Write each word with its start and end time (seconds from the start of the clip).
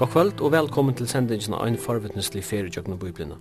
God 0.00 0.08
kvöld 0.08 0.40
og 0.40 0.52
velkommen 0.52 0.94
til 0.94 1.08
sendingen 1.08 1.52
av 1.52 1.66
en 1.68 1.74
forvittneslig 1.76 2.40
feriegjøkken 2.48 2.94
og 2.94 3.00
biblina. 3.02 3.34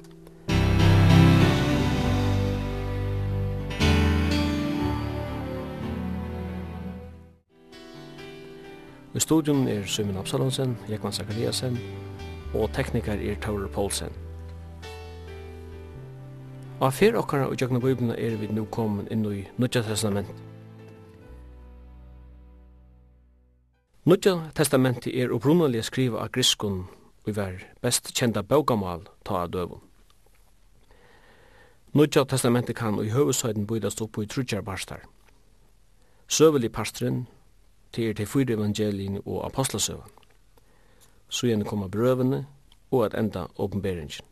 I 9.15 9.23
studion 9.23 9.67
er 9.71 9.87
Sumin 9.87 10.19
Absalonsen, 10.19 10.75
Jekman 10.89 11.15
Zakariasen 11.15 11.79
og 12.53 12.67
tekniker 12.75 13.15
er 13.15 13.39
Taure 13.39 13.71
Poulsen. 13.71 14.11
Og 16.79 16.93
fyrir 16.93 17.23
okkara 17.23 17.47
og 17.47 17.55
gjøkken 17.55 17.79
og 17.79 17.87
biblina 17.87 18.19
er 18.19 18.35
vi 18.35 18.51
nu 18.51 18.65
kommet 18.65 19.07
inn 19.15 19.23
i 19.31 19.47
Nudja 19.57 19.87
Testament. 19.87 20.48
Nudja 24.05 24.51
testamenti 24.55 25.11
er 25.19 25.33
upprunaliga 25.35 25.83
skriva 25.83 26.21
av 26.23 26.29
griskun 26.31 26.85
og 27.27 27.33
var 27.35 27.57
best 27.83 28.13
kjenda 28.15 28.39
baugamal 28.47 29.01
ta 29.27 29.41
av 29.43 29.49
døvun. 29.51 29.81
Nudja 31.91 32.23
testamenti 32.23 32.73
kan 32.73 32.95
i 33.03 33.09
høvesøyden 33.11 33.65
bøydast 33.67 33.99
opp 34.01 34.21
i 34.21 34.25
trutjar 34.25 34.63
barstar. 34.63 35.03
Søvelig 36.31 36.71
parstren 36.71 37.25
til 37.91 38.07
er 38.09 38.15
til 38.15 38.29
fyra 38.29 38.55
evangelien 38.55 39.19
og 39.25 39.43
apostlasøvan. 39.45 40.15
Så 41.29 41.49
igjen 41.49 41.65
koma 41.67 41.91
brøvene 41.91 42.45
og 42.91 43.05
at 43.05 43.19
enda 43.19 43.47
åpenberingen. 43.57 44.23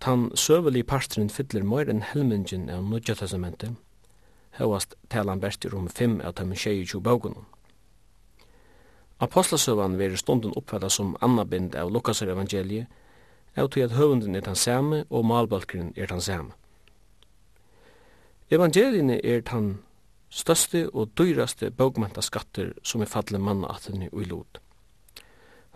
Tan 0.00 0.28
søvelig 0.36 0.84
parstren 0.86 1.30
fyller 1.30 1.64
mer 1.64 1.88
enn 1.88 2.04
helmingen 2.04 2.68
av 2.68 2.84
Nudja 2.84 3.16
testamentet, 3.16 3.72
høvast 4.60 4.94
talan 5.08 5.40
best 5.40 5.64
rom 5.72 5.88
5 5.88 6.20
av 6.20 6.36
dem 6.36 6.52
22 6.52 7.00
baugunum. 7.00 7.46
Apostlesøvan 9.22 9.98
verður 10.00 10.18
stundin 10.18 10.54
uppfatta 10.58 10.90
som 10.90 11.14
annabind 11.22 11.76
av 11.78 11.92
Lukasar 11.94 12.32
evangeliet, 12.32 12.88
av 13.54 13.68
til 13.70 13.84
at 13.86 13.94
høvunden 13.94 14.34
er 14.34 14.42
den 14.42 14.58
samme 14.58 15.04
og 15.10 15.26
malbalkeren 15.28 15.92
er 15.96 16.08
den 16.10 16.20
samme. 16.20 16.56
Evangeliene 18.50 19.20
er 19.24 19.44
den 19.46 19.78
største 20.32 20.88
og 20.90 21.12
dyraste 21.18 21.70
bogmenta 21.70 22.24
skatter 22.24 22.72
som 22.82 23.04
er 23.04 23.10
fallet 23.12 23.40
mannaatene 23.40 24.08
og 24.12 24.24
i 24.24 24.28
lot. 24.28 24.58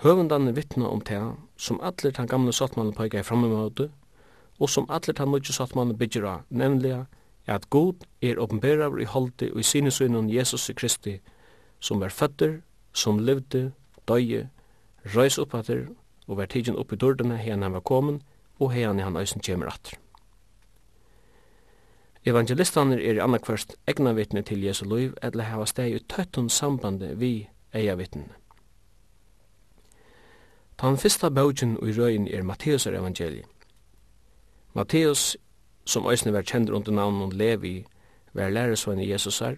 Høvundane 0.02 0.52
vittna 0.56 0.88
om 0.88 1.00
det 1.00 1.20
som 1.56 1.80
allir 1.80 2.12
den 2.16 2.28
gamle 2.28 2.52
sattmannen 2.52 2.96
pekar 2.96 3.22
i 3.22 3.24
frammemøte, 3.24 3.90
og 4.58 4.70
som 4.70 4.88
allir 4.90 5.16
den 5.16 5.30
nødje 5.32 5.54
sattmannen 5.56 5.96
bygger 5.96 6.26
av, 6.28 6.44
nemlig 6.48 7.04
at 7.46 7.70
god 7.70 8.04
er 8.20 8.40
åpenberar 8.42 8.98
i 9.00 9.08
holde 9.08 9.52
og 9.52 9.60
i 9.60 9.64
sinesøgnen 9.64 10.32
Jesus 10.32 10.70
Kristi, 10.76 11.20
som 11.80 12.02
er 12.02 12.12
føtter 12.12 12.58
som 12.96 13.20
levde, 13.20 13.72
døye, 14.08 14.46
røys 15.14 15.38
opp 15.38 15.54
atter, 15.54 15.86
og 16.26 16.40
var 16.40 16.48
tidsin 16.50 16.78
opp 16.80 16.94
i 16.94 16.98
dørdene 16.98 17.36
hei 17.38 17.52
han 17.52 17.76
var 17.76 17.84
kommet, 17.84 18.22
og 18.58 18.72
hei 18.72 18.86
han 18.86 18.98
i 18.98 19.04
han 19.04 19.16
øysen 19.20 19.44
kjemer 19.44 19.68
atter. 19.70 19.98
Evangelistaner 22.26 22.98
er 22.98 23.20
i 23.20 23.22
annakvørst 23.22 23.76
egna 23.86 24.16
vittne 24.16 24.42
til 24.42 24.64
Jesu 24.64 24.82
liv, 24.90 25.12
eller 25.22 25.46
hava 25.46 25.66
steg 25.70 25.94
i 25.94 26.02
tøttun 26.10 26.48
sambande 26.50 27.12
vi 27.20 27.46
eia 27.70 27.94
vittnene. 27.94 28.34
Tan 30.76 30.98
fyrsta 30.98 31.30
bøgjen 31.30 31.76
i 31.78 31.92
røyen 31.94 32.26
er 32.28 32.42
Matteus 32.42 32.86
er 32.86 32.98
evangeliet. 32.98 33.46
Matteus, 34.74 35.36
som 35.86 36.06
øysene 36.06 36.32
var 36.32 36.42
kjender 36.42 36.74
under 36.74 36.92
navnet 36.92 37.32
Levi, 37.32 37.86
var 38.34 38.50
læresvenn 38.50 39.00
i 39.00 39.10
Jesus 39.10 39.40
er, 39.40 39.54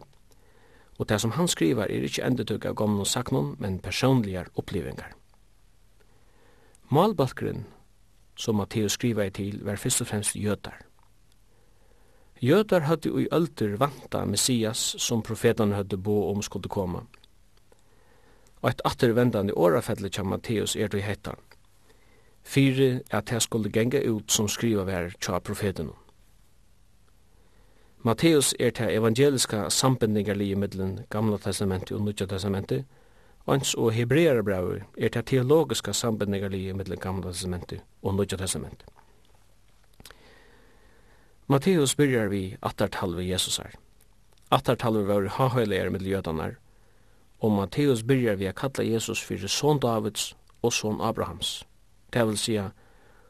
og 0.98 1.08
det 1.08 1.20
som 1.20 1.30
han 1.30 1.48
skriver 1.48 1.86
er 1.86 2.06
ikke 2.06 2.26
endetøk 2.26 2.66
av 2.66 2.74
gamle 2.74 3.06
saknon, 3.06 3.54
men 3.58 3.78
personlige 3.78 4.44
opplevingar. 4.58 5.14
Malbalkeren, 6.90 7.66
som 8.36 8.56
Matteus 8.56 8.92
skriver 8.92 9.28
i 9.28 9.30
til, 9.30 9.64
var 9.64 9.76
først 9.76 10.00
og 10.00 10.06
fremst 10.06 10.36
jødar. 10.36 10.78
Jødar 12.42 12.80
hadde 12.80 13.10
i 13.22 13.26
ølter 13.32 13.76
vanta 13.76 14.24
Messias 14.24 14.94
som 14.98 15.22
profetene 15.22 15.74
hadde 15.74 15.96
bo 15.96 16.30
om 16.30 16.42
skulle 16.42 16.68
komme. 16.68 17.00
Og 18.62 18.70
et 18.70 18.82
attervendande 18.84 19.54
årafettelig 19.54 20.12
kja 20.14 20.22
Matteus 20.22 20.76
er 20.76 20.88
det 20.88 21.02
hetta. 21.02 21.34
Fyre 22.42 23.00
at 23.10 23.32
jeg 23.32 23.42
skulle 23.42 23.70
genga 23.70 24.00
ut 24.08 24.32
som 24.32 24.48
skriva 24.48 24.86
vær 24.86 25.10
tja 25.20 25.38
profetene. 25.38 25.94
Matteus 28.02 28.54
er 28.60 28.70
til 28.70 28.94
evangeliska 28.94 29.68
sambindingarlige 29.68 30.56
middelen 30.56 31.00
Gamla 31.10 31.36
testamentet 31.36 31.96
og 31.96 32.02
Nudja 32.02 32.26
testamentet, 32.26 32.84
ans 33.46 33.74
og 33.74 33.92
hebreerbrevet 33.92 34.82
er 34.98 35.08
til 35.08 35.24
teologiska 35.24 35.92
sambindingarlige 35.92 36.74
middelen 36.74 36.98
Gamla 36.98 37.32
testamentet 37.32 37.80
og 38.02 38.14
Nudja 38.14 38.36
testamentet. 38.38 38.86
Matteus 41.48 41.94
byrjar 41.94 42.28
vi 42.28 42.56
attartalve 42.62 43.28
Jesusar. 43.28 43.70
Attartalve 44.50 45.08
var 45.08 45.28
hahøyleir 45.28 45.90
middel 45.90 46.08
jødanar, 46.08 46.54
og 47.40 47.52
Matteus 47.52 48.02
byrjar 48.02 48.36
vi 48.36 48.46
a 48.46 48.52
kalla 48.52 48.84
Jesus 48.92 49.24
fyrir 49.24 49.48
son 49.48 49.80
Davids 49.80 50.36
og 50.62 50.72
son 50.72 51.00
Abrahams, 51.00 51.64
det 52.14 52.26
vil 52.26 52.38
sija 52.38 52.68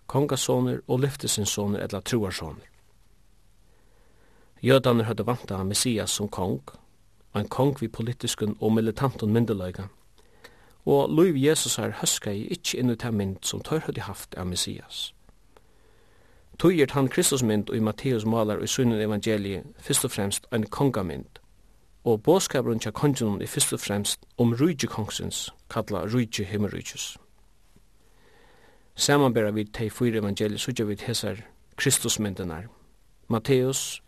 kongasoner 0.07 0.81
og 0.89 1.01
lyftesinsoner 1.01 1.79
eller 1.79 2.01
troarsoner. 2.01 2.78
Jødaner 4.63 5.05
hadde 5.05 5.27
vant 5.27 5.51
av 5.51 5.67
Messias 5.67 6.11
som 6.11 6.29
kong, 6.29 6.61
en 7.35 7.49
kong 7.49 7.77
vi 7.81 7.89
politiskun 7.89 8.57
og 8.61 8.73
militanten 8.73 9.33
myndeløyga, 9.33 9.87
og 10.87 11.11
Louis 11.11 11.43
Jesus 11.45 11.77
her 11.77 11.93
høska 12.01 12.33
i 12.33 12.47
ikkje 12.51 12.79
inn 12.81 12.91
ut 12.91 13.05
mynd 13.13 13.37
som 13.43 13.61
tør 13.61 13.85
hadde 13.87 14.01
haft 14.01 14.35
av 14.35 14.47
Messias. 14.47 15.13
Tøyert 16.59 16.91
han 16.91 17.09
Kristusmynd 17.09 17.71
og 17.71 17.77
i 17.77 17.81
Matteus 17.81 18.25
malar 18.27 18.59
i 18.59 18.67
sunnen 18.67 19.01
evangelie 19.01 19.63
fyrst 19.79 20.05
og 20.05 20.11
fremst 20.11 20.49
en 20.53 20.67
kongamynd, 20.67 21.39
og 22.05 22.23
båskaperen 22.23 22.81
tja 22.81 22.91
kongenon 22.91 23.43
i 23.43 23.47
fyrst 23.47 23.73
og 23.73 23.81
fremst 23.81 24.27
om 24.39 24.55
rujtje 24.59 24.89
kongsins, 24.91 25.53
kalla 25.71 26.03
rujtje 26.07 26.45
himmerujtjes. 26.45 27.17
Samanbera 28.97 29.51
vi 29.55 29.65
tei 29.65 29.91
fyra 29.91 30.19
evangelier 30.19 30.59
sutja 30.59 30.85
vi 30.85 30.97
hesar 31.07 31.45
Kristusmyndenar, 31.77 32.67
Matteus, 33.29 34.03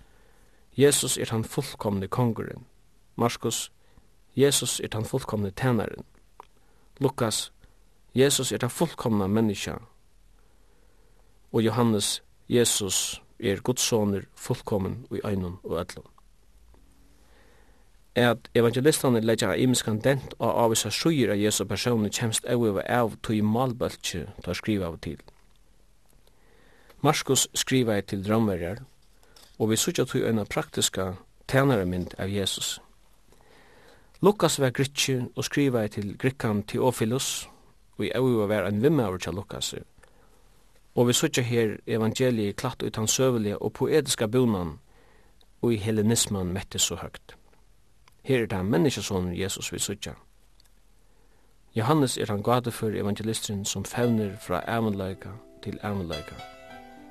Jesus 0.81 1.19
er 1.19 1.31
han 1.31 1.45
fullkomne 1.45 2.09
kongurin. 2.09 2.65
Markus, 3.17 3.73
Jesus 4.37 4.81
er 4.81 4.89
han 4.93 5.05
fullkomne 5.05 5.51
tænaren. 5.51 6.05
Lukas, 7.01 7.53
Jesus 8.15 8.53
er 8.53 8.59
han 8.61 8.71
fullkomna 8.71 9.27
menneska. 9.27 9.75
Og 11.53 11.65
Johannes, 11.65 12.23
Jesus 12.49 13.23
er 13.41 13.61
gudsoner 13.61 14.21
fullkommen 14.35 15.07
i 15.11 15.21
øynun 15.25 15.59
og 15.65 15.81
ætlun. 15.81 16.07
At 18.15 18.39
evangelistane 18.55 19.21
leggja 19.21 19.55
imiskan 19.55 20.01
dent 20.01 20.35
og 20.39 20.65
avvisa 20.65 20.91
sjuir 20.91 21.31
av 21.31 21.39
Jesu 21.39 21.65
personu 21.65 22.09
kjemst 22.09 22.45
auiva 22.45 22.83
av 22.89 23.15
tui 23.23 23.41
malbaltje 23.41 24.27
tar 24.45 24.59
skriva 24.59 24.87
av 24.87 24.99
til. 24.99 25.21
Markus 27.03 27.49
skriva 27.55 28.01
til 28.01 28.25
drømverjar, 28.25 28.83
og 29.61 29.71
vi 29.71 29.77
sutja 29.77 30.07
til 30.09 30.25
eina 30.25 30.47
praktiska 30.49 31.13
tænaramind 31.49 32.15
av 32.19 32.31
Jesus. 32.33 32.81
Lukas 34.23 34.61
var 34.61 34.71
gritsi 34.71 35.19
og 35.37 35.45
skriva 35.45 35.87
til 35.87 36.19
grikkan 36.19 36.63
Theophilus, 36.63 37.49
og 37.99 38.05
i 38.05 38.13
auva 38.17 38.47
var 38.47 38.67
ein 38.67 38.83
vimmaur 38.83 39.17
til 39.17 39.35
Lukas. 39.35 39.75
Og 40.95 41.09
vi 41.09 41.13
sutja 41.13 41.43
her 41.43 41.77
evangeliet 41.87 42.57
klatt 42.57 42.83
ut 42.83 42.97
hans 42.97 43.11
søvelige 43.11 43.59
og 43.59 43.73
poetiska 43.73 44.27
bunan, 44.27 44.79
og 45.63 45.73
i 45.73 45.77
hellenismen 45.77 46.53
mette 46.53 46.79
så 46.79 46.95
høgt. 46.97 47.37
Her 48.23 48.43
er 48.43 48.47
det 48.47 48.65
menneskesån 48.65 49.35
Jesus 49.37 49.73
vi 49.73 49.79
sutja. 49.79 50.13
Johannes 51.77 52.19
er 52.19 52.27
han 52.29 52.43
gade 52.43 52.71
for 52.71 52.89
evangelisteren 52.89 53.65
som 53.65 53.85
fevner 53.85 54.37
fra 54.37 54.63
ævenleika 54.69 55.29
til 55.63 55.79
ævenleika 55.85 56.60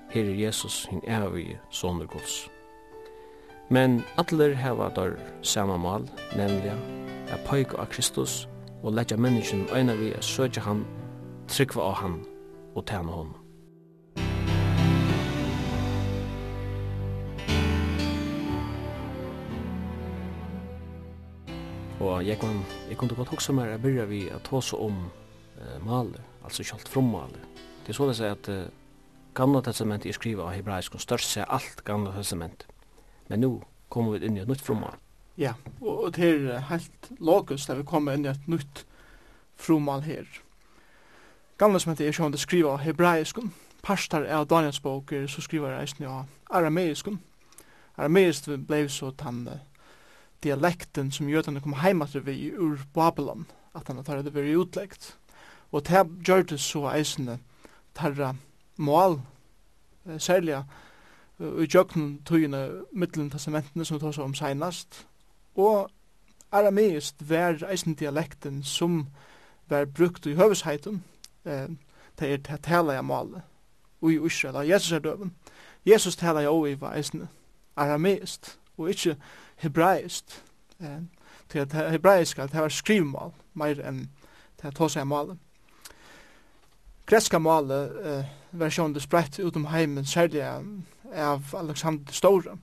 her 0.10 0.24
er 0.24 0.46
Jesus 0.46 0.86
hin 0.86 1.02
evige 1.08 1.60
sonur 1.70 2.06
Guds. 2.06 2.50
Men 3.70 4.04
atler 4.18 4.56
heva 4.56 4.90
dar 4.90 5.12
sama 5.42 5.78
mal, 5.78 6.10
nemlig 6.36 6.72
a 7.30 7.38
poika 7.46 7.78
av 7.78 7.86
Kristus 7.86 8.48
og 8.84 8.94
letja 8.94 9.18
menneskjen 9.18 9.68
øyna 9.76 9.94
vi 9.94 10.14
a 10.14 10.22
søkja 10.22 10.62
han, 10.62 10.86
tryggva 11.48 11.82
av 11.82 11.94
han 11.94 12.26
og 12.76 12.86
tæna 12.86 13.12
hon. 13.12 13.36
Og 22.00 22.26
jeg, 22.26 22.40
kan, 22.40 22.66
jeg 22.90 22.98
kunne 22.98 23.16
godt 23.16 23.30
hoksa 23.30 23.54
meg 23.54 23.70
jeg 23.70 23.82
byrja 23.82 24.06
vi 24.06 24.26
at 24.34 24.42
tåsa 24.48 24.78
om 24.78 24.98
eh, 25.60 25.78
maler, 25.86 26.24
altså 26.44 26.64
kjalt 26.64 26.90
frommaler. 26.90 27.46
Det 27.84 27.94
er 27.94 27.98
så 27.98 28.08
det 28.08 28.16
seg 28.18 28.32
at 28.32 28.50
eh, 28.50 28.79
gamla 29.40 29.62
testamentet 29.64 30.10
er 30.10 30.18
skriva 30.18 30.50
av 30.50 30.56
hebraisk 30.58 30.98
og 30.98 31.04
størst 31.04 31.38
seg 31.38 31.48
alt 31.48 31.86
gamla 31.88 32.12
testamentet. 32.18 32.68
Men 33.30 33.40
nu 33.40 33.52
kommer 33.90 34.18
vi 34.18 34.28
inn 34.28 34.38
i 34.38 34.42
et 34.44 34.50
nytt 34.52 34.64
frumal. 34.66 34.98
Ja, 35.40 35.54
og 35.80 36.12
det 36.18 36.28
er 36.28 36.66
helt 36.68 37.12
logisk 37.24 37.70
at 37.72 37.80
vi 37.80 37.88
kommer 37.88 38.18
inn 38.18 38.26
i 38.28 38.34
et 38.34 38.50
nytt 38.52 38.84
frumal 39.56 40.04
her. 40.04 40.28
Gamla 41.60 41.80
testamentet 41.80 42.08
er 42.08 42.18
sjående 42.18 42.42
skriva 42.42 42.74
av 42.76 42.84
hebraisk 42.84 43.40
og 43.40 43.54
parstar 43.86 44.28
av 44.28 44.50
Daniels 44.52 44.82
bok 44.84 45.14
er 45.16 45.30
så 45.32 45.44
skriva 45.46 45.72
reisne 45.72 46.10
av 46.10 46.28
arameisk. 46.60 47.14
Arameisk 47.96 48.52
blei 48.68 48.88
så 48.92 49.14
tann 49.16 49.46
dialekten 50.44 51.14
som 51.16 51.32
jødene 51.32 51.64
kom 51.64 51.80
heimater 51.80 52.24
vi 52.28 52.52
ur 52.52 52.84
Babylon, 52.94 53.48
at 53.76 53.88
han 53.88 54.04
tar 54.04 54.24
det 54.24 54.36
veri 54.36 54.58
utleggt. 54.60 55.16
Og 55.72 55.88
det 55.88 56.04
gjør 56.28 56.44
det 56.44 56.60
så 56.60 56.90
eisende 56.92 57.40
tarra 57.96 58.34
mål, 58.80 59.20
eh, 60.06 60.20
særlig 60.20 60.64
i 61.40 61.68
jøkken 61.74 62.22
tøyene 62.26 62.84
middelen 62.92 63.30
testamentene 63.32 63.86
som 63.86 63.96
vi 63.96 64.00
tar 64.00 64.24
om 64.24 64.34
senast, 64.36 65.08
og 65.56 65.90
arameist 66.52 67.30
var 67.30 67.64
eisen 67.72 67.94
dialekten 67.94 68.64
som 68.64 69.08
var 69.70 69.86
brukt 69.86 70.26
i 70.26 70.36
høvesheiten, 70.36 71.04
eh, 71.46 71.68
det 72.20 72.34
er 72.34 72.38
det 72.38 72.62
tala 72.64 72.94
jeg 72.94 73.06
målet, 73.06 73.42
og 74.02 74.12
i 74.12 74.26
Israel, 74.26 74.56
og 74.56 74.70
Jesus 74.70 74.92
er 74.92 75.00
døven. 75.00 75.36
Jesus 75.86 76.16
tala 76.16 76.40
jeg 76.40 76.50
også 76.50 76.66
i 76.66 76.82
var 76.82 76.96
eisen 76.96 77.30
arameist, 77.76 78.60
og 78.78 78.90
ikke 78.90 79.16
hebraist, 79.56 80.44
eh, 80.80 81.02
til 81.50 81.72
det 81.72 81.92
hebraiska, 81.92 82.42
det 82.42 82.62
var 82.62 82.70
skrivmål, 82.70 83.34
mer 83.54 83.88
enn 83.88 84.10
til 84.60 84.68
at 84.68 84.76
tås 84.76 84.96
jeg 84.96 85.08
målet 85.08 85.38
greska 87.10 87.40
male 87.40 87.78
eh, 88.06 88.26
versjon 88.52 88.94
det 88.94 89.02
spreitt 89.02 89.40
ut 89.40 89.56
om 89.56 89.66
heimen 89.66 90.06
særlig 90.06 90.44
av 90.46 91.56
Alexander 91.58 92.14
Stora. 92.14 92.58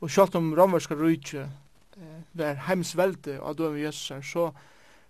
Og 0.00 0.10
sjálft 0.10 0.34
om 0.38 0.52
romerska 0.54 0.94
rujtje 0.94 1.48
eh, 1.96 2.20
var 2.32 2.60
heimsvelde 2.68 3.40
av 3.40 3.56
døm 3.58 3.78
jøssar, 3.80 4.22
så 4.22 4.52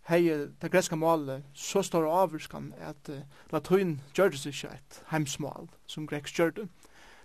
hei 0.09 0.23
det 0.61 0.71
greska 0.73 0.97
male 0.97 1.43
så 1.55 1.83
stor 1.83 2.09
avvurskan 2.09 2.73
at 2.83 3.09
uh, 3.13 3.21
latuin 3.53 4.01
gjørdes 4.17 4.49
ikke 4.51 4.73
et 4.75 5.03
heimsmal 5.13 5.69
som 5.87 6.09
greks 6.11 6.33
gjørde. 6.35 6.67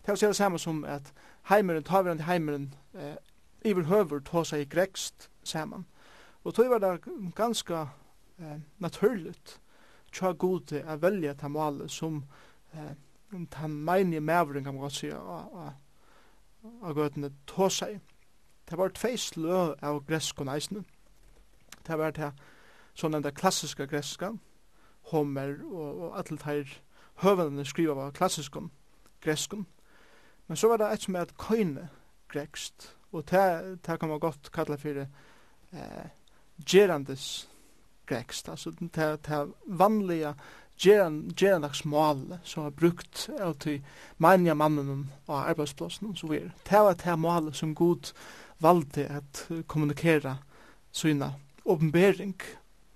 Det 0.05 0.13
er 0.13 0.27
det 0.27 0.35
samme 0.37 0.59
som 0.59 0.83
at 0.85 1.09
heimeren, 1.49 1.83
taverand 1.83 2.21
heimeren, 2.27 2.73
uh, 2.93 3.15
iverhøver 3.65 4.19
ta 4.19 4.43
seg 4.45 4.69
grekst 4.69 5.29
saman. 5.43 5.87
Og 6.43 6.53
tog 6.53 6.69
var 6.69 6.79
det 6.79 7.01
ganske 7.35 7.87
eh, 8.39 8.59
naturligt 8.79 9.57
tja 10.17 10.33
gode 10.33 10.81
a 10.81 10.97
velja 11.01 11.35
ta 11.37 11.47
male 11.47 11.89
som 11.89 12.23
eh, 12.73 12.95
ta 13.51 13.67
meini 13.67 14.19
mævren 14.19 14.63
kan 14.63 14.73
man 14.73 14.81
godt 14.81 14.93
sige 14.93 15.13
a, 15.13 15.39
a, 15.53 15.71
a 16.83 16.93
gøtene 16.93 17.31
tåsa 17.47 17.91
i. 17.91 17.99
Det 18.69 18.77
var 18.77 18.89
tvei 18.89 19.17
slø 19.17 19.75
av 19.81 20.01
greskon 20.07 20.49
eisne. 20.51 20.83
Det 21.87 21.97
var 21.97 22.11
det 22.11 22.33
sånn 22.97 23.15
enda 23.15 23.31
klassiska 23.31 23.85
greska, 23.85 24.33
Homer 25.11 25.53
og, 25.63 26.01
og 26.01 26.17
alle 26.19 26.37
teir 26.41 26.71
høvendene 27.23 27.65
skriva 27.65 27.93
var 27.95 28.15
klassiskon 28.15 28.71
greskon. 29.23 29.65
Men 30.47 30.57
så 30.57 30.67
var 30.67 30.81
det 30.81 30.89
et 30.91 31.05
som 31.05 31.15
er 31.15 31.27
et 31.27 31.37
køyne 31.37 31.87
grekst, 32.27 32.95
og 33.11 33.23
det, 33.31 33.79
det 33.87 33.99
kan 33.99 34.09
man 34.09 34.19
godt 34.19 34.51
kalla 34.51 34.75
fyrir 34.75 35.07
eh, 35.71 36.09
gerandes 36.65 37.47
grekst, 38.07 38.49
altså 38.49 38.71
den 38.79 38.89
til, 38.89 39.17
til 39.23 39.53
vanlige 39.67 40.33
gerandagsmål 40.77 42.37
som 42.45 42.67
er 42.67 42.75
brukt 42.77 43.29
av 43.41 43.55
til 43.61 43.81
mania 44.17 44.53
mannen 44.53 45.07
og 45.27 45.49
arbeidsplassen 45.49 46.11
og 46.11 46.17
så 46.17 46.27
videre. 46.27 46.51
Det 46.69 46.83
var 46.85 46.93
det 46.93 47.19
mål 47.19 47.53
som 47.53 47.75
god 47.75 48.13
valgte 48.59 49.07
at 49.09 49.47
kommunikere 49.67 50.37
sina 50.91 51.33
åpenbering 51.65 52.35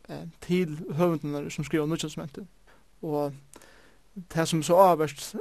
eh, 0.10 0.28
til 0.42 0.78
høvendene 0.96 1.52
som 1.52 1.64
skriver 1.64 1.86
nødvendighetsmenten. 1.86 2.48
Og 3.02 3.34
det 4.34 4.48
som 4.48 4.64
så 4.64 4.76
avverst 4.76 5.36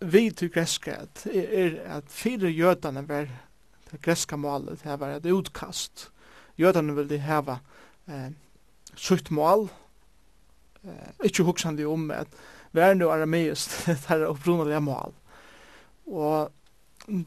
vi 0.00 0.30
til 0.30 0.50
greska 0.50 0.90
at, 0.90 1.26
er 1.26 1.80
at 1.96 2.04
fire 2.08 2.50
jødene 2.50 3.08
var 3.08 3.28
det 3.90 4.00
greska 4.02 4.36
målet, 4.36 4.84
det 4.84 5.00
var 5.00 5.08
et 5.08 5.26
utkast. 5.26 6.10
Jødene 6.58 6.94
ville 6.96 7.18
heva 7.18 7.58
eh, 8.08 8.32
sutt 8.96 9.30
mål, 9.30 9.68
eh, 10.84 11.12
ikke 11.24 11.46
huksande 11.48 11.86
om 11.88 12.10
at 12.10 12.28
vær 12.72 12.94
nu 12.94 13.08
arameist, 13.10 13.86
det 13.86 13.98
er 14.10 14.26
opprunalige 14.26 14.80
mål. 14.80 15.14
Og 16.06 16.52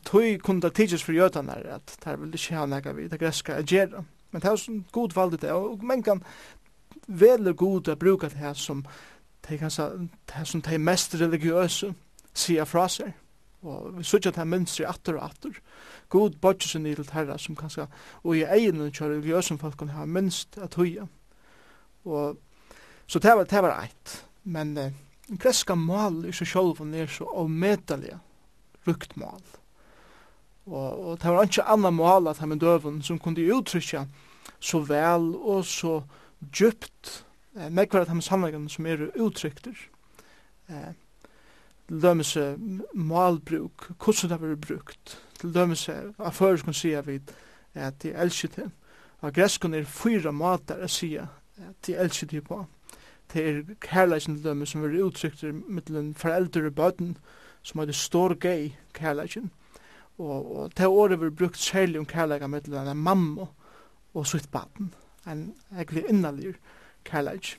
tog 0.05 0.39
kunne 0.43 0.61
det 0.61 0.73
tidsis 0.73 1.03
for 1.03 1.11
jødene 1.11 1.55
at 1.73 1.97
det 2.03 2.19
vil 2.21 2.33
ikke 2.33 2.55
ha 2.55 2.65
nekka 2.65 2.93
vi, 2.95 3.07
det 3.07 3.19
greska 3.19 3.59
er 3.59 3.67
gjerra. 3.67 4.03
Men 4.31 4.41
det 4.41 4.51
er 4.51 4.59
sånn 4.59 4.85
god 4.91 5.13
valg 5.15 5.37
det, 5.41 5.51
og 5.51 5.83
men 5.83 6.03
kan 6.03 6.23
velge 7.07 7.53
god 7.53 7.89
å 7.93 7.99
bruke 7.99 8.29
det 8.29 8.41
her 8.41 8.53
som 8.57 8.85
det 9.45 9.61
er 9.61 10.43
som 10.43 10.61
det 10.61 10.79
mest 10.81 11.15
religiøse 11.15 11.91
sier 12.33 12.65
fra 12.65 12.87
seg. 12.89 13.13
Og 13.65 13.97
vi 13.97 14.05
sier 14.05 14.25
at 14.25 14.37
det 14.37 14.41
er 14.41 14.49
mønstre 14.49 14.87
atter 14.89 15.19
og 15.19 15.27
atter. 15.29 15.59
God 16.09 16.39
bodger 16.41 16.69
seg 16.69 16.81
nydelt 16.81 17.13
herra 17.13 17.37
som 17.41 17.57
kanskje, 17.57 17.87
og 18.23 18.37
i 18.37 18.45
egen 18.45 18.81
kjør 18.89 19.15
religiøse 19.15 19.57
folk 19.61 19.77
kan 19.79 19.93
ha 19.93 20.05
minst 20.05 20.57
at 20.61 20.77
høye. 20.77 21.07
Og, 22.05 22.37
så 23.07 23.19
det 23.19 23.35
var, 23.35 23.45
det 23.49 23.61
var 23.61 23.75
eit. 23.81 24.15
Men 24.43 24.77
eh, 24.77 24.93
greska 25.27 25.75
mal 25.75 26.23
i 26.25 26.33
seg 26.33 26.49
sjálf 26.49 26.81
er 26.85 27.09
så 27.11 27.27
avmedelig 27.33 28.17
rukt 28.85 29.15
mal. 29.17 29.41
Og, 30.65 30.89
og 30.93 31.17
det 31.21 31.33
var 31.33 31.49
ikke 31.49 31.67
annan 31.69 31.97
mal 31.97 32.29
at 32.29 32.41
hemmen 32.41 32.61
døven 32.61 33.01
som 33.05 33.19
kunne 33.21 33.45
uttrykja 33.53 34.05
så 34.59 34.81
vel 34.85 35.33
og 35.35 35.65
så 35.65 35.99
djupt 36.53 37.25
eh, 37.57 37.69
nekvar 37.69 38.05
at 38.05 38.13
hemmen 38.13 38.25
sannleggen 38.25 38.69
som 38.69 38.85
er 38.85 39.09
uttrykter. 39.13 39.77
Eh, 40.69 40.93
til 41.85 42.01
dømes 42.01 42.31
malbruk, 42.97 43.91
hvordan 44.01 44.31
det 44.31 44.41
var 44.41 44.55
brukt. 44.57 45.17
Til 45.37 45.53
dømes 45.53 45.83
av 45.89 46.31
før 46.33 46.57
som 46.57 46.73
sier 46.73 47.05
vi 47.05 47.19
at 47.75 47.99
de 48.01 48.13
elsker 48.13 48.49
til. 48.55 48.71
Og 49.21 49.33
greskene 49.33 49.77
er 49.81 49.89
fyra 49.89 50.33
mater 50.33 50.81
å 50.81 50.89
sier 50.89 51.29
de 51.85 51.95
elsker 51.95 52.27
de 52.27 52.41
på. 52.41 52.65
Det 53.33 53.49
er 53.49 53.61
kærleikken 53.81 54.35
til 54.35 54.43
dem 54.43 54.65
som 54.65 54.83
er 54.83 55.03
uttrykt 55.03 55.43
mittelen 55.67 56.13
foreldre 56.13 56.65
og 56.65 56.75
bøten, 56.75 57.17
som 57.61 57.79
er 57.81 57.85
det 57.85 57.95
stor 57.95 58.33
gøy 58.33 58.69
kærleikken. 58.93 59.51
Og, 60.17 60.55
og 60.55 60.77
det 60.77 60.87
året 60.87 61.21
vi 61.21 61.29
brukt 61.29 61.57
særlig 61.57 61.99
om 61.99 62.05
kærleikken 62.05 62.51
mittelen 62.51 62.87
en 62.87 62.97
mamma 62.97 63.47
og 64.13 64.27
sitt 64.27 64.51
baden. 64.51 64.93
En 65.27 65.53
egentlig 65.71 66.05
innalig 66.09 66.55
kærleik. 67.05 67.57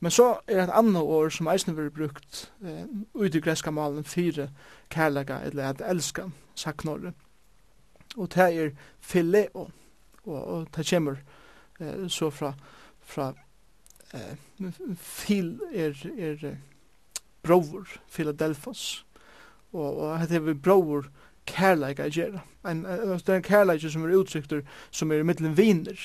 Men 0.00 0.10
så 0.10 0.38
er 0.46 0.54
det 0.54 0.64
et 0.64 0.74
annet 0.74 1.02
år 1.02 1.28
som 1.28 1.48
eisen 1.48 1.76
vi 1.76 1.88
brukt 1.88 2.52
eh, 2.64 2.84
ut 3.14 3.34
i 3.34 3.40
greska 3.40 3.70
malen 3.70 4.04
fire 4.04 4.48
kærleika 4.90 5.38
eller 5.44 5.68
at 5.68 5.82
elska, 5.86 6.28
sagt 6.54 6.84
Norre. 6.84 7.12
Og 8.16 8.34
det 8.34 8.42
er 8.42 8.70
fileo, 9.00 9.70
og, 10.24 10.44
og 10.46 10.66
det 10.76 10.86
kommer 10.90 11.16
eh, 11.80 12.08
så 12.08 12.30
fra 12.30 12.52
fra 13.04 13.32
eh, 14.14 14.36
Phil 14.96 15.58
er, 15.72 15.96
er 16.18 16.56
brover 17.42 18.00
Philadelphos 18.08 19.04
og, 19.72 19.96
og 19.98 20.28
det 20.28 20.40
er 20.40 20.54
brover 20.54 21.10
a 21.44 22.08
gjerra 22.08 22.40
en, 22.64 22.84
det 22.84 23.28
er 23.28 23.36
en 23.36 23.42
kærleik 23.42 23.82
som 23.84 24.04
er 24.04 24.16
uttrykter 24.16 24.62
som 24.90 25.12
er 25.12 25.20
i 25.20 25.26
middelen 25.26 25.56
viner 25.56 25.98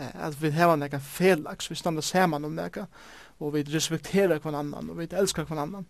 at 0.00 0.36
vi 0.42 0.50
hava 0.54 0.76
nekka 0.76 1.00
felaks, 1.00 1.70
vi 1.70 1.76
standa 1.78 2.02
saman 2.02 2.44
om 2.44 2.54
nekka, 2.56 2.86
og 3.40 3.54
vi 3.54 3.64
respekterar 3.68 4.40
kvann 4.40 4.58
annan, 4.58 4.90
og 4.90 4.98
vi 4.98 5.08
elskar 5.10 5.46
kvann 5.48 5.64
annan. 5.64 5.86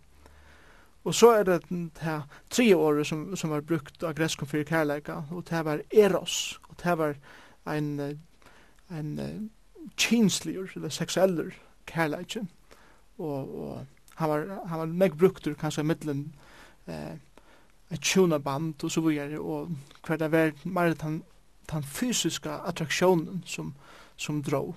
Og 1.03 1.15
så 1.17 1.31
er 1.39 1.43
det 1.43 1.61
det 1.69 2.03
her 2.03 2.27
tre 2.49 2.67
året 2.75 3.07
som, 3.07 3.35
som 3.35 3.49
var 3.49 3.63
brukt 3.65 4.03
av 4.03 4.13
greskon 4.17 4.47
fyrir 4.47 4.67
kærleika, 4.69 5.23
og 5.31 5.47
det 5.49 5.63
var 5.65 5.81
eros, 5.91 6.59
og 6.69 6.75
det 6.83 6.97
var 6.97 7.15
ein, 7.65 8.19
ein, 8.91 9.49
kinsligur, 9.97 10.69
eller 10.75 10.89
seksueller 10.89 11.51
kærleikje, 11.87 12.45
og, 13.17 13.55
og 13.61 13.85
han 14.15 14.29
var, 14.29 14.45
han 14.67 14.79
var 14.79 14.85
meg 14.85 15.17
bruktur 15.17 15.53
kanskje 15.57 15.83
middelen 15.83 16.25
eh, 16.87 17.17
et 17.91 18.01
tjonaband 18.01 18.83
og 18.83 18.91
så 18.91 19.01
videre, 19.01 19.39
og 19.39 19.71
hver 20.07 20.17
det 20.17 20.31
var 20.31 20.53
mer 20.63 20.93
den, 20.93 21.23
den 21.71 21.83
fysiska 21.83 22.61
attraksjonen 22.67 23.43
som, 23.45 23.73
som 24.15 24.43
drog. 24.43 24.75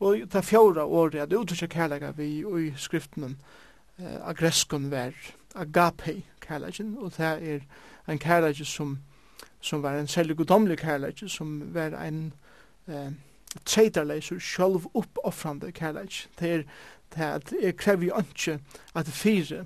Og 0.00 0.26
det 0.32 0.44
fjorda 0.44 0.84
året, 0.84 1.30
det 1.30 1.38
uttrykket 1.38 1.70
kærleika 1.70 2.10
vi 2.16 2.42
i 2.42 2.72
skriften 2.76 3.36
eh, 3.98 4.18
agreskon 4.28 4.90
var 4.90 5.14
agape 5.54 6.22
kærleikin, 6.40 6.96
og 6.98 7.12
det 7.16 7.26
er 7.26 7.60
en 8.08 8.18
kærleik 8.18 8.66
som, 8.66 8.98
som 9.60 9.82
var 9.82 9.98
en 9.98 10.06
særlig 10.06 10.36
godomlig 10.36 10.78
kærleik, 10.78 11.22
som 11.26 11.74
var 11.74 11.94
en 12.02 12.32
eh, 12.88 13.12
treitarleiser 13.64 14.38
sjálv 14.38 14.86
oppoffrande 14.94 15.72
kærleik. 15.72 16.28
Det 16.40 16.50
er 16.50 16.62
det 17.14 17.22
at 17.22 17.52
jeg 17.62 17.76
krever 17.76 18.06
jo 18.06 18.18
ikke 18.18 18.58
at 18.94 19.06
det 19.06 19.14
fire 19.14 19.64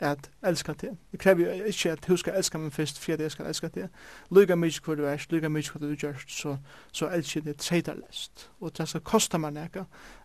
at 0.00 0.30
elska 0.42 0.72
til. 0.72 0.96
Jeg 1.12 1.20
krever 1.20 1.56
jo 1.56 1.64
ikke 1.64 1.90
at 1.90 2.08
du 2.08 2.16
skal 2.16 2.36
elska 2.36 2.58
meg 2.58 2.72
først 2.72 2.98
for 2.98 3.12
at 3.12 3.20
jeg 3.20 3.30
skal 3.30 3.46
elska 3.46 3.68
til. 3.68 3.88
Lyga 4.30 4.56
mykje 4.56 4.80
hva 4.84 4.96
du 4.96 5.04
er, 5.04 5.26
lyga 5.30 5.48
mykje 5.48 5.72
hva 5.72 5.80
du 5.86 5.94
gjør, 5.94 6.22
så, 6.28 6.56
så 6.92 7.08
elsker 7.08 7.40
det 7.40 7.56
treytarleist. 7.56 8.50
Og 8.60 8.72
det 8.78 8.88
skal 8.88 9.04
kosta 9.04 9.38
meg 9.38 9.52
nekka. 9.52 9.84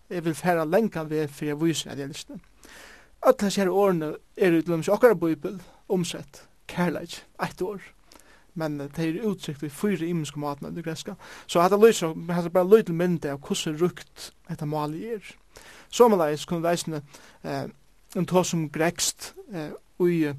Jeg 0.09 0.25
vil 0.25 0.35
færa 0.35 0.65
lenga 0.65 1.03
ved 1.03 1.27
for 1.27 1.45
jeg 1.45 1.61
viser 1.61 1.91
at 1.91 1.99
jeg 1.99 2.09
elsker. 2.09 2.39
Alla 3.25 3.49
sér 3.49 3.67
årene 3.67 4.13
er 4.37 4.57
utlums 4.57 4.87
okkara 4.87 5.13
bøybel 5.13 5.61
omsett 5.89 6.45
kærleik, 6.67 7.23
eitt 7.41 7.61
år 7.61 7.81
men 8.55 8.79
det 8.79 8.99
er 8.99 9.23
uttrykt 9.27 9.63
i 9.63 9.69
fyra 9.69 10.05
imenske 10.05 10.39
matene 10.39 10.71
i 10.71 10.75
det 10.75 10.85
greska. 10.85 11.15
Så 11.47 11.61
hetta 11.61 11.79
lyser, 11.79 12.13
men 12.15 12.35
hetta 12.35 12.49
bara 12.49 12.67
lytel 12.67 12.95
myndi 12.95 13.31
av 13.31 13.41
hvordan 13.43 13.79
rukt 13.81 14.31
etter 14.49 14.69
mali 14.69 15.05
er. 15.15 15.35
Så 15.89 16.07
med 16.07 16.19
leis 16.19 16.45
kunne 16.45 16.63
veisne 16.63 17.01
eh, 17.43 17.67
en 18.15 18.25
tås 18.25 18.53
som 18.53 18.69
grekst 18.69 19.33
eh, 19.53 19.71
ui 19.99 20.33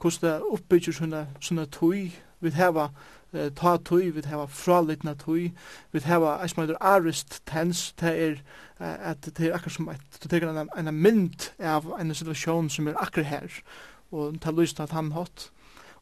hvordan 0.00 0.20
det 0.22 0.52
oppbygger 0.52 0.96
sånne, 0.96 1.24
sånne 1.44 1.66
tøy, 1.74 2.10
vi 2.40 2.52
heva 2.56 2.88
eh, 3.34 3.50
ta 3.56 3.76
tøy, 3.76 4.08
vi 4.14 4.24
heva 4.24 4.46
fralitna 4.48 5.14
tøy, 5.18 5.50
vi 5.92 6.02
heva 6.04 6.38
eis 6.40 6.56
man 6.56 6.72
arist 6.80 7.42
tens, 7.46 7.90
det 8.00 8.14
er 8.14 8.36
eh, 8.80 9.10
at 9.12 9.28
det 9.28 9.48
er 9.48 9.56
akkur 9.58 9.74
som 9.76 9.90
et, 9.92 10.06
du 10.22 10.28
teker 10.28 10.48
en, 10.50 10.70
en 10.76 10.94
mynd 10.94 11.50
av 11.60 11.90
en 11.98 12.14
situasjon 12.14 12.70
som 12.72 12.88
er 12.88 13.00
akkur 13.02 13.28
her, 13.28 13.62
og 14.10 14.40
det 14.40 14.56
lyser 14.56 14.84
at 14.84 14.96
han 14.96 15.12
hatt. 15.12 15.50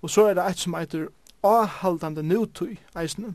Og 0.03 0.11
så 0.11 0.29
er 0.29 0.39
det 0.39 0.47
eit 0.47 0.63
som 0.63 0.77
eitur 0.79 1.09
avhaldande 1.43 2.23
nutøy, 2.23 2.77
eisne, 2.97 3.35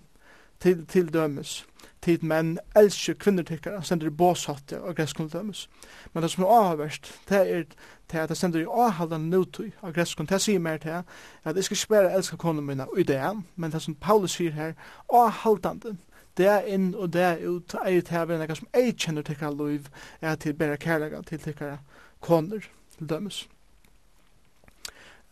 til, 0.60 0.86
til 0.88 1.14
dømes, 1.14 1.66
tid 2.04 2.24
menn 2.24 2.58
elsker 2.76 3.16
kvinnertikkara 3.20 3.82
sender 3.84 4.08
i 4.08 4.16
båsatte 4.16 4.80
og 4.82 4.96
greskund 4.96 5.32
dømes. 5.32 5.68
Men 6.14 6.24
det 6.24 6.32
som 6.32 6.44
er 6.44 6.56
avhverst, 6.56 7.12
det 7.30 7.42
er 7.42 7.64
til 8.10 8.18
at 8.18 8.30
det 8.30 8.38
sender 8.38 8.64
i 8.64 8.68
avhaldande 8.70 9.30
nutøy 9.30 9.72
av 9.82 9.94
greskund 9.96 10.28
det 10.28 10.42
sier 10.42 10.60
mer 10.60 10.78
til 10.84 11.04
at 11.44 11.56
jeg 11.56 11.64
skal 11.64 11.78
ikke 11.78 11.94
bare 11.96 12.16
elske 12.18 12.38
konen 12.38 12.66
mina 12.66 12.88
i 12.98 13.04
det, 13.04 13.22
men 13.56 13.72
det 13.72 13.82
som 13.82 13.96
Paulus 13.96 14.36
sier 14.38 14.52
her, 14.52 14.74
avhaldande, 15.14 15.98
det 16.38 16.48
er 16.50 16.68
inn 16.68 16.94
og 16.96 17.14
det 17.14 17.22
er 17.22 17.48
ut, 17.48 17.76
er 17.86 18.02
til 18.02 18.18
å 18.18 18.26
være 18.26 18.56
som 18.58 18.70
jeg 18.74 18.96
kjenner 18.98 19.22
tikkara 19.22 19.54
lov 19.54 19.90
er 20.22 20.36
til 20.36 20.54
bare 20.58 20.78
kærlega 20.78 21.22
til 21.22 21.40
tikkara 21.40 21.78
koner, 22.22 22.66
til 22.98 23.10
dømes. 23.10 23.48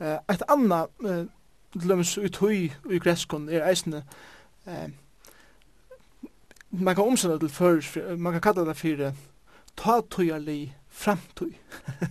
Uh, 0.01 0.17
et 0.29 0.43
annet 0.49 0.89
uh, 1.05 1.25
til 1.73 1.89
dømes 1.89 2.17
i 2.17 2.29
tøy 2.29 2.69
i 2.91 2.99
greskon 2.99 3.49
er 3.49 3.67
eisne 3.69 4.03
eh, 4.67 4.89
man 6.71 6.95
kan 6.95 7.03
omsenda 7.03 7.37
til 7.37 7.49
fyrir 7.49 8.17
man 8.17 8.33
kan 8.33 8.41
kalla 8.41 8.65
det 8.67 8.77
fyrir 8.77 9.15
ta 9.77 10.01
tøyarli 10.01 10.73
framtøy 10.89 11.51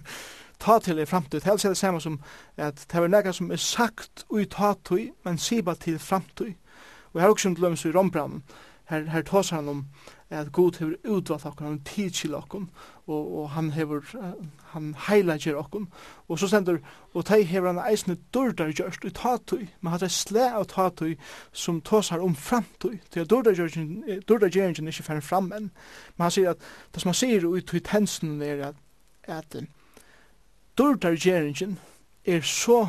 ta 0.62 0.78
til 0.78 0.98
i 0.98 1.06
framtøy 1.06 1.40
Helst 1.44 1.64
er 1.64 1.76
det 1.76 1.78
samme 1.78 2.00
som 2.00 2.20
at 2.56 2.86
det 2.92 2.98
er 2.98 3.08
nekka 3.08 3.32
som 3.32 3.50
er 3.50 3.56
sagt 3.56 4.24
ui 4.30 4.44
ta 4.44 4.74
tøy 4.84 5.10
men 5.24 5.38
siba 5.38 5.74
til 5.74 5.98
framtøy 5.98 6.54
Og 7.12 7.20
her 7.20 7.28
også 7.28 7.48
til 7.48 7.62
lømmes 7.62 7.84
i 7.84 7.90
rombranen, 7.90 8.42
her, 8.84 9.10
her 9.10 9.22
tås 9.22 9.50
han 9.50 9.68
om 9.68 9.86
at 10.30 10.52
god 10.52 10.78
har 10.78 10.94
utvalgt 11.10 11.46
okkur 11.46 11.66
han 11.66 11.80
tidskil 11.84 12.34
okkur 12.34 12.66
og, 13.10 13.38
og 13.38 13.50
han 13.50 13.70
hever, 13.74 14.00
han 14.72 14.94
heilager 15.08 15.58
okkun, 15.58 15.88
og 16.28 16.38
så 16.38 16.48
stendur, 16.48 16.78
og 17.14 17.26
tei 17.26 17.42
hever 17.48 17.72
han 17.72 17.82
eisne 17.82 18.16
dårdar 18.34 18.72
gjørst 18.76 19.04
i 19.08 19.12
tatui, 19.16 19.66
men 19.80 19.92
hatt 19.94 20.04
er 20.06 20.12
sle 20.14 20.46
av 20.54 20.68
tatui 20.70 21.16
som 21.52 21.82
tåsar 21.86 22.22
om 22.24 22.36
framtui, 22.38 23.00
til 23.10 23.24
at 23.24 23.30
dårdar 23.30 23.58
gjørst 23.58 23.80
er 23.80 24.92
ikke 24.92 25.08
færre 25.08 25.24
fram 25.24 25.50
enn, 25.56 25.68
men 26.16 26.26
han 26.26 26.34
sier 26.34 26.54
at, 26.54 26.70
det 26.94 27.02
som 27.02 27.12
han 27.12 27.20
sier 27.20 27.46
ut 27.48 27.74
i 27.74 27.82
tensen 27.84 28.38
er 28.46 28.70
at, 28.70 28.80
at 29.26 29.60
dårdar 30.78 31.18
gjørst 31.18 31.66
er 32.24 32.46
så 32.46 32.80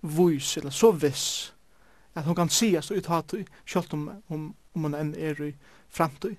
vois, 0.00 0.56
eller 0.56 0.70
så 0.70 0.92
viss, 0.96 1.54
at 2.14 2.24
hun 2.24 2.34
kan 2.34 2.50
sias 2.50 2.90
ut 2.90 3.04
tatui, 3.04 3.44
kjolt 3.66 3.92
om, 3.94 4.10
om, 4.28 4.52
om 4.74 4.86
hun 4.88 4.96
enn 4.96 5.14
er 5.14 5.38
i 5.44 5.54
framtui. 5.88 6.36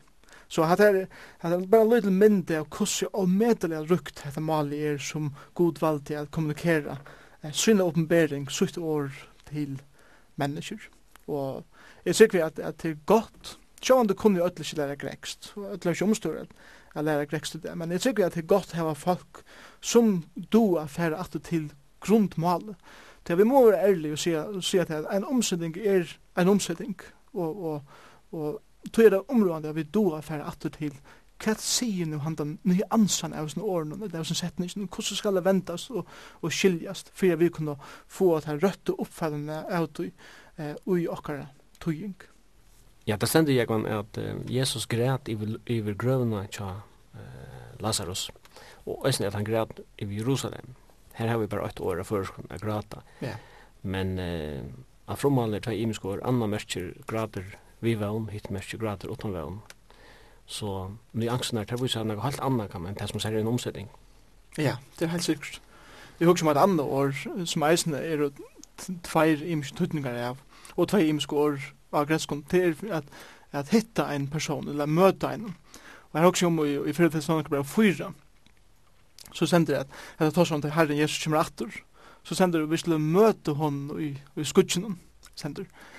Så 0.49 0.65
hatt 0.65 0.81
er, 0.81 1.03
hatt 1.43 1.53
er 1.53 1.65
bare 1.69 1.85
en 1.85 1.93
liten 1.93 2.17
mynde 2.17 2.57
av 2.57 2.67
hvordan 2.73 3.13
og 3.13 3.29
medelig 3.29 3.83
rukt 3.89 4.21
dette 4.23 4.41
mali 4.41 4.81
er 4.91 4.97
som 4.97 5.29
god 5.57 5.81
valg 5.81 6.07
til 6.09 6.23
å 6.23 6.31
kommunikere 6.33 6.97
eh, 7.43 7.53
syne 7.53 7.85
åpenbering, 7.85 8.47
sykt 8.49 8.79
år 8.81 9.11
til 9.49 9.77
mennesker. 10.41 10.89
Og 11.29 11.63
jeg 12.05 12.17
sikker 12.17 12.39
vi 12.39 12.45
at, 12.45 12.59
at 12.59 12.81
det 12.81 12.95
er 12.95 13.03
godt, 13.09 13.57
sjåan 13.85 14.09
det 14.09 14.17
kunne 14.17 14.41
jo 14.41 14.47
ødelig 14.47 14.65
ikke 14.65 14.81
lære 14.81 15.01
grekst, 15.03 15.51
og 15.55 15.73
ødelig 15.75 15.97
ikke 15.97 16.09
omståret 16.09 16.55
at 16.95 17.05
lære 17.05 17.27
grekst 17.29 17.59
det, 17.63 17.75
men 17.77 17.91
jeg 17.91 18.01
sikker 18.01 18.25
at 18.25 18.33
det 18.33 18.43
er 18.43 18.49
godt 18.49 18.73
hava 18.73 18.95
folk 18.97 19.43
som 19.81 20.23
du 20.53 20.79
er 20.81 20.89
færre 20.89 21.19
at 21.21 21.37
til 21.45 21.69
grundmalet. 22.01 22.75
Det 23.27 23.37
vi 23.37 23.43
må 23.43 23.65
være 23.65 23.83
ærlig 23.91 24.11
og 24.11 24.19
si, 24.19 24.33
si 24.65 24.79
at 24.81 24.89
en 24.89 25.25
omsetning 25.25 25.77
er 25.77 26.09
en 26.39 26.49
omsetning, 26.49 26.97
og, 27.33 27.63
og, 27.63 27.81
og 28.31 28.61
tog 28.91 29.05
er 29.05 29.09
det 29.09 29.25
området 29.27 29.69
at 29.69 29.75
vi 29.75 29.83
då 29.83 30.05
er 30.17 30.21
færre 30.21 30.47
atter 30.47 30.69
til 30.69 30.95
hva 31.39 31.53
sier 31.55 32.07
nu 32.09 32.17
han 32.19 32.35
den 32.35 32.57
nye 32.67 32.83
ansan 32.91 33.33
av 33.33 33.47
sin 33.47 33.63
åren, 33.63 33.93
eller 33.95 34.19
av 34.19 34.25
sin 34.27 34.35
setning, 34.35 34.71
hvordan 34.75 35.19
skal 35.19 35.39
det 35.39 35.45
ventas 35.45 35.87
og, 35.89 36.07
og 36.43 36.51
skiljast, 36.51 37.13
for 37.15 37.39
vi 37.39 37.49
kunne 37.55 37.77
få 38.07 38.33
at 38.35 38.49
han 38.49 38.59
røtte 38.59 38.95
oppfallene 38.99 39.61
av 39.71 39.87
tog 39.95 40.11
eh, 40.57 40.75
ui 40.85 41.07
okkara 41.07 41.47
toging. 41.79 42.17
Ja, 43.07 43.15
det 43.15 43.29
stender 43.31 43.55
jeg 43.55 43.71
at 43.71 44.19
uh, 44.19 44.43
Jesus 44.51 44.85
græt 44.85 45.31
iver 45.31 45.95
grøvna 45.97 46.43
tja 46.51 46.73
uh, 47.15 47.69
Lazarus, 47.79 48.27
og 48.85 49.07
æsne 49.07 49.31
at 49.31 49.37
han 49.39 49.47
græt 49.47 49.79
iver 49.97 50.19
Jerusalem. 50.19 50.75
Her 51.15 51.27
har 51.27 51.39
vi 51.39 51.47
bare 51.47 51.67
ett 51.67 51.79
år 51.79 52.03
før 52.03 52.27
han 52.35 52.59
græta. 52.59 53.01
Ja. 53.21 53.37
Men 53.81 54.19
uh, 54.19 54.61
av 55.07 55.17
fromhalder 55.17 55.63
tja 55.63 55.73
imiskår, 55.73 56.21
anna 56.27 56.47
merker 56.47 56.91
græter 57.07 57.55
vi 57.81 57.95
vevn, 57.99 58.29
hitt 58.29 58.49
merke 58.51 58.77
grader 58.77 59.11
utan 59.11 59.33
vevn. 59.33 59.59
Så 60.49 60.89
men 61.11 61.21
de 61.21 61.29
angsten 61.31 61.57
her, 61.57 61.65
det 61.65 61.81
viser 61.81 62.03
noe 62.03 62.21
helt 62.23 62.41
annet 62.41 62.71
kan 62.71 62.81
man, 62.81 62.97
det 62.97 63.09
som 63.09 63.21
ser 63.21 63.37
en 63.37 63.47
omsetning. 63.47 63.89
Ja, 64.57 64.77
det 64.99 65.05
er 65.05 65.13
helt 65.13 65.23
sikkert. 65.23 65.61
Vi 66.19 66.25
husker 66.25 66.47
om 66.47 66.51
et 66.51 66.61
annet 66.61 66.85
år 66.85 67.13
som 67.45 67.63
eisen 67.63 67.93
er 67.95 68.29
tveir 69.05 69.43
imiske 69.45 69.77
tøtningar 69.77 70.17
av, 70.29 70.39
og 70.75 70.89
tveir 70.89 71.11
imiske 71.11 71.35
år 71.35 71.59
av 71.93 72.07
grenskom, 72.09 72.41
det 72.51 72.63
er 72.63 72.97
at, 72.97 73.13
at 73.51 73.69
hitta 73.69 74.09
en 74.15 74.27
person, 74.27 74.67
eller 74.67 74.89
møta 74.89 75.33
en. 75.33 75.53
Og 76.09 76.17
jeg 76.17 76.25
husker 76.25 76.47
om 76.47 76.59
i, 76.65 76.73
i 76.89 76.93
fyrir 76.97 77.13
fyrir 77.13 77.21
fyrir 77.21 77.47
fyrir 77.49 77.63
fyra, 77.63 78.09
så 79.33 79.45
sender 79.45 79.73
jeg 79.73 79.85
at, 79.85 79.95
at 80.17 80.25
jeg 80.25 80.33
tar 80.33 80.49
sånn 80.49 80.65
til 80.65 80.73
Herren 80.73 80.97
Jesus 80.97 81.23
kommer 81.23 81.43
atter, 81.43 81.79
så 82.23 82.35
sender 82.35 82.63
jeg 82.63 82.71
vi 82.73 82.81
skulle 82.81 82.99
møte 82.99 83.53
hon 83.55 83.83
i, 84.01 84.11
i 84.35 84.43
skutsen, 84.43 84.97
sender 85.35 85.67
jeg 85.67 85.98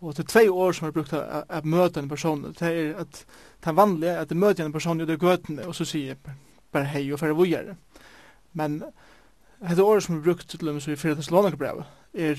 Og 0.00 0.14
det 0.14 0.22
er 0.24 0.30
tvei 0.30 0.48
år 0.48 0.72
som 0.72 0.86
har 0.86 0.94
brukt 0.94 1.12
å 1.12 1.60
møte 1.64 2.00
en 2.00 2.08
person. 2.08 2.44
Det 2.54 2.68
er 2.68 3.00
at 3.02 3.24
det 3.58 3.70
er 3.70 3.74
vanlig 3.74 4.12
at 4.14 4.30
det 4.30 4.38
møter 4.38 4.64
en 4.64 4.72
person 4.72 5.00
i 5.00 5.06
det 5.06 5.18
gøtene, 5.18 5.66
og 5.66 5.74
så 5.74 5.84
sier 5.88 6.12
jeg 6.12 6.36
bare 6.72 6.90
hei 6.92 7.08
og 7.12 7.18
færre 7.18 7.34
vujere. 7.34 7.74
Men 8.54 8.82
et 9.58 9.80
år 9.82 10.00
som 10.00 10.16
er 10.16 10.22
brukt 10.22 10.48
til 10.48 10.66
dem 10.66 10.80
så 10.80 10.94
i 10.94 10.96
4. 10.96 11.14
Thessalonikerbrevet 11.18 11.84
er 12.14 12.38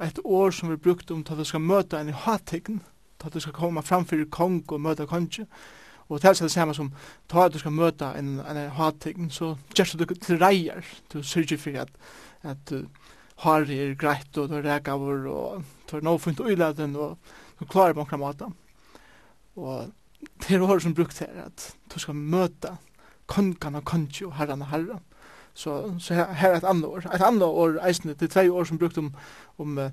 et 0.00 0.18
år 0.24 0.50
som 0.50 0.70
vi 0.70 0.76
brukt 0.76 1.10
om 1.10 1.24
at 1.30 1.38
vi 1.38 1.44
skal 1.44 1.60
møte 1.60 2.00
en 2.00 2.08
i 2.08 2.16
hattikten, 2.16 2.80
at 3.24 3.34
du 3.34 3.40
skal 3.40 3.52
komme 3.52 3.82
framfor 3.82 4.24
kong 4.30 4.62
og 4.68 4.80
møte 4.80 5.06
konge. 5.06 5.46
Og 6.08 6.22
det 6.22 6.28
er 6.28 6.42
det 6.42 6.50
samme 6.50 6.74
som 6.74 6.92
ta 7.28 7.46
at 7.46 7.52
du 7.52 7.58
skal 7.58 7.72
møte 7.74 8.06
en, 8.18 8.38
en 8.40 8.70
hattikten, 8.70 9.30
så 9.30 9.56
gjør 9.74 10.04
du 10.04 10.14
til 10.14 10.38
reier, 10.38 10.84
du 11.12 11.22
sørger 11.22 11.58
for 11.58 11.80
at, 11.80 11.88
at, 12.42 12.70
du, 12.70 12.86
har 13.44 13.68
er 13.68 13.94
greit 13.98 14.38
og 14.40 14.48
når 14.50 14.64
rekavur 14.64 15.26
og 15.28 15.64
tar 15.88 16.04
nå 16.04 16.16
fint 16.18 16.40
øyladen 16.40 16.96
og 16.96 17.18
du 17.58 17.64
klarer 17.64 17.92
på 17.92 18.00
omkring 18.00 18.20
maten. 18.20 18.54
Og 19.56 19.92
det 20.40 20.56
er 20.56 20.64
året 20.64 20.82
som 20.82 20.94
brukt 20.94 21.18
her 21.18 21.46
at 21.46 21.70
du 21.92 21.98
skal 22.00 22.16
møte 22.16 22.76
kongan 23.26 23.80
og 23.80 23.84
kongi 23.84 24.24
og 24.24 24.36
herran 24.36 24.62
og 24.62 24.70
herran. 24.72 25.04
Så, 25.56 25.94
så 25.98 26.14
her, 26.14 26.32
her 26.32 26.52
er 26.52 26.56
et 26.56 26.68
annet 26.68 26.84
år. 26.84 27.06
Et 27.14 27.22
annet 27.22 27.42
år 27.42 27.78
eisende, 27.88 28.14
det 28.14 28.28
er 28.28 28.34
tre 28.34 28.52
år 28.52 28.64
som 28.64 28.78
brukt 28.78 28.98
om, 28.98 29.14
om 29.58 29.78
uh, 29.78 29.88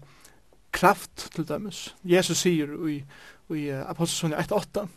kraft 0.71 1.29
til 1.35 1.47
dømes. 1.47 1.95
Jesus 2.03 2.43
sier 2.43 2.73
i, 2.87 2.97
i 3.55 3.69
uh, 3.71 3.89
Apostelsonen 3.89 4.35
1.8 4.39 4.87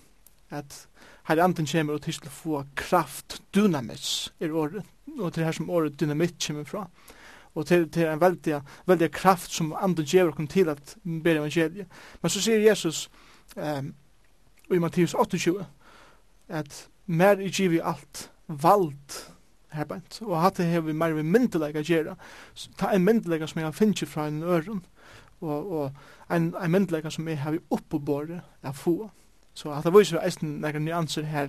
at 0.50 0.86
her 1.28 1.42
anden 1.42 1.66
kommer 1.66 1.94
og 1.94 2.02
til 2.02 2.18
å 2.26 2.30
få 2.30 2.64
kraft 2.78 3.40
dynamis 3.54 4.32
er 4.40 4.54
året. 4.54 4.82
Og 5.18 5.34
det 5.34 5.42
er 5.42 5.48
her 5.48 5.56
som 5.56 5.70
året 5.70 6.00
dynamit 6.00 6.36
kommer 6.42 6.66
fra 6.66 6.86
og 7.56 7.66
til, 7.66 7.90
til 7.90 8.06
en 8.06 8.20
veldig, 8.20 8.60
veldig 8.86 9.10
kraft 9.12 9.52
som 9.52 9.74
andre 9.80 10.04
gjør 10.04 10.28
oss 10.28 10.50
til 10.52 10.68
at 10.68 10.96
ber 11.24 11.40
evangeliet. 11.40 11.86
Men 12.22 12.30
så 12.30 12.42
sier 12.44 12.60
Jesus 12.60 13.06
um, 13.56 13.94
i 14.70 14.78
Matteus 14.78 15.14
28 15.14 15.64
at 16.48 16.88
mer 17.06 17.40
i 17.40 17.48
givi 17.50 17.80
alt 17.82 18.30
vald 18.46 19.22
herbeint. 19.72 20.20
og 20.22 20.40
hatt 20.40 20.56
det 20.56 20.84
vi 20.84 20.92
mer 20.92 21.12
vi 21.12 21.22
myndelega 21.22 21.82
gjerra. 21.82 22.16
ta 22.76 22.92
en 22.92 23.04
myndelega 23.04 23.46
som 23.46 23.58
jeg 23.58 23.66
har 23.66 23.72
finnst 23.72 24.06
fra 24.06 24.26
en 24.28 24.42
øren, 24.42 24.84
og, 25.40 25.72
og 25.72 25.92
en, 26.30 26.54
en 26.62 26.70
myndelega 26.70 27.10
som 27.10 27.28
jeg 27.28 27.38
har 27.38 27.58
oppebåret 27.70 28.40
av 28.62 28.72
få. 28.72 29.10
Så 29.54 29.72
at 29.72 29.84
det 29.84 29.94
viser 29.94 30.20
eisen 30.20 30.60
nekker 30.60 30.78
nyanser 30.80 31.22
her 31.22 31.48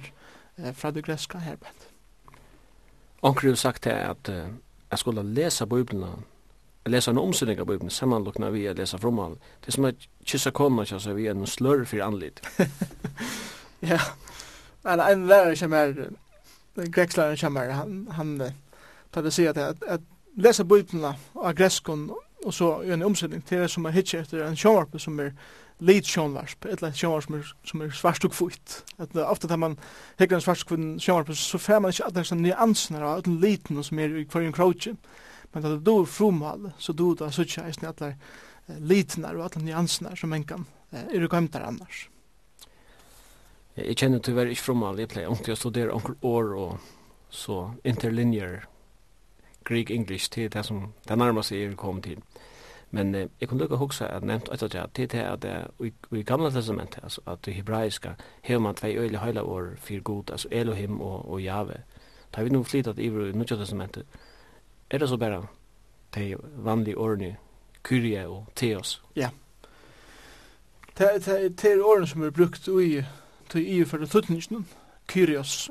eh, 0.58 0.74
fra 0.74 0.92
det 0.92 1.04
greska 1.04 1.38
herbeint. 1.38 1.90
Onker 3.22 3.50
du 3.50 3.56
sagt 3.56 3.84
det 3.84 3.92
at 3.92 4.30
uh 4.30 4.48
jeg 4.92 5.00
skulle 5.00 5.24
lese 5.24 5.66
Bibelen, 5.68 6.26
lese 6.86 7.12
en 7.12 7.18
omsynning 7.18 7.60
av 7.60 7.66
Bibelen, 7.66 7.90
sammanlokna 7.90 8.50
vi 8.50 8.66
at 8.68 8.78
lese 8.78 8.98
fromhall. 8.98 9.36
Det 9.62 9.68
er 9.68 9.72
som 9.72 9.86
at 9.86 10.08
kyssa 10.26 10.52
kona 10.52 10.82
ikke, 10.82 11.00
så 11.00 11.14
vi 11.14 11.28
er 11.28 11.36
en 11.36 11.48
slør 11.48 11.84
for 11.86 12.04
anlid. 12.04 12.40
ja, 13.92 14.00
men 14.84 15.00
en 15.00 15.28
lærer 15.28 15.56
som 15.56 15.74
er, 15.74 15.94
grekslærare 16.78 17.38
kommer, 17.38 17.72
han, 17.72 18.08
han 18.12 18.38
tar 19.14 19.22
det 19.22 19.34
sier 19.34 19.50
at, 19.50 19.58
at, 19.58 19.84
at 19.88 20.02
lese 20.38 20.66
Bibelen 20.66 21.06
av 21.06 21.54
greskon, 21.56 22.12
og 22.46 22.54
så 22.54 22.82
en 22.82 23.04
omsynning 23.04 23.46
til 23.46 23.62
det 23.62 23.72
som 23.72 23.86
er 23.86 23.96
hitje 23.96 24.22
etter 24.22 24.46
en 24.46 24.56
sjåvarpe 24.58 25.00
som 25.00 25.20
er 25.20 25.34
lit 25.80 26.10
sjónvarp, 26.10 26.66
eller 26.66 26.92
sjónvarp 26.92 27.24
som 27.28 27.36
er, 27.38 27.54
som 27.70 27.82
er 27.82 27.94
svart 27.94 28.26
og 28.26 28.34
kvitt. 28.34 28.82
At 28.98 29.16
uh, 29.16 29.24
ofta 29.30 29.48
tar 29.48 29.62
man 29.62 29.78
hekker 30.20 30.40
en 30.40 30.44
svart 30.44 30.66
og 30.66 30.74
kvitt 30.74 31.06
sjónvarp, 31.06 31.32
så 31.38 31.62
fer 31.62 31.80
man 31.80 31.94
ikke 31.94 32.02
ikkje 32.02 32.10
alle 32.10 32.24
disse 32.24 32.40
nyanserna 32.40 33.14
av 33.14 33.24
den 33.28 33.40
liten 33.44 33.84
som 33.84 34.00
er 34.00 34.18
i 34.18 34.26
kvarjen 34.26 34.56
kroatje. 34.56 34.96
Men 35.54 35.66
at 35.66 35.86
det 35.86 35.94
er 35.94 36.12
frumal, 36.12 36.72
så 36.78 36.94
du 36.94 37.14
då 37.16 37.26
det 37.26 37.40
eisen 37.40 37.88
at 37.88 38.00
det 38.00 38.16
er 38.68 38.80
litnar 38.80 39.36
og 39.36 39.50
alle 39.50 39.66
nyanserna 39.66 40.16
som 40.16 40.34
en 40.34 40.44
kan 40.44 40.66
uh, 40.94 41.04
er 41.14 41.28
kvæmtar 41.28 41.68
annars. 41.68 42.08
Jeg 43.78 43.98
kjenner 43.98 44.20
til 44.20 44.34
å 44.34 44.38
være 44.40 44.52
ikke 44.56 44.64
frumal, 44.64 44.98
jeg 44.98 45.10
pleier 45.12 45.30
ordentlig 45.30 45.54
å 45.54 45.60
studere 45.60 45.94
onkel 45.94 46.16
år 46.26 46.54
og 46.58 46.78
så 47.30 47.76
interlinjer 47.86 48.64
Greek 49.68 49.92
English 49.92 50.32
til 50.34 50.50
det 50.50 50.64
som 50.66 50.94
det 51.08 51.18
nærmeste 51.18 51.60
er 51.60 51.76
kommet 51.76 52.04
til. 52.04 52.24
Men 52.92 53.16
eh, 53.16 53.28
jeg 53.42 53.50
kunne 53.50 53.60
lukke 53.60 53.76
hugsa 53.76 54.06
at 54.06 54.24
nevnt 54.24 54.50
etter 54.54 54.68
det, 54.68 54.86
til 54.96 55.12
det 55.12 55.20
at 55.20 55.42
det 55.42 55.56
i, 55.84 55.92
i 56.16 56.24
gamla 56.24 56.50
testamentet, 56.50 57.04
altså 57.04 57.22
at 57.28 57.46
det 57.46 57.54
hebraiska, 57.54 58.14
hever 58.42 58.62
man 58.62 58.76
tvei 58.76 58.96
øyla 58.98 59.20
høyla 59.20 59.44
år 59.44 59.74
fyrir 59.78 60.02
god, 60.02 60.32
altså 60.32 60.48
Elohim 60.52 61.02
og, 61.02 61.32
og 61.32 61.44
Jave. 61.44 61.84
Da 62.36 62.44
vi 62.44 62.50
nu 62.50 62.64
flyttat 62.64 63.00
iver 63.00 63.28
i 63.28 63.32
Nudja 63.32 63.58
testamentet, 63.58 64.06
er 64.90 64.98
det 64.98 65.10
så 65.10 65.18
bare 65.18 65.48
de 66.16 66.36
vanlige 66.56 66.98
årene, 66.98 67.36
Kyrie 67.84 68.28
og 68.28 68.48
Theos? 68.56 69.04
Ja. 69.16 69.30
Det, 70.98 71.66
er 71.66 71.84
årene 71.84 72.08
som 72.08 72.24
er 72.24 72.30
brukt 72.30 72.68
i, 72.68 73.04
i 73.56 73.84
for 73.84 73.98
det 73.98 74.10
tuttningsen, 74.10 74.68
Kyrios, 75.08 75.70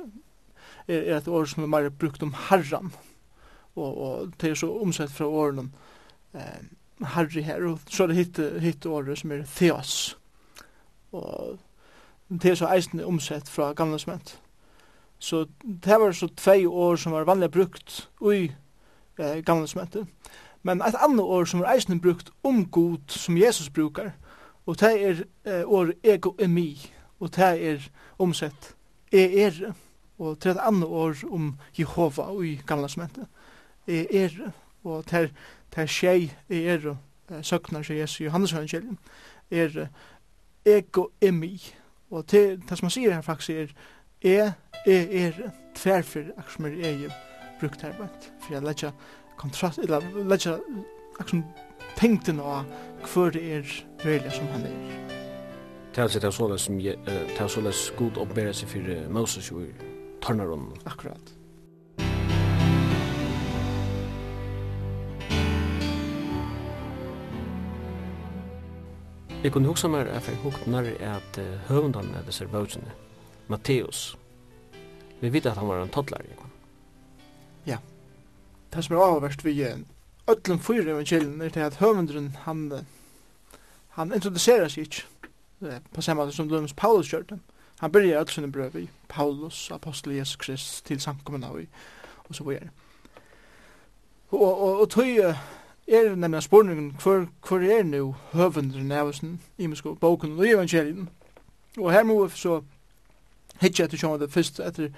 er, 0.88 1.00
er 1.00 1.16
et 1.16 1.28
år 1.28 1.44
som 1.44 1.62
er 1.62 1.66
mer 1.66 1.88
brukt 1.88 2.22
om 2.22 2.34
herran, 2.48 2.92
og, 3.74 3.98
og 3.98 4.32
det 4.40 4.50
er 4.50 4.54
så 4.54 4.70
omsett 4.80 5.10
fra 5.12 5.26
årene, 5.26 5.70
eh, 6.34 6.62
Harry 7.02 7.42
her, 7.42 7.64
og 7.64 7.78
så 7.90 8.02
er 8.02 8.06
det 8.06 8.16
hitt, 8.16 8.38
hitt 8.60 8.86
året 8.86 9.18
som 9.18 9.32
er 9.32 9.44
Theos. 9.56 10.18
Og 11.12 11.58
det 12.28 12.50
er 12.50 12.54
så 12.54 12.70
eisende 12.72 13.06
omsett 13.06 13.48
fra 13.48 13.72
gamle 13.72 13.98
sment. 13.98 14.40
Så 15.18 15.46
det 15.62 16.00
var 16.00 16.12
så 16.12 16.28
tvei 16.36 16.66
år 16.66 16.96
som 16.96 17.12
var 17.12 17.24
vanlig 17.24 17.50
brukt 17.50 18.08
i 18.32 18.52
eh, 19.18 19.42
gamle 19.44 19.68
smentet. 19.68 20.06
Men 20.62 20.82
et 20.82 20.96
annet 20.98 21.22
år 21.22 21.44
som 21.44 21.60
er 21.60 21.72
eisende 21.74 22.00
brukt 22.00 22.30
om 22.42 22.64
god 22.66 22.98
som 23.08 23.38
Jesus 23.38 23.70
brukar, 23.70 24.10
og 24.66 24.80
det 24.80 24.92
er 25.08 25.22
eh, 25.44 25.62
året 25.66 25.94
egoemi, 26.04 26.92
og 27.20 27.36
det 27.36 27.68
er 27.68 27.88
omsett 28.18 28.76
e 29.12 29.44
er, 29.44 29.72
og 30.18 30.36
det 30.42 30.50
er 30.50 30.54
et 30.54 30.66
annet 30.66 30.88
år 30.88 31.16
om 31.30 31.54
Jehova 31.78 32.42
i 32.42 32.60
gamle 32.66 32.88
smentet. 32.88 33.26
E 33.86 34.06
er, 34.24 34.52
og 34.84 35.04
det 35.10 35.20
er 35.20 35.28
det 35.76 35.88
skjei 35.90 36.30
er 36.48 36.94
søknar 37.42 37.82
seg 37.82 38.00
Jesu 38.00 38.24
Johannes 38.24 38.52
evangelium 38.52 38.98
er 39.50 39.88
ego 40.66 41.10
emi 41.22 41.60
og 42.10 42.30
det, 42.30 42.60
det 42.68 42.78
som 42.78 42.86
han 42.86 42.94
sier 42.94 43.14
her 43.14 43.22
faktisk 43.22 43.50
er 43.50 43.72
e 44.22 44.52
e 44.86 44.96
er 45.26 45.40
tverfer 45.74 46.32
akkur 46.38 46.66
er 46.66 47.04
er 47.06 47.14
brukt 47.60 47.82
her 47.82 47.92
bant 47.98 48.32
for 48.40 48.54
jeg 48.54 48.62
letja 48.62 48.92
kontrast 49.36 49.78
eller 49.78 50.02
letja 50.28 50.58
akkur 51.20 51.42
tenkten 51.96 52.40
av 52.40 52.64
hver 53.02 53.30
det 53.30 53.44
er 53.58 53.84
velja 54.04 54.30
som 54.30 54.46
han 54.46 54.66
er 54.66 55.06
Det 55.96 56.24
er 56.24 56.30
såleis 56.30 56.60
som, 56.60 56.78
det 56.78 57.40
er 57.40 57.48
såleis 57.48 57.92
god 57.96 58.16
oppbæra 58.16 58.52
seg 58.52 58.68
for 58.68 59.08
Moses 59.08 59.50
og 59.50 59.62
Tornaron. 60.20 60.72
Akkurat. 60.84 61.35
Jeg 69.42 69.52
kunne 69.52 69.68
huske 69.68 69.88
meg 69.88 70.08
at 70.08 70.28
jeg 70.28 70.38
hukte 70.42 70.70
nær 70.70 70.86
at 71.00 71.38
høvendan 71.68 72.14
av 72.16 72.24
disse 72.26 72.46
bøkene, 72.50 72.92
Matteus, 73.48 74.16
vi 75.20 75.28
vet 75.32 75.46
at 75.46 75.58
han 75.60 75.68
var 75.68 75.82
en 75.82 75.92
toddler, 75.92 76.24
ikke? 76.24 76.48
Ja. 77.66 77.78
Det 78.72 78.84
som 78.84 78.96
er 78.96 79.04
avverst 79.04 79.44
vi 79.44 79.60
er 79.62 79.84
ødlen 80.28 80.58
fyra 80.58 80.90
evangelien 80.90 81.42
er 81.42 81.48
til 81.48 81.60
at 81.60 81.76
høvendren, 81.76 82.36
han, 82.42 82.86
han 83.88 84.14
introducerer 84.14 84.68
seg 84.68 84.88
ikke 84.88 85.80
på 85.94 86.02
samme 86.02 86.22
måte 86.22 86.36
som 86.36 86.48
Lønnes 86.48 86.74
Paulus 86.76 87.12
gjør 87.12 87.22
det. 87.30 87.38
Han 87.80 87.92
byrjar 87.92 88.18
alt 88.18 88.32
sinne 88.32 88.52
brøv 88.52 88.76
i 88.76 88.88
Paulus, 89.08 89.70
apostel 89.70 90.12
Jesus 90.16 90.36
Krist, 90.36 90.86
til 90.86 91.00
samkommunna 91.00 91.48
og, 91.52 91.60
og 92.28 92.34
så 92.34 92.44
videre. 92.44 92.68
Og, 94.28 94.60
og, 94.62 94.80
og 94.80 94.90
tøy, 94.90 95.32
er 95.88 96.14
nemlig 96.14 96.42
spurningen 96.42 96.96
hvor, 97.02 97.26
hvor 97.48 97.58
er 97.58 97.82
nu 97.82 98.14
høvendren 98.32 98.92
av 98.92 99.12
sin 99.12 99.40
imensko 99.58 99.94
boken 99.94 100.38
og 100.38 100.48
evangelien. 100.48 101.08
Og 101.78 101.92
her 101.92 102.04
må 102.04 102.24
vi 102.24 102.38
så 102.38 102.60
hitje 103.60 103.84
etter 103.84 104.00
sjående 104.00 104.26
det 104.26 104.32
først 104.32 104.60
etter 104.60 104.90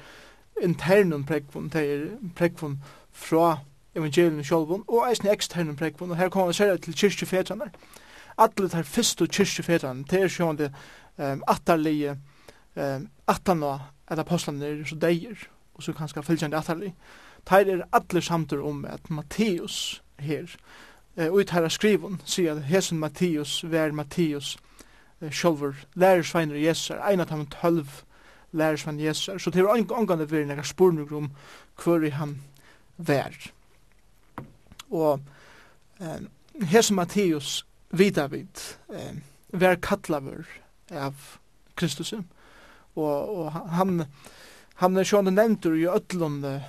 internen 0.62 1.24
prekvun, 1.26 1.68
det 1.68 1.82
er 1.92 2.06
prekvun 2.36 2.78
fra 3.12 3.58
evangelien 3.94 4.44
sjolvun, 4.44 4.84
og 4.88 5.06
eisen 5.10 5.28
eksternen 5.30 5.76
prekvun, 5.76 6.10
og 6.10 6.16
her 6.16 6.28
kommer 6.28 6.52
vi 6.52 6.58
særlig 6.58 6.82
til 6.82 6.96
kyrkjefetrene. 6.96 7.70
atle 8.38 8.68
tar 8.68 8.82
fyrst 8.82 9.22
og 9.22 9.28
kyrkjefetrene, 9.28 10.04
det 10.10 10.22
er 10.22 10.28
sjående 10.28 10.72
um, 11.18 11.42
atterlige 11.48 12.16
um, 12.76 13.08
atterna 13.26 13.78
at 14.08 14.18
apostlene 14.18 14.66
er 14.66 14.84
så 14.86 14.96
deir, 14.96 15.48
og 15.74 15.82
så 15.82 15.92
kanskje 15.92 16.22
fylgjande 16.22 16.56
atterlige. 16.56 16.94
Det 17.50 17.72
er 17.72 17.86
alle 17.92 18.22
samtur 18.22 18.62
om 18.66 18.84
at 18.84 19.10
Matteus, 19.10 20.02
her. 20.20 20.56
Eh, 21.16 21.32
ut 21.32 21.50
her 21.50 21.68
skrivun, 21.68 22.20
sier 22.24 22.56
at 22.56 22.62
hesen 22.62 22.98
Mattius, 22.98 23.64
vær 23.64 23.92
Mattius, 23.92 24.56
eh, 25.20 25.30
sjolver, 25.30 25.74
lærersveiner 25.94 26.56
Jesu, 26.56 26.94
en 26.94 27.20
av 27.20 27.28
dem 27.28 27.46
tølv 27.46 28.04
lærersveiner 28.52 29.04
Jesus 29.04 29.42
så 29.42 29.50
det 29.50 29.64
var 29.64 29.76
angående 29.76 30.30
veri 30.30 30.46
nekka 30.48 30.62
spurning 30.62 31.12
om 31.12 31.30
hver 31.82 32.10
han 32.10 32.38
vær. 32.96 33.34
Og 34.90 35.20
eh, 36.00 36.22
hesen 36.70 36.96
Mattias, 36.96 37.64
vidar 37.90 38.28
vid, 38.28 38.62
eh, 38.94 39.20
vær 39.52 39.76
kattlaver 39.82 40.46
av 40.90 41.14
Kristus, 41.76 42.12
og, 42.12 43.36
og 43.38 43.52
han, 43.52 44.04
han 44.74 44.96
er 44.96 45.06
sjående 45.06 45.34
nevntur 45.34 45.76
i 45.76 45.88
ötlunde 45.88 46.60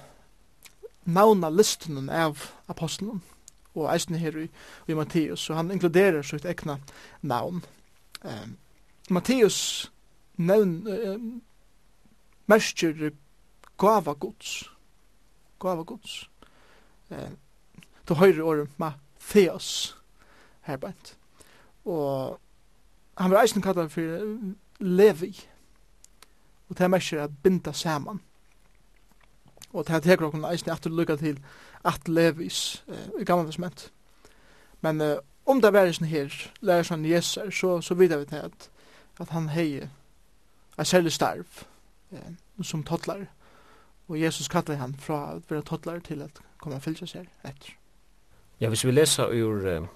navna 1.04 1.50
listunum 1.50 2.10
av 2.10 2.44
apostelen 2.66 3.22
og 3.86 3.94
eisen 3.94 4.16
her 4.16 4.38
i, 4.38 4.48
i 4.88 4.94
Matteus, 4.98 5.40
så 5.40 5.54
han 5.54 5.72
inkluderer 5.72 6.22
sitt 6.26 6.46
egna 6.46 6.78
navn. 7.22 7.64
Um, 8.24 8.58
Matteus 9.10 9.92
nevn, 10.38 10.88
um, 10.88 11.42
mersker 12.48 13.12
gava 13.80 14.14
gods. 14.14 14.70
Gava 15.60 15.84
gods. 15.84 16.30
Um, 17.10 17.38
du 18.10 18.14
høyre 18.14 18.44
året 18.44 18.80
Matteus 18.80 19.96
herbeint. 20.66 21.16
Og 21.86 22.40
han 23.18 23.32
var 23.32 23.42
eisen 23.42 23.62
kallar 23.62 23.88
for 23.88 24.26
Levi. 24.80 25.34
Og 26.70 26.78
det 26.78 26.86
er 26.86 26.92
mersker 26.92 27.24
at 27.24 27.38
binda 27.44 27.72
saman. 27.74 28.22
Og 29.74 29.88
det 29.88 29.96
er 29.96 30.00
teker 30.00 30.26
okken 30.26 30.46
eisen 30.50 30.72
aftur 30.74 30.94
lukka 30.94 31.16
til 31.16 31.40
at 31.86 32.08
levis 32.08 32.84
i 33.20 33.24
gamla 33.24 33.46
testament. 33.46 33.92
Men 34.82 35.02
uh, 35.02 35.18
om 35.46 35.62
det 35.62 35.72
var 35.74 35.90
sånn 35.92 36.10
her, 36.12 36.34
lærer 36.62 36.86
sånn 36.86 37.08
Jeser, 37.08 37.50
så, 37.52 37.80
så 37.82 37.96
vidar 37.98 38.22
vi 38.22 38.30
til 38.30 38.46
at, 38.50 38.70
at 39.20 39.32
han 39.34 39.50
hei 39.50 39.82
er 40.80 40.88
særlig 40.88 41.12
starv 41.12 41.64
eh, 42.14 42.36
som 42.64 42.84
tottlar. 42.86 43.26
Og 44.08 44.20
Jesus 44.20 44.48
kallar 44.48 44.78
han 44.80 44.94
fra 44.94 45.18
å 45.36 45.40
være 45.50 45.66
tottlar 45.66 46.04
til 46.06 46.22
at 46.26 46.40
komme 46.62 46.78
og 46.78 46.86
fylse 46.86 47.08
seg 47.10 47.28
etter. 47.44 47.74
Ja, 48.60 48.70
hvis 48.70 48.86
vi 48.86 48.94
leser 48.94 49.32
ur 49.32 49.66
uh, 49.66 49.88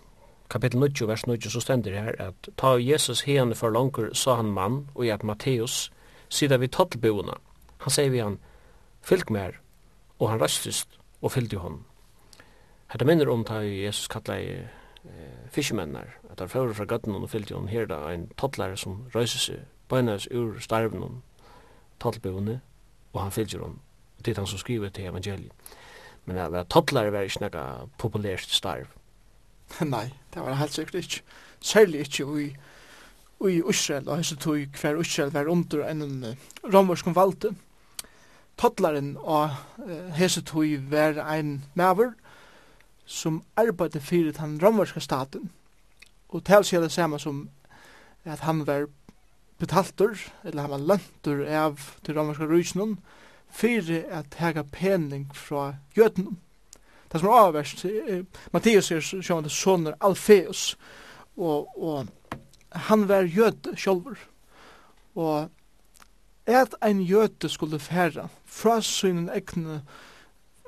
kapitel 0.49 0.79
90, 0.79 1.07
vers 1.07 1.25
90, 1.27 1.53
så 1.53 1.61
stender 1.61 1.91
det 1.91 2.01
her 2.01 2.19
at 2.29 2.49
ta 2.57 2.75
Jesus 2.79 3.23
hene 3.27 3.55
for 3.55 3.73
langer, 3.73 4.09
sa 4.17 4.37
han 4.39 4.51
mann, 4.55 4.87
og 4.95 5.05
i 5.05 5.13
at 5.13 5.23
Matteus, 5.23 5.91
sida 6.29 6.57
vi 6.57 6.71
tottlboene. 6.71 7.37
Han 7.83 7.93
sier 7.93 8.09
vi 8.13 8.23
han, 8.23 8.39
fylk 9.03 9.29
mer, 9.29 9.59
og 10.19 10.31
han 10.31 10.41
rastist, 10.41 10.97
og 11.23 11.31
fylgde 11.31 11.61
hon. 11.63 11.81
Hetta 12.91 13.07
minner 13.07 13.31
om 13.31 13.45
ta 13.47 13.61
Jesus 13.63 14.09
kallaði 14.11 14.59
eh, 14.59 15.45
fiskemennar, 15.55 16.17
at 16.29 16.43
han 16.43 16.51
fyrir 16.51 16.75
fra 16.77 16.85
gøtten 16.89 17.15
og 17.15 17.31
fylgde 17.31 17.55
hon 17.55 17.71
her 17.71 17.87
da 17.89 18.03
ein 18.11 18.27
toddlare 18.37 18.77
som 18.77 19.05
røyser 19.15 19.41
seg 19.41 19.63
bøynes 19.89 20.27
ur 20.31 20.59
starven 20.63 21.01
hon, 21.03 21.23
og 22.03 23.21
han 23.21 23.31
fylgde 23.31 23.61
hon. 23.61 23.79
Det 24.19 24.33
er 24.33 24.41
han 24.41 24.47
som 24.47 24.59
skriver 24.59 24.89
til 24.89 25.09
evangeliet. 25.09 25.51
Men 26.25 26.37
at 26.37 26.51
være 26.51 26.69
toddlare 26.71 27.11
var 27.11 27.27
ikke 27.27 27.43
nekka 27.43 27.63
populært 27.99 28.47
starv. 28.47 28.87
Nei, 29.95 30.13
det 30.33 30.43
var 30.43 30.59
helt 30.59 30.73
sikkert 30.73 31.03
ikke. 31.03 31.21
Særlig 31.59 31.99
ikke 31.99 32.27
i 32.43 32.47
i 33.49 33.61
Israel, 33.69 34.09
og 34.09 34.15
hans 34.15 34.33
tog 34.39 34.57
hver 34.81 34.99
Israel 35.01 35.31
var 35.33 35.47
under 35.51 35.87
en 35.87 36.25
romersk 36.73 37.05
valgte 37.15 37.55
tottlaren 38.57 39.15
og 39.17 39.49
Hesetui 40.17 40.77
var 40.91 41.19
ein 41.25 41.63
maver 41.75 42.13
som 43.05 43.43
arbeidde 43.59 43.99
fyrir 43.99 44.31
den 44.31 44.59
romerske 44.63 44.99
staten. 44.99 45.51
Og 46.29 46.43
tals 46.43 46.73
er 46.73 46.81
det 46.81 46.91
samme 46.91 47.19
som 47.19 47.49
at 48.25 48.39
han 48.39 48.67
var 48.67 48.87
betaltur, 49.59 50.17
eller 50.43 50.61
han 50.61 50.71
var 50.71 50.77
lantur 50.77 51.45
av 51.45 51.79
til 52.03 52.17
romerske 52.17 52.47
rysnum, 52.47 52.97
fyrir 53.49 54.05
at 54.09 54.39
hega 54.39 54.63
pening 54.63 55.29
fra 55.35 55.75
jötnum. 55.97 56.37
Det 57.11 57.19
som 57.19 57.29
er 57.29 57.37
avverst, 57.37 57.85
Mattias 58.51 58.91
er 58.91 59.01
sjående 59.03 59.49
soner 59.49 59.93
Alfeus, 60.01 60.77
og, 61.37 61.67
og 61.77 62.07
han 62.71 63.07
var 63.07 63.29
jöt 63.29 63.69
sjolver. 63.77 64.17
Og 65.15 65.49
at 66.47 66.73
ein 66.81 67.01
jöte 67.05 67.49
skulle 67.49 67.79
færa 67.79 68.29
fra 68.53 68.81
sin 68.81 69.29
egne 69.33 69.81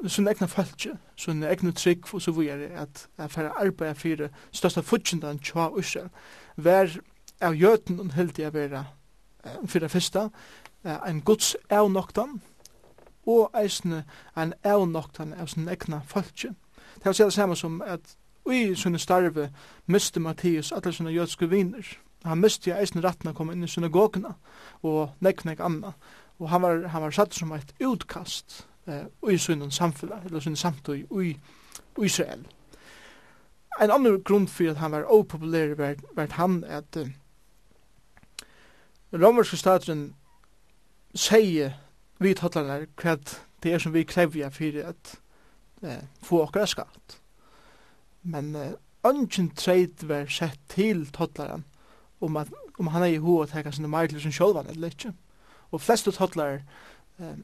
sin 0.07 0.27
egna 0.27 0.47
falskje, 0.47 0.97
sin 1.15 1.43
egna 1.43 1.71
trygg 1.71 2.09
og 2.13 2.21
så 2.21 2.31
videre, 2.35 2.67
at 2.81 3.07
jeg 3.17 3.31
færre 3.31 3.53
arbeid 3.61 3.95
for 3.95 4.27
største 4.51 4.83
futsindan 4.83 5.39
tja 5.39 5.69
Israel. 5.79 6.09
Vær 6.57 6.97
av 7.41 7.55
jøten 7.55 8.11
heldig 8.11 8.43
jeg 8.43 8.53
være 8.53 8.85
for 9.65 9.79
det 9.79 9.91
første, 9.91 10.29
en 10.85 11.21
gods 11.21 11.55
avnoktan, 11.69 12.41
og 13.25 13.49
eisne 13.57 14.03
en 14.37 14.53
avnoktan 14.63 15.33
av 15.33 15.47
sin 15.47 15.69
egna 15.69 16.01
falskje. 16.05 16.53
Det 16.95 17.07
er 17.07 17.13
å 17.13 17.17
si 17.17 17.23
det 17.23 17.33
samme 17.33 17.55
som 17.57 17.81
at 17.81 18.15
i 18.51 18.75
sunne 18.77 18.99
starve 19.01 19.49
miste 19.89 20.21
Mattias 20.21 20.71
alle 20.71 20.93
sunne 20.93 21.13
jødske 21.13 21.49
viner. 21.49 21.87
Han 22.25 22.41
miste 22.41 22.73
eisne 22.73 23.01
retten 23.01 23.31
å 23.31 23.33
komme 23.37 23.53
inn 23.53 23.65
i 23.65 23.69
synagogna, 23.69 24.35
og 24.85 25.15
nekk 25.25 25.45
nekk 25.45 25.63
anna 25.65 25.95
og 26.39 26.49
han 26.49 26.61
var, 26.61 26.87
han 26.87 27.01
var 27.01 27.11
satt 27.15 27.33
som 27.33 27.51
et 27.55 27.73
utkast 27.79 28.65
eh, 28.87 29.05
i 29.31 29.37
sin 29.37 29.71
samfunn, 29.71 30.11
eller 30.25 30.39
sin 30.39 30.55
samtøy 30.55 31.05
i 31.23 31.37
Israel. 32.03 32.45
En 33.81 33.91
annan 33.91 34.21
grunn 34.23 34.47
for 34.47 34.71
at 34.71 34.77
han 34.77 34.91
var 34.91 35.07
opopulær 35.11 35.75
var, 35.75 35.95
var 36.15 36.27
han 36.31 36.63
at 36.63 36.97
uh, 36.97 37.07
romerske 39.13 39.57
staten 39.57 40.13
sier 41.15 41.75
vi 42.19 42.33
tattlarnar 42.35 42.87
hva 43.01 43.17
det 43.63 43.73
er 43.73 43.81
som 43.83 43.93
vi 43.93 44.05
krevja 44.07 44.49
fyrir 44.53 44.87
at 44.91 45.15
eh, 45.83 46.03
få 46.23 46.43
okra 46.45 46.65
skatt. 46.69 47.17
Men 48.23 48.55
eh, 48.55 48.75
ungen 49.03 49.49
treit 49.57 50.03
var 50.07 50.29
sett 50.31 50.59
til 50.69 51.05
tattlaran 51.11 51.65
om, 52.21 52.37
at, 52.37 52.51
om 52.79 52.87
han 52.93 53.03
er 53.03 53.15
i 53.15 53.21
hoa 53.23 53.47
teka 53.49 53.73
sinne 53.73 53.89
meir 53.91 54.07
til 54.11 54.21
sin 54.21 54.35
sjolvan 54.35 54.69
eller 54.71 54.93
ikkje 54.93 55.13
og 55.71 55.81
flestu 55.81 56.11
tollar 56.11 56.61
eh, 57.19 57.37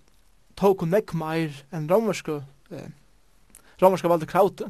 tóku 0.60 0.86
nekk 0.86 1.14
meir 1.18 1.64
enn 1.74 1.90
romersku 1.90 2.42
eh, 2.72 2.90
romerska 3.82 4.12
valde 4.12 4.30
krauti 4.30 4.68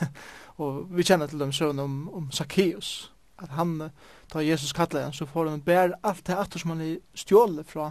og 0.62 0.84
vi 0.94 1.06
kjenner 1.06 1.30
til 1.30 1.42
dem 1.42 1.52
søvn 1.52 1.82
om, 1.82 1.96
om 2.14 2.30
Zacchaeus 2.32 3.10
at 3.42 3.50
han, 3.58 3.90
ta 4.30 4.42
Jesus 4.42 4.72
kallar 4.72 5.08
han 5.08 5.16
så 5.16 5.26
får 5.26 5.50
han 5.50 5.64
bær 5.64 5.96
alt 6.02 6.26
det 6.26 6.36
atter 6.38 6.62
som 6.62 6.74
han 6.74 6.84
er 6.84 7.00
stjåle 7.18 7.64
fra 7.66 7.90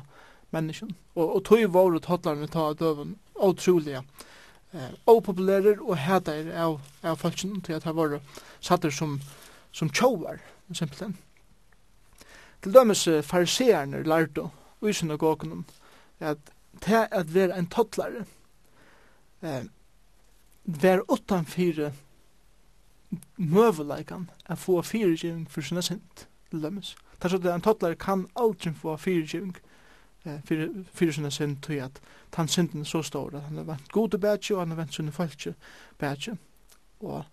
menneskjen 0.55 0.93
og, 1.15 1.25
og 1.25 1.43
tog 1.49 1.65
våre 1.73 1.99
tollarne 2.03 2.47
ta 2.47 2.69
døven 2.79 3.17
utroliga 3.35 4.03
eh, 4.71 4.93
opopulærer 5.09 5.81
og 5.81 5.99
hædeir 5.99 6.53
av, 6.55 6.79
av 7.03 7.19
folkjen 7.19 7.61
til 7.61 7.77
at 7.77 7.87
han 7.89 7.97
var 7.97 8.19
satt 8.63 8.87
som, 8.93 9.19
som 9.71 9.89
tjovar, 9.89 10.39
simpelthen. 10.71 11.17
Til 12.63 12.73
dømes 12.73 13.03
fariseerne 13.27 14.03
lærte 14.07 14.47
i 14.89 14.93
synagogen 14.93 15.65
at 16.19 16.37
det 16.85 17.07
at 17.11 17.33
være 17.33 17.59
en 17.59 17.67
tottlare 17.67 18.25
eh, 19.41 19.65
være 20.65 21.45
fire 21.45 21.91
møveleikan 23.37 24.29
at 24.45 24.57
få 24.57 24.81
fyrirgiving 24.81 25.51
for 25.51 25.61
sinne 25.61 25.81
sint 25.81 26.27
til 26.49 26.63
dømes. 26.63 26.95
Det 27.17 27.25
er 27.25 27.29
så 27.29 27.37
at 27.37 27.55
en 27.55 27.61
tottlare 27.61 27.95
kan 27.95 28.27
aldri 28.35 28.73
få 28.73 28.97
fyrirgiving 28.97 29.57
eh, 30.25 30.39
for 30.93 31.11
sinne 31.11 31.31
sint 31.31 31.63
til 31.63 31.73
at 31.73 32.01
han 32.33 32.47
sinten 32.47 32.81
er 32.81 32.85
så 32.85 33.01
stor 33.01 33.35
at 33.35 33.41
han 33.41 33.57
har 33.57 33.63
vant 33.63 33.91
gode 33.91 34.17
bætje 34.17 34.55
og 34.55 34.61
han 34.61 34.69
har 34.69 34.75
vant 34.75 34.93
sinne 34.93 35.11
falske 35.11 35.55
bætje 35.97 36.37
og 36.99 37.23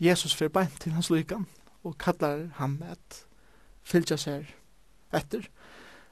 Jesus 0.00 0.34
fyrir 0.34 0.48
beint 0.48 0.80
til 0.80 0.92
hans 0.92 1.10
lykan 1.10 1.46
og 1.84 1.98
kallar 1.98 2.46
han 2.54 2.82
at 2.82 3.24
fylgja 3.82 4.16
seg 4.16 4.48
etter 5.12 5.48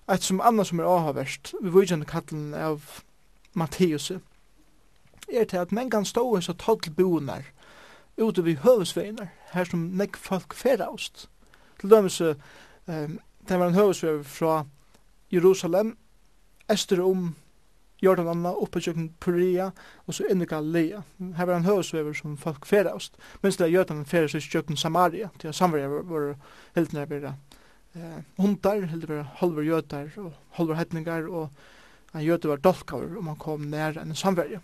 Et 0.08 0.22
som 0.22 0.40
anna 0.40 0.64
som 0.64 0.80
er 0.80 0.88
avhavverst, 0.88 1.54
vi 1.60 1.70
vujtjande 1.70 2.06
kallen 2.08 2.54
av 2.56 3.02
Matteus, 3.52 4.10
er 5.28 5.44
til 5.44 5.60
at 5.60 5.72
mengan 5.72 6.06
stå 6.08 6.22
hans 6.32 6.48
av 6.48 6.56
toddlbonar 6.62 7.50
ute 8.16 8.42
vid 8.42 8.62
høvesveinar, 8.64 9.28
her 9.52 9.68
som 9.68 9.90
nekk 10.00 10.16
folk 10.16 10.56
feraust. 10.56 11.28
Til 11.80 11.92
dømes, 11.92 12.20
um, 12.20 13.18
det 13.48 13.58
var 13.58 13.68
en 13.68 13.76
høvesvei 13.76 14.22
fra 14.24 14.62
Jerusalem, 15.32 15.96
ester 16.68 17.04
om 17.04 17.34
Jordan 18.02 18.30
Anna, 18.32 18.54
oppe 18.54 18.80
kjøkken 18.80 19.10
Puria, 19.20 19.70
og 20.06 20.14
så 20.14 20.24
inn 20.30 20.42
i 20.42 20.48
Galilea. 20.48 21.02
Her 21.36 21.50
var 21.50 21.58
en 21.58 21.68
høvesvever 21.68 22.16
som 22.16 22.36
folk 22.40 22.66
feraust, 22.66 23.18
mens 23.42 23.58
det 23.58 23.68
er 23.68 23.74
Jøtan 23.76 24.04
feraust 24.08 24.38
i 24.38 24.44
kjøkken 24.44 24.78
Samaria, 24.78 25.28
til 25.38 25.52
at 25.52 25.58
samverja 25.58 25.90
var 26.08 26.34
helt 26.78 26.96
nærmere 26.96 27.36
eh, 27.94 28.22
hundar, 28.36 28.86
heldur 28.90 29.14
vera 29.14 29.26
halver 29.40 29.62
jötar 29.62 30.10
og 30.18 30.32
halver 30.58 30.80
hetningar, 30.80 31.28
og 31.28 31.50
ein 32.14 32.26
jötu 32.26 32.48
var 32.48 32.62
dolkaver 32.64 33.18
om 33.18 33.26
han 33.26 33.36
kom 33.36 33.70
nær 33.70 33.98
en 34.00 34.14
samverje. 34.14 34.60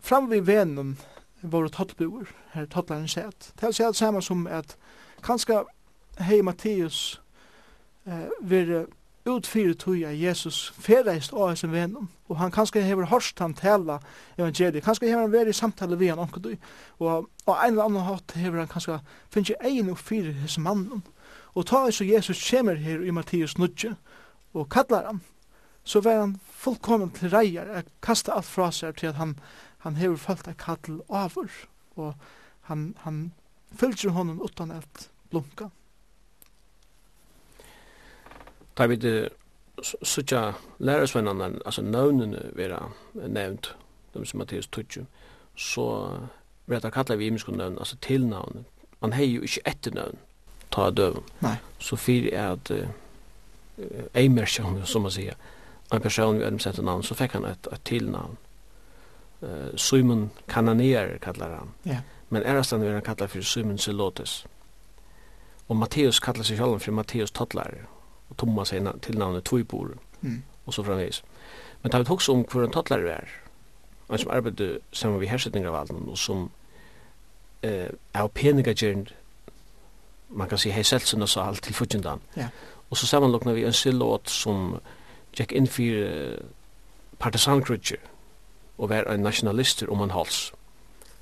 Fram 0.00 0.30
við 0.30 0.46
venen 0.48 0.96
var 1.42 1.66
det 1.66 1.72
tottbuer, 1.76 2.30
her 2.52 2.66
tottlaren 2.66 3.08
sett. 3.08 3.52
Det 3.60 3.68
er 3.68 3.72
sett 3.76 3.96
samme 3.96 4.22
som 4.22 4.46
at 4.46 4.76
kanska 5.22 5.64
hei 6.18 6.42
Matteus 6.42 7.20
eh, 8.06 8.28
vire 8.40 8.86
utfyrir 9.28 9.74
tog 9.74 10.02
at 10.02 10.16
Jesus 10.16 10.72
ferreist 10.78 11.32
á 11.32 11.54
sin 11.54 11.72
vennom, 11.72 12.08
og 12.28 12.38
han 12.38 12.50
kanska 12.50 12.80
hever 12.80 13.06
hørst 13.06 13.38
han 13.38 13.54
tala 13.54 13.98
evangeliet, 14.38 14.84
Kanska 14.84 15.06
hever 15.06 15.20
han 15.20 15.32
verið 15.32 15.52
i 15.52 15.58
samtale 15.58 15.98
vi 15.98 16.08
han 16.08 16.18
omkudui, 16.18 16.56
og 16.98 17.28
av 17.46 17.56
en 17.66 17.78
eller 17.78 18.06
hatt 18.08 18.32
hever 18.36 18.58
han 18.58 18.68
kanska 18.68 19.00
finnst 19.30 19.52
egen 19.60 19.90
og 19.90 19.98
fyrir 19.98 20.34
hos 20.42 20.58
mannum. 20.58 21.02
Og 21.58 21.66
ta 21.66 21.86
er 21.86 21.90
så 21.90 22.06
Jesus 22.06 22.38
kommer 22.50 22.78
her 22.78 23.02
i 23.02 23.10
Mattias 23.10 23.56
nudje 23.58 23.96
og 24.54 24.68
kallar 24.70 25.06
han, 25.06 25.20
så 25.84 26.00
var 26.00 26.20
han 26.20 26.36
fullkommen 26.54 27.10
til 27.10 27.32
reier, 27.32 27.66
er 27.66 27.88
kasta 28.02 28.36
alt 28.36 28.46
fra 28.46 28.68
seg 28.72 28.94
til 29.00 29.10
at 29.10 29.18
han, 29.18 29.34
han 29.82 29.98
hever 29.98 30.20
følt 30.22 30.46
av 30.48 30.54
kall 30.60 31.00
over, 31.08 31.50
og 31.96 32.14
han, 32.70 32.92
han 33.02 33.32
fylgjer 33.74 34.14
honom 34.14 34.38
utan 34.42 34.70
et 34.76 35.08
blunka. 35.32 35.70
Da 38.78 38.86
vi 38.86 38.96
det 38.96 39.16
suttja 39.82 40.52
lærersvennerne, 40.78 41.58
altså 41.66 41.82
navnene 41.82 42.52
vera 42.54 42.84
nevnt, 43.14 43.74
de 44.14 44.26
som 44.26 44.38
Mattias 44.38 44.70
Tutsi, 44.70 45.02
så 45.56 45.88
vet 46.66 46.84
jeg 46.84 46.94
kallar 46.94 47.18
vi 47.18 47.26
imenskund 47.26 47.56
navn, 47.58 47.78
altså 47.78 47.96
tilnavn. 47.96 48.66
Man 49.02 49.12
hei 49.12 49.26
jo 49.32 49.42
ikkje 49.42 49.66
etternavn 49.66 50.18
ta 50.70 50.90
døven. 50.90 51.22
Nei. 51.40 51.56
Så 51.78 51.96
för 51.96 52.36
att 52.36 52.70
eh 52.70 54.30
merkjøn, 54.30 54.86
som 54.86 55.02
man 55.02 55.10
sier, 55.10 55.34
en 55.92 56.00
person 56.00 56.38
vi 56.38 56.44
hadde 56.44 56.58
sett 56.58 56.84
navn, 56.84 57.02
så 57.02 57.14
fikk 57.14 57.32
han 57.32 57.44
et, 57.44 57.68
et 57.72 57.84
tilnavn. 57.84 58.36
Uh, 59.42 59.76
Simon 59.76 60.30
Kananier 60.48 61.18
kallar 61.18 61.58
han. 61.58 61.68
Ja. 61.86 62.00
Men 62.28 62.42
ærastan 62.42 62.80
vil 62.80 62.92
han 62.92 63.02
kalla 63.02 63.26
for 63.26 63.42
Simon 63.42 63.78
Silotes. 63.78 64.46
Og 65.68 65.76
Matteus 65.76 66.20
kallar 66.20 66.44
seg 66.44 66.58
sjálf 66.58 66.82
for 66.82 66.92
Matteus 66.96 67.30
Tottlar. 67.30 67.74
Og 68.28 68.36
Thomas 68.36 68.72
er 68.72 68.92
tilnavnet 69.02 69.44
Tvibor. 69.44 69.94
Mm. 70.20 70.42
Og 70.66 70.74
så 70.74 70.82
framvis. 70.82 71.22
Men 71.82 71.92
tar 71.92 71.98
vi 71.98 72.04
tog 72.04 72.28
om 72.28 72.44
hvor 72.44 72.64
en 72.64 72.72
Tottlar 72.72 72.98
er. 72.98 73.28
Han 74.10 74.18
som 74.18 74.30
arbeidde 74.30 74.78
sammen 74.92 75.20
med 75.20 75.28
hersetningravalden, 75.28 76.08
og 76.08 76.18
som 76.18 76.50
eh, 77.62 77.92
er 78.14 78.26
peningagjernd 78.34 79.12
man 80.28 80.48
kan 80.48 80.58
si 80.58 80.70
hei 80.70 80.82
selsen 80.82 81.22
og 81.22 81.28
sal 81.28 81.56
til 81.56 81.74
fudgendan. 81.74 82.20
Ja. 82.36 82.48
Og 82.90 82.96
så 82.96 83.06
sammanlokna 83.06 83.52
vi 83.52 83.64
en 83.64 83.72
silåt 83.72 84.30
som 84.30 84.78
gikk 85.36 85.52
inn 85.52 85.68
for 85.68 86.38
partisankrutje 87.18 87.98
og 88.78 88.90
var 88.90 89.08
en 89.10 89.20
nationalister 89.20 89.90
om 89.90 90.02
en 90.02 90.10
hals. 90.10 90.52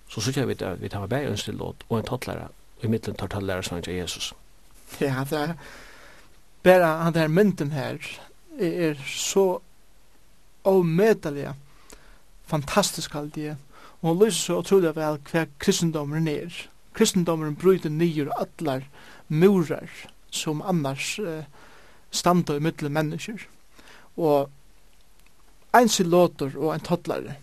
Så 0.08 0.20
så 0.20 0.32
jag 0.36 0.46
vi 0.46 0.64
at 0.64 0.82
vi 0.82 0.88
tar 0.88 1.06
med 1.06 1.30
en 1.30 1.36
silåt 1.36 1.84
og 1.88 1.98
en 1.98 2.04
tattlæra 2.04 2.48
og 2.78 2.84
i 2.84 2.88
middelen 2.88 3.16
tar 3.16 3.26
tattlæra 3.26 3.62
som 3.62 3.82
til 3.82 3.94
Jesus. 3.94 4.34
Ja, 5.00 5.24
det 5.30 5.38
er 5.38 5.54
bare 6.62 7.02
han 7.02 7.14
der 7.14 7.28
mynden 7.28 7.72
her 7.72 7.98
er 8.58 8.94
så 9.06 9.60
omedelig 10.64 11.52
fantastisk 12.46 13.14
aldri 13.14 13.48
og 13.50 13.56
hun 14.00 14.24
lyser 14.24 14.40
så 14.40 14.58
utrolig 14.58 14.96
vel 14.96 15.18
hver 15.30 15.46
kristendommen 15.58 16.28
er 16.28 16.68
kristendommen 16.94 17.56
bryter 17.56 17.90
nyer 17.90 18.30
allar 18.38 18.82
murar 19.28 19.88
som 20.30 20.62
annars 20.62 21.18
uh, 21.18 21.44
standa 22.10 22.56
i 22.56 22.60
mittel 22.60 22.90
mennesker. 22.90 23.46
Og 24.16 24.50
ein 25.76 25.88
silotor 25.88 26.52
og 26.56 26.72
ein 26.72 26.84
tottlare 26.84 27.36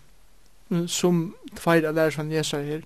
som 0.88 1.34
tveir 1.54 1.86
av 1.86 1.94
lærersvann 1.94 2.32
Jesu 2.32 2.56
her 2.56 2.82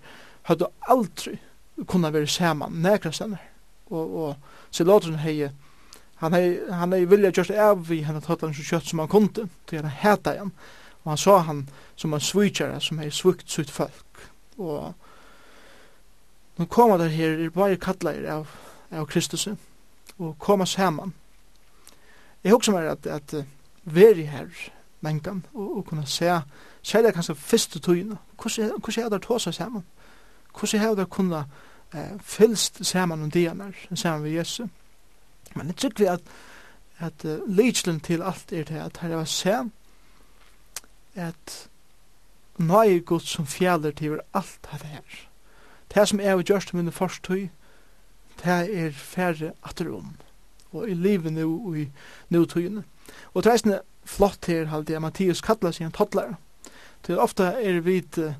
hadde 0.48 0.68
aldri 0.90 1.38
kunna 1.86 2.10
være 2.12 2.26
saman 2.26 2.82
nekra 2.82 3.12
stennar. 3.12 3.44
Og, 3.88 4.16
og 4.22 4.36
silotoren 4.74 5.20
hei 5.22 5.48
han 6.18 6.34
hei, 6.34 6.58
han 6.74 6.92
hei 6.92 7.04
vilja 7.06 7.30
just 7.36 7.50
av 7.54 7.84
vi 7.88 8.02
henne 8.02 8.20
toddlaren 8.20 8.56
så 8.56 8.66
kjøtt 8.66 8.90
som 8.90 9.02
han 9.04 9.10
kunde 9.12 9.46
til 9.70 9.82
han 9.82 10.00
heta 10.02 10.34
igjen. 10.34 10.52
Og 11.04 11.12
han 11.12 11.20
sa 11.22 11.38
han 11.46 11.66
som 11.96 12.14
en 12.14 12.24
svitjare 12.24 12.80
som 12.82 12.98
hei 12.98 13.10
svukt 13.14 13.50
sitt 13.50 13.70
folk. 13.70 14.24
Og 14.58 14.94
nu 16.58 16.66
koma 16.66 16.98
der 16.98 17.14
her, 17.14 17.38
er 17.38 17.54
bare 17.54 17.78
kattleir 17.78 18.26
av 18.34 18.50
av 18.90 19.06
Kristus 19.06 19.48
og 20.18 20.36
koma 20.38 20.66
saman. 20.66 21.14
Jeg 22.44 22.52
husker 22.52 22.72
meg 22.72 22.88
at, 22.90 23.06
at 23.06 23.34
veri 23.84 24.26
her 24.28 24.48
mengan 25.00 25.44
og, 25.54 25.76
og 25.76 25.86
kunne 25.86 26.06
se 26.06 26.40
særlig 26.82 27.14
kanskje 27.14 27.34
første 27.34 27.80
tøyene 27.80 28.18
hvordan 28.38 29.04
er 29.04 29.08
det 29.08 29.22
tåsa 29.22 29.52
saman? 29.52 29.84
Hvordan 30.58 30.80
er 30.80 30.94
det 30.94 31.10
kunne 31.10 31.44
eh, 31.94 32.14
fylst 32.20 32.84
saman 32.86 33.22
om 33.22 33.30
dianar 33.30 33.74
saman 33.94 34.22
med 34.22 34.30
Jesu? 34.30 34.66
Men 35.54 35.66
jeg 35.66 35.76
tykker 35.76 36.04
vi 36.04 36.10
at 36.12 36.20
at 36.98 37.24
uh, 37.24 37.38
legislin 37.46 38.00
til 38.00 38.22
alt 38.22 38.52
er 38.52 38.64
det 38.64 38.76
at 38.76 38.98
her 38.98 39.18
er 39.18 39.24
se 39.24 39.70
at 41.14 41.68
nøye 42.58 43.00
god 43.00 43.20
som 43.20 43.46
fjaller 43.46 43.90
til 43.90 44.20
alt 44.34 44.58
det 44.62 44.82
her. 44.82 45.28
Det 45.94 46.08
som 46.08 46.20
er 46.20 46.36
vi 46.36 46.42
gjørst 46.42 46.74
om 46.74 46.78
mine 46.78 46.92
forstøy 46.92 47.48
det 48.42 48.58
er 48.84 48.90
færre 48.94 49.52
atterom, 49.66 50.14
og 50.72 50.88
i 50.88 50.94
livet 50.94 51.32
nu 51.32 51.46
og 51.68 51.78
i 51.78 51.88
nutøyene. 52.30 52.84
Og 53.34 53.44
det 53.44 53.54
er 53.66 53.80
flott 54.04 54.46
her, 54.46 54.68
halde 54.72 54.92
jeg, 54.92 55.02
Mattias 55.02 55.42
kallar 55.44 55.74
seg 55.74 55.88
en 55.88 55.96
toddler. 55.96 56.36
Det 57.06 57.14
er 57.14 57.22
ofte 57.22 57.52
er 57.62 57.80
vi 57.84 58.00
uh, 58.18 58.34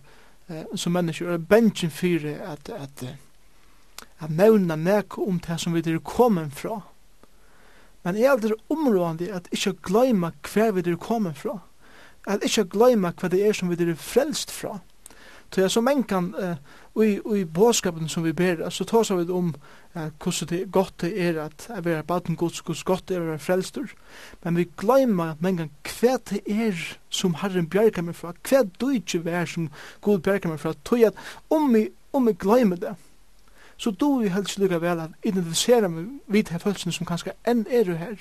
som 0.74 0.92
mennesker, 0.96 1.28
er 1.28 1.38
bensjen 1.50 1.90
fyrir 1.90 2.40
at, 2.44 2.68
at, 2.68 3.04
at 4.20 4.30
nevna 4.30 4.76
nek 4.76 5.18
om 5.18 5.40
det 5.44 5.60
som 5.60 5.76
vi 5.76 5.84
er 5.84 6.00
kommet 6.04 6.54
fra. 6.56 6.80
Men 8.04 8.16
er 8.16 8.32
aldri 8.32 8.56
områdende 8.72 9.32
at 9.34 9.48
ikkje 9.52 9.76
gløyma 9.84 10.32
hver 10.52 10.72
vi 10.72 10.84
er 10.86 10.96
kommet 10.96 11.36
fra. 11.36 11.58
At 12.26 12.44
ikkje 12.44 12.68
gløyma 12.72 13.12
hva 13.12 13.28
det 13.28 13.42
er 13.44 13.56
som 13.56 13.70
vi 13.70 13.76
er 13.84 13.94
frelst 13.94 14.52
fra. 14.54 14.78
Så 15.54 15.60
jeg 15.60 15.70
så 15.70 16.02
kan, 16.08 16.34
uh, 16.34 17.04
i, 17.04 17.18
i 17.36 17.44
båskapen 17.44 18.08
som 18.08 18.24
vi 18.24 18.32
ber, 18.32 18.68
så 18.70 18.84
tar 18.84 19.16
vi 19.16 19.32
om 19.32 19.54
uh, 19.96 20.02
hvordan 20.22 20.48
det 20.48 20.60
er 20.60 20.66
godt 20.66 21.00
det 21.00 21.12
er 21.28 21.40
at 21.44 21.68
jeg 21.68 21.84
vil 21.84 22.02
baden 22.06 22.36
gods, 22.36 22.60
hvordan 22.60 22.82
godt 22.84 23.08
det 23.08 23.16
er 23.16 23.22
å 23.22 23.30
være 23.30 23.38
frelster. 23.38 23.94
Men 24.44 24.56
vi 24.56 24.68
glemmer 24.76 25.34
mengan 25.40 25.70
hva 25.88 26.18
det 26.30 26.42
er 26.46 26.98
som 27.08 27.34
Herren 27.34 27.68
bjerker 27.68 28.02
meg 28.02 28.14
fra, 28.14 28.34
hva 28.48 28.62
du 28.80 28.90
ikke 28.90 29.24
er 29.30 29.46
som 29.46 29.70
Gud 30.02 30.20
bjerker 30.20 30.52
meg 30.52 30.60
fra, 30.60 30.74
tog 30.84 31.02
at 31.02 31.14
om 31.50 31.72
vi, 31.74 31.88
om 32.12 32.26
vi 32.26 32.36
glemmer 32.36 32.76
det, 32.76 32.94
så 33.78 33.90
du 33.90 34.18
vi 34.18 34.28
helst 34.28 34.58
lykka 34.58 34.80
vel 34.82 35.00
at 35.00 35.10
identifisere 35.22 35.88
meg 35.88 36.08
vidt 36.26 36.50
her 36.50 36.58
følelsene 36.58 36.92
som 36.92 37.06
kanskje 37.06 37.36
enn 37.46 37.62
er 37.70 37.86
du 37.86 37.94
her, 37.96 38.18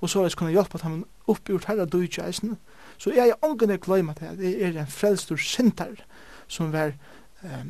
og 0.00 0.10
så 0.10 0.24
kan 0.36 0.48
jeg 0.48 0.56
hjelpe 0.58 0.80
at 0.80 0.86
han 0.86 1.04
oppgjort 1.28 1.68
herre 1.68 1.86
du 1.86 2.00
ikke 2.00 2.24
eisen. 2.24 2.56
Så 2.98 3.12
jeg 3.12 3.28
er 3.28 3.44
ången 3.44 3.70
jeg 3.70 3.82
glemmer 3.84 4.16
det, 4.18 4.38
det 4.38 4.54
er 4.64 4.80
en 4.80 4.90
frelstor 4.90 5.36
sintar, 5.40 5.94
som 6.48 6.72
var 6.72 6.94
eh, 7.42 7.64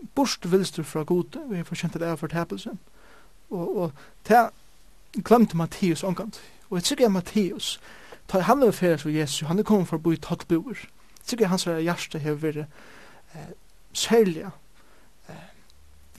bort 0.00 0.14
borstvilster 0.14 0.82
fra 0.82 1.02
god, 1.02 1.24
vi 1.50 1.56
har 1.56 1.64
forkjent 1.64 1.94
det 1.94 2.06
av 2.06 2.20
fortapelse. 2.20 2.76
Og, 3.50 3.76
og 3.76 3.92
det 4.28 4.48
glemte 5.24 5.56
Mattias 5.56 6.04
omkant. 6.04 6.40
Og 6.70 6.78
jeg 6.78 6.86
sikker 6.86 7.08
Mattias, 7.08 7.80
ta 8.28 8.40
han 8.40 8.62
er 8.62 8.70
ferdig 8.70 9.00
for 9.00 9.10
Jesus, 9.10 9.48
han 9.48 9.58
er 9.58 9.66
kommet 9.66 9.88
for 9.88 9.98
å 9.98 10.02
bo 10.02 10.12
i 10.12 10.20
tattboer. 10.20 10.86
Jeg 11.22 11.32
sikker 11.32 11.50
hans 11.50 11.66
hjerte 11.66 12.22
har 12.22 12.38
vært 12.42 12.64
eh, 12.66 13.52
særlig 13.92 14.46
eh, 14.46 15.46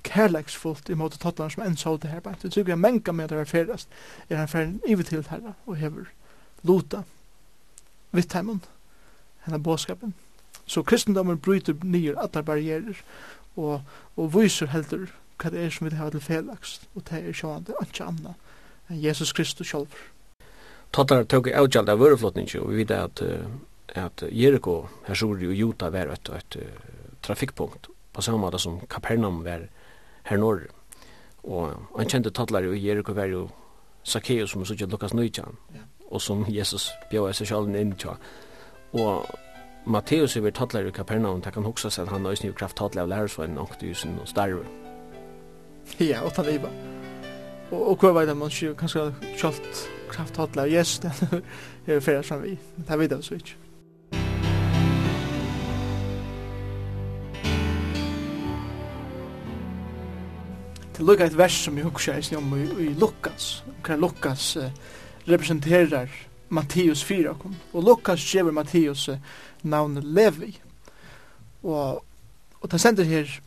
kærleksfullt 0.08 0.90
i 0.90 0.98
måte 1.00 1.20
tattene 1.20 1.52
som 1.52 1.64
enn 1.64 1.78
så 1.78 1.98
det 1.98 2.12
her. 2.12 2.24
Jeg 2.44 2.54
sikker 2.54 2.76
jeg 2.76 2.84
menga 2.84 3.12
med 3.12 3.28
at 3.28 3.36
det 3.36 3.44
er 3.44 3.52
ferdig, 3.52 3.82
er 4.30 4.42
han 4.42 4.52
ferdig 4.52 4.80
i 4.88 5.04
til 5.04 5.26
herre 5.30 5.56
og 5.66 5.78
hever 5.80 6.12
lota 6.64 7.04
vittheimen, 8.16 8.64
henne 9.46 9.60
båskapen. 9.64 10.16
Så 10.68 10.84
kristendommen 10.84 11.40
bryter 11.40 11.78
nye 11.84 12.16
alle 12.18 12.44
barrierer 12.44 13.00
og, 13.56 13.82
og 14.16 14.34
viser 14.36 14.72
heldur 14.74 15.08
hva 15.38 15.52
det 15.54 15.64
er 15.64 15.74
som 15.74 15.88
vi 15.88 15.96
har 15.96 16.12
til 16.12 16.24
felaks 16.24 16.80
og 16.96 17.06
det 17.10 17.22
er 17.22 17.36
sjående 17.38 17.76
ikke 17.84 18.08
annet 18.10 18.48
enn 18.90 19.02
Jesus 19.04 19.34
Kristus 19.36 19.70
selv. 19.70 19.92
Tattar 20.96 21.26
tog 21.30 21.50
avgjald 21.52 21.90
av 21.92 22.00
vøreflottning 22.00 22.50
og 22.62 22.72
vi 22.74 22.84
vet 22.84 22.96
at, 22.96 23.24
at 23.96 24.24
Jericho, 24.32 24.88
Hersuri 25.08 25.50
og 25.50 25.56
Juta 25.56 25.92
var 25.94 26.14
et, 26.14 26.30
et, 26.30 26.60
trafikkpunkt 27.22 27.90
på 28.14 28.24
samme 28.24 28.40
måte 28.40 28.60
som 28.62 28.80
Kapernaum 28.90 29.44
var 29.46 29.68
her 30.30 30.38
norr. 30.38 30.68
Og 31.44 31.74
han 31.98 32.10
kjente 32.10 32.32
tattlar 32.32 32.66
i 32.66 32.80
Jericho 32.80 33.14
var 33.14 33.28
jo 33.32 33.48
Zacchaeus 34.08 34.54
som 34.54 34.64
er 34.64 34.70
sånn 34.70 34.92
Lukas 34.92 35.14
Nøytjan 35.14 35.58
og 36.08 36.22
som 36.24 36.46
Jesus 36.48 36.88
bjør 37.12 37.34
seg 37.36 37.50
selv 37.50 37.76
inn 37.76 37.92
til. 38.00 38.16
Og 38.96 39.28
Matteus 39.88 40.36
er 40.36 40.52
tattlar 40.52 40.84
i 40.84 40.92
Kapernaum, 40.92 41.40
det 41.42 41.54
kan 41.56 41.64
hoksa 41.64 41.88
seg 41.88 42.04
at 42.04 42.12
han 42.12 42.26
nøysen 42.28 42.50
jo 42.50 42.56
kraft 42.60 42.76
tattlar 42.76 43.06
av 43.06 43.12
lærersveien 43.14 43.54
nok 43.56 43.78
til 43.80 43.94
Jusen 43.94 44.18
og 44.20 44.28
starve. 44.28 44.66
Ja, 46.04 46.26
og 46.28 46.34
tann 46.36 46.50
iba. 46.52 46.68
Og, 47.72 47.94
og 47.94 48.04
hva 48.04 48.12
veit 48.18 48.34
man 48.36 48.52
ikke 48.52 48.74
kanskje 48.82 49.06
kjalt 49.40 49.86
kraft 50.12 50.36
tattlar 50.36 50.68
av 50.68 50.74
Jesus, 50.74 51.00
det 51.88 51.96
er 51.96 52.04
fyrir 52.04 52.28
som 52.28 52.44
vi, 52.44 52.58
det 52.76 52.92
er 52.92 53.00
videre 53.00 53.24
så 53.24 53.40
ikke. 53.40 53.56
Det 60.98 61.06
lukka 61.06 61.32
et 61.32 61.38
vers 61.38 61.64
som 61.64 61.80
vi 61.80 61.88
hukkja 61.88 62.20
i 62.20 62.36
om 62.36 62.56
i, 62.60 62.92
Lukas, 63.00 63.62
hva 63.86 63.96
Lukas 63.96 64.56
eh, 64.60 64.72
representerar 65.30 66.12
Matteus 66.50 67.04
4 67.04 67.36
og 67.74 67.84
Lukas 67.84 68.24
skjever 68.24 68.52
Matteus 68.56 69.10
eh, 69.12 69.20
navnet 69.70 70.04
Levi. 70.04 70.54
Og, 71.64 72.04
og 72.62 72.72
den 72.72 72.80
sender 72.80 73.04
her 73.04 73.40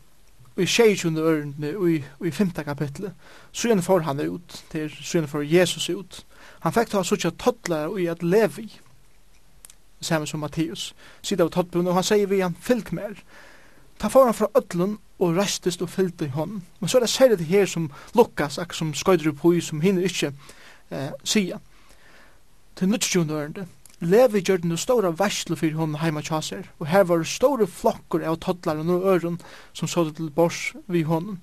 i 0.57 0.65
26. 0.65 1.17
ørende 1.17 1.77
og 1.77 1.91
i, 1.91 2.03
i 2.25 2.31
5. 2.31 2.51
kapitlet, 2.51 3.13
så 3.51 3.67
gjerne 3.67 3.81
får 3.81 3.99
han 3.99 4.19
ut, 4.19 4.63
til 4.71 4.89
så 4.89 5.17
gjerne 5.17 5.27
får 5.27 5.41
Jesus 5.47 5.89
ut. 5.89 6.25
Han 6.61 6.73
fikk 6.73 6.91
ta 6.91 7.03
sånn 7.03 7.37
tottler 7.39 7.87
og 7.89 8.01
i 8.01 8.09
at 8.11 8.23
Levi, 8.23 8.67
samme 10.01 10.27
som 10.27 10.41
Matteus, 10.41 10.91
sida 11.21 11.45
av 11.45 11.53
tottbunnen, 11.53 11.91
og 11.91 11.99
han 11.99 12.05
sier 12.05 12.27
vi 12.27 12.41
han 12.41 12.57
fylk 12.57 12.91
mer. 12.97 13.21
Ta 14.01 14.09
får 14.09 14.25
han 14.25 14.37
fra 14.37 14.49
ødlen 14.57 14.97
og 15.21 15.35
restist 15.37 15.81
og 15.81 15.89
fyllt 15.89 16.21
i 16.25 16.31
hånden. 16.33 16.63
Men 16.79 16.89
så 16.89 16.97
er 16.97 17.05
det 17.05 17.09
særlig 17.09 17.37
det 17.39 17.45
her 17.45 17.65
som 17.65 17.91
Lukas, 18.17 18.57
akkur 18.57 18.75
som 18.75 18.93
skøyder 18.97 19.31
på 19.31 19.53
i, 19.53 19.61
som 19.61 19.81
hinner 19.81 20.07
ikke 20.09 20.33
eh, 20.89 21.11
sida. 21.23 21.59
Til 22.75 22.89
nødstjone 22.89 23.33
ørende, 23.33 23.67
Levi 24.01 24.41
gjør 24.41 24.63
den 24.63 24.77
store 24.77 25.13
versle 25.17 25.55
for 25.55 25.77
hun 25.77 25.95
heima 26.01 26.23
tjaser, 26.25 26.65
og 26.79 26.89
her 26.89 27.05
var 27.05 27.23
store 27.23 27.67
flokker 27.69 28.25
av 28.25 28.39
toddlaren 28.41 28.89
og 28.89 29.05
øren 29.13 29.39
som 29.77 29.87
så 29.87 30.07
det 30.07 30.15
til 30.17 30.31
bors 30.33 30.71
vi 30.87 31.03
hånden. 31.05 31.41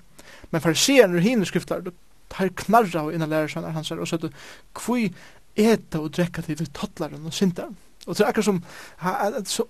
Men 0.50 0.60
fariseren 0.60 1.14
og 1.14 1.22
hine 1.22 1.46
skriftlar, 1.46 1.86
tar 2.30 2.50
knarra 2.64 3.06
og 3.06 3.14
innan 3.14 3.30
lærer 3.30 3.48
sønner 3.48 3.70
hans 3.76 3.88
her, 3.88 4.00
og 4.02 4.22
det 4.22 4.32
kvui 4.74 5.12
eta 5.56 6.02
og 6.02 6.12
drekka 6.16 6.42
til 6.42 6.66
toddlaren 6.74 7.26
og 7.26 7.34
sindaren. 7.34 7.76
Og 8.06 8.16
det 8.16 8.24
er 8.24 8.28
akkurat 8.28 8.44
som, 8.44 8.62
så 9.44 9.64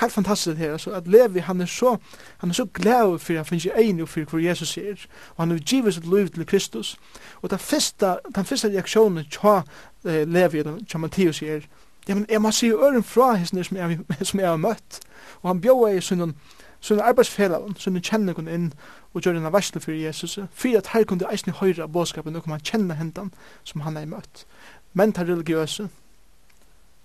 helt 0.00 0.12
fantastisk 0.12 0.56
her, 0.56 0.72
altså, 0.72 0.90
at 0.90 1.08
Levi, 1.08 1.38
han 1.38 1.60
er 1.60 1.66
så, 1.66 1.96
han 2.38 2.50
er 2.50 2.54
så 2.54 2.64
glad 2.64 3.18
for, 3.18 3.34
han 3.34 3.44
finnes 3.44 3.66
enig 3.78 4.08
for 4.08 4.24
hvor 4.24 4.38
Jesus 4.38 4.76
er, 4.76 5.06
og 5.36 5.42
han 5.42 5.50
har 5.50 5.58
givet 5.58 5.94
sitt 5.94 6.06
liv 6.06 6.28
til 6.28 6.46
Kristus, 6.46 6.98
og 7.42 7.50
den 7.50 7.58
første, 7.58 8.16
den 8.34 8.44
første 8.44 8.68
reaksjonen 8.68 9.24
tja 9.30 9.62
eh, 10.04 10.28
Levi, 10.28 10.62
tja 10.88 10.98
Mattias 10.98 11.42
er, 11.42 11.60
Ja, 12.08 12.14
men 12.14 12.26
jeg 12.28 12.40
må 12.40 12.50
si 12.50 12.70
øren 12.72 13.04
fra 13.04 13.34
hesten 13.34 13.64
som 13.64 13.76
jeg, 13.76 13.98
som 14.22 14.40
jeg 14.40 14.48
har 14.48 14.56
møtt. 14.56 15.00
Og 15.42 15.50
han 15.50 15.60
bjør 15.60 15.86
i 15.92 16.00
sånne, 16.00 16.32
sånne 16.80 17.04
arbeidsfellaven, 17.04 17.76
sånne 17.76 18.00
kjennekon 18.00 18.48
inn 18.48 18.70
og 19.12 19.22
gjør 19.22 19.36
denne 19.36 19.52
versle 19.52 19.80
for 19.80 19.92
Jesus. 19.92 20.38
For 20.52 20.78
at 20.78 20.92
her 20.94 21.04
kunne 21.04 21.28
eisen 21.32 21.52
høyre 21.52 21.84
av 21.84 21.92
bådskapen, 21.92 22.36
og 22.36 22.48
man 22.48 22.64
kjenne 22.64 22.96
hentan 22.96 23.32
som 23.64 23.84
han 23.84 23.96
har 23.96 24.08
møtt. 24.08 24.46
Men 24.94 25.12
ta 25.12 25.22
religiøse, 25.22 25.88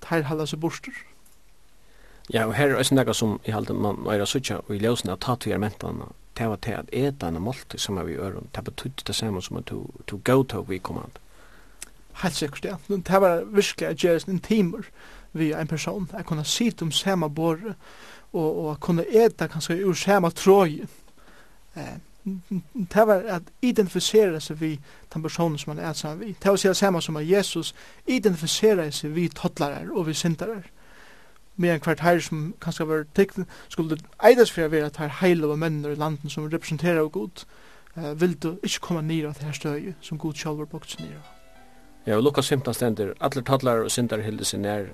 ta 0.01 0.15
her 0.15 0.29
halda 0.29 0.47
seg 0.47 0.63
borster. 0.63 0.95
Ja, 2.31 2.45
og 2.45 2.55
her 2.55 2.71
er 2.71 2.79
også 2.79 2.95
noe 2.95 3.13
som 3.13 3.39
i 3.43 3.51
halde 3.51 3.75
man 3.75 4.05
er 4.07 4.23
suttja 4.25 4.61
og 4.63 4.75
i 4.75 4.79
løsene 4.79 5.17
av 5.17 5.19
tatuer 5.19 5.59
mentene, 5.59 6.13
det 6.37 6.47
var 6.49 6.61
til 6.63 6.77
at 6.79 6.89
etan 6.95 7.35
og 7.35 7.43
måltid 7.49 7.79
som 7.79 7.97
er 7.97 8.07
vi 8.07 8.15
gjør, 8.15 8.39
det 8.55 8.63
betydde 8.63 9.03
det 9.07 9.15
samme 9.15 9.41
som 9.41 9.59
at 9.59 9.69
du, 9.69 9.83
du 10.09 10.17
gautog 10.17 10.69
vi 10.69 10.79
kommand 10.79 11.19
helt 12.21 12.35
sikkert, 12.35 12.65
ja. 12.65 12.75
Det 12.89 13.21
var 13.21 13.43
virkelig 13.43 13.87
at 13.87 13.97
gjøres 13.97 14.23
en 14.23 14.39
timer 14.39 14.89
vi 15.33 15.51
en 15.51 15.67
person. 15.67 16.09
Jeg 16.13 16.25
kunne 16.25 16.45
sitte 16.45 16.83
om 16.83 16.91
samme 16.91 17.29
båre, 17.29 17.73
og, 18.33 18.65
og 18.65 18.79
kunne 18.79 19.05
ete 19.09 19.47
kanskje 19.47 19.85
ur 19.85 19.93
samme 19.93 20.29
tråd. 20.29 20.87
Eh, 21.75 21.97
det 22.73 23.07
var 23.07 23.23
at 23.27 23.41
identifisere 23.61 24.39
seg 24.41 24.61
vi 24.61 24.79
den 25.13 25.23
personen 25.23 25.57
som 25.57 25.75
man 25.75 25.85
er 25.85 25.93
sammen 25.93 26.19
vi. 26.19 26.35
Det 26.39 26.45
var 26.45 26.55
å 26.55 26.61
si 26.61 26.67
det 26.67 26.77
samme 26.77 27.01
som 27.01 27.17
at 27.19 27.27
Jesus 27.27 27.73
identifisere 28.07 28.91
seg 28.91 29.11
vi 29.15 29.27
toddlere 29.27 29.91
og 29.91 30.07
vi 30.07 30.15
sintere. 30.15 30.61
Med 31.55 31.73
en 31.73 31.83
kvart 31.83 31.99
her 31.99 32.19
som 32.19 32.53
kanskje 32.61 32.87
var 32.87 33.05
tikt, 33.15 33.43
skulle 33.69 33.99
eides 34.23 34.51
for 34.51 34.65
å 34.65 34.71
være 34.71 34.89
at 34.89 34.97
her 34.97 35.19
heile 35.19 35.51
og 35.51 35.59
mennene 35.59 35.93
i 35.93 35.99
landen 35.99 36.29
som 36.29 36.47
representerer 36.49 37.03
og 37.03 37.11
god, 37.11 37.45
eh, 37.97 38.21
vil 38.21 38.33
du 38.33 38.55
ikke 38.63 38.87
komme 38.87 39.05
nere 39.05 39.29
av 39.29 39.37
det 39.37 39.51
her 39.51 39.59
støy 39.59 39.93
som 40.01 40.17
god 40.17 40.33
selv 40.33 40.63
var 40.63 40.71
nere 40.99 41.19
av. 41.19 41.32
Ja, 42.05 42.17
og 42.17 42.23
Lukas 42.23 42.49
15 42.49 42.73
stender, 42.73 43.13
allir 43.23 43.43
tallar 43.47 43.85
og 43.85 43.91
syndar 43.91 44.19
hildi 44.19 44.43
seg 44.43 44.65
er 44.67 44.89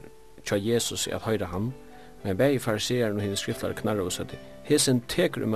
tja 0.46 0.60
Jesus 0.62 1.08
i 1.08 1.14
at 1.16 1.24
høyra 1.26 1.48
han, 1.50 1.72
men 2.22 2.38
vei 2.38 2.60
farisearen 2.62 3.18
og 3.18 3.24
hennes 3.26 3.42
skriftlar 3.42 3.74
knarra 3.74 4.06
og 4.06 4.14
søtti, 4.14 4.38
hesen 4.64 5.02
teker 5.10 5.42
um 5.44 5.56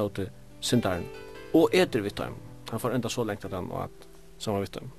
syndaren 0.61 1.05
og 1.53 1.69
eter 1.73 2.01
vitt 2.01 2.17
dem. 2.17 2.33
Han 2.71 2.79
får 2.79 2.95
enda 2.95 3.09
så 3.09 3.23
lengt 3.23 3.45
at 3.45 3.53
han 3.53 3.69
og 3.69 3.83
at 3.83 4.07
saman 4.39 4.61
vitt 4.61 4.79
dem. 4.79 4.89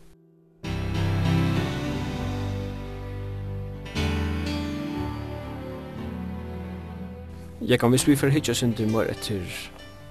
Jeg 7.67 7.81
kan 7.81 7.91
hvis 7.91 8.07
vi 8.07 8.17
får 8.17 8.29
hitja 8.29 8.55
synder 8.55 8.87
mor 8.87 9.11
etter 9.11 9.43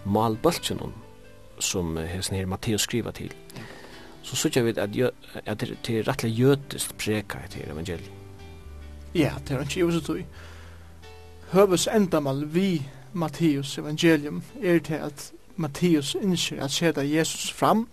malbaltjenon 0.05 0.93
som 1.59 1.95
hesen 1.97 2.35
her 2.35 2.45
Matteus 2.45 2.81
skriva 2.81 3.11
til, 3.11 3.31
så 4.23 4.35
sykja 4.35 4.63
vi 4.63 4.73
at, 4.77 4.95
at 5.45 5.59
det 5.59 5.97
er 5.99 6.07
rettelig 6.07 6.39
jødist 6.39 6.97
preka 6.97 7.43
i 7.43 7.49
til 7.49 7.71
evangeliet. 7.71 8.11
Ja, 9.15 9.33
det 9.47 9.51
er 9.55 9.61
ikke 9.61 9.79
jødist 9.79 10.07
du. 10.07 10.17
Høves 11.51 11.87
endamal 11.87 12.45
vi 12.53 12.81
Matteus 13.13 13.77
evangelium 13.77 14.43
er 14.61 14.79
til 14.79 14.93
at 14.93 15.31
Matteus 15.55 16.15
innskjer 16.15 16.63
at 16.63 16.71
seta 16.71 17.01
Jesus 17.01 17.51
fram 17.51 17.87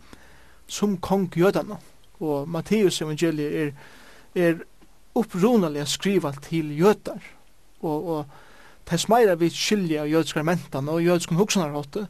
som 0.67 0.97
kong 0.97 1.29
jødana. 1.37 1.77
Og 2.21 2.49
Matteus 2.49 3.03
evangeliet 3.03 3.63
er, 3.63 3.71
er 4.35 4.55
upprunalega 5.15 5.85
skriva 5.85 6.33
til 6.43 6.79
jødar. 6.79 7.21
Og, 7.83 8.09
og 8.09 8.25
tess 8.87 9.09
meira 9.09 9.35
vi 9.35 9.51
skilja 9.51 10.05
jødskar 10.05 10.43
mentan 10.43 10.89
og 10.89 11.05
jødskar 11.05 11.37
hoksanar 11.37 11.75
hotte, 11.75 12.07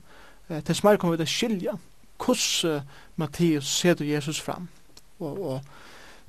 tess 0.64 0.84
meira 0.84 0.96
kommer 0.96 1.16
vi 1.16 1.24
til 1.24 1.34
skilja 1.34 1.76
hvordan 2.24 2.82
Matteus 3.16 3.66
setur 3.66 4.04
Jesus 4.04 4.40
fram. 4.40 4.68
Og, 5.18 5.42
og 5.50 5.60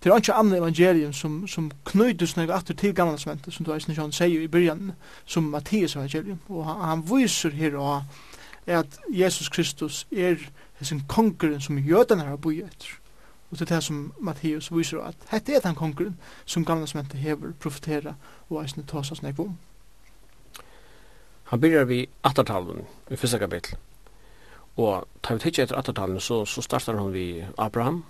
det 0.04 0.12
er 0.12 0.16
ikke 0.16 0.34
andre 0.34 0.58
evangelium 0.58 1.14
som, 1.14 1.48
som 1.48 1.72
knytes 1.86 2.36
når 2.36 2.46
vi 2.46 2.52
atter 2.52 2.74
til 2.74 2.96
gamle 2.96 3.14
testamentet, 3.14 3.54
som 3.54 3.66
du 3.66 3.74
eisen 3.74 3.92
ikke 3.92 4.08
sier 4.12 4.42
i 4.42 4.48
byrjan, 4.48 4.92
som 5.26 5.44
Matteus 5.44 5.96
evangelium. 5.96 6.40
Og 6.50 6.66
han, 6.66 6.82
han 6.90 7.04
viser 7.06 7.50
her 7.50 7.78
og 7.78 8.04
at 8.68 9.00
Jesus 9.10 9.50
Kristus 9.50 10.08
er 10.12 10.36
sin 10.82 11.04
konkurren 11.08 11.62
som 11.62 11.78
jødene 11.78 12.24
har 12.24 12.36
boi 12.36 12.62
etter. 12.62 12.98
Og 13.52 13.60
det 13.60 13.72
er 13.72 13.76
det 13.76 13.84
som 13.84 14.14
Matteus 14.20 14.72
viser 14.72 15.04
at 15.04 15.16
dette 15.32 15.54
er 15.54 15.60
den 15.60 15.76
konkurren 15.76 16.18
som 16.46 16.66
gamle 16.66 16.86
testamentet 16.86 17.20
hever, 17.20 17.54
profetera 17.60 18.16
og 18.50 18.64
eisen 18.64 18.88
tås 18.88 19.12
oss 19.12 19.22
nek 19.22 19.40
om. 19.40 19.58
Han 21.52 21.62
byrjar 21.62 21.86
vi 21.86 22.06
attertalen 22.24 22.86
i 23.12 23.16
fyrsta 23.16 23.38
kapitel. 23.38 23.78
Og 24.80 25.08
tar 25.22 25.36
vi 25.36 25.44
tidsje 25.44 25.66
etter 25.68 25.80
attertalen, 25.80 26.20
så, 26.24 26.46
så 26.46 26.64
startar 26.64 27.00
han 27.00 27.12
vi 27.14 27.44
Abraham, 27.58 28.04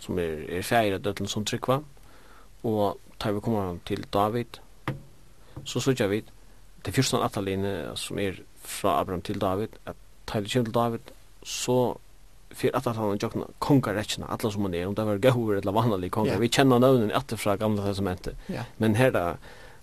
som 0.00 0.18
er, 0.18 0.42
er 0.48 0.66
feir 0.66 0.96
av 0.96 1.04
dødlen 1.04 1.30
som 1.30 1.44
tryggva, 1.46 1.80
og 2.66 2.98
tar 3.20 3.36
vi 3.36 3.42
kommer 3.44 3.78
til 3.86 4.04
David, 4.12 4.58
så 5.64 5.80
sørger 5.80 6.10
vi 6.10 6.22
til 6.84 6.96
fyrsta 6.96 7.20
atterlinje 7.24 7.94
som 8.00 8.18
er 8.18 8.40
fra 8.64 8.98
Abraham 9.00 9.22
til 9.22 9.40
David, 9.40 9.76
at 9.86 9.98
tar 10.26 10.44
vi 10.44 10.52
kjem 10.52 10.66
til 10.68 10.74
David, 10.74 11.12
så 11.44 11.96
fyrir 12.50 12.76
at 12.76 12.86
han 12.96 13.18
jokna 13.22 13.46
kongar 13.62 13.94
rechna 13.94 14.26
alla 14.26 14.50
som 14.50 14.66
han 14.66 14.74
er, 14.74 14.86
om 14.88 14.94
det 14.94 15.06
var 15.06 15.22
gauur 15.22 15.56
eller 15.56 15.72
vanlig 15.72 16.10
kongar, 16.10 16.34
yeah. 16.34 16.40
vi 16.42 16.50
kjenner 16.50 16.82
nøvnen 16.82 17.12
etter 17.14 17.38
fra 17.38 17.56
gamla 17.56 17.84
testamentet, 17.86 18.38
yeah. 18.50 18.66
men 18.78 18.96
her 18.98 19.12
da 19.14 19.24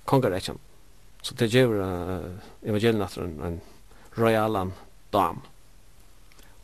kongar 0.06 0.34
rechna, 0.36 0.58
så 1.24 1.36
det 1.40 1.52
gjør 1.54 1.78
uh, 1.80 2.50
evangelien 2.68 3.06
etter 3.06 3.24
en, 3.24 3.38
en 3.48 3.62
royalan 4.18 4.74
dam, 5.14 5.40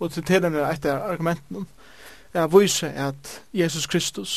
og 0.04 0.12
til 0.12 0.26
tilhengere 0.28 0.68
etter 0.74 1.00
argumenten 1.00 1.68
er 2.34 2.48
å 2.48 2.60
vise 2.60 2.90
at 2.92 3.38
Jesus 3.56 3.88
Kristus 3.88 4.34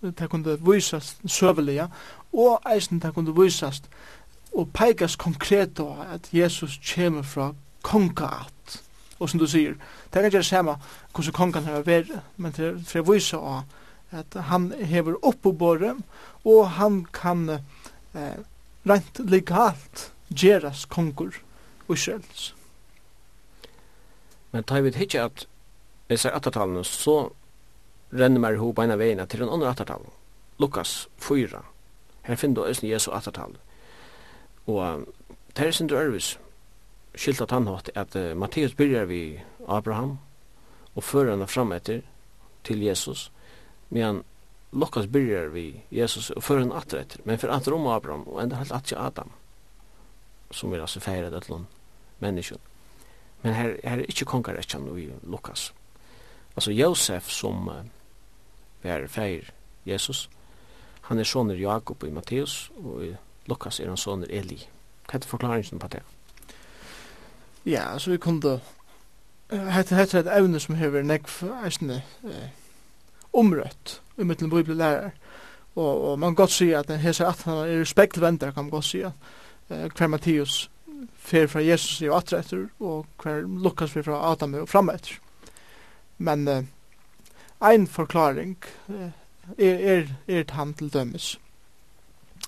det 0.00 0.30
kunne 0.32 0.56
visast 0.64 1.20
søvelige 1.28 1.90
og 2.32 2.62
eisen 2.72 3.02
det 3.02 3.12
kunne 3.14 3.34
visast 3.36 3.90
og 4.56 4.70
peikas 4.74 5.16
konkret 5.20 5.74
på 5.76 5.92
at 6.00 6.30
Jesus 6.32 6.78
kommer 6.94 7.22
fra 7.22 7.50
kongaat 7.82 8.80
og 9.18 9.28
som 9.28 9.40
du 9.42 9.46
sier 9.50 9.76
det 10.10 10.22
er 10.22 10.30
ikke 10.30 10.40
det 10.40 10.48
samme 10.48 10.78
hvordan 11.12 11.36
kongan 11.36 11.68
har 11.68 11.84
vært 11.86 12.14
men 12.36 12.56
det 12.56 12.70
er 12.70 12.80
for 12.86 13.02
å 13.04 13.12
vise 13.12 13.42
at 14.22 14.40
han 14.50 14.70
hever 14.72 15.20
opp 15.20 15.42
på 15.44 15.52
båret 15.52 16.00
og 16.48 16.62
han 16.80 17.04
kan 17.12 17.44
eh, 17.50 18.40
rent 18.88 19.20
legalt 19.28 20.08
gjeras 20.30 20.86
kongur 20.88 21.36
og. 21.90 22.54
Men 24.52 24.64
tar 24.64 24.82
vi 24.82 24.90
ikke 24.90 25.22
at 25.22 25.46
jeg 26.10 26.18
ser 26.18 26.34
attertallene, 26.34 26.84
så 26.84 27.30
renner 28.10 28.42
meg 28.42 28.58
ihop 28.58 28.76
beina 28.76 28.96
veina 28.98 29.26
til 29.26 29.44
den 29.44 29.52
andre 29.52 29.70
attertallene. 29.70 30.10
Lukas 30.60 31.08
4. 31.22 31.62
Her 32.26 32.36
finner 32.36 32.54
du 32.54 32.64
også 32.64 32.86
Jesu 32.86 33.10
attertall. 33.14 33.54
Og 34.66 35.06
det 35.56 35.66
er 35.66 35.70
sin 35.70 35.86
du 35.86 35.96
ærvis 35.96 36.38
skilt 37.14 37.40
at 37.42 37.50
han 37.50 37.66
hatt 37.66 37.90
at 37.98 38.14
uh, 38.16 38.36
Matteus 38.38 38.74
byrjar 38.78 39.08
vi 39.10 39.40
Abraham 39.68 40.18
og 40.94 41.04
fører 41.04 41.32
henne 41.34 41.48
fram 41.50 41.72
etter 41.74 42.02
til 42.66 42.82
Jesus, 42.82 43.30
medan 43.90 44.22
Lukas 44.72 45.08
byrjar 45.10 45.50
vi 45.54 45.82
Jesus 45.90 46.30
og 46.30 46.44
fører 46.46 46.64
henne 46.64 46.78
atter 46.78 47.00
etter, 47.00 47.22
men 47.24 47.38
for 47.38 47.50
atter 47.50 47.74
om 47.74 47.88
Abraham 47.90 48.26
og 48.28 48.42
enda 48.42 48.60
helt 48.60 48.74
atter 48.74 49.00
Adam, 49.00 49.32
som 50.50 50.72
er 50.74 50.84
altså 50.84 51.02
feiret 51.02 51.34
et 51.34 51.48
eller 51.48 51.64
annet. 52.20 52.60
Men 53.42 53.54
her, 53.54 53.76
her 53.84 53.98
er 53.98 54.08
ikke 54.08 54.24
kongarettjan 54.24 54.88
i 54.98 55.08
Lukas. 55.22 55.72
Altså 56.56 56.72
Josef 56.72 57.30
som 57.30 57.68
uh, 57.68 57.74
er 58.82 59.06
feir 59.06 59.50
Jesus, 59.86 60.28
han 61.08 61.18
er 61.18 61.24
soner 61.24 61.54
Jakob 61.54 62.04
i 62.04 62.10
Matteus, 62.10 62.70
og 62.84 63.04
i 63.04 63.14
Lukas 63.46 63.80
er 63.80 63.88
han 63.88 63.96
soner 63.96 64.26
Eli. 64.30 64.60
Hva 65.10 65.18
er 65.18 65.26
forklaringen 65.26 65.78
på 65.78 65.88
det? 65.88 66.02
Ja, 67.64 67.92
altså 67.92 68.10
vi 68.10 68.16
kunne 68.16 68.60
Hetta 69.50 69.96
hetta 69.98 70.18
er 70.18 70.22
eitt 70.22 70.36
evne 70.38 70.60
som 70.62 70.76
hever 70.78 71.02
nekv 71.02 71.40
eisne 71.64 71.96
eh, 72.22 72.50
umrøtt 73.34 73.96
í 74.14 74.22
mittlum 74.22 74.52
bibellærar. 74.52 75.10
Og 75.74 76.04
og 76.04 76.18
man 76.18 76.30
kan 76.30 76.44
godt 76.44 76.54
si 76.54 76.68
at 76.70 76.90
hese 77.02 77.26
at 77.26 77.42
han 77.48 77.64
er 77.66 77.84
spektvendar 77.84 78.54
kan 78.54 78.70
gott 78.70 78.86
sé. 78.86 79.10
Eh, 79.70 80.08
Matteus 80.08 80.70
fer 81.16 81.46
fra 81.50 81.62
Jesus 81.64 82.02
i 82.02 82.10
atre 82.12 82.40
etter, 82.42 82.66
og 82.80 83.06
hver 83.22 83.44
Lukas 83.46 83.94
fer 83.94 84.06
fra 84.06 84.20
Adam 84.32 84.54
og 84.62 84.68
fram 84.68 84.90
etter. 84.92 85.18
Men 86.18 86.48
eh, 86.48 86.64
ein 87.60 87.86
forklaring 87.86 88.56
eh, 88.88 89.12
er, 89.58 89.86
er, 89.94 90.10
er 90.28 90.52
han 90.56 90.74
til 90.74 90.92
dømes 90.92 91.38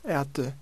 at 0.04 0.38
eh, 0.38 0.52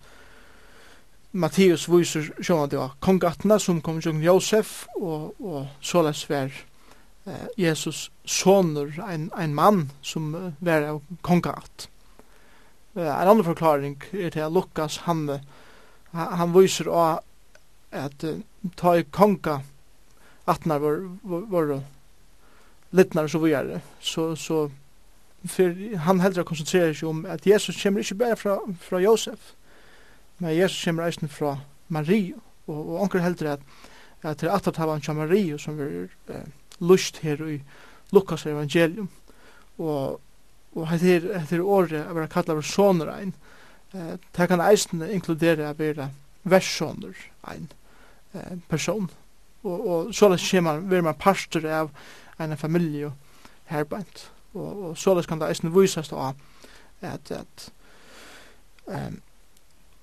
Matteus 1.33 1.87
viser 1.89 2.27
sjån 2.43 2.65
at 2.65 2.73
det 2.73 2.81
var 2.81 2.97
kongatna 2.99 3.59
som 3.63 3.81
kom 3.81 4.01
til 4.03 4.19
Josef, 4.23 4.89
og, 4.99 5.35
og 5.39 5.69
såles 5.81 6.25
var 6.31 6.51
eh, 6.51 7.47
Jesus 7.57 8.11
soner, 8.25 8.91
ein, 9.07 9.31
ein 9.39 9.55
mann 9.55 9.91
som 10.03 10.35
eh, 10.35 10.53
var 10.59 10.89
av 10.89 11.03
kongat. 11.23 11.89
Eh, 12.97 13.07
en 13.07 13.31
annen 13.31 13.47
forklaring 13.47 14.01
er 14.13 14.35
til 14.35 14.47
at 14.49 14.53
Lukas 14.53 15.05
han, 15.07 15.29
han 16.13 16.55
viser 16.55 16.91
av 16.91 17.21
at 17.91 18.25
uh, 18.25 18.41
ta 18.77 18.97
i 18.97 19.05
konga 19.05 19.61
atnar 20.45 20.79
var, 20.79 21.03
var, 21.23 21.41
var 21.51 21.83
litnar 22.91 23.29
og 23.29 23.31
så 23.31 23.39
vidare. 23.39 23.81
Så, 24.01 24.37
så 24.37 24.71
för 25.45 25.97
han 25.97 26.21
heldra 26.21 26.45
konsentrerer 26.45 26.95
sig 26.95 27.09
om 27.09 27.27
at 27.27 27.47
Jesus 27.47 27.83
kommer 27.83 28.01
ikke 28.01 28.15
bare 28.15 28.37
fra, 28.37 28.59
fra 28.81 29.01
Josef, 29.01 29.53
men 30.39 30.57
Jesus 30.57 30.85
kommer 30.85 31.07
eisen 31.07 31.29
fra 31.29 31.59
Maria, 31.89 32.35
og, 32.67 32.77
og 32.77 33.03
onker 33.03 33.19
heldra 33.19 33.53
at, 33.53 33.61
at 34.23 34.41
det 34.41 34.49
er 34.49 34.55
attertavan 34.55 35.01
til 35.01 35.15
Maria 35.15 35.59
som 35.59 35.81
er 35.81 36.09
eh, 36.29 36.45
lust 36.81 37.19
her 37.25 37.41
i 37.47 37.63
Lukas 38.13 38.47
evangelium, 38.47 39.09
og 39.79 40.21
og 40.75 40.87
hette 40.91 41.19
er 41.41 41.63
året 41.63 41.99
er 41.99 42.15
være 42.15 42.31
kallet 42.31 42.55
av 42.55 42.63
soner 42.63 43.11
ein, 43.11 43.35
eh, 43.95 44.17
det 44.37 44.49
kan 44.49 44.63
eisen 44.63 45.03
inkludere 45.03 45.71
å 45.71 45.79
være 45.79 46.11
verssoner 46.43 47.17
ein, 47.51 47.69
eh, 48.35 48.59
person. 48.69 49.11
Og, 49.63 49.89
og 49.89 50.15
så 50.15 50.29
kommer 50.29 50.61
man, 50.61 50.91
vil 50.91 51.05
man 51.05 51.15
parster 51.15 51.67
av 51.69 51.91
en 52.41 52.57
familie 52.59 53.13
herbeint. 53.65 54.31
Og, 54.55 54.83
og 54.89 54.99
så 54.99 55.23
kan 55.29 55.41
det 55.41 55.51
eisen 55.51 55.75
vises 55.75 56.09
da 56.09 56.33
at, 57.03 57.31
at 57.31 57.73
um, 58.87 59.21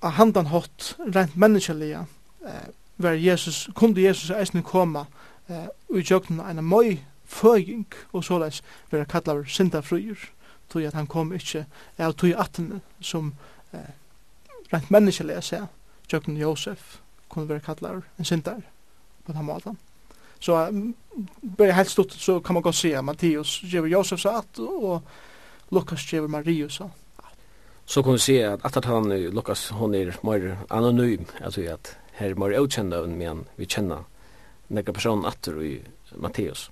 a 0.01 0.09
handan 0.09 0.45
hot 0.45 0.95
rent 1.15 1.37
menneskeliga 1.37 2.05
eh, 2.45 2.69
var 2.97 3.11
Jesus, 3.11 3.69
kunde 3.75 4.01
Jesus 4.01 4.29
eisen 4.29 4.63
koma 4.63 5.05
eh, 5.49 5.67
ui 5.89 6.03
jøgnen 6.03 6.41
en 6.41 6.63
møy 6.63 6.97
føying 7.25 7.87
og 8.13 8.23
såleis 8.23 8.63
vera 8.91 9.05
kallar 9.05 9.43
syndafryer 9.45 10.29
tog 10.69 10.83
at 10.83 10.93
han 10.93 11.07
kom 11.07 11.33
ikkje 11.33 11.65
av 11.97 12.13
tog 12.13 12.33
atten 12.37 12.81
som 13.01 13.33
eh, 13.73 13.93
rent 14.73 14.91
menneskeliga 14.91 15.41
seg 15.41 15.67
jøgnen 16.11 16.37
Josef 16.37 16.99
kunne 17.29 17.49
være 17.49 17.65
kallar 17.65 18.01
en 18.19 18.25
syndar 18.25 18.61
på 19.25 19.33
den 19.33 19.45
måten. 19.45 19.77
Så 20.39 20.67
um, 20.69 20.95
bare 21.57 21.73
helt 21.73 21.89
stort 21.89 22.13
så 22.13 22.39
kan 22.39 22.53
man 22.53 22.63
godt 22.63 22.75
se 22.75 22.93
at 22.95 23.05
Matteus 23.05 23.61
gjør 23.65 23.89
Josef 23.89 24.19
så 24.19 24.37
at, 24.37 24.59
og 24.59 25.01
Lukas 25.71 26.05
gjør 26.05 26.27
Marius 26.27 26.73
så. 26.73 26.89
Så 27.85 28.03
kan 28.03 28.13
vi 28.13 28.19
se 28.19 28.37
at 28.43 28.65
at 28.65 28.85
han 28.85 29.09
Lukas 29.33 29.69
hon 29.69 29.95
er 29.95 30.17
mer 30.23 30.57
anonym, 30.69 31.25
altså 31.41 31.61
at 31.61 31.97
her 32.13 32.29
er 32.29 32.39
mer 32.39 32.59
utkjent 32.59 32.93
av 32.93 33.07
men 33.09 33.45
vi 33.57 33.65
kjenner 33.65 34.05
nekka 34.69 34.91
personen 34.91 35.25
atter 35.25 35.61
i 35.61 35.81
Matteus. 36.15 36.69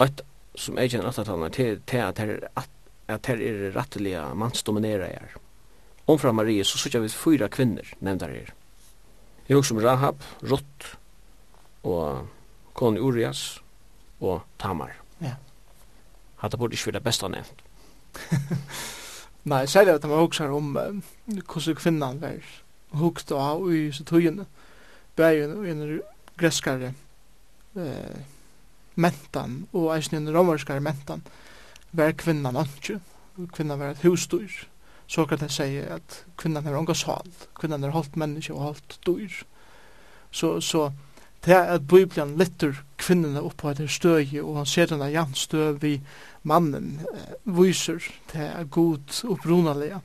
Et 0.00 0.22
som 0.56 0.78
jeg 0.78 0.90
kjenner 0.90 1.08
at 1.08 1.28
han 1.28 1.42
er 1.42 1.48
til 1.48 1.78
at 1.96 2.18
her 2.18 2.38
er 2.56 2.68
at 3.08 3.26
her 3.26 3.40
er 3.42 3.76
rettelige 3.76 4.34
mannsdominerer 4.34 5.06
her. 5.06 5.36
Omfra 6.06 6.32
Marie 6.32 6.64
så 6.64 6.78
sykja 6.78 7.00
vi 7.02 7.08
fyra 7.08 7.48
kvinner 7.48 7.86
nevnt 8.00 8.22
her 8.22 8.34
her. 8.34 8.52
Jeg 9.48 9.56
husker 9.56 9.76
om 9.76 9.82
Rahab, 9.84 10.22
Rutt, 10.50 10.88
og 11.82 12.28
Kone 12.74 13.02
Urias, 13.02 13.62
og 14.20 14.42
Tamar. 14.58 14.94
Ja. 15.20 15.34
Hadde 16.42 16.58
burde 16.58 16.78
ikke 16.78 16.90
vært 16.90 17.00
det 17.00 17.06
beste 17.06 17.28
nevnt. 17.28 17.64
Nei, 19.52 19.64
særlig 19.66 19.96
at 19.96 20.06
man 20.06 20.22
husker 20.22 20.52
om 20.54 20.76
hvordan 20.76 21.78
kvinnan 21.78 22.20
var 22.22 22.38
hukt 22.98 23.32
og 23.32 23.40
av 23.42 23.70
i 23.74 23.86
sitt 23.94 24.10
høyene, 24.12 24.46
bægen 25.16 25.56
og 25.56 25.66
en 25.68 26.00
greskare 26.38 26.92
eh, 27.76 28.20
mentan, 28.94 29.64
og 29.72 29.90
eisen 29.96 30.20
en 30.20 30.34
romerskare 30.34 30.80
mentan, 30.84 31.24
var 31.92 32.14
kvinnan 32.16 32.58
ikke. 32.62 33.00
Kvinnan 33.52 33.80
var 33.80 33.94
et 33.94 34.04
husdyr, 34.04 34.66
Sokrates 35.12 35.58
sier 35.58 35.90
at 35.98 36.22
kvinnan 36.40 36.66
er 36.66 36.78
unga 36.78 36.94
sal, 36.96 37.28
kvinnan 37.58 37.84
er 37.84 37.92
holdt 37.92 38.16
menneske 38.16 38.54
og 38.54 38.62
holdt 38.70 38.98
dyr. 39.06 39.42
Så, 40.32 40.54
så 40.64 40.86
det 41.44 41.52
er 41.52 41.74
at 41.74 41.88
Bibelen 41.90 42.36
lytter 42.40 42.78
kvinnerne 43.02 43.42
opp 43.42 43.58
på 43.60 43.72
etter 43.72 43.90
støy, 43.90 44.38
og 44.40 44.62
han 44.62 44.68
ser 44.70 44.88
denne 44.88 45.10
jan 45.12 45.34
støy 45.36 45.74
vi 45.82 45.96
mannen 46.48 47.00
eh, 47.12 47.34
viser 47.58 48.00
til 48.30 48.46
er 48.46 48.70
god 48.70 49.12
opprunalige 49.28 50.00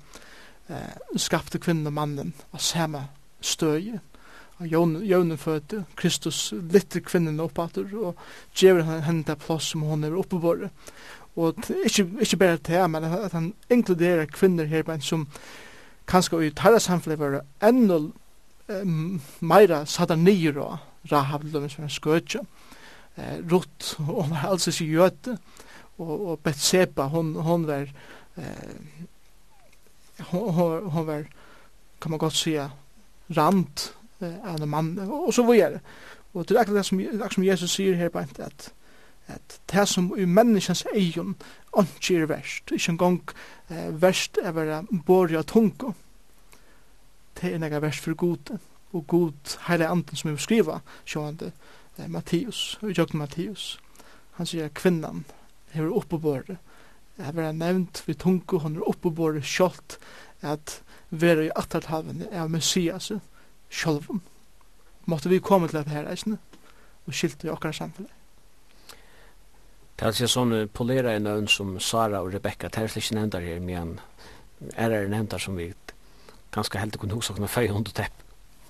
eh, 0.67 0.93
skapte 1.15 1.61
kvinnen 1.61 1.87
og 1.87 1.95
mannen 1.97 2.33
av 2.51 2.63
samme 2.63 3.05
støy 3.41 3.95
av 4.57 4.65
jøvnen 4.65 5.37
fødte 5.37 5.83
Kristus 5.97 6.49
lytter 6.73 7.03
kvinnen 7.05 7.39
opp 7.43 7.59
etter 7.61 7.93
og 7.93 8.17
gjør 8.57 8.83
henne 9.05 9.25
det 9.27 9.37
plass 9.43 9.71
som 9.73 9.85
hun 9.85 10.07
er 10.07 10.17
oppebåret 10.17 10.73
og 11.37 11.57
ikke, 11.85 12.07
ikke 12.19 12.37
bare 12.37 12.57
til 12.57 12.89
men 12.89 13.03
at 13.03 13.31
han 13.31 13.53
inkluderer 13.69 14.25
kvinner 14.25 14.65
her, 14.65 14.83
men 14.87 15.01
som 15.01 15.27
kanskje 16.07 16.47
i 16.47 16.53
tarra 16.55 16.79
samfunnet 16.79 17.19
var 17.19 17.41
enda 17.63 17.99
um, 18.69 19.21
meira 19.41 19.85
satanir 19.85 20.57
og 20.57 20.77
Rahab, 21.11 21.43
lømmen 21.43 21.69
som 21.69 21.85
er 21.85 21.93
skøtje, 21.93 22.41
eh, 23.17 23.37
Rutt, 23.51 23.95
og 23.99 24.23
hun 24.23 24.31
var 24.31 24.49
altså 24.49 24.71
ikke 24.71 24.93
jøte, 24.93 25.37
og, 25.97 26.27
og 26.27 26.39
Betseba, 26.43 27.07
hon, 27.13 27.35
hon 27.35 27.67
var, 27.67 27.87
eh, 28.37 28.97
hon, 30.31 30.89
hon 30.89 31.07
var, 31.07 31.23
kan 32.01 32.11
man 32.11 32.19
godt 32.19 32.33
sige, 32.33 32.69
rand 33.37 33.91
eh, 34.21 34.35
av 34.43 34.61
en 34.61 34.69
mann, 34.69 34.99
og 34.99 35.33
så 35.33 35.45
var 35.45 35.77
det. 35.77 35.81
Og 36.33 36.49
det 36.49 36.57
er 36.57 36.61
akkurat 36.61 36.77
det 36.77 36.85
som, 36.85 36.99
akkurat 36.99 37.33
som 37.33 37.43
Jesus 37.43 37.71
sier 37.71 37.95
her, 37.95 38.09
bare 38.09 38.27
at 38.39 38.73
at 39.27 39.59
det 39.71 39.87
som 39.87 40.11
i 40.17 40.25
menneskens 40.25 40.85
egen 40.95 41.35
ikke 41.77 42.21
er 42.21 42.29
verst, 42.29 42.71
ikke 42.71 42.91
engang 42.91 43.21
eh, 43.69 44.01
verst 44.01 44.39
er 44.41 44.55
være 44.55 44.83
borg 45.05 45.35
av 45.35 45.43
tunga. 45.43 45.93
Det 47.37 47.51
er 47.53 47.59
nega 47.61 47.81
verst 47.83 48.05
for 48.05 48.17
god, 48.17 48.57
og 48.93 49.07
god 49.07 49.57
heile 49.67 49.89
anden 49.91 50.15
som 50.15 50.31
vi 50.31 50.37
skriva, 50.41 50.79
sjående 51.05 51.51
eh, 51.97 52.07
Mattias, 52.07 52.79
og 52.81 52.95
jøkken 52.97 53.19
Mattias. 53.19 53.77
Han 54.39 54.49
sier 54.49 54.73
kvinnan 54.73 55.25
hever 55.75 55.93
oppebore, 55.93 56.57
hever 57.21 57.43
er 57.43 57.53
nevnt 57.53 58.03
vi 58.07 58.13
tungu, 58.13 58.59
hun 58.63 58.77
er 58.77 58.89
oppebore 58.89 59.41
kjolt, 59.41 59.99
at 60.41 60.81
vera 61.09 61.47
i 61.47 61.53
atterthavene 61.55 62.29
av 62.33 62.49
Messias 62.49 63.11
sjålvun. 63.69 64.21
Måtte 65.07 65.29
vi 65.29 65.39
komme 65.39 65.67
til 65.67 65.79
dette 65.79 65.93
her, 65.93 66.09
eisne, 66.09 66.37
og 67.07 67.15
skilte 67.15 67.47
i 67.47 67.51
okkar 67.51 67.75
samfunnet. 67.75 68.16
Det 69.97 70.05
er 70.05 70.11
altså 70.11 70.27
sånn 70.29 70.53
polera 70.77 71.15
en 71.17 71.27
øvn 71.27 71.47
som 71.49 71.79
Sara 71.81 72.21
og 72.21 72.29
Rebecca, 72.33 72.69
det 72.69 72.83
er 72.83 72.91
slik 72.93 73.07
ikke 73.07 73.15
nevntar 73.17 73.41
her, 73.41 73.59
men 73.65 73.95
er 74.77 74.93
det 74.93 75.09
nevntar 75.09 75.41
som 75.41 75.57
vi 75.57 75.71
ganske 76.53 76.77
heldig 76.77 77.01
kunne 77.01 77.17
hos 77.17 77.31
med 77.33 77.49
fei 77.49 77.65
hund 77.71 77.89
og 77.89 77.97
tepp. 77.97 78.21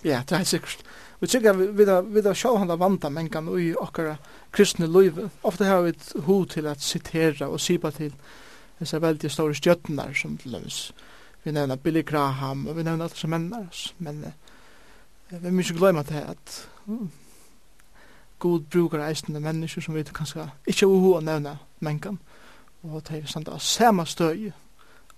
Ja, 0.07 0.21
det 0.23 0.37
er 0.37 0.47
sikkert. 0.47 0.85
Vi 1.19 1.27
tykker 1.27 1.53
vi 1.53 1.85
da, 1.85 1.99
vi 2.01 2.21
da 2.21 2.31
sjå 2.37 2.53
han 2.61 2.69
da 2.69 2.77
vanta 2.79 3.09
mengan 3.09 3.49
ui 3.49 3.73
okkara 3.75 4.15
kristne 4.53 4.87
løyve. 4.87 5.27
Ofte 5.43 5.65
har 5.65 5.81
vi 5.83 5.95
et 5.95 6.11
ho 6.27 6.43
til 6.45 6.67
at 6.69 6.81
sitera 6.81 7.49
og 7.49 7.59
sipa 7.59 7.91
til 7.91 8.13
disse 8.79 9.01
veldig 9.01 9.31
store 9.31 9.57
stjøttenar 9.57 10.13
som 10.15 10.37
til 10.37 10.53
løys. 10.55 10.91
Vi 11.43 11.51
nevner 11.51 11.75
Billy 11.75 12.05
Graham, 12.05 12.67
og 12.67 12.77
vi 12.77 12.83
nevner 12.83 13.07
alt 13.07 13.17
som 13.17 13.33
mennar 13.33 13.65
oss, 13.67 13.93
men 13.99 14.23
vi 15.31 15.49
må 15.51 15.63
ikke 15.63 15.79
glemme 15.79 16.05
at 16.05 16.13
det 16.13 16.23
at 16.23 16.59
god 18.39 18.59
brukar 18.59 19.07
eisende 19.07 19.39
mennesker 19.39 19.81
som 19.81 19.95
vi 19.95 20.03
kanskje 20.03 20.49
ikke 20.67 20.85
er 20.85 20.93
uho 20.93 21.15
å 21.17 21.21
nevne 21.21 21.57
mengan. 21.79 22.19
Og 22.83 23.01
det 23.07 23.17
er 23.17 23.27
sant 23.27 23.49
av 23.49 23.59
samme 23.59 24.05
støy, 24.05 24.51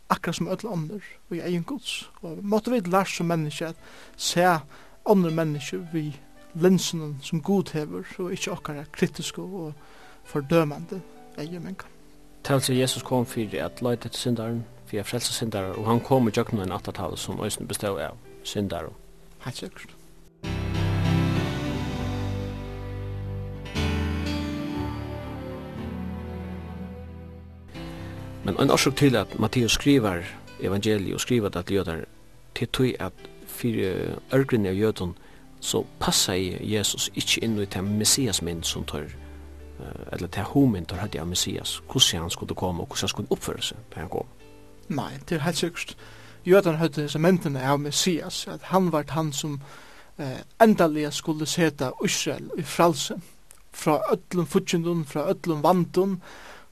akkurat 0.09 0.35
som 0.35 0.47
ødel 0.47 0.71
ånder 0.71 1.03
og 1.29 1.35
i 1.35 1.43
egen 1.43 1.63
gods. 1.63 2.09
Og 2.21 2.39
måtte 2.43 2.71
vi 2.71 2.79
lære 2.79 3.05
som 3.05 3.29
mennesker 3.29 3.67
at 3.67 3.75
se 4.17 4.47
ånder 5.05 5.31
mennesker 5.31 5.85
vi 5.93 6.15
linsen 6.55 7.19
som 7.21 7.41
god 7.41 7.73
hever 7.73 8.03
og 8.17 8.31
ikke 8.31 8.51
okkara 8.51 8.83
kritiske 8.91 9.41
og 9.41 9.73
fordømende 10.25 11.01
egen 11.37 11.63
mengan. 11.63 11.95
Tals 12.43 12.69
Jesus 12.69 13.03
kom 13.03 13.25
fyrir 13.25 13.65
at 13.65 13.81
leite 13.81 14.09
til 14.09 14.19
syndaren, 14.19 14.65
fyrir 14.85 15.03
frelsa 15.03 15.33
syndaren, 15.33 15.75
og 15.75 15.85
han 15.85 15.99
kom 15.99 16.27
i 16.27 16.31
jøknen 16.31 16.61
en 16.61 16.71
attatal 16.71 17.17
som 17.17 17.39
òsne 17.39 17.67
bestå 17.67 17.97
av 17.97 18.17
syndaren. 18.43 18.95
Hatt 19.39 19.57
sikkert. 19.57 19.98
Men 28.49 28.57
en 28.61 28.71
orsak 28.71 28.95
til 28.95 29.15
at 29.15 29.39
Matteus 29.39 29.71
skriver 29.71 30.23
evangeliet 30.59 31.13
og 31.13 31.21
skriver 31.21 31.49
det 31.49 31.65
til 31.65 31.75
jøder, 31.75 31.99
til 32.55 32.67
tog 32.67 32.93
at 32.99 33.13
fyrir 33.45 34.15
ørgrunni 34.33 34.71
av 34.71 34.73
jødun 34.73 35.11
så 35.61 35.83
passa 35.99 36.33
i 36.33 36.57
Jesus 36.73 37.11
ikkje 37.13 37.43
inn 37.45 37.59
i 37.61 37.67
til 37.69 37.83
Messias 37.83 38.41
mynd 38.41 38.63
som 38.65 38.87
tar 38.89 39.05
eller 40.11 40.27
til 40.27 40.49
homin 40.49 40.85
tar 40.85 40.97
hadde 41.03 41.21
av 41.21 41.27
Messias 41.27 41.75
hvordan 41.91 42.25
han 42.25 42.33
skulle 42.33 42.55
komme 42.55 42.81
og 42.81 42.87
hvordan 42.87 43.05
han 43.05 43.13
skulle 43.13 43.31
oppføre 43.37 43.61
seg 43.61 43.77
til 43.91 44.01
han 44.01 44.09
kom. 44.09 44.33
Nei, 44.89 45.13
det 45.29 45.37
er 45.37 45.45
helt 45.45 45.57
sikkert. 45.57 45.95
Jødan 46.45 46.81
hadde 46.81 47.03
disse 47.03 47.19
mentene 47.19 47.61
av 47.61 47.79
Messias 47.79 48.47
at 48.47 48.71
han 48.73 48.91
var 48.91 49.05
han 49.13 49.33
som 49.33 49.59
eh, 50.17 50.41
endalega 50.61 51.11
skulle 51.11 51.45
seta 51.45 51.91
Israel 52.05 52.49
i 52.57 52.63
fralse 52.65 53.21
fra 53.71 54.01
öllum 54.09 54.49
futsjundun, 54.49 55.05
fra 55.05 55.29
öllum 55.29 55.61
vandun 55.61 56.21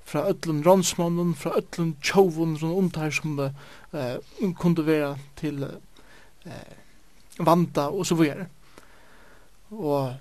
fra 0.08 0.24
öllum 0.32 0.64
ronsmannen, 0.64 1.34
fra 1.36 1.52
öllum 1.60 1.96
tjovun 2.02 2.56
rundt 2.58 2.78
undar 2.78 3.12
som 3.12 3.40
uh, 3.40 4.54
kunde 4.60 4.86
være 4.88 5.18
til 5.36 5.64
uh, 5.64 6.52
vanda 7.40 7.90
og 7.90 8.06
så 8.06 8.16
videre. 8.16 8.48
Og 9.72 10.14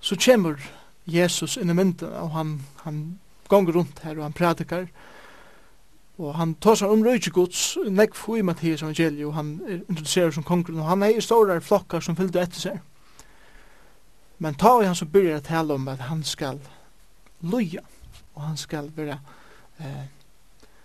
så 0.00 0.16
kommer 0.16 0.60
Jesus 1.06 1.56
inn 1.56 1.70
i 1.70 1.74
mynden 1.74 2.12
og 2.12 2.30
han, 2.36 2.60
han 2.84 3.00
gonger 3.48 3.72
rundt 3.72 4.02
her 4.04 4.18
og 4.18 4.22
han 4.22 4.36
pratikar 4.36 4.86
og 6.18 6.34
han 6.36 6.54
tosar 6.60 6.92
om 6.92 7.02
røykegods 7.02 7.78
nekk 7.90 8.14
fo 8.14 8.36
i 8.36 8.44
Mattias 8.46 8.84
evangeliet 8.84 9.26
og 9.26 9.34
han 9.34 9.54
er 9.66 9.80
introduserer 9.80 10.34
som 10.36 10.46
kongren 10.46 10.82
og 10.82 10.90
han 10.90 11.02
er 11.02 11.16
i 11.16 11.24
store 11.24 11.60
flokkar 11.60 12.04
som 12.04 12.18
fyllde 12.18 12.42
etter 12.42 12.60
seg. 12.60 12.78
Men 14.42 14.58
ta 14.58 14.76
i 14.82 14.86
han 14.86 14.98
så 14.98 15.06
byrjar 15.06 15.42
tala 15.46 15.74
om 15.74 15.88
at 15.88 16.06
han 16.10 16.22
skal 16.26 16.60
loja 17.40 17.82
og 18.34 18.42
han 18.42 18.56
skal 18.56 18.90
være 18.96 19.18
eh, 19.80 20.04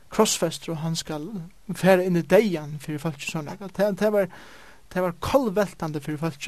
krossfester, 0.10 0.72
og 0.72 0.82
han 0.84 0.96
skal 0.96 1.28
fære 1.76 2.06
inn 2.06 2.20
i 2.20 2.26
deian 2.26 2.78
fyrir 2.80 3.02
folk 3.04 3.22
sånn. 3.24 3.50
Det, 3.76 3.92
det 4.00 4.12
var 4.14 4.32
det 4.94 5.04
var 5.04 5.12
kolveltande 5.20 6.02
fyrir 6.02 6.18
folk. 6.18 6.48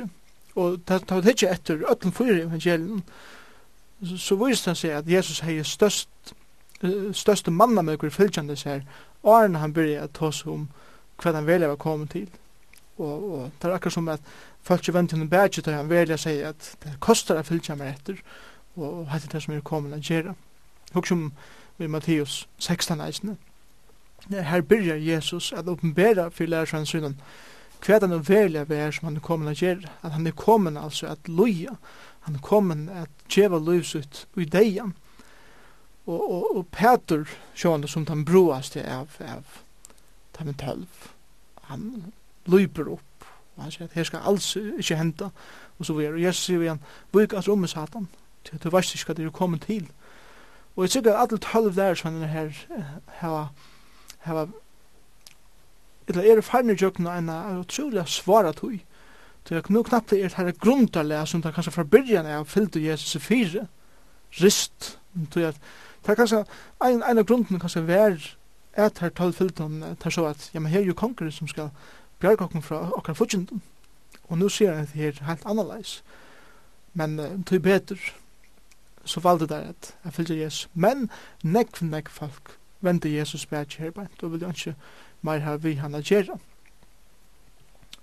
Og 0.55 0.79
det 0.87 1.01
tar 1.07 1.21
det 1.21 1.35
ikke 1.35 1.51
etter 1.53 1.83
öllum 1.87 2.13
fyrir 2.15 2.45
evangelien, 2.45 3.03
så, 4.03 4.17
så 4.17 4.37
viste 4.39 4.71
han 4.71 4.79
seg 4.79 4.95
at 4.95 5.09
Jesus 5.11 5.41
hei 5.43 5.59
størst 5.63 6.35
største 7.11 7.51
manna 7.51 7.81
med 7.83 7.97
hver 7.99 8.13
fylgjande 8.15 8.55
seg 8.55 8.85
Arne 9.27 9.59
han 9.59 9.73
byrja 9.75 10.05
at 10.05 10.13
ta 10.15 10.29
seg 10.31 10.47
om 10.53 10.69
hva 11.19 11.33
han 11.35 11.47
velja 11.47 11.67
var 11.67 11.75
kommet 11.75 12.13
til. 12.15 12.29
Og, 12.97 13.25
og 13.31 13.41
det 13.59 13.67
er 13.67 13.75
akkurat 13.75 13.93
som 13.93 14.07
at 14.07 14.23
folk 14.63 14.85
ikke 14.85 14.95
venter 14.95 15.19
noen 15.19 15.31
bæg 15.31 15.57
til 15.57 15.75
han 15.75 15.91
velja 15.91 16.17
seg 16.17 16.45
at 16.53 16.69
det 16.83 16.95
kostar 17.03 17.41
å 17.41 17.43
fylgja 17.43 17.75
meg 17.75 17.97
etter 17.97 18.21
og 18.79 19.09
hette 19.11 19.27
det 19.33 19.41
som 19.43 19.57
er 19.57 19.65
kommet 19.65 19.97
å 19.97 19.99
gjøre 19.99 20.35
hugsa 20.93 21.15
om 21.15 21.31
Matteus 21.77 22.49
16 22.59 23.01
eisne. 23.01 23.37
Her 24.29 24.61
byrjar 24.61 24.95
Jesus 24.95 25.53
at 25.53 25.67
oppenbera 25.67 26.29
for 26.29 26.43
lærersvann 26.43 26.85
synen 26.85 27.21
hva 27.79 27.99
han 28.01 28.11
er 28.11 28.23
velja 28.27 28.65
vær 28.67 28.91
som 28.91 29.07
han 29.07 29.17
er 29.17 29.23
kommet 29.23 29.53
å 29.53 29.65
gjøre. 29.65 29.91
At 30.03 30.11
han 30.11 30.27
er 30.27 30.35
kommet 30.35 30.77
altså 30.77 31.07
at 31.13 31.29
loja. 31.31 31.77
Han 32.27 32.35
er 32.35 32.43
kommet 32.43 32.89
at 32.91 33.09
djeva 33.31 33.59
løsut 33.59 34.25
i 34.37 34.45
deian. 34.45 34.93
Og, 36.05 36.19
og, 36.19 36.57
og 36.57 36.67
Peter 36.75 37.23
sjående 37.55 37.87
som 37.87 38.07
han 38.09 38.25
broas 38.25 38.73
til 38.73 38.83
av, 38.83 39.15
av 39.23 39.61
Tamen 40.35 40.55
tølv. 40.59 40.87
Han 41.69 42.11
løyper 42.47 42.91
opp. 42.91 43.27
Og 43.55 43.63
han 43.63 43.71
sier 43.71 43.89
at 43.89 43.95
her 43.97 44.07
skal 44.07 44.27
alls 44.27 44.53
ikke 44.55 44.99
henta. 44.99 45.31
Og 45.79 45.87
så 45.87 45.95
videre. 45.95 46.17
Og 46.17 46.23
Jesus 46.23 46.45
sier 46.49 46.63
igjen, 46.63 46.83
vik 47.15 47.33
altså 47.33 47.55
om 47.55 47.63
med 47.63 47.71
satan. 47.71 48.07
Du 48.49 48.69
veist 48.71 48.95
ikke 48.95 49.11
hva 49.11 49.17
det 49.17 49.25
er 49.27 49.35
kommet 49.35 49.67
til. 49.67 49.87
Og 50.79 50.85
jeg 50.85 50.91
sikker 50.93 51.11
at 51.11 51.21
alle 51.27 51.37
tølv 51.43 51.73
der 51.75 51.93
som 51.93 52.21
er 52.23 52.27
her 52.31 52.49
hava 53.19 53.47
hava 54.23 54.45
eller 56.07 56.37
er 56.37 56.41
farne 56.41 56.77
jøkken 56.81 57.07
og 57.07 57.17
en 57.17 57.29
utrolig 57.59 58.07
svara 58.07 58.53
tøy. 58.55 58.79
Så 59.43 59.55
jeg 59.55 59.63
nu 59.69 59.83
knappt 59.83 60.13
er 60.13 60.31
her 60.37 60.51
grunntarlega 60.51 61.25
som 61.25 61.41
det 61.41 61.51
kanskje 61.53 61.71
fra 61.71 61.83
byrjan 61.83 62.25
er 62.25 62.43
fyllte 62.43 62.79
Jesus 62.85 63.15
i 63.15 63.19
fire 63.19 63.67
rist. 64.41 64.99
Så 65.33 65.39
jeg 65.39 65.53
det 66.05 66.11
er 66.11 66.15
kanskje 66.15 66.45
en, 66.85 67.03
en 67.03 67.17
av 67.17 67.25
grunden 67.27 67.59
kanskje 67.59 67.83
vær 67.83 68.15
et 68.77 68.99
her 69.03 69.09
tølv 69.09 69.35
fyllt 69.35 69.59
om 69.59 69.81
det 69.81 70.05
er 70.05 70.15
så 70.15 70.25
at 70.31 70.49
ja, 70.53 70.59
men 70.59 70.71
her 70.71 70.79
er 70.79 70.93
jo 70.93 70.93
konger 70.95 71.29
som 71.29 71.47
skal 71.47 71.73
bjerg 72.19 72.41
okken 72.41 72.63
fra 72.63 72.85
okkar 72.95 73.19
fudgjendum. 73.19 73.61
Og 74.29 74.37
nu 74.37 74.47
sier 74.49 74.71
han 74.71 74.87
at 74.87 74.95
det 74.95 75.07
er 75.07 75.23
helt 75.27 75.45
annerleis. 75.45 76.03
Men 76.93 77.19
uh, 77.19 77.43
tog 77.45 77.61
betur 77.67 77.99
så 79.09 79.19
valde 79.19 79.47
det 79.47 79.55
at 79.55 79.95
jeg 80.05 80.13
fylgte 80.13 80.39
Jesus. 80.39 80.69
Men 80.73 81.09
nekv, 81.43 81.81
nekv 81.81 82.11
folk 82.13 82.57
vende 82.81 83.15
Jesus 83.17 83.45
bæk 83.45 83.73
her 83.81 83.91
bæk, 83.91 84.23
og 84.23 84.31
vil 84.31 84.41
jo 84.41 84.47
ikke 84.47 84.75
mer 85.21 85.39
ha 85.39 85.55
vi 85.55 85.73
han 85.73 85.95
agera. 85.95 86.37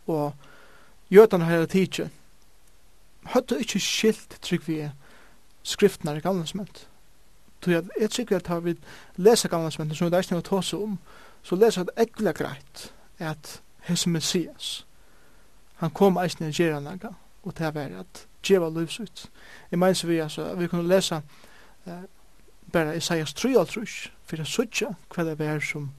Og 0.06 0.34
jødene 1.10 1.44
her 1.44 1.66
tidsi, 1.66 2.08
høyde 3.26 3.58
ikke 3.58 3.80
skilt 3.80 4.38
trygg 4.42 4.68
vi 4.68 4.88
skriftene 5.62 6.16
i 6.16 6.20
gamle 6.20 6.46
sment. 6.46 6.88
Så 7.64 7.70
jeg, 7.70 8.10
trygg 8.10 8.30
vi 8.30 8.34
at 8.36 8.64
vi 8.64 8.76
lesa 9.16 9.48
gamle 9.48 9.70
sment, 9.70 9.96
som 9.96 10.06
vi 10.06 10.10
da 10.10 10.18
ikke 10.18 10.34
har 10.34 10.74
om, 10.74 10.98
så 11.42 11.56
lesa 11.56 11.80
at 11.80 11.90
ekla 11.96 12.32
greit 12.32 12.92
at 13.18 13.60
hese 13.80 14.10
Messias, 14.10 14.86
han 15.76 15.90
kom 15.90 16.16
eisne 16.16 16.48
i 16.48 16.52
gjeranaga, 16.52 17.08
og 17.42 17.58
det 17.58 17.66
er 17.66 18.00
at 18.00 18.26
djeva 18.46 18.70
livsut. 18.70 19.26
Jeg 19.70 19.78
meins 19.78 20.04
vi, 20.06 20.18
altså, 20.22 20.54
vi 20.54 20.68
kunne 20.70 20.88
lesa 20.88 21.20
uh, 21.86 21.92
bare 22.72 22.96
Isaias 22.96 23.34
3 23.34 23.58
og 23.58 23.68
trus, 23.68 24.10
for 24.26 24.40
jeg 24.40 24.46
sutja 24.46 24.92
hva 25.14 25.24
det 25.26 25.40
er 25.40 25.60
som 25.60 25.90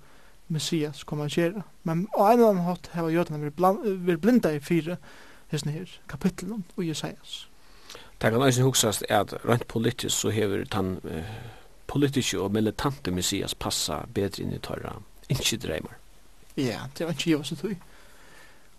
Messias 0.47 1.03
kommer 1.03 1.27
å 1.27 1.33
gjøre. 1.33 1.63
Men 1.83 2.07
av 2.15 2.31
en 2.31 2.39
eller 2.39 2.53
annen 2.53 2.67
hatt 2.67 2.89
heva 2.93 3.11
jødene 3.11 3.51
vi 4.05 4.15
blinda 4.15 4.53
i 4.55 4.63
fire 4.63 4.97
hessene 5.51 5.75
her 5.75 5.91
kapitlen 6.07 6.65
og 6.75 6.83
Isaias. 6.85 7.47
Det 8.17 8.31
kan 8.31 8.41
også 8.41 8.63
huksast 8.65 9.03
at 9.09 9.33
rent 9.45 9.67
politisk 9.67 10.15
så 10.15 10.31
hever 10.33 10.63
den 10.73 10.97
eh, 11.05 11.35
politiske 11.87 12.39
og 12.41 12.51
militante 12.51 13.11
Messias 13.11 13.55
passa 13.55 14.01
bedre 14.13 14.43
inn 14.43 14.55
i 14.55 14.59
tørra, 14.63 14.95
ikke 15.29 15.59
dreimer. 15.61 15.93
Ja, 16.57 16.87
det 16.97 17.05
var 17.05 17.13
ikke 17.13 17.29
givet 17.29 17.51
og 17.51 17.57
tog. 17.61 17.75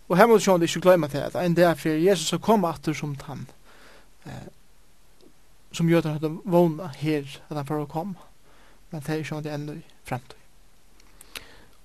Og 0.09 0.17
her 0.17 0.27
må 0.27 0.35
du 0.35 0.43
sjående 0.43 0.65
ikke 0.65 0.81
glemme 0.81 1.07
til 1.07 1.21
at 1.23 1.37
en 1.37 1.55
dag 1.55 1.77
for 1.77 1.89
Jesus 1.89 2.31
har 2.33 2.41
kommet 2.43 2.79
etter 2.79 2.97
som 2.97 3.15
tann 3.15 3.45
eh, 4.29 4.47
som 5.71 5.89
gjør 5.89 6.05
at 6.05 6.21
han 6.21 6.41
vågna 6.45 6.89
her 6.97 7.27
at 7.49 7.57
han 7.57 7.65
prøver 7.65 7.87
å 7.87 7.93
komme. 7.93 8.29
Men 8.89 9.01
det 9.05 9.13
er 9.13 9.23
ikke 9.23 9.41
det 9.45 9.53
enda 9.53 9.77
i 9.77 9.85
fremtid. 10.03 10.37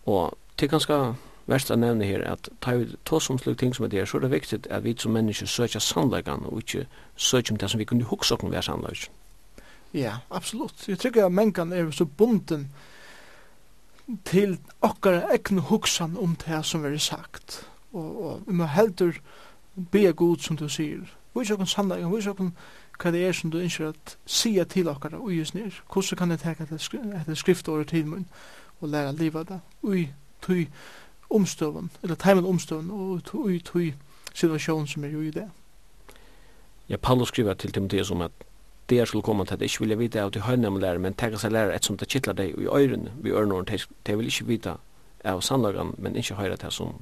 Og 0.07 0.36
til 0.57 0.68
ganske 0.68 0.99
verst 1.47 1.72
å 1.72 1.76
nevne 1.76 2.07
her 2.09 2.24
at 2.28 2.49
ta 2.64 2.76
vi 2.78 2.97
to 3.05 3.20
som 3.20 3.38
slik 3.40 3.59
ting 3.61 3.74
som 3.76 3.88
det 3.90 4.01
er, 4.01 4.09
så 4.09 4.18
er 4.18 4.26
det 4.26 4.32
viktig 4.32 4.61
at 4.70 4.84
vi 4.84 4.95
som 4.99 5.12
mennesker 5.12 5.47
søker 5.51 5.82
sannleggen 5.82 6.47
og 6.49 6.62
ikke 6.62 6.86
søker 7.16 7.53
om 7.53 7.61
det 7.61 7.70
som 7.70 7.80
vi 7.80 7.88
kunne 7.88 8.09
huske 8.09 8.38
om 8.40 8.53
hver 8.53 8.64
sannleggen. 8.64 9.12
Ja, 9.95 10.16
absolutt. 10.30 10.88
Jeg 10.88 10.99
tror 10.99 11.26
at 11.26 11.32
menneskene 11.32 11.76
er 11.76 11.90
så 11.90 12.05
bunden 12.05 12.70
til 14.24 14.59
okkar 14.82 15.22
egnu 15.32 15.61
hugsan 15.61 16.16
om 16.16 16.36
det 16.47 16.64
som 16.66 16.84
er 16.84 16.97
sagt. 16.99 17.62
Og, 17.92 18.24
og 18.24 18.40
vi 18.47 18.57
må 18.59 18.66
heldur 18.66 19.20
be 19.92 20.12
god 20.12 20.42
som 20.42 20.57
du 20.57 20.68
sier, 20.68 21.05
Vís 21.35 21.51
okkur 21.51 21.66
sannleikan, 21.66 22.12
vís 22.12 22.26
okkur 22.30 22.51
hva 23.03 23.11
det 23.11 23.24
er 23.26 23.32
som 23.32 23.51
du 23.51 23.59
ønsker 23.59 23.89
at 23.89 24.16
sia 24.26 24.64
til 24.64 24.89
okkara 24.89 25.18
ui 25.18 25.39
just 25.39 25.55
nir, 25.55 25.74
hvordan 25.93 26.18
kan 26.18 26.30
jeg 26.30 26.41
teka 26.45 26.64
etter 26.64 27.35
skriftåret 27.35 27.89
til 27.89 28.07
mun 28.07 28.26
og 28.80 28.89
læra 28.89 29.12
liva 29.12 29.43
det 29.43 29.61
ui 29.82 30.09
tui 30.43 30.68
omstøvun, 31.30 31.91
eller 32.03 32.14
teimen 32.14 32.47
omstøvun 32.47 32.91
og 32.91 33.35
ui 33.35 33.59
tui 33.59 33.95
situasjon 34.35 34.87
som 34.87 35.05
er 35.05 35.16
ui 35.16 35.30
det. 35.30 35.49
Ja, 36.89 36.97
Paulus 36.97 37.28
skriver 37.28 37.55
til 37.55 37.72
Timotheus 37.72 38.11
om 38.11 38.20
at 38.20 38.32
det 38.91 38.99
er 39.01 39.05
skulle 39.05 39.22
komme 39.22 39.45
til 39.45 39.55
at 39.55 39.62
ikke 39.62 39.80
vilja 39.80 39.97
vite 39.97 40.20
av 40.20 40.30
til 40.30 40.43
høyne 40.43 40.68
om 40.68 40.76
lærer, 40.76 40.99
men 40.99 41.14
tega 41.14 41.39
seg 41.41 41.53
lærer 41.53 41.72
et 41.74 41.85
som 41.85 41.97
det 41.97 42.09
kittler 42.09 42.37
deg 42.37 42.53
i 42.59 42.66
øyren, 42.66 43.09
vi 43.22 43.30
øyren, 43.30 43.66
det 44.07 44.18
vil 44.18 44.26
ikke 44.26 44.47
vite 44.47 44.76
av 45.24 45.41
sannlagan, 45.41 45.95
men 45.99 46.16
ikke 46.16 46.35
høyre 46.35 46.57
til 46.57 46.72
som 46.72 46.95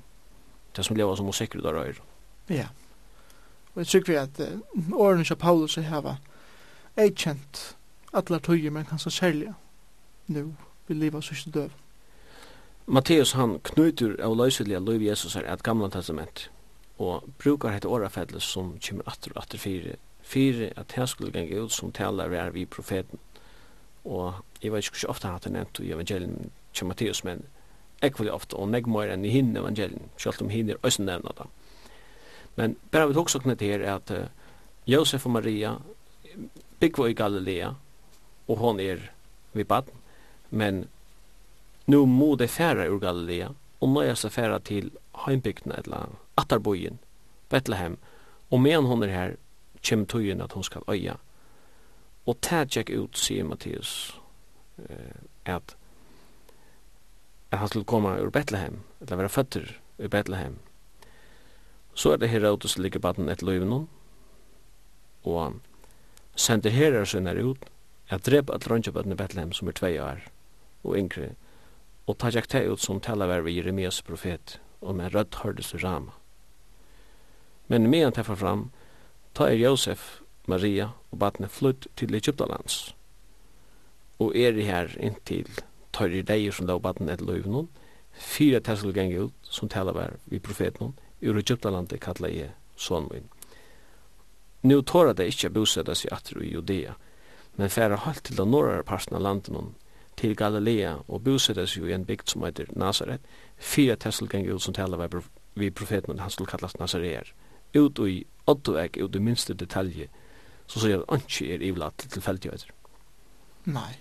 det 0.77 0.85
som 0.85 0.97
lever 0.97 1.17
som 1.17 1.27
musikker 1.27 1.61
der 1.61 1.75
øyre. 1.75 2.01
Ja, 2.49 2.55
ja. 2.55 2.67
Og 3.75 3.81
jeg 3.81 3.87
tykker 3.87 4.13
vi 4.13 4.19
at 4.19 4.41
uh, 4.41 4.93
årene 4.93 5.25
som 5.25 5.39
Paulus 5.41 5.79
er 5.79 5.89
hava 5.89 6.17
er 6.97 7.15
kjent 7.17 7.77
atler 8.13 8.39
tøyer, 8.39 8.71
men 8.71 8.85
kanskje 8.85 9.11
særlig 9.11 9.53
nu 10.27 10.55
vi 10.87 10.95
lever 10.95 11.21
sørste 11.21 11.51
døv. 11.51 11.71
Matteus 12.87 13.33
han 13.33 13.61
knyter 13.65 14.17
av 14.21 14.35
løyselige 14.37 14.81
løyv 14.83 15.03
Jesus 15.07 15.37
er 15.37 15.47
et 15.47 15.63
gamle 15.63 15.89
testament 15.91 16.51
og 16.99 17.29
brukar 17.39 17.73
hette 17.73 17.89
årafedle 17.89 18.41
som 18.41 18.75
kommer 18.83 19.07
atter 19.07 19.33
og 19.35 19.43
atter 19.43 19.59
fire 19.59 19.97
fire 20.23 20.71
at 20.77 20.93
her 20.93 21.07
skulle 21.07 21.33
gange 21.33 21.63
ut 21.63 21.73
som 21.73 21.93
taler 21.93 22.29
vi 22.29 22.37
er 22.37 22.51
vi 22.51 22.65
profeten 22.65 23.19
og 24.05 24.35
jeg 24.63 24.73
vet 24.73 24.87
ikke 24.87 24.99
hvor 25.01 25.11
ofte 25.11 25.29
hatt 25.29 25.45
det 25.45 25.53
nevnt 25.53 25.81
i 25.81 25.93
evangelien 25.93 26.51
til 26.75 26.87
Matteus 26.87 27.25
men 27.25 27.45
ekvelig 28.03 28.33
ofte 28.33 28.57
og 28.57 28.69
meg 28.69 28.87
mer 28.87 29.11
enn 29.15 29.25
i 29.25 29.31
hinn 29.31 29.57
evangelien 29.57 30.11
selv 30.19 30.43
om 30.43 30.51
hinn 30.51 30.71
er 30.71 30.81
også 30.83 31.03
nevna 31.03 31.35
det 31.39 31.47
Men 32.55 32.77
bara 32.91 33.07
vi 33.07 33.15
också 33.15 33.41
kunna 33.41 33.57
er 33.61 33.81
att 33.81 34.11
uh, 34.11 34.25
Josef 34.85 35.27
och 35.27 35.33
Maria 35.33 35.77
byggde 36.79 37.11
i 37.11 37.15
Galilea 37.15 37.77
och 38.47 38.59
hon 38.59 38.81
är 38.81 39.11
vid 39.53 39.67
baden. 39.67 39.95
Men 40.49 40.89
nu 41.85 41.97
må 41.97 42.37
de 42.37 42.49
færa 42.49 42.87
ur 42.87 42.99
Galilea 42.99 43.55
och 43.79 43.89
nøya 43.89 44.15
seg 44.17 44.33
färra 44.33 44.61
till 44.61 44.91
heimbygdene 45.27 45.75
eller 45.75 46.07
Atarbojen, 46.35 46.99
Bethlehem. 47.49 47.97
Och 48.49 48.61
medan 48.61 48.85
hon 48.85 49.03
är 49.03 49.09
här 49.09 49.37
kjem 49.81 50.07
tøyen 50.07 50.41
att 50.41 50.53
hon 50.53 50.65
ska 50.65 50.83
øya. 50.89 51.17
Och 52.25 52.37
där 52.51 52.67
check 52.67 52.91
ut, 52.91 53.17
sier 53.17 53.45
Matteus, 53.45 54.13
eh, 54.89 55.55
att, 55.55 55.77
han 57.51 57.69
skulle 57.69 57.85
komma 57.85 58.19
ur 58.19 58.31
Bethlehem, 58.31 58.81
eller 59.01 59.17
vara 59.17 59.29
føtter 59.29 59.81
ur 59.99 60.09
Bethlehem, 60.09 60.59
Så 61.95 62.13
er 62.13 62.17
det 62.17 62.31
Herodes 62.33 62.79
ligger 62.79 63.01
baden 63.01 63.29
et 63.29 63.43
løyven 63.43 63.87
og 65.23 65.43
han 65.43 65.61
sender 66.37 66.71
herrer 66.71 67.05
sønner 67.05 67.39
ut 67.39 67.69
at 68.09 68.27
drep 68.27 68.51
at 68.51 68.67
rønnsjabøtten 68.71 69.13
i 69.13 69.17
Bethlehem 69.17 69.53
som 69.53 69.69
er 69.69 69.77
tvei 69.77 69.93
år 70.03 70.25
og 70.83 70.97
yngre 70.99 71.35
og 72.07 72.19
ta 72.19 72.33
jakk 72.35 72.55
ut 72.73 72.81
som 72.81 73.01
tala 73.01 73.27
var 73.27 73.45
ved 73.45 73.53
Jeremias 73.53 74.03
profet 74.03 74.59
og 74.81 74.97
med 74.97 75.15
rødt 75.15 75.35
hørdes 75.45 75.75
i 75.75 75.79
Rama. 75.79 76.13
Men 77.69 77.91
med 77.91 78.17
han 78.17 78.37
fram 78.37 78.71
ta 79.35 79.47
er 79.47 79.61
Josef, 79.61 80.21
Maria 80.47 80.91
og 81.11 81.19
batne 81.19 81.49
flytt 81.49 81.87
til 81.97 82.15
Egyptalands 82.15 82.95
og 84.19 84.37
er 84.37 84.59
i 84.59 84.67
her 84.67 84.91
inntil 84.99 85.49
tar 85.93 86.11
i 86.11 86.23
deir 86.23 86.53
som 86.53 86.67
la 86.67 86.79
baden 86.79 87.09
et 87.09 87.21
løyven 87.21 87.69
tessel 88.13 88.61
tesselgenge 88.63 89.21
ut 89.29 89.35
som 89.43 89.69
tala 89.69 89.93
var 89.93 90.19
vi 90.27 90.39
profeten 90.39 90.95
ur 91.23 91.39
Egyptalandet 91.39 92.01
kalla 92.01 92.29
jeg 92.29 92.51
son 92.77 93.09
min. 93.11 93.29
Nu 94.63 94.83
tåra 94.83 95.13
det 95.13 95.27
ikkje 95.31 95.51
bosetta 95.51 95.95
seg 95.99 96.13
atru 96.15 96.43
i 96.43 96.53
Judea, 96.53 96.95
men 97.57 97.71
færa 97.71 97.97
halt 97.97 98.25
til 98.25 98.37
den 98.39 98.51
norra 98.51 98.83
parten 98.83 99.17
av 99.17 99.23
landen 99.23 99.75
til 100.17 100.37
Galilea 100.37 100.97
og 101.09 101.25
bosetta 101.25 101.67
seg 101.67 101.89
i 101.89 101.95
en 101.97 102.07
bygd 102.07 102.29
som 102.31 102.45
heter 102.47 102.71
Nazaret, 102.79 103.21
fyra 103.59 103.97
tessel 103.97 104.29
geng 104.29 104.47
ut 104.51 104.63
som 104.63 104.75
tala 104.75 105.09
vi 105.55 105.71
profeten 105.71 106.19
han 106.19 106.31
skulle 106.31 106.51
kallast 106.51 106.79
Nazareer, 106.79 107.33
ut 107.75 107.99
og 107.99 108.09
i 108.09 108.25
åttuek, 108.47 108.97
ut 108.97 109.17
i 109.17 109.19
minste 109.19 109.55
detalje, 109.55 110.09
så 110.67 110.81
sier 110.81 110.97
jeg 110.97 111.03
at 111.03 111.13
anki 111.13 111.51
er 111.53 111.63
ivlat 111.63 111.99
til 111.99 112.11
tilfeldigheter. 112.17 112.71
Nei. 113.65 113.99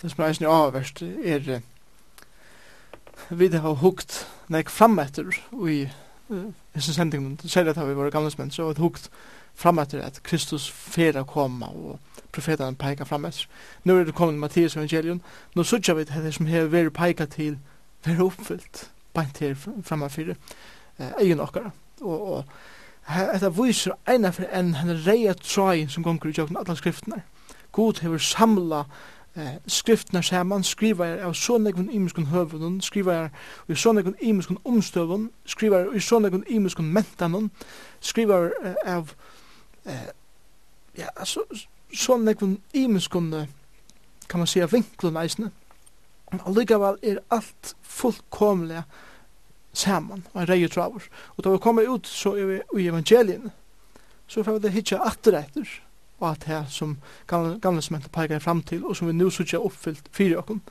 Det 0.00 0.10
som 0.10 0.22
er 0.22 0.28
eisen 0.28 0.46
i 0.46 0.50
avverst 0.50 1.02
er 1.02 1.62
vi 3.30 3.48
det 3.48 3.60
har 3.60 3.80
hukt 3.80 4.26
nek 4.52 4.70
fram 4.70 4.98
etter 4.98 5.28
og 5.52 5.68
i 5.70 5.82
hese 6.74 6.94
sendingen, 6.94 7.38
særlig 7.44 7.76
at 7.76 7.88
vi 7.88 7.96
var 7.96 8.10
gamle 8.10 8.30
menn, 8.38 8.50
så 8.50 8.64
var 8.64 8.72
det 8.76 8.82
hukt 8.82 9.10
fram 9.54 9.78
etter 9.78 10.00
at 10.00 10.22
Kristus 10.22 10.70
fera 10.70 11.24
koma 11.28 11.66
og 11.66 11.98
profetene 12.32 12.76
peika 12.76 13.04
fram 13.04 13.24
etter. 13.28 13.46
Nå 13.84 13.98
er 13.98 14.04
det 14.04 14.14
kommet 14.14 14.40
Mattias 14.40 14.76
evangelion, 14.76 15.22
nå 15.54 15.62
sutja 15.62 15.94
vi 15.94 16.04
det 16.04 16.34
som 16.34 16.46
har 16.46 16.70
vært 16.72 16.94
peika 16.96 17.26
til 17.26 17.58
veri 18.04 18.24
oppfyllt, 18.24 18.86
beint 19.14 19.38
her 19.38 19.54
framme 19.84 20.08
eh, 20.08 21.12
egen 21.20 21.40
okkara. 21.40 21.70
Og, 22.00 22.32
og 22.32 22.44
Etta 23.10 23.50
viser 23.50 23.96
eina 24.06 24.30
fyrir 24.30 24.52
enn 24.54 24.76
henne 24.78 24.94
reia 25.02 25.34
trai 25.34 25.88
sum 25.90 26.04
gonger 26.06 26.30
i 26.30 26.36
jokken 26.36 26.56
allar 26.56 26.78
skriftene. 26.78 27.24
God 27.74 27.98
hevur 28.04 28.22
samla 28.22 28.84
eh, 29.36 29.54
skriftene 29.66 30.44
man 30.44 30.64
skriver 30.64 31.04
jeg 31.04 31.20
av 31.20 31.34
så 31.34 31.58
nekvun 31.58 31.90
imenskun 31.90 32.26
høvudun, 32.26 32.80
skriver 32.80 33.12
jeg 33.12 33.30
i 33.68 33.74
så 33.74 33.92
nekvun 33.92 34.16
imenskun 34.20 34.58
omstøvun, 34.64 35.30
skriver 35.44 35.78
jeg 35.78 35.96
i 35.96 36.00
så 36.00 36.18
nekvun 36.18 36.44
imenskun 36.48 36.92
mentanun, 36.92 37.50
skriver 38.00 38.38
jeg 38.38 38.52
eh, 38.64 38.94
av 38.96 39.14
eh, 39.84 40.10
ja, 40.98 41.24
så, 41.24 41.40
så 41.94 42.16
nekvun 42.16 42.58
imenskun 42.72 43.32
eh, 43.34 43.48
kan 44.28 44.40
man 44.40 44.46
säga 44.46 44.66
vinklun 44.66 45.16
eisne, 45.16 45.50
og 46.32 46.54
likevel 46.56 46.96
er 47.02 47.18
alt 47.30 47.76
fullkomlega 47.82 48.82
saman, 49.72 50.24
og 50.32 50.42
en 50.42 50.48
rei 50.48 50.68
traver. 50.68 51.08
Og 51.36 51.44
da 51.44 51.50
vi 51.50 51.58
kommer 51.58 51.88
ut 51.88 52.06
så 52.06 52.34
er 52.36 52.46
vi 52.46 52.60
i 52.82 52.88
evangelien, 52.88 53.50
så 54.26 54.42
får 54.42 54.52
vi 54.52 54.62
det 54.64 54.72
hitja 54.72 55.00
atter 55.04 55.36
etter, 55.42 55.68
og 56.22 56.30
at 56.30 56.44
det 56.46 56.62
som 56.70 56.96
gamle, 57.26 57.58
gamle 57.60 57.82
som 57.82 58.00
peikar 58.12 58.38
fram 58.38 58.62
til, 58.62 58.86
og 58.86 58.96
som 58.96 59.08
vi 59.08 59.12
nu 59.12 59.30
sutja 59.30 59.58
oppfyllt 59.58 60.08
fyrir 60.12 60.38
okkum. 60.38 60.62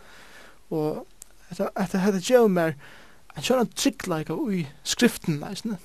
Og 0.71 1.07
at 1.51 1.91
det 1.91 1.99
hadde 1.99 2.23
gjev 2.23 2.47
mer 2.49 2.73
en 3.35 3.43
sånn 3.43 3.71
tryggleika 3.75 4.35
i 4.51 4.65
skriften 4.87 5.41
leisne. 5.43 5.77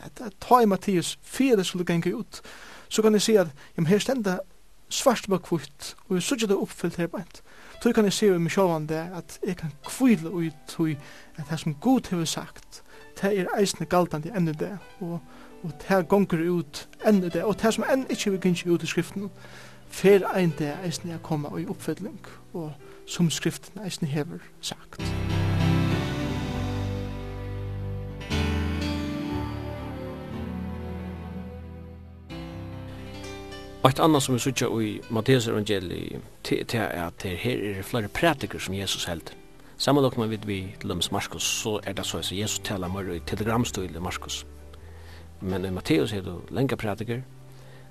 At 0.00 0.14
det 0.18 0.36
ta 0.40 0.62
i 0.62 0.68
Mattias 0.70 1.16
fyrir 1.22 1.58
det 1.58 1.66
skulle 1.66 1.86
genga 1.86 2.14
ut, 2.14 2.40
så 2.88 3.02
kan 3.02 3.14
jeg 3.14 3.22
si 3.26 3.36
at 3.38 3.50
jam 3.76 3.90
her 3.90 3.98
stenda 4.02 4.38
svart 4.90 5.28
bak 5.30 5.44
kvitt, 5.46 5.94
og 6.08 6.16
vi 6.16 6.22
sutja 6.24 6.48
det 6.50 6.58
oppfyllt 6.58 6.98
her 7.02 7.10
beint. 7.10 7.42
Så 7.82 7.92
kan 7.96 8.04
jeg 8.04 8.12
si 8.12 8.30
om 8.30 8.48
sjåvan 8.50 8.86
det 8.90 9.02
at 9.16 9.38
jeg 9.46 9.56
kan 9.56 9.74
kvile 9.86 10.30
ut 10.30 10.56
tog 10.68 10.94
at 11.36 11.50
det 11.50 11.60
som 11.60 11.74
Gud 11.74 12.10
har 12.10 12.24
sagt, 12.24 12.82
det 13.20 13.30
er 13.38 13.52
eisne 13.58 13.86
galtandi 13.86 14.30
enn 14.34 14.46
det, 14.46 14.76
og 15.00 15.18
og 15.62 15.72
det 15.88 16.08
gonger 16.08 16.50
ut 16.50 16.88
enn 17.06 17.22
det, 17.22 17.42
og 17.44 17.58
det 17.62 17.74
som 17.74 17.84
enn 17.88 18.06
ikke 18.10 18.36
vi 18.36 18.38
gynner 18.44 18.74
ut 18.74 18.84
i 18.84 18.90
skriften, 18.90 19.30
fer 19.90 20.24
ein 20.34 20.54
det 20.58 20.72
eisen 20.84 21.10
jeg 21.10 21.22
koma 21.22 21.50
i 21.58 21.66
oppfylling, 21.68 22.20
og 22.54 22.72
som 23.06 23.30
skriften 23.30 23.82
eisen 23.84 24.06
hever 24.06 24.38
sagt. 24.60 25.02
Og 33.80 33.88
et 33.88 34.00
annet 34.00 34.22
som 34.22 34.34
vi 34.36 34.42
sutja 34.44 34.66
i 34.80 34.98
Matteus 35.08 35.46
evangeli, 35.48 36.18
til 36.44 36.66
er 36.76 37.06
at 37.06 37.22
det 37.22 37.38
her 37.40 37.78
er 37.78 37.82
flere 37.82 38.08
prætiker 38.08 38.58
som 38.58 38.74
Jesus 38.74 39.04
held. 39.04 39.32
Samanlagt 39.76 40.18
med 40.18 40.28
vi 40.28 40.76
til 40.80 41.12
Markus, 41.12 41.42
så 41.42 41.80
er 41.84 41.92
det 41.92 42.06
så 42.06 42.18
at 42.18 42.32
Jesus 42.32 42.58
taler 42.58 42.88
mer 42.88 43.12
i 43.12 43.20
telegramstil 43.26 43.96
i 43.96 43.98
Markus. 43.98 44.46
Men 45.40 45.64
i 45.64 45.70
Matteus 45.70 46.12
er 46.12 46.20
det 46.20 46.34
lenge 46.50 46.76
prædiker. 46.76 47.22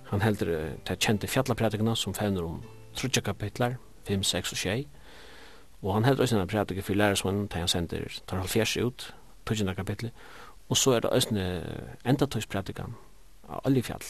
Han 0.10 0.22
heldur 0.22 0.52
til 0.86 0.98
kjente 0.98 1.28
fjallapredikerna 1.28 1.96
som 1.96 2.14
fevner 2.14 2.46
om 2.46 2.62
trutja 2.96 3.22
kapitlar, 3.22 3.76
5, 4.08 4.24
6 4.24 4.52
og 4.52 4.58
6. 4.58 4.88
Og 5.82 5.94
han 5.94 6.06
heldur 6.06 6.24
også 6.24 6.40
en 6.40 6.48
prædiker 6.48 6.82
for 6.82 6.94
lærersmannen 6.94 7.48
til 7.48 7.60
han 7.60 7.68
sender, 7.68 8.22
tar 8.28 8.38
halvfjers 8.38 8.78
ut, 8.78 9.14
tujjenda 9.46 9.74
kapitlet. 9.74 10.12
Og 10.70 10.78
så 10.78 10.92
er 10.92 11.00
det 11.00 11.10
òsne 11.10 11.46
enda 12.06 12.26
tøyspredikan 12.26 12.94
av 13.50 13.62
alle 13.64 13.80
oljefjall. 13.80 14.04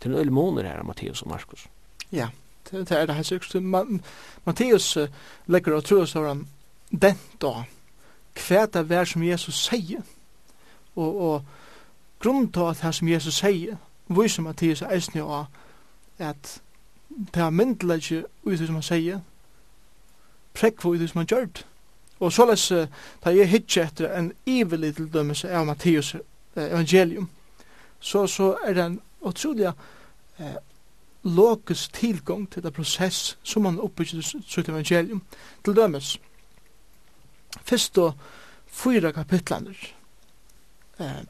Til 0.00 0.10
en 0.10 0.18
øyne 0.18 0.30
måneder 0.30 0.68
her 0.68 0.78
av 0.78 0.84
Matteus 0.84 1.22
og 1.22 1.28
Markus. 1.28 1.66
Ja, 2.12 2.28
det 2.70 2.90
er 2.92 3.06
det 3.06 3.14
her 3.14 3.22
sikkert. 3.22 3.62
Matteus 4.44 4.96
uh, 4.96 5.08
legger 5.46 5.74
og 5.74 5.84
tror 5.84 6.04
så 6.04 6.26
han 6.28 6.48
den 6.90 7.18
da 7.40 7.64
hva 8.36 8.66
det 8.66 8.88
var 8.90 9.04
som 9.04 9.22
Jesus 9.22 9.54
sier. 9.54 10.02
Og, 10.96 11.20
og 11.20 11.42
grunnen 12.26 12.52
til 12.52 12.60
at 12.60 12.82
det 12.82 12.94
som 12.94 13.08
Jesus 13.08 13.38
sier, 13.38 13.76
viser 14.08 14.42
Mattias 14.42 14.82
eisne 14.82 15.22
av 15.22 15.46
at 16.18 16.56
det 17.08 17.42
er 17.42 17.50
myndelig 17.54 17.96
ikke 18.02 18.24
ut 18.44 18.58
som 18.58 18.78
han 18.80 18.82
sier, 18.82 19.20
prekk 20.54 20.82
for 20.82 20.96
ut 20.96 21.10
som 21.10 21.22
han 21.22 21.30
gjør 21.30 21.62
Og 22.20 22.32
så 22.32 22.46
les 22.48 22.72
uh, 22.72 22.88
da 23.24 23.30
jeg 23.30 23.48
hitje 23.48 23.82
etter 23.84 24.08
en 24.18 24.32
ivelig 24.46 24.94
tildømmelse 24.96 25.50
av 25.52 25.66
Mattias 25.66 26.14
evangelium, 26.56 27.28
så, 28.00 28.26
så 28.26 28.56
er 28.64 28.74
det 28.74 28.84
en 28.84 29.00
utrolig 29.20 29.66
eh, 30.38 30.56
logisk 31.22 31.92
tilgang 31.92 32.46
til 32.50 32.62
det 32.62 32.72
prosess 32.72 33.38
som 33.42 33.62
man 33.62 33.80
oppbygger 33.80 34.22
sitt 34.22 34.68
evangelium 34.68 35.22
til 35.64 35.76
dømes. 35.76 36.18
Først 37.62 37.98
og 37.98 38.14
fyra 38.66 39.12
kapitlaner 39.12 39.76
eh, 41.00 41.24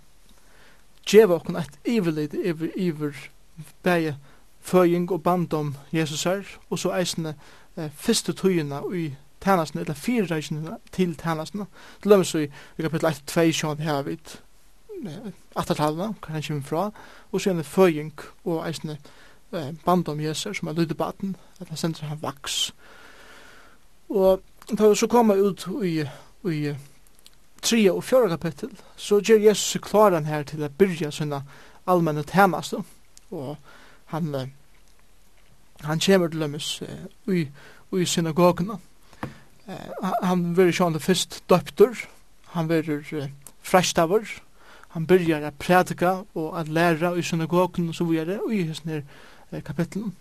djeva 1.07 1.39
okkur 1.39 1.59
eitt 1.61 1.79
iverlit 1.85 2.35
iver, 2.35 2.71
iver 2.77 3.15
bæge 3.83 4.17
føying 4.61 5.11
og 5.13 5.23
bandom 5.23 5.77
Jesus 5.93 6.27
er, 6.27 6.43
og 6.71 6.79
så 6.79 6.95
eisne 6.99 7.35
eh, 7.77 7.91
fyrste 7.95 8.33
tøyina 8.33 8.81
i 8.95 9.15
tænasne, 9.41 9.81
eller 9.81 9.95
fyrreisene 9.95 10.77
til 10.93 11.15
tænasne. 11.17 11.67
Til 12.03 12.11
dømes 12.11 12.35
i, 12.35 12.49
i 12.79 12.83
kapittel 12.83 13.09
1, 13.09 13.23
2, 13.27 13.53
sjån 13.53 13.79
her 13.79 14.03
vidt, 14.03 14.43
attertalene, 15.57 16.15
kan 16.23 16.33
han 16.33 16.43
kjem 16.43 16.63
fra, 16.63 16.91
og 17.33 17.41
så 17.41 17.51
er 17.51 17.55
det 17.55 17.67
føying 17.67 18.13
og 18.45 18.69
eisne 18.69 18.99
eh, 19.53 19.75
bandom 19.85 20.21
Jesus, 20.21 20.59
som 20.59 20.69
er 20.69 20.73
lydebaten, 20.73 21.37
at 21.61 21.69
han 21.69 21.77
sender 21.77 22.07
han 22.07 22.23
vaks. 22.23 22.75
Og 24.09 24.43
da 24.79 24.95
så 24.95 25.07
kommer 25.07 25.37
ut 25.37 25.69
i, 25.85 26.05
i 26.51 26.75
3 27.67 27.81
og 27.93 28.05
4 28.05 28.29
kapittel, 28.29 28.71
så 28.97 29.19
gjør 29.21 29.49
Jesus 29.49 29.81
klaran 29.83 30.29
her 30.31 30.45
til 30.47 30.63
å 30.63 30.71
byrja 30.71 31.11
sina 31.11 31.43
allmenne 31.87 32.23
temas. 32.23 32.75
og 33.31 33.57
han, 34.07 34.53
han 35.81 36.01
kommer 36.01 36.29
til 36.29 36.39
lømmes 36.39 36.83
i, 37.27 37.49
i 37.93 38.05
synagogene. 38.07 38.79
Han 40.23 40.57
vil 40.57 40.73
sjående 40.73 41.03
først 41.03 41.43
døpter, 41.51 42.07
han 42.55 42.69
vil 42.69 42.91
uh, 43.13 43.27
frestaver, 43.63 44.29
han 44.95 45.07
byrjar 45.07 45.43
a 45.45 45.51
prædika 45.51 46.13
og 46.35 46.59
a 46.59 46.63
læra 46.63 47.17
i 47.19 47.23
synagogen 47.23 47.89
og 47.89 47.95
så 47.95 48.05
videre, 48.05 48.39
og 48.41 48.55
i 48.55 48.63
hessene 48.63 49.03
eh, 49.53 49.63
kapitlen. 49.63 50.15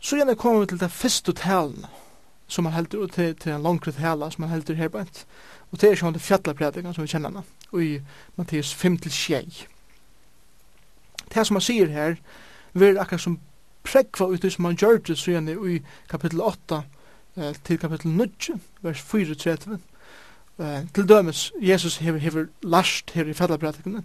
Så 0.00 0.16
gjerne 0.16 0.36
kommer 0.36 0.60
vi 0.60 0.66
til 0.66 0.80
det 0.80 0.90
første 0.90 1.32
talen, 1.32 1.86
som 2.46 2.64
han 2.64 2.74
heldur, 2.74 3.02
og 3.02 3.12
til, 3.12 3.34
til 3.34 3.52
en 3.52 3.62
langre 3.62 3.92
tala 3.92 4.30
som 4.30 4.44
han 4.44 4.52
heldur 4.52 4.74
her 4.74 4.88
bænt. 4.88 5.26
Og 5.72 5.80
det 5.80 5.90
er 5.90 6.00
sånn 6.00 6.18
fjallapredikan 6.20 6.94
som 6.94 7.04
vi 7.04 7.12
kjenner 7.12 7.32
henne, 7.32 7.44
i 7.72 8.00
Mattias 8.36 8.74
5 8.76 8.98
til 9.06 9.12
6. 9.16 9.62
Det 11.32 11.46
som 11.48 11.56
han 11.56 11.64
sier 11.64 11.88
her, 11.92 12.18
vil 12.76 13.00
akkurat 13.00 13.24
som 13.24 13.38
prekva 13.84 14.28
ut 14.32 14.42
det 14.42 14.52
som 14.52 14.68
han 14.68 14.76
gjør 14.76 15.00
det, 15.06 15.16
så 15.18 15.32
gjerne 15.32 15.56
i 15.56 15.78
kapittel 16.10 16.42
8 16.44 16.82
eh, 17.36 17.56
til 17.64 17.80
kapittel 17.80 18.12
9, 18.12 18.58
vers 18.84 19.00
34. 19.00 19.78
Eh, 20.60 20.80
til 20.94 21.08
dømes, 21.08 21.52
Jesus 21.60 21.96
hever, 22.04 22.18
hever 22.18 22.46
lasht 22.62 23.10
her 23.16 23.28
i 23.28 23.36
fjallapredikan 23.36 24.04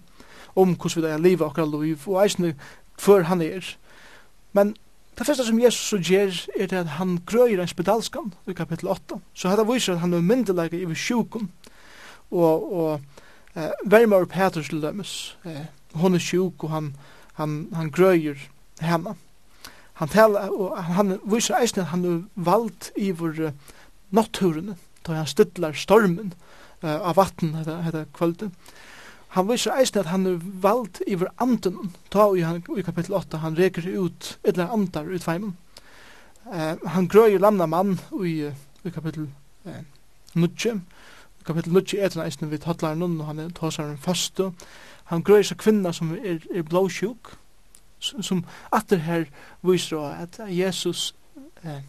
om 0.58 0.74
hvordan 0.74 1.02
vi 1.02 1.08
er 1.08 1.18
livet 1.22 1.46
akkurat 1.46 1.80
liv, 1.80 2.08
og 2.08 2.22
eisne 2.24 2.54
før 2.98 3.22
han 3.28 3.42
er. 3.42 3.76
Men 4.52 4.76
Det 5.18 5.26
første 5.26 5.44
som 5.44 5.58
Jesus 5.58 5.88
så 5.90 5.98
gjør 5.98 6.36
er 6.62 6.72
at 6.78 6.90
han 6.94 7.16
grøyer 7.26 7.58
en 7.58 7.70
spedalskan 7.70 8.32
i 8.46 8.54
kapittel 8.54 8.88
8. 8.92 9.18
Så 9.34 9.50
hetta 9.50 9.64
viser 9.66 9.96
at 9.96 10.04
han 10.04 10.14
er 10.14 10.22
myndelæge 10.22 10.78
i 10.78 10.94
sjukum 10.94 11.50
Og, 12.30 12.72
og 12.72 13.00
eh, 13.56 13.70
Vermar 13.84 14.24
Peter 14.24 14.62
til 14.62 14.82
dømes. 14.82 15.36
Eh, 15.44 15.64
hun 15.94 16.14
er 16.14 16.18
sjuk 16.18 16.64
og 16.64 16.70
han, 16.70 16.96
han, 17.34 17.68
han 17.74 17.90
grøyer 17.90 18.36
henne. 18.80 19.16
Han, 19.94 20.08
taler, 20.08 20.52
og 20.52 20.76
han 20.84 21.18
viser 21.24 21.56
eisen 21.58 21.80
at 21.80 21.90
han 21.90 22.04
er 22.04 22.20
valgt 22.34 22.92
i 22.96 23.10
vår 23.10 23.50
natturene, 24.14 24.76
da 25.06 25.16
han 25.18 25.26
støtler 25.26 25.74
stormen 25.74 26.34
uh, 26.84 27.00
av 27.00 27.16
vatten 27.16 27.56
dette, 27.56 27.74
dette 27.88 28.04
kvöldet 28.14 28.52
han 29.28 29.48
viser 29.48 29.76
eisen 29.76 30.00
at 30.00 30.08
han 30.12 30.26
er 30.26 30.38
vald 30.62 31.02
iver 31.06 31.28
anden, 31.40 31.92
ta 32.10 32.30
i, 32.34 32.40
han, 32.40 32.62
i 32.76 32.82
kapittel 32.82 33.14
8, 33.14 33.42
han 33.42 33.58
reker 33.58 33.84
ut, 34.00 34.38
eller 34.44 34.72
andar 34.72 35.10
ut 35.10 35.24
feimen. 35.24 35.56
Uh, 36.48 36.80
han 36.88 37.08
grøy 37.08 37.36
lamna 37.38 37.66
mann 37.66 37.98
i, 38.24 38.48
i 38.84 38.90
kapitel 38.90 39.28
uh, 39.66 39.82
9, 40.34 40.80
kapitel 41.44 41.72
9 41.72 42.08
den 42.14 42.24
eisen 42.24 42.50
vid 42.50 42.64
hotlar 42.64 42.94
nun, 42.94 43.20
han 43.20 43.38
er 43.38 43.52
tåsar 43.52 43.90
en 43.90 43.98
fastu. 43.98 44.50
han 45.04 45.22
grøy 45.22 45.42
seg 45.42 45.56
kvinna 45.58 45.92
som 45.92 46.12
er, 46.12 46.42
er 46.52 46.62
blåsjuk, 46.62 47.32
som 48.00 48.44
atter 48.72 49.00
her 49.00 49.24
viser 49.64 50.04
at 50.04 50.36
Jesus 50.48 51.14
eh, 51.64 51.80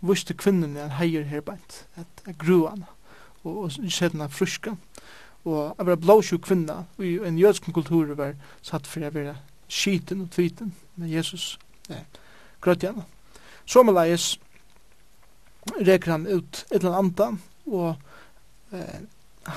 viste 0.00 0.34
kvinnen 0.34 0.76
en 0.76 0.96
heier 0.98 1.22
her 1.24 1.42
at, 1.46 1.86
at 1.96 2.38
gruan, 2.38 2.84
og, 3.44 3.56
og, 3.56 3.70
og 3.84 3.92
sedna 3.92 4.26
fruska 4.26 4.74
og 5.44 5.74
jeg 5.78 5.86
var 5.86 5.96
blåsjuk 5.96 6.42
kvinna 6.44 6.82
i 6.98 7.16
en 7.24 7.38
jødsk 7.38 7.72
kultur 7.72 8.14
var 8.14 8.34
satt 8.62 8.86
for 8.86 9.00
jeg 9.00 9.14
være 9.14 9.36
skiten 9.70 10.26
og 10.26 10.30
tviten 10.30 10.74
med 10.96 11.08
Jesus. 11.08 11.58
Eh, 11.90 12.04
grøtt 12.60 12.84
gjerne 12.84 13.06
så 13.70 13.82
med 13.86 13.94
leis 13.94 14.34
reker 15.78 16.16
han 16.16 16.26
ut 16.26 16.64
et 16.70 16.80
eller 16.80 16.98
annet 16.98 17.20
og 17.70 17.94
eh, 18.74 19.02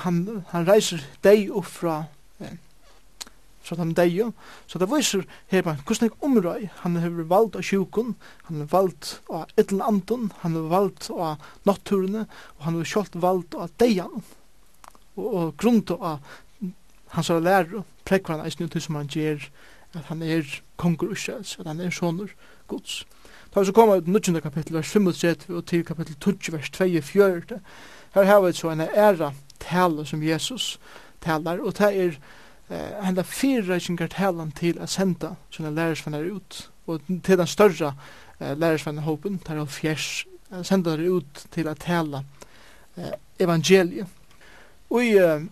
han, 0.04 0.20
han 0.52 0.68
reiser 0.68 1.02
deg 1.26 1.50
opp 1.54 1.66
fra 1.68 1.96
eh, 2.40 2.54
fra 3.64 3.78
dem 3.80 3.94
deg 3.96 4.20
så 4.68 4.78
det 4.78 4.90
viser 4.92 5.24
her 5.50 5.64
på 5.64 5.74
hvordan 5.80 6.10
jeg 6.10 6.16
omrøy 6.28 6.68
han 6.82 7.00
har 7.00 7.18
valgt 7.32 7.58
av 7.58 7.66
sjukken 7.66 8.14
han 8.48 8.62
har 8.62 8.70
valgt 8.72 9.18
av 9.30 9.48
et 9.56 9.72
eller 9.72 9.90
annet 9.90 10.38
han 10.44 10.58
har 10.58 10.70
valgt 10.72 11.10
av 11.10 11.50
naturene 11.64 12.26
og 12.26 12.66
han 12.68 12.80
har 12.80 12.90
selv 12.94 13.20
valgt 13.24 13.56
av 13.58 13.72
degen 13.82 14.22
og 15.16 15.56
grunn 15.56 15.82
av 16.00 16.20
hans 17.14 17.28
har 17.28 17.40
lær 17.40 17.70
prekvar 18.04 18.38
han 18.38 18.46
eisne 18.46 18.68
til 18.68 18.82
som 18.82 18.98
han 18.98 19.10
gjer 19.10 19.48
at 19.94 20.08
han 20.10 20.22
er 20.22 20.42
konger 20.76 21.12
og 21.12 21.12
Israels, 21.12 21.56
at 21.60 21.66
han 21.70 21.80
er 21.80 21.90
sonur 21.94 22.32
gods. 22.66 23.04
Da 23.54 23.60
vi 23.60 23.66
så 23.66 23.72
kommer 23.72 23.96
ut 23.96 24.08
19. 24.08 24.40
kapittel, 24.40 24.74
vers 24.74 24.90
35 24.90 25.54
og 25.54 25.66
til 25.66 25.84
kapittel 25.84 26.16
20, 26.20 26.52
vers 26.52 26.70
24. 26.74 27.60
Her 28.14 28.24
har 28.24 28.40
vi 28.40 28.52
så 28.52 28.70
en 28.70 28.80
æra 28.80 29.32
tale 29.60 30.06
som 30.06 30.22
Jesus 30.22 30.80
talar, 31.20 31.58
og 31.58 31.78
det 31.78 31.90
er 31.94 32.16
eh, 32.70 33.04
henda 33.06 33.22
fyrreikingar 33.22 34.10
talan 34.10 34.50
til 34.50 34.78
at 34.82 34.90
senda 34.90 35.36
sånne 35.50 35.70
lærersvenner 35.74 36.26
ut, 36.34 36.70
og 36.86 37.00
til 37.06 37.38
den 37.38 37.46
større 37.46 37.92
eh, 37.92 37.94
lærersvenner 38.38 38.60
lærersvennerhåpen, 38.60 39.40
det 39.46 39.56
er 39.56 39.64
fjers, 39.64 40.26
senda 40.62 40.96
ut 40.96 41.46
til 41.50 41.68
at 41.68 41.78
tala 41.78 42.24
eh, 42.96 43.14
evangeliet 43.38 44.06
i 45.02 45.14
uh, 45.18 45.42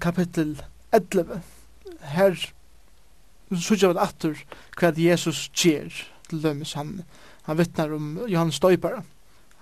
kapittel 0.00 0.56
11 0.92 1.40
her 2.16 2.38
sutja 3.52 3.90
vel 3.90 4.00
atur 4.00 4.38
hva 4.78 4.92
Jesus 4.96 5.48
gjer 5.54 5.92
til 6.30 6.42
dømes 6.42 6.74
han, 6.78 7.02
han 7.46 7.58
vittnar 7.58 7.92
om 7.94 8.16
Johannes 8.26 8.60
Døypara 8.62 9.02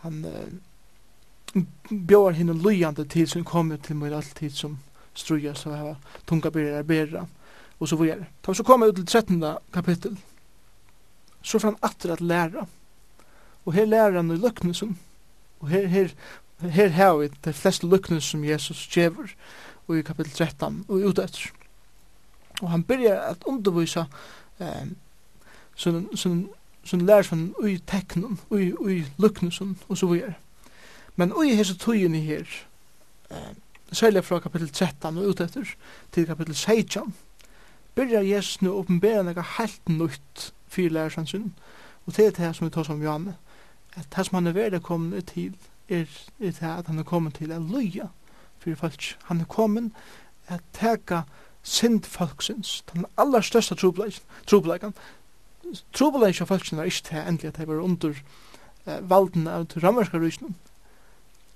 han 0.05 0.24
uh, 0.24 1.64
bjóar 1.90 2.36
hinn 2.38 2.53
lujande 2.62 3.07
tid 3.09 3.30
som 3.30 3.45
kom 3.47 3.72
til 3.78 3.97
mot 3.97 4.12
alltid 4.12 4.55
som 4.55 4.78
struja 5.14 5.55
så 5.55 5.74
hava 5.74 5.97
tunga 6.26 6.51
byrjar 6.51 6.86
bera 6.86 7.26
og 7.78 7.88
så 7.88 7.97
vidare. 7.99 8.26
Ta 8.42 8.55
så 8.55 8.64
kommer 8.64 8.90
ut 8.90 8.97
til 8.97 9.07
13. 9.07 9.42
kapittel 9.72 10.16
så 11.42 11.59
fram 11.59 11.76
atter 11.82 12.12
at 12.12 12.20
læra 12.20 12.66
og 13.64 13.72
her 13.74 13.86
læra 13.86 14.16
han 14.16 14.30
i 14.30 14.40
løknesum 14.40 14.97
og 15.61 15.68
her, 15.68 15.86
her 15.86 16.11
her 16.61 16.88
har 16.88 17.16
vi 17.16 17.28
de 17.44 17.52
fleste 17.52 17.86
lukkene 17.86 18.20
som 18.20 18.44
Jesus 18.44 18.88
gjever 18.88 19.34
i 19.88 20.02
kapittel 20.02 20.32
13 20.32 20.84
og 20.88 21.09
ut 21.09 21.18
etter. 21.18 21.50
Og 22.62 22.70
han 22.70 22.84
byrjar 22.84 23.20
at 23.32 23.44
undervisa 23.50 24.07
eh, 24.62 24.86
sånn, 25.76 26.07
sånn, 26.16 26.46
sånn 26.86 27.05
lærer 27.07 27.26
sånn 27.28 27.48
ui 27.61 27.76
teknen, 27.90 28.38
ui, 28.55 28.70
ui 28.78 29.02
lukkene 29.20 29.52
sånn, 29.52 29.74
og 29.88 29.98
så 29.98 30.09
videre. 30.12 30.38
Men 31.16 31.34
ui 31.34 31.52
hese 31.55 31.76
tøyene 31.78 32.22
her, 32.24 32.48
eh, 33.30 33.52
særlig 33.92 34.24
fra 34.24 34.40
kapittel 34.42 34.70
13 34.70 35.18
og 35.18 35.34
ut 35.34 35.44
etter 35.44 35.74
til 36.14 36.26
kapitel 36.30 36.55
16, 36.55 37.12
byrjar 37.94 38.26
Jesus 38.26 38.62
nu 38.62 38.72
åpenbæra 38.72 39.22
nega 39.22 39.44
helt 39.59 39.88
nytt 39.88 40.50
fyrir 40.68 40.94
lærersansynet, 40.96 41.52
og 42.07 42.16
det 42.16 42.26
er 42.26 42.34
det 42.38 42.57
som 42.57 42.66
vi 42.66 42.74
tar 42.74 42.86
som 42.86 43.02
Johanne, 43.02 43.36
at 43.94 44.09
det 44.16 44.26
som 44.26 44.34
han 44.34 44.50
er 44.50 44.57
velkommen 44.57 45.22
til, 45.22 45.55
er, 45.89 46.05
er 46.41 46.51
det 46.51 46.62
at 46.62 46.87
han 46.87 46.99
er 46.99 47.09
kommet 47.09 47.35
til 47.35 47.53
å 47.53 47.59
løye 47.59 48.09
for 48.59 48.74
folk. 48.74 49.16
Han 49.28 49.41
er 49.41 49.51
kommet 49.51 49.93
at 50.49 50.64
teka 50.72 51.22
sind 51.64 52.07
folksins, 52.07 52.82
den 52.93 53.07
aller 53.16 53.41
største 53.41 53.74
trobleikan. 53.74 54.95
Trobleikan 55.93 56.45
av 56.45 56.51
folksins 56.53 56.78
var 56.78 56.89
ikke 56.89 57.09
til 57.09 57.22
endelig 57.22 57.49
at 57.49 57.59
de 57.59 57.68
var 57.68 57.80
under 57.80 58.18
eh, 58.87 59.01
valden 59.01 59.49
av 59.49 59.66
rammerska 59.82 60.20
rysnum. 60.20 60.55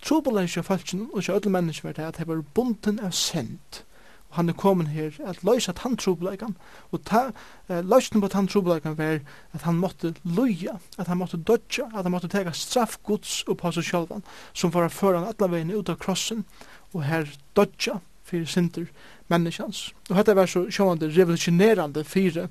Trobleikan 0.03 0.63
av 0.63 0.71
folksins 0.71 1.11
og 1.13 1.21
ikke 1.21 1.37
ødel 1.37 1.55
mennesker 1.59 1.89
var 1.89 1.99
det 1.99 2.09
at 2.09 2.19
de 2.19 2.29
var 2.29 2.45
bunten 2.55 3.01
av 3.01 3.13
synd 3.13 3.83
og 4.29 4.37
han 4.37 4.49
er 4.49 4.57
kommet 4.57 4.89
her 4.93 5.15
at 5.25 5.41
løysa 5.45 5.73
tantrobleikan 5.73 6.57
og 6.93 7.05
ta, 7.05 7.31
eh, 7.69 7.85
løysen 7.85 8.21
på 8.21 8.29
tantrobleikan 8.29 8.99
var 8.99 9.21
at 9.57 9.63
han 9.63 9.81
måtte 9.81 10.15
løya 10.25 10.79
at 10.99 11.07
han 11.07 11.19
måtte 11.19 11.37
dodja, 11.37 11.89
at 11.95 12.03
han 12.03 12.13
måtte 12.13 12.29
teka 12.29 12.53
straffgods 12.53 13.45
upp 13.49 13.63
på 13.63 13.73
seg 13.73 13.89
sjálfan 13.89 14.25
som 14.53 14.73
var 14.75 14.89
foran 14.89 15.25
alla 15.25 15.49
veginn 15.49 15.73
ut 15.73 15.89
av 15.89 15.99
krossen 15.99 16.45
og 16.93 17.05
her 17.05 17.29
dodja 17.57 18.01
fyrir 18.29 18.47
sinter 18.47 18.89
menneskjans 19.33 19.93
og 20.11 20.17
dette 20.17 20.37
var 20.37 20.47
så 20.47 20.67
sjående 20.71 21.09
revolutionerande 21.09 22.05
fyrir 22.05 22.49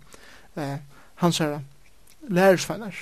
eh, 0.55 0.77
hans 1.21 1.37
herra 1.43 1.61
lærersveinar 2.27 2.95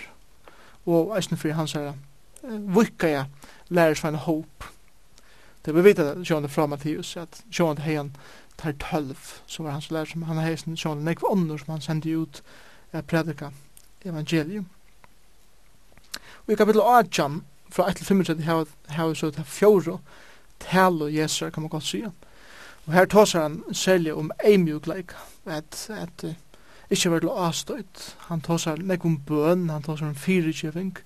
og 0.85 1.15
eisen 1.17 1.39
fyrir 1.39 1.55
hans 1.55 1.73
herra 1.79 1.95
eh, 2.43 2.59
vikkaja 2.75 3.27
lærersveinar 3.69 4.27
håp 4.27 4.71
Det 5.65 5.73
vi 5.73 5.81
vet 5.81 5.99
at 5.99 6.29
John 6.29 6.49
fra 6.49 6.65
Matteus, 6.65 7.17
at 7.17 7.43
John 7.59 7.77
heian 7.77 8.11
tar 8.57 8.71
tølv, 8.79 9.17
så 9.47 9.63
var 9.63 9.71
hans 9.71 9.91
lærer 9.91 10.05
som 10.05 10.23
han 10.23 10.39
heisen 10.39 10.77
sjån, 10.77 11.03
nekv 11.05 11.25
ånder 11.29 11.57
som 11.57 11.75
han 11.75 11.81
sendte 11.81 12.13
ut 12.17 12.41
eh, 12.93 13.01
predika 13.01 13.51
evangelium. 14.05 14.67
Og 16.45 16.53
i 16.53 16.55
kapittel 16.55 16.81
18, 16.81 17.43
fra 17.71 17.89
1 17.89 17.95
til 17.95 18.05
35, 18.05 18.65
har 18.87 19.07
vi 19.07 19.15
så 19.15 19.31
til 19.31 19.43
fjoro, 19.43 19.99
tal 20.59 21.01
og 21.01 21.13
jeser, 21.13 21.49
kan 21.49 21.63
man 21.63 21.69
godt 21.69 21.83
sige. 21.83 22.11
Og 22.85 22.93
her 22.93 23.05
tåser 23.05 23.41
han 23.41 23.63
særlig 23.73 24.13
om 24.13 24.31
eimjukleik, 24.45 25.11
at, 25.45 25.89
at 25.89 26.23
uh, 26.23 26.33
ikke 26.89 27.11
var 27.11 27.19
til 27.19 27.29
avstøyt. 27.29 28.15
Han 28.27 28.41
tåser 28.41 28.75
nekv 28.75 29.05
om 29.05 29.17
bøn, 29.19 29.69
han 29.69 29.83
tåser 29.83 30.07
om 30.07 30.15
fyrirkjøving, 30.15 30.97
og 30.97 31.03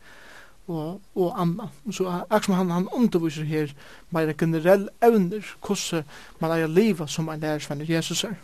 og, 0.70 1.02
og 1.16 1.42
anna. 1.42 1.70
Så 1.92 2.06
akkurat 2.30 2.58
han, 2.58 2.72
han 2.72 2.90
underviser 2.94 3.48
her 3.50 3.74
meira 4.14 4.34
generell 4.38 4.88
evner 5.02 5.46
hvordan 5.66 6.06
man 6.40 6.54
eier 6.56 6.72
liva 6.72 7.08
som 7.08 7.30
en 7.30 7.42
lærersvenner 7.42 7.90
Jesus 7.90 8.24
er. 8.24 8.38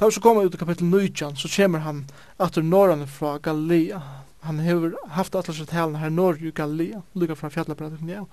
Da 0.00 0.08
vi 0.08 0.12
så 0.12 0.20
kommer 0.20 0.44
ut 0.44 0.54
i 0.54 0.58
kapittel 0.58 0.86
19, 0.86 1.36
så 1.36 1.48
kommer 1.56 1.78
han 1.78 2.04
etter 2.40 2.62
norrane 2.62 3.06
fra 3.06 3.38
Galilea. 3.38 4.00
Han 4.42 4.58
har 4.58 4.92
haft 5.14 5.34
atlas 5.34 5.60
et 5.60 5.68
talen 5.68 5.96
her 5.96 6.10
norr 6.10 6.40
i 6.42 6.50
Galilea, 6.50 7.02
lukka 7.14 7.36
fra 7.38 7.48
fjallabrækken, 7.48 8.08
ja. 8.10 8.24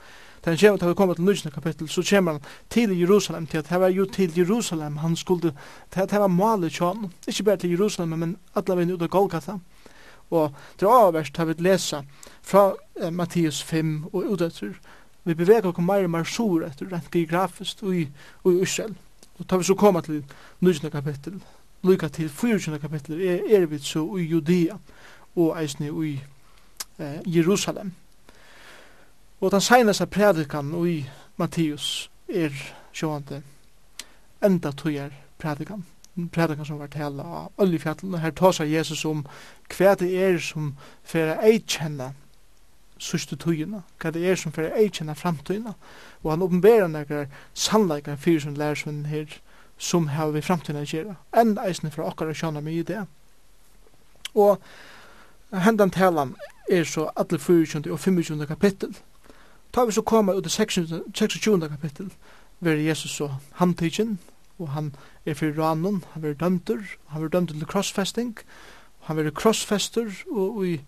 Da 0.45 0.49
han 0.51 0.57
kommer, 0.57 0.77
da 0.77 0.87
vi 0.87 0.95
kommer 0.95 1.13
til 1.13 1.23
19 1.23 1.51
kapittel, 1.51 1.89
så 1.89 2.03
kommer 2.09 2.31
han 2.31 2.41
til 2.69 2.99
Jerusalem, 2.99 3.47
til 3.47 3.57
at 3.57 3.69
det 3.69 3.79
var 3.79 3.87
jo 3.87 4.05
til 4.05 4.37
Jerusalem 4.37 4.97
han 4.97 5.15
skulle, 5.15 5.53
til 5.91 6.01
at 6.01 6.09
det 6.09 6.19
var 6.19 6.27
malet 6.27 6.73
kjønn, 6.73 7.11
ikke 7.27 7.43
bare 7.43 7.57
til 7.57 7.69
Jerusalem, 7.69 8.09
men 8.19 8.37
alle 8.55 8.75
veien 8.75 8.91
ut 8.91 9.01
av 9.01 9.09
Golgata. 9.09 9.59
Og 10.29 10.53
det 10.79 10.85
er 10.85 10.93
avverst 11.07 11.37
har 11.37 11.45
vi 11.45 11.53
lesa 11.57 12.01
fra 12.41 12.73
eh, 13.01 13.13
Mattias 13.13 13.63
5 13.63 14.05
og 14.13 14.25
utetter. 14.33 14.73
Vi 15.23 15.33
beveger 15.33 15.69
oss 15.69 15.77
mer 15.77 16.03
og 16.03 16.09
mer 16.09 16.23
sur 16.23 16.65
etter 16.65 16.91
rent 16.91 17.11
geografisk 17.11 17.83
og 17.83 17.95
i, 17.95 18.07
og. 18.43 18.95
Og 19.39 19.47
tar 19.47 19.57
vi 19.57 19.63
så 19.63 19.75
koma 19.75 20.01
til 20.01 20.23
19. 20.59 20.91
kapittel, 20.91 21.43
lykka 21.83 22.07
til 22.07 22.29
24. 22.29 22.79
kapittel, 22.79 23.21
er, 23.21 23.39
er 23.49 23.65
vi 23.65 23.79
så 23.79 24.03
i 24.17 24.23
Judea 24.23 24.75
og 25.35 25.61
eisne 25.61 25.87
i 25.87 26.19
eh, 26.99 27.21
Jerusalem. 27.25 27.91
Og 29.41 29.51
den 29.51 29.61
seinaste 29.61 30.05
predikan 30.05 30.73
i 30.87 31.05
Mattias 31.37 32.09
er 32.27 32.51
sjående 32.93 33.41
enda 34.43 34.71
tøyer 34.71 35.09
predikan 35.39 35.85
prædikan 36.27 36.65
som 36.65 36.79
var 36.79 36.87
tala 36.87 37.23
av 37.23 37.51
oljefjallen, 37.57 38.13
og 38.13 38.21
her 38.21 38.31
tåsar 38.31 38.65
Jesus 38.65 39.05
om 39.05 39.25
hva 39.71 39.95
det 39.95 40.09
er 40.17 40.39
som 40.43 40.73
fyrir 41.03 41.39
eikjenna 41.45 42.13
sørste 42.99 43.37
tøyina, 43.39 43.83
hva 44.01 44.11
det 44.11 44.25
er 44.27 44.35
som 44.35 44.51
fyrir 44.51 44.75
eikjenna 44.75 45.15
framtøyina, 45.15 45.73
og 46.23 46.31
han 46.31 46.43
åpenberer 46.43 46.87
nekrar 46.91 47.29
sannleikar 47.53 48.19
fyrir 48.19 48.43
som 48.43 48.57
lærersvinnen 48.59 49.05
her, 49.05 49.39
som 49.77 50.07
har 50.11 50.33
vi 50.35 50.43
framtøyina 50.43 50.83
gjerra, 50.83 51.15
enn 51.31 51.55
eisne 51.63 51.91
fra 51.91 52.09
okkar 52.09 52.33
sjåna 52.35 52.61
mye 52.61 52.81
i 52.81 52.87
det. 52.87 53.05
Og 54.35 54.59
hendan 55.55 55.91
talan 55.91 56.35
er 56.69 56.83
så 56.83 57.09
alle 57.15 57.39
24. 57.39 57.91
og 57.91 57.99
25. 57.99 58.47
kapittel. 58.47 58.97
Ta 59.73 59.85
vi 59.85 59.91
så 59.91 60.01
koma 60.01 60.33
ut 60.33 60.45
i 60.45 60.49
26. 60.49 61.69
kapittel, 61.69 62.11
ver 62.59 62.75
Jesus 62.75 63.11
så 63.11 63.31
handtidsin, 63.51 64.19
og 64.59 64.69
han 64.69 64.95
er 65.25 65.33
fyrir 65.33 65.57
ranen, 65.59 66.03
han 66.13 66.25
er 66.25 66.33
dømdur, 66.33 66.83
han 67.07 67.23
er 67.23 67.27
dømdur 67.27 67.55
til 67.55 67.67
krossfesting, 67.67 68.37
han 69.07 69.19
er 69.19 69.31
krossfester, 69.31 70.11
og 70.31 70.67
i 70.67 70.79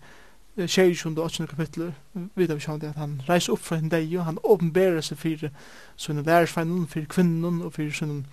tjejkjund 0.56 1.18
og 1.18 1.24
8. 1.24 1.46
kapitlet 1.46 1.94
vet 2.36 2.54
vi 2.54 2.60
sjående 2.60 2.90
at 2.92 3.00
han 3.00 3.20
reiser 3.28 3.54
opp 3.54 3.62
fra 3.64 3.78
en 3.80 3.90
deg, 3.90 4.10
og 4.18 4.24
han 4.24 4.40
åpenberer 4.44 5.00
seg 5.00 5.18
fyrir 5.18 5.52
sånne 5.96 6.24
lærersvennen, 6.26 6.88
fyrir 6.88 7.08
kvinnen 7.08 7.62
og 7.64 7.72
fyrir 7.76 7.94
sånne 7.96 8.24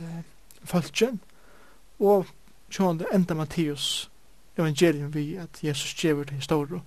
eh, 0.00 0.20
fölkjen, 0.64 1.20
og 2.00 2.28
sjående 2.68 3.08
enda 3.14 3.34
Mattias 3.34 4.10
evangelium 4.58 5.14
vi 5.14 5.34
at 5.40 5.62
Jesus 5.64 5.94
gjever 5.94 6.24
til 6.24 6.36
historie 6.36 6.82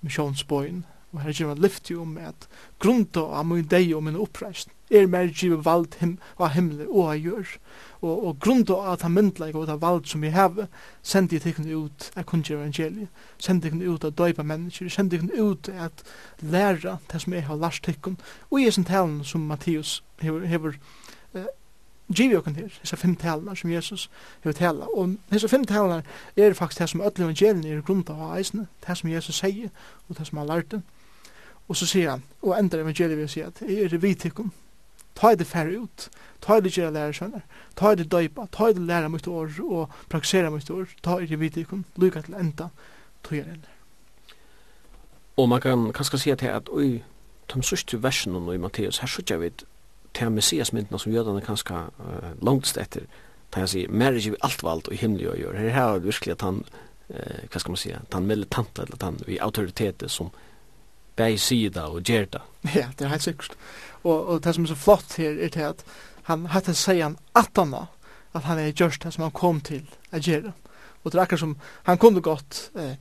misjonsbøyen, 0.00 0.84
og 1.12 1.20
her 1.20 1.32
gjør 1.32 1.52
man 1.52 1.62
lyft 1.62 1.90
jo 1.90 2.04
med 2.04 2.26
at 2.32 2.48
grunnt 2.82 3.16
av 3.16 3.44
min 3.46 3.68
deg 3.70 3.92
og 3.94 4.02
min 4.02 4.18
oppreist, 4.18 4.72
er 4.90 5.06
mer 5.06 5.30
givet 5.30 5.64
vald 5.64 5.94
him, 6.00 6.18
av 6.38 6.56
himmelen 6.56 6.88
og 6.90 7.12
av 7.12 7.20
gjør, 7.22 7.52
og, 8.04 8.26
og 8.26 8.38
grunda 8.40 8.76
av 8.76 8.98
ta 9.00 9.08
myndleik 9.08 9.56
og 9.56 9.66
ta 9.68 9.76
vald 9.80 10.04
som 10.10 10.22
vi 10.24 10.32
heve, 10.34 10.68
sendi 11.02 11.40
tikkun 11.40 11.70
ut 11.72 12.10
at 12.14 12.26
kunnkje 12.28 12.56
evangeliet, 12.58 13.24
sendi 13.38 13.68
tikkun 13.68 13.84
ut 13.88 14.04
at 14.04 14.16
døypa 14.18 14.44
mennesker, 14.46 14.90
sendi 14.92 15.18
tikkun 15.18 15.32
ut 15.40 15.68
at 15.72 16.04
læra 16.40 16.98
det 17.12 17.20
som 17.22 17.36
jeg 17.36 17.46
har 17.48 17.60
lars 17.60 17.80
tikkun, 17.80 18.18
og 18.50 18.60
i 18.60 18.70
sin 18.70 18.84
talen 18.84 19.22
som 19.24 19.46
Mattias 19.48 20.02
hever, 20.20 20.46
hever 20.46 20.76
uh, 21.34 21.46
givi 22.14 22.36
okken 22.36 22.56
her, 22.56 22.72
disse 22.80 22.96
fem 22.96 23.16
talene 23.16 23.56
som 23.56 23.70
Jesus 23.72 24.10
hever 24.44 24.58
tala, 24.58 24.90
og 24.92 25.16
disse 25.32 25.48
fem 25.48 25.64
talene 25.64 26.02
er 26.36 26.54
faktisk 26.54 26.80
det 26.80 26.90
som 26.92 27.00
öll 27.00 27.22
evangeliet 27.22 27.70
er 27.70 27.86
grunda 27.86 28.12
av 28.12 28.36
eisne, 28.38 28.66
det 28.86 28.98
som 28.98 29.10
Jesus 29.10 29.40
sier, 29.40 29.72
og 30.08 30.18
det 30.18 30.26
som 30.26 30.38
han 30.38 30.50
lærte, 30.50 30.82
og 31.68 31.76
så 31.76 31.86
sier 31.88 32.10
han, 32.10 32.22
og 32.42 32.58
endar 32.58 32.84
evangeliet 32.84 33.18
vil 33.18 33.28
si 33.28 33.40
at 33.40 33.62
jeg 33.64 33.88
er 33.88 33.98
vitikon, 33.98 34.52
ta 35.14 35.34
det 35.34 35.46
færre 35.46 35.84
ut, 35.84 36.08
ta 36.40 36.60
det 36.60 36.74
gjøre 36.74 36.92
lærer 36.94 37.12
sønner, 37.16 37.44
ta 37.76 37.94
det 37.94 38.10
døypa, 38.12 38.48
ta 38.52 38.72
det 38.72 38.82
lærer 38.82 39.08
mye 39.08 39.30
år 39.30 39.60
og 39.64 39.94
praksera 40.12 40.50
mye 40.50 40.74
år, 40.74 40.90
ta 41.02 41.18
er 41.20 41.28
det 41.30 41.40
vidikon, 41.40 41.84
lukka 41.96 42.24
til 42.26 42.34
enda, 42.38 42.68
tog 43.22 43.38
jeg 43.38 43.46
enda. 43.46 43.70
Og 45.36 45.48
man 45.48 45.60
kan 45.60 45.92
kanskje 45.92 46.18
si 46.18 46.34
til 46.38 46.52
at 46.54 46.68
oi, 46.70 47.02
de 47.54 47.62
sørste 47.62 48.02
versene 48.02 48.54
i 48.54 48.58
Matteus, 48.58 48.98
her 48.98 49.10
sørger 49.10 49.38
vi 49.42 49.50
til 50.14 50.30
Messias-myndene 50.30 50.98
som 50.98 51.12
jødene 51.12 51.42
kanskje 51.42 51.74
uh, 51.98 52.32
langt 52.42 52.76
etter, 52.78 53.06
ta 53.50 53.64
jeg 53.64 53.72
sier, 53.72 53.90
mer 53.90 54.14
er 54.14 54.38
alt 54.46 54.62
valgt 54.62 54.90
og 54.90 54.98
himmelig 54.98 55.30
å 55.30 55.36
gjøre. 55.38 55.70
Her 55.74 55.94
er 55.94 55.98
det 55.98 56.08
virkelig 56.10 56.34
at 56.34 56.42
han, 56.42 56.64
eh, 57.08 57.44
hva 57.50 57.60
skal 57.60 57.74
man 57.74 57.78
si, 57.78 57.92
at 57.94 58.14
han 58.16 58.26
militante, 58.26 58.82
eller 58.82 58.98
at 58.98 59.06
han 59.06 59.18
i 59.30 59.38
autoritetet 59.38 60.10
som, 60.10 60.32
bæg 61.16 61.40
sida 61.40 61.88
og 61.88 62.02
gjer. 62.02 62.26
Ja, 62.74 62.88
det 62.98 63.04
er 63.04 63.08
helt 63.08 63.22
sikkert. 63.22 63.56
Og, 64.04 64.26
og 64.28 64.44
det 64.44 64.54
som 64.54 64.64
er 64.64 64.68
så 64.68 64.74
flott 64.74 65.16
her 65.16 65.36
er 65.40 65.48
til 65.48 65.60
at 65.60 65.84
han 66.24 66.46
hatt 66.46 66.70
seg 66.76 67.02
han 67.02 67.18
atana 67.34 67.86
at 68.34 68.42
han 68.48 68.58
er 68.58 68.72
gjørst 68.72 69.04
det 69.04 69.12
som 69.14 69.22
han 69.22 69.34
kom 69.34 69.60
til 69.60 69.84
å 70.12 70.18
gjøre. 70.18 70.52
Og 71.04 71.12
det 71.12 71.18
er 71.18 71.22
akkurat 71.22 71.40
som 71.40 71.56
han 71.84 71.98
kunne 71.98 72.20
godt 72.24 72.70
eh, 72.74 72.96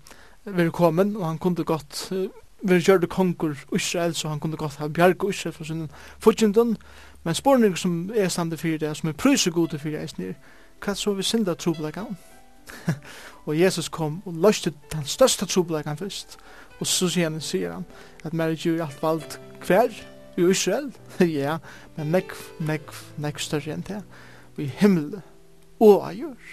være 0.45 0.71
kommet, 0.71 1.15
og 1.15 1.25
han 1.25 1.39
kunne 1.41 1.63
godt 1.63 2.09
eh, 2.11 2.27
være 2.63 2.83
gjørde 2.85 3.07
konger 3.07 3.55
Israel, 3.75 4.15
så 4.15 4.29
han 4.29 4.39
kunne 4.39 4.57
godt 4.57 4.75
ha 4.75 4.87
bjerg 4.87 5.29
Israel 5.29 5.55
for 5.55 5.63
sin 5.63 5.89
fortjentun. 6.19 6.77
Men 7.23 7.35
spårninger 7.35 7.75
som 7.75 8.11
er 8.15 8.27
standet 8.27 8.59
for 8.59 8.67
det, 8.67 8.97
som 8.97 9.09
er 9.09 9.13
prøysegode 9.13 9.79
for 9.79 9.89
det, 9.89 10.19
er 10.19 10.33
hva 10.83 10.93
så 10.95 11.13
vi 11.13 11.23
synda 11.23 11.53
troblekan? 11.53 12.17
og 13.45 13.59
Jesus 13.59 13.89
kom 13.89 14.21
og 14.25 14.33
løste 14.33 14.73
den 14.91 15.05
største 15.05 15.45
troblekan 15.45 15.97
først, 15.97 16.37
Og 16.83 16.87
så 16.87 17.07
sier 17.07 17.29
han, 17.29 17.39
sier 17.39 17.71
han 17.71 17.85
at 18.27 18.33
mer 18.35 18.51
er 18.51 18.81
alt 18.83 18.97
valgt 18.99 19.37
hver 19.63 19.93
i 20.35 20.43
Israel. 20.51 20.89
ja, 21.39 21.57
men 21.95 22.09
nekv, 22.11 22.41
nekv, 22.59 22.97
nekv 23.23 23.39
større 23.39 23.71
enn 23.71 23.85
det. 23.87 24.01
Og 24.57 24.65
i 24.65 24.67
himmel 24.81 25.21
og 25.79 26.01
av 26.03 26.11
jord. 26.17 26.49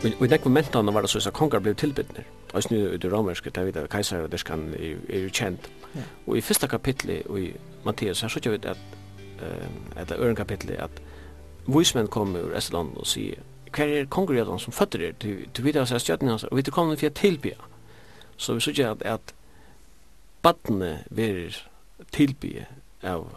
Og 0.00 0.24
i 0.26 0.30
nekv 0.32 0.48
momentene 0.48 0.96
var 0.96 1.06
det 1.06 1.12
så 1.14 1.22
at 1.22 1.38
konger 1.38 1.62
ble 1.62 1.76
tilbytner. 1.78 2.26
Og 2.50 2.66
snu 2.66 2.80
ut 2.96 3.06
i 3.06 3.12
romerske, 3.14 3.54
det 3.54 3.66
vet 3.68 3.78
jeg, 3.78 3.92
keiser 3.94 4.26
og 4.26 4.34
derskan 4.34 4.72
er 4.74 5.22
jo 5.22 5.30
kjent. 5.30 5.70
Og 6.26 6.34
i 6.34 6.42
fyrsta 6.42 6.66
kapitlet 6.66 7.30
i 7.30 7.52
Matteus, 7.86 8.26
her 8.26 8.34
så 8.34 8.42
ikke 8.42 8.56
vi 8.56 8.62
at, 8.64 8.84
at 9.94 10.10
det 10.10 10.18
er 10.18 10.28
en 10.32 10.42
kapitlet 10.42 10.82
at 10.82 11.02
voicemen 11.66 12.08
kom 12.08 12.36
ur 12.36 12.54
Estland 12.56 12.96
og 12.96 13.06
sier 13.06 13.42
hva 13.70 13.86
er 13.86 14.08
kongregaten 14.10 14.58
som 14.58 14.74
føtter 14.74 15.04
er 15.06 15.18
til 15.20 15.64
videre 15.64 15.86
seg 15.86 16.02
stjøtten 16.02 16.32
hans 16.32 16.44
og 16.48 16.56
vi 16.56 16.64
til 16.66 16.74
kommer 16.74 16.98
å 16.98 17.12
tilbya 17.22 17.58
så 18.36 18.56
vi 18.56 18.64
sier 18.64 18.90
at 18.90 19.04
at 19.06 19.34
badne 20.42 21.04
verir 21.10 21.60
tilbya 22.12 22.66
av 23.02 23.28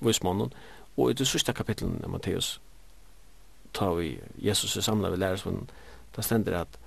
voismannen 0.00 0.54
og 0.96 1.10
i 1.10 1.18
det 1.18 1.26
sørste 1.28 1.52
kapitlen 1.52 2.00
av 2.04 2.14
Matteus 2.14 2.56
tar 3.76 3.94
vi 3.98 4.16
Jesus 4.38 4.76
er 4.76 4.86
samlet 4.86 5.12
ved 5.12 5.24
lærersvunnen 5.24 5.68
da 6.16 6.22
stender 6.22 6.60
at 6.62 6.78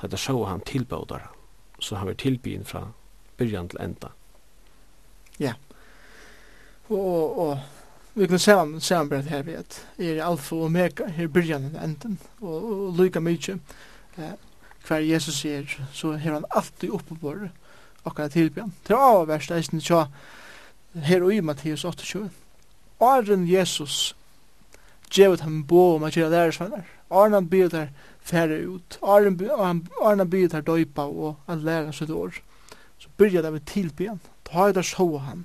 da 0.00 0.06
det 0.06 0.18
så 0.18 0.44
han 0.44 0.60
tilbådar 0.60 1.28
så 1.80 1.96
han 1.96 2.08
vil 2.08 2.16
tilbyen 2.16 2.64
fra 2.64 2.88
byrjan 3.36 3.68
til 3.68 3.78
enda. 3.80 4.08
Ja. 5.40 5.52
Og, 6.88 7.38
og 7.38 7.58
vi 8.18 8.28
kan 8.28 8.38
se 8.38 8.54
om 8.54 8.80
se 8.80 8.94
han 8.94 9.12
här 9.12 9.42
vid 9.42 9.56
att 9.56 9.86
är 9.96 10.22
alfa 10.22 10.56
och 10.56 10.64
omega 10.64 11.06
här 11.06 11.26
början 11.26 11.74
och 11.74 11.82
änden 11.82 12.18
och, 12.38 12.64
och 12.64 13.00
lika 13.00 13.20
mycket 13.20 13.58
eh 14.16 14.32
kvar 14.82 14.98
Jesus 14.98 15.40
ser 15.40 15.86
så 15.92 16.12
har 16.12 16.32
han 16.32 16.44
alltid 16.50 16.90
uppe 16.90 17.14
på 17.14 17.34
det 17.34 17.50
och 18.02 18.16
kan 18.16 18.30
tillbön 18.30 18.72
till 18.82 18.94
avvärsta 18.94 19.54
är 19.54 19.74
inte 19.74 19.86
så 19.86 20.06
här 20.92 21.32
i 21.32 21.42
Matteus 21.42 21.84
8:20 21.84 22.28
Arren 22.98 23.46
Jesus 23.46 24.14
Jevet 25.10 25.40
ham 25.40 25.64
bo 25.64 25.94
om 25.94 26.04
at 26.04 26.08
att 26.08 26.16
göra 26.16 26.52
Arren 27.10 27.32
han 27.32 27.48
byr 27.48 27.68
der 27.68 27.88
färre 28.20 28.56
ut. 28.56 28.98
Arren 29.02 30.18
han 30.18 30.30
byr 30.30 30.48
der 30.48 30.60
døypa 30.60 31.02
og 31.02 31.36
at 31.46 31.58
lære 31.58 31.92
sig 31.92 32.04
ett 32.04 32.10
år. 32.10 32.34
Så 32.98 33.08
byrja 33.16 33.42
det 33.42 33.52
med 33.52 33.66
tillbyen. 33.66 34.20
Ta 34.44 34.68
i 34.68 34.72
der 34.72 34.82
så 34.82 35.18
han. 35.18 35.44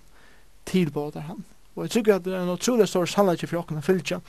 Tillbådar 0.66 1.22
han 1.22 1.44
Og 1.76 1.86
jeg 1.86 1.96
tykker 1.98 2.16
at 2.16 2.26
det 2.26 2.34
er 2.34 2.44
en 2.44 2.54
utrolig 2.54 2.88
stor 2.88 3.06
sannleik 3.10 3.48
for 3.48 3.64
åkne 3.64 3.82
fylkja, 3.82 4.20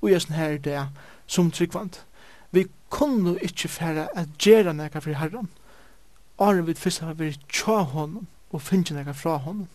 og 0.00 0.10
jeg 0.10 0.22
sånn 0.22 0.38
her 0.38 0.58
det 0.62 0.80
som 1.26 1.50
tryggvand. 1.50 1.98
Vi 2.54 2.68
kunne 2.94 3.34
ikkje 3.42 3.70
færa 3.70 4.08
at 4.14 4.36
gjerra 4.38 4.72
nekka 4.76 5.02
for 5.02 5.18
herran, 5.18 5.50
Arne 6.38 6.64
vid 6.66 6.80
fyrst 6.82 7.02
har 7.04 7.14
vært 7.18 7.42
tja 7.52 7.84
honom 7.92 8.26
og 8.54 8.62
finnje 8.62 8.96
nekka 8.96 9.14
fra 9.14 9.36
honom 9.44 9.68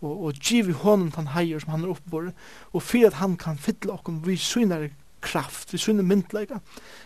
og, 0.00 0.12
og 0.12 0.38
givi 0.40 0.72
honom 0.72 1.10
tan 1.12 1.32
heier 1.34 1.60
som 1.60 1.74
han 1.74 1.84
er 1.84 1.92
oppbore 1.92 2.32
og 2.72 2.84
fyrir 2.84 3.10
at 3.10 3.18
han 3.20 3.36
kan 3.40 3.60
fylla 3.60 3.98
okkom 3.98 4.22
vi 4.24 4.38
synar 4.40 4.88
kraft, 5.24 5.72
vi 5.72 5.80
synar 5.80 6.06
myndleika 6.08 6.62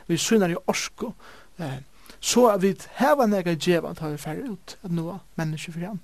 vi 0.06 0.18
synar 0.20 0.54
i 0.54 0.60
orsko 0.70 1.12
eh, 1.58 1.80
så 2.20 2.46
at 2.52 2.62
vi 2.62 2.74
heva 3.00 3.26
nekka 3.26 3.56
djeva 3.56 3.94
tar 3.98 4.14
vi 4.14 4.22
færre 4.22 4.54
ut 4.54 4.76
at 4.82 4.94
noa 4.94 5.18
menneske 5.40 5.74
fyrir 5.74 5.94
han 5.94 6.02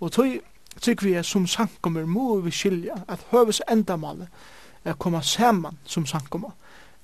og 0.00 0.12
tog 0.16 0.40
Trygg 0.78 1.02
vi 1.02 1.12
er 1.12 1.22
som 1.22 1.46
sankommer, 1.46 2.06
må 2.06 2.40
vi 2.40 2.50
skilja 2.50 3.02
at 3.08 3.26
høves 3.30 3.62
endamalet 3.70 4.28
er 4.84 4.94
koma 4.94 5.20
saman 5.22 5.78
som 5.84 6.06
sankommer, 6.06 6.50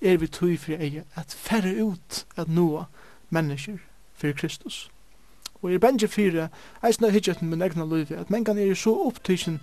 er 0.01 0.17
vi 0.17 0.29
tøy 0.29 0.57
fri 0.61 0.77
eie 0.77 1.05
at 1.17 1.33
færre 1.33 1.75
ut 1.83 2.25
at 2.37 2.49
noa 2.49 2.87
mennesker 3.31 3.79
fyrir 4.15 4.37
Kristus. 4.37 4.91
Og 5.63 5.73
er 5.73 5.81
bengi 5.83 6.07
fyrir 6.07 6.49
eis 6.85 7.01
av 7.03 7.13
hijjaten 7.13 7.51
min 7.51 7.65
egna 7.65 7.85
løyvi 7.85 8.17
at 8.17 8.31
mengan 8.31 8.59
er 8.59 8.75
så 8.75 8.95
opptøysen 9.07 9.61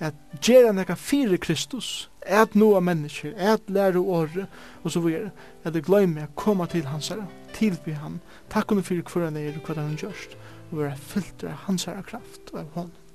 at 0.00 0.14
gjerra 0.42 0.72
nekka 0.76 0.96
fyrir 1.00 1.40
Kristus 1.40 2.10
at 2.26 2.54
noa 2.54 2.80
mennesker, 2.80 3.32
at 3.36 3.62
lære 3.68 4.00
åre 4.00 4.46
og 4.82 4.90
så 4.90 5.00
videre, 5.00 5.30
at 5.64 5.74
det 5.74 5.84
gløyme 5.86 6.22
at 6.22 6.36
koma 6.36 6.66
til 6.66 6.84
hans 6.86 7.08
herre, 7.08 7.28
tilby 7.54 7.94
han, 7.94 8.20
takk 8.50 8.70
henne 8.70 8.84
fyrir 8.84 9.06
hver 9.06 9.30
han 9.30 9.40
er 9.40 9.56
og 9.56 9.64
hva 9.64 9.80
han 9.80 9.96
gjørst 9.96 10.36
og 10.72 10.78
være 10.82 10.96
fyllt 10.96 11.44
av 11.46 11.66
hans 11.68 11.88
herre 11.88 12.02
kraft 12.02 12.52
og 12.52 12.60
av 12.60 12.70
hånden. 12.74 13.05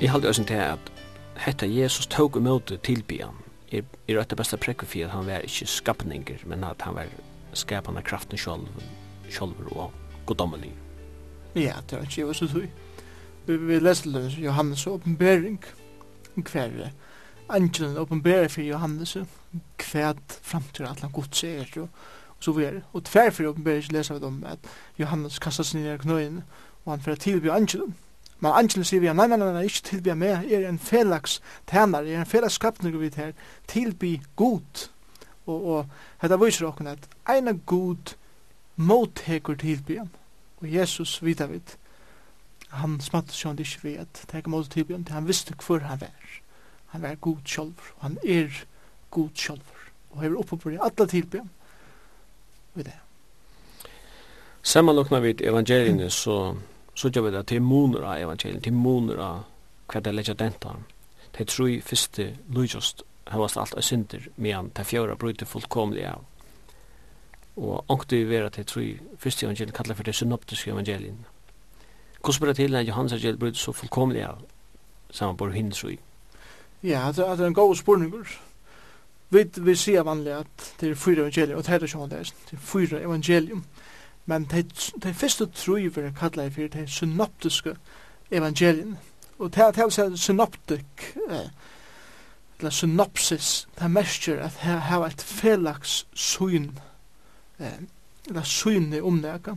Jeg 0.00 0.10
halte 0.10 0.28
også 0.28 0.44
til 0.44 0.54
at 0.54 0.92
hetta 1.36 1.66
Jesus 1.68 2.06
tog 2.06 2.36
imot 2.36 2.72
tilbyan. 2.82 3.34
Er 3.72 3.82
er 4.08 4.16
rett 4.16 4.32
beste 4.36 4.56
prekku 4.56 4.86
for 4.86 5.04
at 5.04 5.10
han 5.10 5.26
var 5.26 5.44
ikke 5.44 5.66
skapninger, 5.66 6.38
men 6.46 6.64
at 6.64 6.80
han 6.82 6.94
var 6.94 7.04
skapande 7.52 8.02
kraften 8.02 8.38
sjálv, 8.38 8.64
sjálvur 9.28 9.76
og 9.76 9.92
goddommelig. 10.26 10.72
Ja, 11.54 11.74
det 11.90 11.98
er 11.98 12.02
ikkje 12.08 12.34
så 12.34 12.48
tog. 12.48 12.66
Vi 13.46 13.56
vi 13.56 13.78
lesa 13.78 14.10
det 14.10 14.38
Johannes 14.38 14.86
åpenbering. 14.86 15.64
hver 16.34 16.90
angelen 17.48 17.96
åpenberer 17.96 18.48
for 18.48 18.60
Johannes 18.60 19.16
hver 19.92 20.14
framtur 20.42 20.86
at 20.86 21.00
han 21.00 21.10
godt 21.10 21.36
ser 21.36 21.64
og 21.76 21.88
så 22.40 22.52
vidare. 22.52 22.82
Og 22.92 23.04
tverfor 23.04 23.44
åpenbering 23.44 23.92
leser 23.92 24.18
vi 24.18 24.24
om 24.24 24.44
at 24.46 24.58
Johannes 24.98 25.38
kastar 25.38 25.64
sig 25.64 25.80
ner 25.80 25.94
i 25.94 25.98
knøyene 25.98 26.42
og 26.84 26.92
han 26.92 27.00
får 27.00 27.14
tilby 27.14 27.48
angelen 27.50 27.94
Men 28.40 28.52
Angelen 28.56 28.86
sier 28.88 29.02
vi, 29.02 29.10
nei, 29.12 29.26
nei, 29.28 29.36
nei, 29.36 29.50
nei, 29.52 29.66
ikke 29.68 29.84
tilby 29.90 30.14
meg, 30.16 30.46
jeg 30.48 30.62
er 30.62 30.70
en 30.70 30.80
felags 30.80 31.40
tænare, 31.68 32.08
jeg 32.08 32.16
er 32.16 32.24
en 32.24 32.30
felags 32.30 32.56
skapning 32.56 32.96
vi 33.00 33.10
her, 33.16 33.34
tilby 33.68 34.14
god. 34.36 34.86
Og, 35.46 35.66
og 35.66 36.22
dette 36.22 36.38
viser 36.40 36.70
dere 36.70 36.94
at 36.94 37.04
en 37.28 37.36
ene 37.36 37.58
god 37.68 38.14
mottekur 38.80 39.58
tilby 39.60 39.98
han. 39.98 40.08
Og 40.60 40.72
Jesus 40.72 41.18
vidar 41.24 41.50
vid, 41.52 41.76
han 42.70 42.96
smatt 43.04 43.32
seg 43.34 43.58
det 43.58 43.66
ikke 43.68 43.84
ved, 43.88 44.24
teker 44.30 44.52
mot 44.52 44.68
tilby 44.72 44.96
han, 44.96 45.06
han 45.10 45.28
visste 45.28 45.56
hvor 45.60 45.84
han 45.84 46.00
var. 46.00 46.40
Han 46.94 47.04
var 47.04 47.20
god 47.20 47.44
sjolver, 47.44 47.92
og 47.98 48.02
han 48.08 48.18
er 48.24 48.64
god 49.10 49.30
sjolver. 49.34 49.86
Og 50.10 50.24
hever 50.24 50.40
oppe 50.40 50.56
på 50.56 50.72
det, 50.72 50.80
alle 50.82 51.08
tilby 51.08 51.42
han, 51.42 51.52
ved 52.74 52.88
det. 52.88 52.96
Sammanlokna 54.62 55.20
vid 55.20 55.40
evangeliene 55.40 56.10
så 56.10 56.54
så 57.00 57.08
gjør 57.08 57.28
vi 57.28 57.30
det 57.32 57.46
til 57.48 57.62
moner 57.64 58.04
av 58.04 58.18
evangeliet, 58.20 58.62
til 58.64 58.76
moner 58.76 59.20
av 59.24 59.44
hva 59.88 60.02
det 60.04 60.12
legger 60.12 60.36
den 60.36 60.52
til. 60.60 60.82
Det 61.32 61.46
tror 61.48 61.70
første 61.86 62.26
lujust 62.52 63.04
høyast 63.30 63.56
alt 63.56 63.76
av 63.78 63.86
synder, 63.86 64.26
medan 64.36 64.70
det 64.76 64.86
fjøra 64.86 65.16
bryter 65.16 65.48
fullkomlig 65.48 66.04
av. 66.10 66.26
Og 67.56 67.90
ångte 67.92 68.18
vi 68.18 68.28
vera 68.28 68.50
til 68.52 68.66
tru 68.66 68.84
første 69.18 69.46
evangeliet 69.46 69.76
kallar 69.76 69.96
for 69.96 70.06
det 70.06 70.14
synoptiske 70.18 70.72
evangeliet. 70.74 71.16
Hvordan 72.20 72.36
spør 72.36 72.52
det 72.52 72.56
til 72.56 72.76
at 72.76 72.88
Johannes 72.88 73.12
evangeliet 73.12 73.40
bryter 73.40 73.62
så 73.62 73.72
fullkomlig 73.72 74.24
av 74.26 74.44
sammenbord 75.10 75.56
hindrøy? 75.56 75.98
Ja, 76.82 77.12
det 77.16 77.26
er 77.26 77.46
en 77.46 77.54
god 77.54 77.76
spurningur. 77.76 78.28
Vi, 79.30 79.44
vi 79.56 79.74
sier 79.78 80.02
vanlig 80.02 80.34
at 80.34 80.72
det 80.80 80.90
er 80.90 80.98
fyra 80.98 81.22
evangelium, 81.22 81.58
og 81.58 81.64
det 81.64 81.74
er 81.74 82.32
det 82.50 82.56
er 82.56 82.56
fyra 82.58 83.00
evangelium. 83.00 83.64
Men 84.30 84.44
de, 84.44 84.62
de 85.02 85.10
første 85.14 85.46
troi 85.46 85.88
vi 85.90 86.02
er 86.06 86.12
kallet 86.14 86.52
for 86.54 86.68
de 86.70 86.84
synoptiske 86.86 87.72
evangelien. 88.30 88.98
Og 89.38 89.50
det 89.54 89.62
er 89.64 89.82
altså 89.82 90.16
synoptik, 90.16 91.16
eh, 91.30 91.48
eller 92.58 92.70
synopsis, 92.70 93.68
det 93.80 93.90
merker 93.90 94.42
at 94.42 94.52
her 94.60 94.76
har 94.76 95.06
et 95.06 95.22
felaks 95.22 96.06
syn, 96.14 96.70
eh, 97.58 97.80
eller 98.28 98.42
syn 98.42 98.92
i 98.92 99.00
omnæga. 99.00 99.54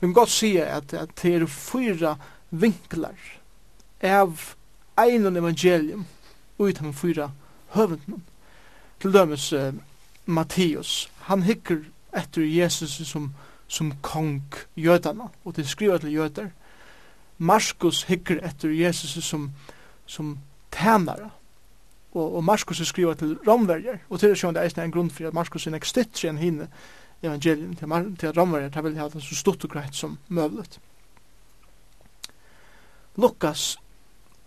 Vi 0.00 0.06
må 0.06 0.12
godt 0.12 0.30
sige 0.30 0.64
at, 0.64 0.94
at 0.94 1.08
det 1.22 1.34
er 1.34 1.46
fyra 1.46 2.16
vinklar 2.50 3.18
av 4.00 4.38
einon 4.98 5.36
evangelium 5.36 6.06
ut 6.58 6.82
av 6.82 6.92
fyra 6.92 7.30
høvendene. 7.74 8.22
Til 9.00 9.12
dømes 9.12 9.52
eh, 9.52 9.74
Matteus, 10.26 11.10
han 11.20 11.42
hikker 11.42 11.82
etter 12.14 12.42
Jesus 12.42 13.00
som 13.08 13.32
høvendene 13.32 13.48
som 13.68 13.92
kong 14.02 14.54
jødana, 14.76 15.28
og 15.44 15.56
det 15.56 15.68
skriver 15.68 15.98
til 15.98 16.12
jøder. 16.12 16.48
Markus 17.38 18.02
hikker 18.02 18.40
etter 18.46 18.70
Jesus 18.70 19.24
som, 19.24 19.50
som 20.06 20.38
tænare, 20.72 21.30
og, 22.12 22.36
og 22.36 22.44
Markus 22.44 22.80
skriver 22.88 23.14
til 23.14 23.38
romverger, 23.48 23.98
og 24.10 24.20
til 24.20 24.28
det 24.28 24.38
sjøen 24.38 24.54
det 24.54 24.78
er 24.78 24.82
en 24.82 24.92
grunn 24.92 25.10
for 25.10 25.28
at 25.28 25.34
Markus 25.34 25.66
er 25.66 25.76
nekst 25.76 25.90
stittre 25.90 26.32
enn 26.32 26.40
hinne 26.40 26.68
evangelien 27.22 27.76
til, 27.76 28.16
til 28.16 28.32
romverger, 28.40 28.68
det 28.68 28.84
vil 28.84 28.98
ha 28.98 29.08
det 29.12 29.22
så 29.22 29.36
stort 29.36 29.64
og 29.64 29.70
greit 29.70 29.94
som 29.94 30.18
møvlet. 30.28 30.80
Lukas, 33.16 33.76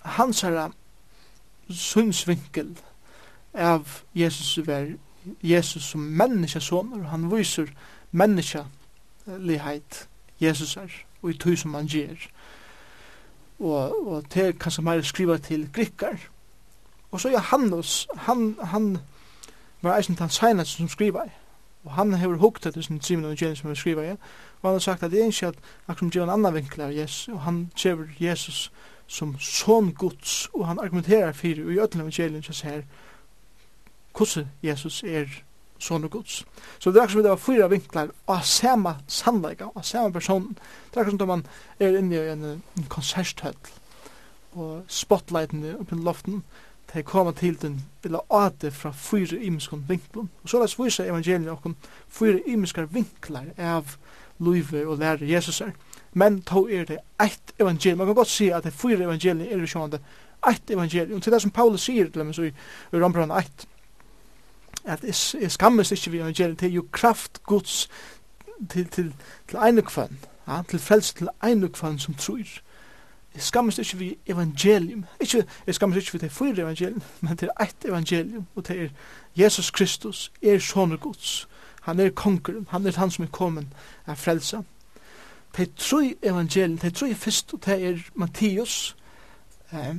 hans 0.02 0.42
herre 0.42 0.72
synsvinkel 1.70 2.74
av 3.54 3.88
Jesus, 4.16 4.60
Jesus 5.44 5.84
som 5.84 6.02
menneskesåner, 6.02 7.10
han 7.12 7.30
viser 7.32 7.70
menneskesåner, 8.12 8.81
liheit 9.28 10.08
Jesus 10.42 10.78
er, 10.78 10.90
og 11.22 11.30
i 11.30 11.38
tog 11.38 11.58
som 11.58 11.74
han 11.74 11.88
gjer. 11.88 12.16
Og, 13.60 14.08
og 14.08 14.30
til 14.30 14.54
kanskje 14.60 14.84
mer 14.84 15.02
skriva 15.02 15.38
til 15.38 15.70
grikkar. 15.74 16.18
Og 17.12 17.22
så 17.22 17.30
Johannes, 17.30 18.08
han, 18.18 18.56
han 18.64 18.98
var 19.82 19.98
eisen 19.98 20.16
til 20.16 20.24
han 20.24 20.30
seinast 20.30 20.78
som 20.78 20.90
skriva 20.90 21.24
i. 21.26 21.30
Og 21.84 21.92
han 21.92 22.14
hefur 22.14 22.38
hukt 22.38 22.66
etter 22.66 22.82
sin 22.82 23.00
trimen 23.00 23.26
og 23.26 23.38
gjennom 23.38 23.56
som 23.56 23.70
han 23.70 23.76
skriva 23.76 24.06
i. 24.06 24.12
Og 24.62 24.70
han 24.70 24.72
har 24.72 24.80
sagt 24.80 25.04
at 25.04 25.12
det 25.12 25.22
er 25.22 25.26
ikke 25.26 25.48
at 25.48 25.56
akkurat 25.88 26.00
som 26.00 26.10
gjør 26.10 26.24
en 26.24 26.30
annan 26.30 26.54
vinkel 26.54 26.82
av 26.82 26.94
Jesus, 26.94 27.28
og 27.28 27.42
han 27.42 27.72
kjever 27.76 28.06
Jesus 28.20 28.72
som 29.08 29.40
son 29.40 29.94
gods, 29.94 30.50
og 30.54 30.68
han 30.68 30.80
argumenterar 30.80 31.32
fyrir 31.32 31.66
og 31.66 31.72
i 31.72 31.80
ødelen 31.80 32.02
evangelien 32.02 32.44
som 32.44 32.54
sier 32.54 32.82
hvordan 34.18 34.48
Jesus 34.64 35.04
er 35.04 35.26
son 35.82 36.08
og 36.08 36.14
gods. 36.18 36.42
Så 36.80 36.92
det 36.92 37.02
er 37.02 37.08
akkur 37.08 37.18
som 37.20 37.26
det 37.26 37.34
var 37.34 37.42
fyra 37.42 37.70
vinklar 37.72 38.12
av 38.30 38.42
sama 38.48 38.96
sannleika, 39.08 39.72
av 39.76 39.84
sama 39.84 40.14
person. 40.14 40.52
Det 40.92 41.00
er 41.00 41.06
akkur 41.06 41.18
som 41.18 41.32
man 41.34 41.46
er 41.80 41.98
inne 42.00 42.18
i 42.18 42.34
en, 42.34 42.50
en 42.78 42.90
konserthøll 42.90 43.58
og 44.52 44.84
spotlightene 44.92 45.78
oppi 45.80 45.96
i 45.96 46.04
loften 46.04 46.42
de 46.94 47.04
kommer 47.08 47.32
til 47.32 47.62
den 47.62 47.82
bila 48.04 48.20
ate 48.30 48.72
fra 48.72 48.92
fyra 48.92 49.38
imiskon 49.40 49.86
vinklum. 49.88 50.30
Og 50.44 50.50
så 50.50 50.60
lest 50.60 50.80
vysa 50.80 51.06
evangeliet 51.08 51.52
okkon 51.52 51.76
fyra 52.10 52.40
imiskar 52.46 52.90
vinklar 52.92 53.46
av 53.58 53.96
luive 54.40 54.88
og 54.88 55.00
lærer 55.00 55.26
Jesus 55.26 55.62
er. 55.62 55.72
Men 56.14 56.42
to 56.42 56.68
er 56.68 56.86
det 56.86 56.98
eitt 57.20 57.54
evangelium. 57.60 57.98
Man 57.98 58.08
kan 58.08 58.16
godt 58.16 58.28
si 58.28 58.50
at 58.50 58.64
det 58.64 58.74
fyra 58.74 59.06
evangelium 59.06 59.62
er 59.62 59.66
sjående 59.66 60.02
eitt 60.48 60.72
evangelium. 60.72 61.22
Til 61.22 61.34
det 61.34 61.42
som 61.42 61.52
Paulus 61.52 61.82
sier 61.82 62.10
til 62.10 62.20
dem 62.22 62.32
i 62.32 62.52
Rombrand 63.04 63.32
1, 63.32 63.68
at 64.86 65.04
jeg 65.42 65.52
skammes 65.52 65.92
ikke 65.92 66.12
vi 66.12 66.18
evangeliet, 66.18 66.60
det 66.60 66.68
er 66.68 66.74
jo 66.74 66.86
kraft 66.92 67.44
Guds 67.44 67.90
til, 68.70 68.88
til, 68.88 69.14
til 69.48 69.60
ene 69.68 69.82
kvann, 69.82 70.20
ja, 70.48 70.62
til 70.70 70.80
frelse 70.80 71.16
til 71.16 71.30
ene 71.44 71.70
kvann 71.70 72.00
som 72.00 72.14
tror. 72.14 72.38
Jeg 73.34 73.42
skammes 73.42 73.78
ikke 73.78 73.98
vi 73.98 74.18
evangelium, 74.28 75.06
ikke, 75.20 75.46
jeg 75.68 75.76
skammes 75.76 75.98
ikke 75.98 76.14
vi 76.14 76.20
det 76.20 76.32
fyra 76.32 76.62
evangelium, 76.62 77.02
men 77.22 77.36
det 77.36 77.50
er 77.60 77.66
evangelium, 77.86 78.48
og 78.56 78.68
det 78.68 78.82
er 78.82 78.90
Jesus 79.36 79.72
Kristus, 79.72 80.32
er 80.42 80.60
sånne 80.60 80.98
Guds, 80.98 81.48
han 81.82 82.00
er 82.00 82.10
konger, 82.10 82.64
han 82.70 82.88
er 82.88 82.98
han 82.98 83.12
som 83.12 83.26
er 83.26 83.30
kommet 83.32 83.68
av 84.06 84.16
frelsa 84.16 84.62
Det 85.58 85.68
er 85.68 85.72
tre 85.78 86.16
evangelium, 86.24 86.78
det 86.78 86.88
er 86.88 87.00
tre 87.00 87.16
fyrst, 87.16 87.54
og 87.54 87.66
det 87.66 87.84
er 87.88 87.98
Mattias, 88.16 88.96
eh, 89.72 89.96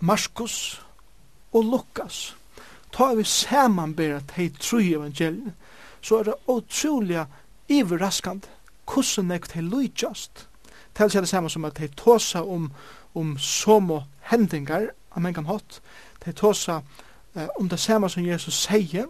Markus 0.00 0.82
og 1.52 1.64
Lukas 1.64 2.36
ta 2.96 3.14
vi 3.14 3.24
samanbera 3.24 4.20
de 4.36 4.48
tru 4.48 4.80
evangeliene, 4.80 5.52
så 6.00 6.18
er 6.18 6.22
det 6.24 6.34
utrolig 6.48 7.24
iverraskande 7.68 8.48
hvordan 8.86 9.30
jeg 9.30 9.42
til 9.42 9.64
lujtjast. 9.64 10.48
Til 10.94 11.10
seg 11.10 11.22
det 11.22 11.28
samme 11.28 11.50
som 11.50 11.64
at 11.64 11.76
de 11.76 11.88
tåsa 11.88 12.40
om, 12.40 12.70
om 13.14 13.36
somo 13.38 14.00
hendingar, 14.30 14.88
amen 15.16 15.34
kan 15.34 15.46
hatt, 15.46 15.80
de 16.24 16.32
tåsa 16.32 16.80
eh, 17.34 17.48
om 17.60 17.68
det 17.68 17.80
samme 17.80 18.08
som 18.08 18.24
Jesus 18.24 18.54
sier, 18.54 19.06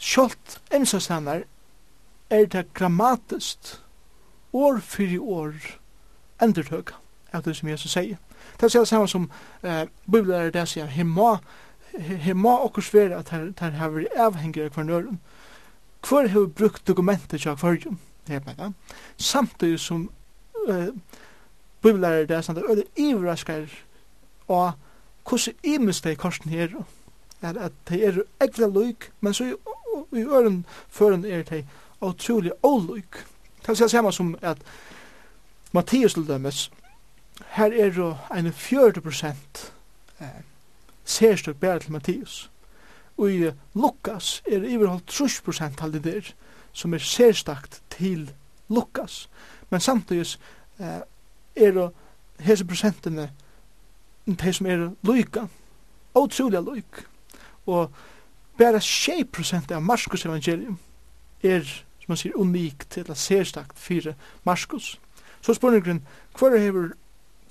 Sjalt 0.00 0.60
ensastanar 0.72 1.42
er 2.30 2.46
det 2.46 2.72
grammatist 2.74 3.82
år 4.52 4.78
fyrir 4.80 5.20
år 5.20 5.54
endurtøk 6.42 6.94
av 7.32 7.44
det 7.44 7.56
som 7.56 7.68
Jesus 7.68 7.92
sier. 7.92 8.16
Det 8.56 8.74
er 8.74 8.80
det 8.80 8.88
samme 8.88 9.08
som 9.08 9.30
eh, 9.62 9.84
Bibelen 10.06 10.40
er 10.40 10.50
det 10.50 10.68
sier, 10.68 10.86
her 10.86 11.04
må 11.04 11.36
her 11.98 12.34
må 12.34 12.52
okkur 12.64 12.84
være 12.92 13.18
at 13.18 13.28
her, 13.28 13.50
her 13.60 13.70
har 13.70 13.90
vært 13.94 14.16
avhengig 14.16 14.64
av 14.64 14.70
kvarnøren. 14.74 15.20
Hvor 16.06 16.26
har 16.26 16.40
vi 16.40 16.46
brukt 16.46 16.86
dokumentet 16.88 17.40
til 17.40 17.50
akvarium? 17.50 17.98
Det 18.26 18.42
er 18.46 18.72
Samtidig 19.16 19.80
som 19.80 20.10
uh, 20.68 20.88
bibelærere 21.82 22.26
der, 22.26 22.42
sånn 22.42 22.58
at 22.58 22.68
det 22.76 22.84
er 22.84 23.10
ivraskar 23.10 23.66
og 24.50 24.72
hvordan 25.28 25.54
imens 25.62 26.00
det 26.00 26.12
er 26.12 26.16
korsen 26.16 26.50
her, 26.50 26.68
er 27.42 27.58
at 27.58 27.72
det 27.88 28.00
er 28.06 28.22
ekvile 28.40 28.70
lyk, 28.72 29.10
men 29.20 29.34
så 29.34 29.44
i 30.12 30.24
øren 30.24 30.64
føren 30.88 31.24
er 31.24 31.42
det 31.42 31.64
utrolig 32.00 32.52
olyk. 32.62 33.24
Det 33.66 33.80
er 33.80 33.86
samme 33.86 34.12
som 34.12 34.38
at 34.42 34.58
Mattias 35.72 36.14
til 36.14 36.28
dømes, 36.28 36.70
her 37.48 37.72
er 37.72 37.92
jo 37.92 38.16
en 38.36 38.52
40 38.52 39.00
prosent 39.00 39.72
eh, 40.20 40.42
sérstøk 41.10 41.58
bæra 41.60 41.78
til 41.78 41.92
Mattias. 41.92 42.50
Og 43.18 43.32
i 43.32 43.50
Lukas 43.74 44.42
er 44.46 44.62
iverholdt 44.64 45.06
30 45.06 45.42
prosent 45.44 45.80
halde 45.80 45.98
der, 45.98 46.32
som 46.72 46.94
er 46.94 46.98
sérstakt 46.98 47.82
til 47.90 48.30
Lukas. 48.68 49.28
Men 49.70 49.80
samtidig 49.80 50.38
eh, 50.80 51.00
er 51.56 51.90
hese 52.40 52.64
prosentene 52.64 53.30
de 54.26 54.52
som 54.52 54.66
er 54.66 54.90
loika, 55.02 55.46
utrolig 56.14 56.62
loik. 56.62 57.04
Og 57.66 57.90
bæra 58.58 58.80
6 58.80 59.30
prosent 59.32 59.70
av 59.72 59.82
Marskos 59.82 60.24
evangelium 60.24 60.78
er, 61.42 61.64
som 61.64 62.12
man 62.12 62.20
sier, 62.20 62.36
unikt 62.36 62.98
eller 62.98 63.14
sérstakt 63.14 63.78
fyrir 63.78 64.14
Marskos. 64.44 65.00
Så 65.40 65.54
spurningren, 65.54 66.02
hver 66.38 66.58
hever, 66.58 66.92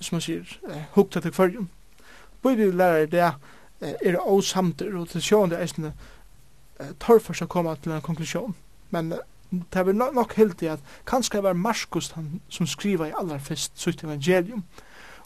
som 0.00 0.16
man 0.16 0.20
sier, 0.20 0.44
eh, 0.68 0.82
hukta 0.92 1.20
til 1.20 1.30
hverjum, 1.30 1.68
bibellærer 2.42 3.06
det 3.10 3.22
er 3.80 4.20
åsamter, 4.20 4.96
og 4.96 5.08
til 5.08 5.22
sjående 5.24 5.60
eisne 5.60 5.92
tørfer 7.00 7.36
seg 7.36 7.48
å 7.48 7.52
komme 7.52 7.76
til 7.80 7.94
en 7.94 8.04
konklusjon. 8.04 8.54
Men 8.90 9.14
det 9.50 9.80
er 9.80 9.92
nok, 9.92 10.14
nok 10.14 10.36
helt 10.38 10.62
i 10.62 10.70
at 10.72 10.84
kanskje 11.08 11.38
det 11.38 11.46
var 11.48 11.58
Markus 11.58 12.12
han, 12.16 12.40
som 12.48 12.68
skriva 12.68 13.08
i 13.08 13.16
aller 13.16 13.40
fest 13.42 13.80
sutt 13.80 14.04
evangelium, 14.04 14.64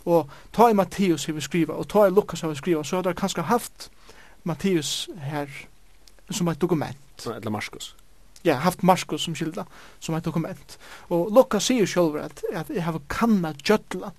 og 0.05 0.31
ta 0.53 0.69
i 0.69 0.77
Matteus 0.77 1.25
som 1.25 1.37
vi 1.37 1.45
skriva, 1.45 1.75
og 1.75 1.89
ta 1.89 2.07
i 2.07 2.13
Lukas 2.13 2.43
som 2.43 2.53
vi 2.53 2.61
skriva, 2.61 2.85
så 2.85 3.01
har 3.01 3.09
det 3.09 3.17
kanskje 3.17 3.49
haft 3.49 3.91
Matteus 4.45 5.09
her 5.25 5.49
som 6.31 6.49
et 6.49 6.61
dokument. 6.61 7.27
Eller 7.27 7.51
Markus 7.51 7.95
ja, 8.45 8.59
haft 8.61 8.83
Markus 8.83 9.25
som 9.25 9.35
skilda, 9.35 9.65
som 10.01 10.15
et 10.15 10.25
dokument. 10.25 10.77
Og 11.09 11.31
Lukas 11.33 11.71
sier 11.71 11.89
sjálfur 11.89 12.27
at, 12.27 12.43
at 12.53 12.71
jeg 12.73 12.85
har 12.85 13.01
kanna 13.09 13.55
djötla, 13.57 14.13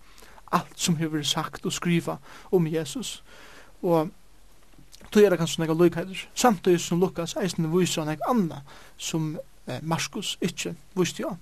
alt 0.55 0.79
som 0.79 0.95
hefur 0.95 1.23
sagt 1.23 1.65
og 1.65 1.73
skriva 1.73 2.17
om 2.51 2.67
Jesus. 2.67 3.23
Og 3.83 4.09
tog 5.11 5.23
er 5.23 5.29
det 5.29 5.39
kanskje 5.39 5.61
nekka 5.63 5.73
lukheider. 5.73 6.27
Samtidig 6.33 6.79
som 6.81 6.99
Lukas 6.99 7.35
eisen 7.41 7.67
viser 7.73 8.05
nek 8.05 8.23
anna 8.29 8.61
som 8.97 9.35
eh, 9.67 9.81
Markus 9.81 10.37
ikkje 10.41 10.75
viste 10.95 11.21
jo. 11.21 11.35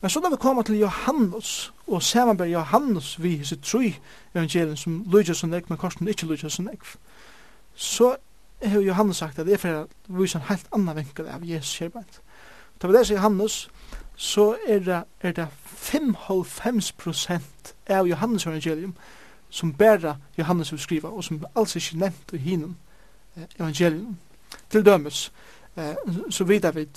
Men 0.00 0.10
så 0.10 0.20
da 0.20 0.28
vi 0.28 0.36
kommer 0.36 0.62
til 0.62 0.78
Johannes, 0.78 1.72
og 1.86 2.02
samarbeid 2.02 2.52
Johannes 2.52 3.22
vi 3.22 3.36
hese 3.36 3.56
tru 3.56 3.90
evangelien 4.34 4.76
som 4.76 5.04
lukas 5.08 5.36
som 5.36 5.50
nek, 5.50 5.70
men 5.70 5.78
korsen 5.78 6.08
ikkje 6.08 6.28
lyder 6.28 6.48
som 6.48 6.64
nek, 6.64 6.84
så 7.74 8.16
har 8.62 8.80
Johannes 8.80 9.16
sagt 9.16 9.38
at 9.38 9.46
det 9.46 9.54
er 9.54 9.62
for 9.62 9.78
å 9.84 10.18
vise 10.20 10.38
en 10.38 10.44
helt 10.48 10.68
anna 10.76 10.92
vinkel 10.94 11.28
av 11.28 11.44
Jesus 11.44 11.78
kjerbeint. 11.78 12.20
Da 12.82 12.88
vi 12.88 12.96
leser 12.98 13.16
Johannes, 13.16 13.68
så 14.16 14.56
er 14.68 14.78
det, 14.78 15.02
er 15.20 15.32
det 15.32 15.48
55 15.64 16.92
prosent 16.92 17.73
av 17.88 18.08
Johannes 18.08 18.46
evangelium 18.46 18.94
som 19.50 19.72
bæra 19.72 20.16
Johannes 20.38 20.72
vil 20.72 20.80
skriva 20.80 21.08
og 21.08 21.24
som 21.24 21.44
alls 21.54 21.76
ikke 21.76 21.98
nevnt 21.98 22.32
i 22.32 22.38
hinum 22.38 22.76
eh, 23.36 23.46
evangelium. 23.58 24.18
Til 24.70 24.84
dømes 24.84 25.32
eh, 25.76 25.94
så 26.30 26.44
vidar 26.44 26.72
vi 26.72 26.88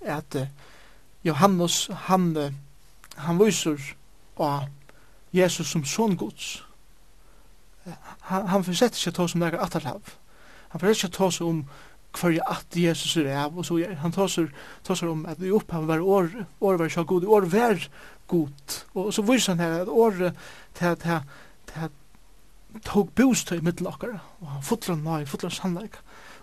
at 0.00 0.34
eh, 0.34 0.48
Johannes 1.24 1.90
han 1.92 2.36
eh, 2.36 2.52
han 3.16 3.38
viser 3.40 3.80
av 4.38 4.68
Jesus 5.32 5.66
som 5.66 5.84
son 5.84 6.16
Guds. 6.16 6.64
Eh, 7.86 7.92
han, 8.20 8.48
han 8.48 8.64
forsetter 8.64 8.98
seg 8.98 9.14
ta 9.14 9.26
som 9.28 9.40
nekker 9.40 9.62
atterhav 9.62 10.16
han 10.68 10.80
forsetter 10.80 11.06
seg 11.06 11.14
ta 11.16 11.30
som 11.32 11.48
om 11.48 11.62
hverja 12.16 12.44
at 12.48 12.76
Jesus 12.76 13.16
er 13.20 13.32
av 13.36 13.58
og 13.58 13.66
så 13.68 13.78
han 14.00 14.12
tar 14.12 14.28
seg 14.32 15.08
om 15.08 15.26
at 15.28 15.40
vi 15.40 15.52
opphav 15.52 15.86
var 15.88 16.00
år 16.00 16.30
år 16.60 16.78
var 16.80 16.88
så 16.92 17.04
god 17.04 17.24
år 17.24 17.48
var 17.52 17.88
god. 18.26 18.84
Og 18.94 19.12
så 19.14 19.22
viser 19.22 19.54
han 19.54 19.64
her 19.64 19.82
at 19.82 19.88
året 19.88 20.36
til 20.74 20.84
at 20.84 21.02
han 21.02 21.90
tog 22.84 23.10
bostøy 23.14 23.58
i 23.58 23.64
middelakere, 23.64 24.18
og 24.40 24.48
han 24.50 24.62
fotler 24.62 24.94
han 24.94 25.04
nøy, 25.04 25.26
fotler 25.26 25.50
han 25.50 25.56
sannleik. 25.56 26.00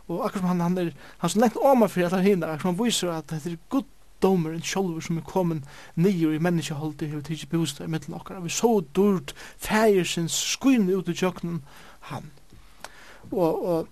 Og 0.07 0.25
akkur 0.25 0.39
som 0.39 0.47
han, 0.47 0.61
han 0.61 0.77
er, 0.77 0.91
han 1.17 1.29
er 1.29 1.39
lengt 1.39 1.57
åma 1.61 1.87
fyrir 1.87 2.09
alle 2.09 2.23
hinner, 2.23 2.47
akkur 2.51 2.67
som 2.67 2.75
han 2.75 2.85
viser 2.85 3.11
at 3.13 3.29
det 3.29 3.53
er 3.53 3.59
god 3.69 3.89
domer 4.23 4.55
en 4.55 4.63
sjolver 4.63 5.03
som 5.03 5.17
er 5.19 5.25
kommet 5.27 5.63
nio 5.95 6.31
i 6.31 6.39
menneskeholdet 6.39 7.09
hever 7.09 7.21
tidsi 7.27 7.47
bostøy 7.51 7.85
i 7.85 7.91
middelakere. 7.91 8.43
Vi 8.43 8.49
så 8.49 8.79
durt 8.95 9.33
fægir 9.57 10.03
sin 10.03 10.29
skynne 10.29 10.95
ut 10.97 11.09
i 11.09 11.13
tjøkkenen 11.13 11.63
han. 12.09 12.31
Og, 13.31 13.65
og 13.65 13.87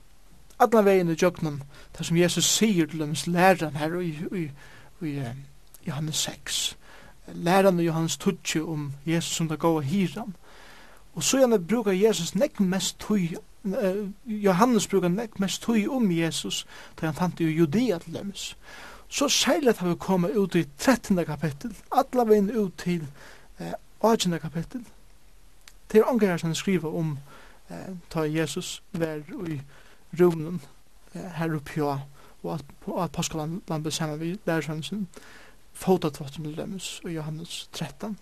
alla 0.60 0.84
vegin 0.86 1.12
i 1.12 1.16
tjøkkenen, 1.16 1.64
det 1.98 2.06
som 2.06 2.18
Jesus 2.18 2.46
sier 2.46 2.88
til 2.88 3.04
hans 3.06 3.28
læran 3.28 3.76
her 3.76 4.00
i, 4.00 4.08
i, 4.08 4.44
i, 4.44 4.48
i, 5.08 5.18
i 5.18 5.88
Johannes 5.88 6.16
6 6.16 6.78
læran 7.34 7.80
i 7.80 7.84
Johannes 7.84 8.18
Tutsi 8.18 8.60
om 8.60 8.94
Jesus 9.06 9.36
som 9.36 9.48
det 9.48 9.60
gav 9.60 9.82
hiran. 9.82 10.36
Og 11.14 11.24
så 11.24 11.38
gjerne 11.38 11.60
brukar 11.60 11.92
Jesus 11.92 12.36
nek 12.36 12.60
mest 12.60 13.00
tui, 13.00 13.36
uh, 13.64 14.10
Johannes 14.26 14.88
brukar 14.88 15.08
nek 15.08 15.40
mest 15.40 15.62
tui 15.62 15.88
om 15.88 16.12
Jesus, 16.12 16.68
da 17.02 17.06
han 17.06 17.16
fant 17.16 17.40
i 17.40 17.44
Judea 17.44 17.98
til 17.98 18.14
demes. 18.14 18.58
Så 19.08 19.30
særlig 19.30 19.74
har 19.78 19.88
vi 19.88 19.96
kommet 19.96 20.36
ut 20.36 20.56
i 20.56 20.66
13. 20.78 21.26
kapittel, 21.26 21.76
alla 21.92 22.24
veien 22.24 22.52
ut 22.58 22.74
til 22.78 23.08
uh, 23.60 24.12
18. 24.12 24.40
kapittel. 24.40 24.86
Det 25.92 26.00
er 26.00 26.10
ångar 26.10 26.38
som 26.38 26.56
skriver 26.56 26.96
om 26.96 27.18
uh, 27.70 27.76
ta 28.10 28.20
Jesus 28.20 28.84
vær 28.92 29.20
i 29.48 29.62
rumnen 30.20 30.62
uh, 31.16 31.22
her 31.22 31.56
oppe 31.56 31.84
og 32.44 32.54
at, 32.54 32.66
at 33.04 33.12
Paskaland 33.12 33.62
ble 33.68 33.92
sammen 33.92 34.20
vi 34.20 34.40
lærersvensen. 34.46 34.98
Uh, 34.98 35.42
fotatvotten 35.74 36.46
til 36.46 36.58
dømes 36.58 37.02
i 37.06 37.16
Johannes 37.16 37.70
13. 37.74 38.18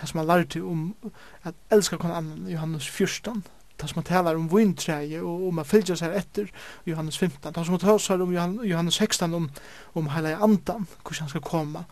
Det 0.00 0.08
som 0.08 0.18
han 0.18 0.26
lærte 0.26 0.62
om 0.62 0.94
at 1.42 1.54
elska 1.70 1.96
kon 1.96 2.10
annan 2.10 2.48
i 2.48 2.52
Johannes 2.52 2.88
14. 2.88 3.44
Det 3.80 3.88
som 3.88 3.98
han 3.98 4.04
talar 4.04 4.34
om 4.34 4.48
vintreie 4.50 5.22
og 5.22 5.48
om 5.48 5.58
at 5.58 5.66
fylgja 5.66 5.96
seg 5.98 6.14
etter 6.14 6.50
i 6.86 6.90
Johannes 6.90 7.18
15. 7.18 7.52
Det 7.52 7.66
som 7.66 7.74
han 7.74 7.80
talar 7.80 8.22
om 8.22 8.34
Johannes 8.64 8.94
16 8.94 9.34
om, 9.34 9.50
om 9.94 10.08
heila 10.08 10.36
andan, 10.42 10.86
hvordan 11.02 11.20
han 11.20 11.28
skal 11.28 11.46
komme. 11.46 11.84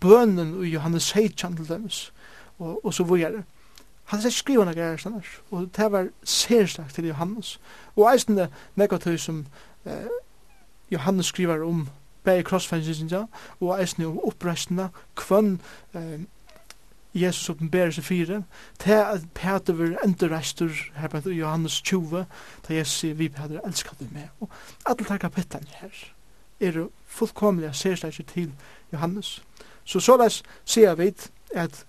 Bønnen 0.00 0.64
i 0.64 0.72
Johannes 0.72 1.02
16 1.02 1.56
til 1.56 1.68
dømes 1.68 2.12
og, 2.58 2.84
og 2.84 2.94
så 2.94 3.04
vore 3.04 3.44
Han 4.08 4.24
er 4.24 4.32
skriva 4.32 4.64
noen 4.64 4.72
greier 4.72 4.96
sånn 4.96 5.18
og 5.52 5.66
det 5.76 5.86
var 5.92 6.06
særstakt 6.24 6.94
til 6.96 7.10
Johannes. 7.10 7.58
Og 7.92 8.06
eisende 8.08 8.48
negativ 8.74 9.18
som 9.20 9.42
eh, 9.84 10.08
Johannes 10.90 11.26
skriver 11.28 11.60
om 11.62 11.90
bei 12.28 12.36
bæði 12.36 12.44
krossfængsingja 12.44 13.22
og 13.60 13.70
eisne 13.80 14.06
og 14.06 14.26
oppreisna 14.28 14.90
kvann 15.16 15.60
eh, 15.96 16.20
Jesus 17.16 17.48
oppenberer 17.48 17.90
seg 17.94 18.04
fire 18.04 18.42
til 18.82 19.00
at 19.00 19.24
Peter 19.34 19.72
var 19.72 19.96
endurreistur 20.04 20.74
her 20.96 21.08
på 21.08 21.30
Johannes 21.32 21.80
20 21.80 22.26
til 22.66 22.76
Jesus 22.76 23.00
sier 23.00 23.14
vi 23.14 23.28
Peter 23.28 23.60
elskar 23.64 23.96
du 24.00 24.04
med. 24.12 24.28
og 24.40 24.50
alle 24.86 25.04
tar 25.04 25.18
kapitlen 25.18 25.66
her 25.80 26.04
er 26.60 26.88
fullkomlig 27.06 27.70
sérstakir 27.72 28.26
til 28.26 28.52
Johannes 28.92 29.42
så 29.84 30.00
såleis 30.00 30.42
sier 30.64 30.94
vi 30.94 31.12
at 31.54 31.84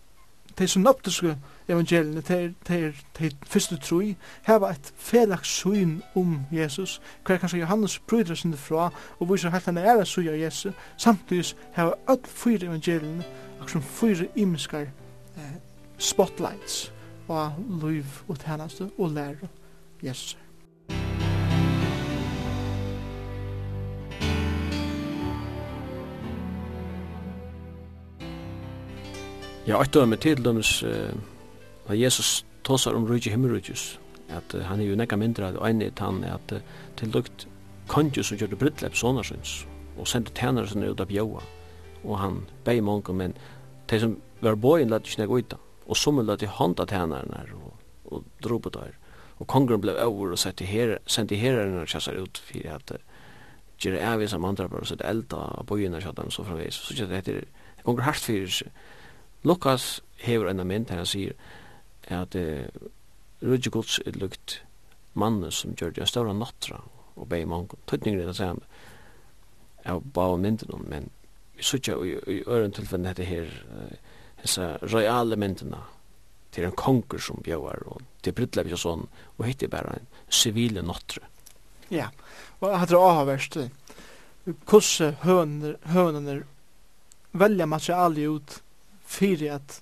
de 0.59 0.67
som 0.67 0.81
nøptiske 0.81 1.35
evangeliene, 1.69 2.21
til, 2.21 2.55
til, 2.65 2.95
til 3.13 3.35
første 3.47 3.77
troi, 3.77 4.15
heva 4.47 4.71
et 4.73 4.93
felaks 4.97 5.49
syn 5.61 5.99
om 6.15 6.39
Jesus, 6.51 7.01
hver 7.25 7.37
kanskje 7.37 7.59
Johannes 7.59 7.99
bryter 7.99 8.35
sin 8.35 8.53
fra, 8.57 8.89
og 9.19 9.31
viser 9.31 9.53
helt 9.53 9.65
henne 9.65 9.81
er 9.81 10.03
syn 10.03 10.29
av 10.29 10.39
Jesus, 10.39 10.73
samtidig 10.97 11.55
heva 11.77 11.93
öll 12.09 12.25
fyra 12.25 12.65
evangeliene, 12.65 13.25
akkur 13.59 13.77
som 13.77 13.81
fyra 13.81 14.25
imiskar 14.35 14.89
eh, 15.37 15.57
spotlights, 15.97 16.91
og 17.29 17.51
liv 17.83 18.05
og 18.27 18.37
tjeneste 18.39 18.89
og 18.97 19.11
lære 19.11 19.47
Jesus. 20.03 20.37
Ja, 29.67 29.77
eitt 29.77 29.93
dømi 29.93 30.17
til 30.17 30.39
dømis 30.41 30.79
Da 31.89 31.95
Jesus 31.97 32.45
tåsar 32.63 32.93
om 32.93 33.07
rujtje 33.07 33.31
himmelrujtjes, 33.33 33.99
at 34.29 34.53
uh, 34.53 34.61
han 34.61 34.79
er 34.79 34.91
jo 34.91 34.97
nekka 34.97 35.17
mindre 35.17 35.47
at 35.49 35.55
ein 35.65 35.81
er 35.81 35.91
han 35.97 36.23
at 36.23 36.51
uh, 36.53 36.61
til 36.95 37.09
lukt 37.09 37.47
kondjus 37.89 38.29
som 38.29 38.37
gjør 38.37 38.51
det 38.51 38.59
brittlepp 38.61 38.95
sånne 38.95 39.23
og 39.97 40.07
sendte 40.07 40.31
tænare 40.37 40.69
sinne 40.69 40.91
ut 40.91 41.01
av 41.01 41.09
bjaua, 41.09 41.41
og 42.03 42.19
han 42.19 42.45
bei 42.63 42.79
mongon, 42.79 43.17
men 43.17 43.33
de 43.89 43.99
som 43.99 44.15
var 44.41 44.55
boin 44.55 44.89
lette 44.89 45.09
ikke 45.09 45.23
nek 45.23 45.29
uita, 45.29 45.57
og 45.87 45.97
som 45.97 46.21
lette 46.21 46.47
hånda 46.47 46.85
tænare 46.85 47.25
nær 47.25 47.55
og, 47.57 47.73
og 48.05 48.23
dro 48.43 48.59
på 48.59 48.69
der, 48.69 48.93
og 49.39 49.47
kongren 49.47 49.81
ble 49.81 49.97
over 50.03 50.31
og 50.31 50.39
sendte 50.39 50.65
her, 50.69 50.99
sendte 51.07 51.35
herren 51.35 51.81
og 51.81 51.87
kjassar 51.87 52.21
ut, 52.21 52.37
for 52.37 52.69
at 52.69 52.93
uh, 52.93 53.01
gjør 53.79 53.97
av 54.03 54.27
som 54.27 54.45
andre 54.45 54.69
bare 54.69 54.85
sitt 54.85 55.01
elda 55.01 55.41
av 55.57 55.65
bojene 55.65 56.05
av 56.05 56.15
dem 56.15 56.31
så 56.31 56.43
framvis. 56.43 56.75
Så 56.75 56.93
det 56.93 57.15
heter, 57.15 57.41
det 57.77 57.85
gonger 57.87 58.03
hardt 58.03 58.23
fyrir 58.27 58.51
seg. 58.51 58.71
Lukas 59.43 60.01
hever 60.19 60.51
en 60.51 60.67
mynd 60.67 60.89
her 60.91 60.99
han 60.99 61.07
sier, 61.07 61.33
at 62.09 62.35
uh, 62.35 62.65
Rudje 63.41 63.71
Guds 63.71 63.99
er 64.05 64.17
lukt 64.19 64.59
mannen 65.13 65.51
som 65.51 65.75
gjør 65.77 65.93
det 65.95 66.03
en 66.05 66.11
større 66.11 66.33
nattra 66.33 66.81
og 67.15 67.27
bei 67.29 67.45
mange. 67.45 67.75
Tøtninger 67.87 68.21
er 68.21 68.31
det 68.31 68.35
samme. 68.37 68.63
Av 69.85 70.01
bau 70.03 70.37
mynden 70.37 70.85
men 70.87 71.09
vi 71.55 71.63
sutja 71.63 71.95
i 72.03 72.41
øren 72.47 72.71
tilfellen 72.71 73.07
dette 73.07 73.27
her 73.27 73.49
disse 74.41 74.77
royale 74.93 75.35
myndena 75.35 75.81
til 76.51 76.65
en 76.65 76.75
konger 76.77 77.21
som 77.21 77.41
bjøver 77.43 77.83
og 77.91 78.01
til 78.23 78.35
Brytlev 78.35 78.71
og 78.73 78.81
sånn 78.81 79.03
og 79.37 79.43
hitt 79.47 79.63
er 79.63 79.71
bare 79.73 79.97
en 79.99 80.07
sivile 80.29 80.83
nattra. 80.85 81.25
Ja, 81.89 82.09
og 82.59 82.69
jeg 82.69 82.81
hatt 82.83 82.95
også 82.95 83.27
verst 83.27 83.59
hvordan 84.69 85.75
hønene 85.93 86.39
velja 87.37 87.67
materialet 87.69 88.29
ut 88.29 88.57
fyrir 89.09 89.59
at 89.59 89.79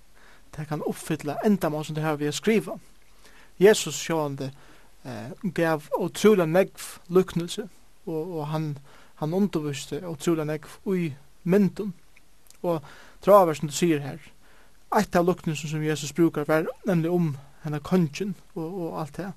det 0.57 0.65
kan 0.65 0.81
uppfylla 0.81 1.35
ändamål 1.35 1.85
som 1.85 1.95
det 1.95 2.01
här 2.01 2.15
vi 2.15 2.31
skriva. 2.31 2.79
Jesus 3.57 3.95
sjående 3.95 4.51
eh, 5.03 5.31
gav 5.41 5.83
utrolig 5.99 6.47
negv 6.47 6.99
luknelse, 7.07 7.69
og, 8.05 8.37
og 8.37 8.47
han, 8.47 8.77
han 9.15 9.33
underviste 9.33 10.01
utrolig 10.05 10.45
negv 10.45 10.67
ui 10.85 11.15
myndun. 11.43 11.93
Og 12.61 12.81
traver 13.21 13.53
som 13.53 13.67
du 13.67 13.73
sier 13.73 13.99
her, 13.99 14.19
eit 14.95 15.15
av 15.15 15.25
luknelsen 15.25 15.69
som 15.69 15.83
Jesus 15.83 16.13
brukar 16.13 16.45
var 16.47 16.67
nemlig 16.85 17.11
om 17.11 17.35
henne 17.63 17.79
kongen 17.79 18.35
og, 18.55 18.67
og 18.67 19.01
alt 19.01 19.17
det. 19.17 19.31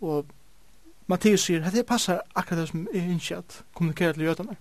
Og 0.00 0.26
Mattias 1.06 1.44
sier, 1.46 1.62
det 1.70 1.86
passar 1.86 2.24
akkurat 2.34 2.64
det 2.64 2.70
som 2.70 2.86
er 2.92 3.04
innskjatt 3.04 3.62
kommunikeret 3.74 4.16
til 4.16 4.26
jødene. 4.26 4.56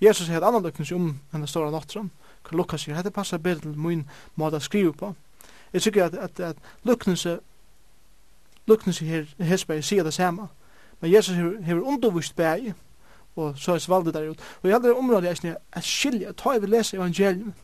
Jesus 0.00 0.26
sier 0.26 0.40
et 0.40 0.44
annan 0.44 0.64
luknelse 0.64 0.94
om 0.96 1.14
henne 1.32 1.48
stora 1.48 1.70
nattran, 1.72 2.10
hva 2.48 2.56
Lukas 2.56 2.84
sier, 2.84 2.96
dette 2.96 3.10
passer 3.14 3.38
bedre 3.38 3.70
til 3.70 3.78
min 3.78 4.06
måte 4.36 4.60
å 4.60 4.64
skrive 4.64 4.92
på. 4.92 5.14
Jeg 5.72 5.82
tykker 5.82 6.04
at, 6.04 6.14
at, 6.14 6.40
at 6.40 6.56
luknelse, 6.84 7.38
luknelse 8.66 9.04
her, 9.06 9.26
Hesberg 9.38 9.84
sier 9.84 10.04
det 10.04 10.14
samme, 10.14 10.48
men 11.00 11.12
Jesus 11.12 11.36
har 11.36 11.80
undervist 11.80 12.36
bæg, 12.36 12.72
og 13.36 13.58
så 13.58 13.74
er 13.74 13.78
svaldet 13.78 14.14
der 14.14 14.30
ut. 14.30 14.40
Og 14.62 14.68
i 14.68 14.72
andre 14.72 14.94
områder 14.94 15.30
er 15.30 15.34
det 15.42 15.56
at 15.72 15.84
skilje, 15.84 16.32
ta 16.32 16.32
tar 16.32 16.58
vi 16.58 16.66
lese 16.66 16.96
evangelium, 16.96 17.54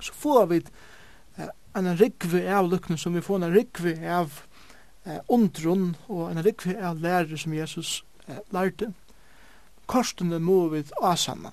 så 0.00 0.12
får 0.12 0.46
vi 0.46 0.62
en 1.74 1.96
rikve 1.98 2.54
av 2.54 2.70
luknelse, 2.70 3.02
som 3.02 3.14
vi 3.14 3.20
får 3.20 3.42
en 3.42 3.54
rikve 3.54 3.94
av 4.10 4.40
eh, 5.04 5.18
undrun, 5.28 5.96
og 6.08 6.30
en 6.30 6.44
rikve 6.44 6.76
av 6.78 7.00
lærere 7.02 7.38
som 7.38 7.54
Jesus 7.54 8.04
eh, 8.28 8.38
lærte. 8.54 8.92
Korstene 9.86 10.38
må 10.38 10.68
vi 10.68 10.84
asanna, 11.02 11.50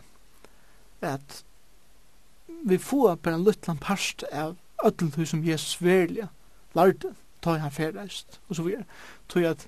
at 1.02 1.44
vi 2.64 2.78
får 2.78 3.16
bare 3.16 3.34
en 3.34 3.44
luttland 3.44 3.82
parst 3.82 4.24
av 4.34 4.58
ödlen 4.84 5.26
som 5.26 5.44
Jesus 5.44 5.82
verliga 5.82 6.28
lærte, 6.74 7.14
ta 7.40 7.58
han 7.58 7.72
färdaist 7.72 8.40
och 8.48 8.56
så 8.56 8.64
videre. 8.64 8.86
Tror 9.28 9.44
jag 9.44 9.52
att 9.52 9.68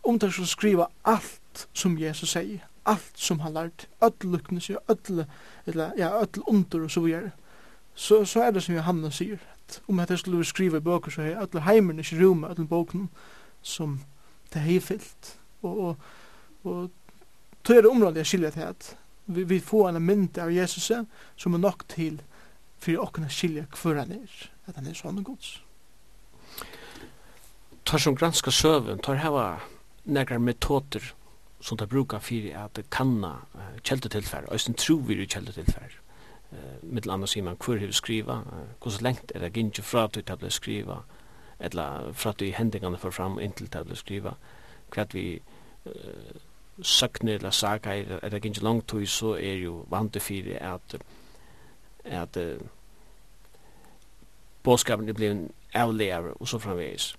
om 0.00 0.18
det 0.18 0.30
skulle 0.30 0.46
skriva 0.46 0.88
alt 1.02 1.68
som 1.72 1.98
Jesus 1.98 2.30
säger, 2.30 2.66
allt 2.82 3.16
som 3.16 3.40
han 3.40 3.52
lärt, 3.52 3.86
lukkene 4.20 4.60
sier, 4.60 4.78
öll, 4.88 5.24
eller, 5.64 5.92
ja, 5.96 6.10
öll 6.10 6.42
under 6.46 6.84
och 6.84 6.90
så 6.90 7.00
videre, 7.00 7.30
så, 7.94 8.26
så 8.26 8.40
är 8.40 8.52
det 8.52 8.60
som 8.60 8.74
Johanna 8.74 9.10
säger, 9.10 9.38
att 9.52 9.80
om 9.86 10.04
det 10.08 10.18
skulle 10.18 10.44
skriva 10.44 10.76
i 10.76 10.80
böcker 10.80 11.10
så 11.10 11.22
är 11.22 11.36
öll 11.36 11.60
heimen 11.60 11.98
inte 11.98 12.16
rum, 12.16 12.44
öll 12.44 12.64
boken 12.64 13.08
som 13.62 14.00
det 14.52 14.76
er 14.76 14.80
fyllt. 14.80 15.38
Och, 15.60 15.88
och, 15.88 15.96
och 16.62 16.90
tog 17.62 17.76
er 17.76 17.82
det 17.82 17.90
området 17.90 18.16
jeg 18.16 18.26
skiljer 18.26 18.50
til 18.50 18.60
at 18.60 18.96
vi, 19.26 19.44
vi 19.44 19.60
får 19.60 19.88
en 19.88 20.02
mynd 20.02 20.38
av 20.38 20.52
Jesus 20.52 20.90
som 21.36 21.54
er 21.54 21.62
nok 21.62 21.86
til 21.92 22.20
for 22.82 23.00
å 23.00 23.10
kunne 23.12 23.32
skilje 23.32 23.66
hver 23.72 24.02
han 24.02 24.12
er, 24.18 24.34
at 24.66 24.76
han 24.78 24.88
er 24.88 24.96
sånn 24.96 25.22
gods. 25.26 25.58
Tar 27.86 28.02
som 28.02 28.16
granska 28.18 28.50
søven, 28.50 28.98
tar 29.02 29.22
heva 29.22 29.46
nekrar 30.06 30.42
metoder 30.42 31.12
som 31.60 31.78
tar 31.78 31.86
brukar 31.90 32.22
fyrir 32.22 32.56
at 32.58 32.78
kanna 32.90 33.32
uh, 33.56 33.76
kjeldetilfær, 33.82 34.48
og 34.50 34.60
sin 34.60 34.76
tro 34.78 34.98
vi 35.06 35.16
i 35.22 35.26
kjeldetilfær. 35.26 35.94
Uh, 36.52 36.76
mittel 36.82 37.14
anna 37.14 37.26
sier 37.30 37.46
man 37.46 37.58
hver 37.58 37.80
hver 37.80 37.94
skriva, 37.96 38.40
uh, 38.46 38.66
hvordan 38.82 39.06
lengt 39.06 39.32
er 39.34 39.42
det 39.42 39.54
gynnt 39.56 39.80
fra 39.82 40.04
at 40.06 40.14
du 40.14 40.22
tabla 40.22 40.50
skriva, 40.50 41.00
eller 41.58 42.12
fra 42.12 42.34
at 42.34 42.40
du 42.40 42.50
hendingane 42.52 43.00
får 43.00 43.16
fram 43.16 43.40
inntil 43.40 43.70
tabla 43.72 43.96
skriva, 43.96 44.36
hva 44.94 45.06
vi 45.14 45.28
uh, 45.86 46.36
søkne 46.82 47.32
eller 47.32 47.50
saga 47.50 47.94
eller 47.94 48.18
er 48.22 48.28
det 48.28 48.44
ikke 48.44 48.64
langt 48.64 48.88
tog, 48.88 49.08
så 49.08 49.34
er 49.34 49.54
jo 49.54 49.84
vant 49.90 50.12
til 50.12 50.58
at, 50.60 50.96
at 52.04 52.36
uh, 52.36 52.66
bådskapen 54.62 55.08
er 55.08 55.12
blevet 55.12 55.48
avlærer, 55.74 56.32
og 56.40 56.48
så 56.48 56.58
framvegis. 56.58 57.16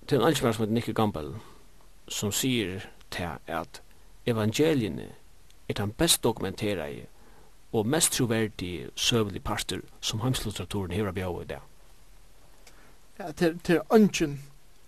Det 0.00 0.12
er 0.12 0.20
en 0.20 0.26
alkjemær 0.26 0.52
som 0.52 0.62
heter 0.62 0.74
Nicky 0.74 0.94
Gampel, 0.94 1.34
som 2.08 2.32
sier 2.32 2.80
til 3.10 3.28
at 3.46 3.82
evangeliene 4.26 5.08
er 5.68 5.74
den 5.74 5.92
best 5.92 6.24
dokumenterede 6.24 7.06
og 7.72 7.86
mest 7.86 8.12
troverdige 8.12 8.88
søvelige 8.94 9.42
parter 9.42 9.80
som 10.00 10.20
heimslitteraturen 10.20 10.90
hever 10.90 11.12
bjør 11.12 11.40
i 11.40 11.44
det. 11.44 11.58
Ja, 13.18 13.32
til, 13.32 13.58
til 13.58 13.80
ønsken, 13.92 14.42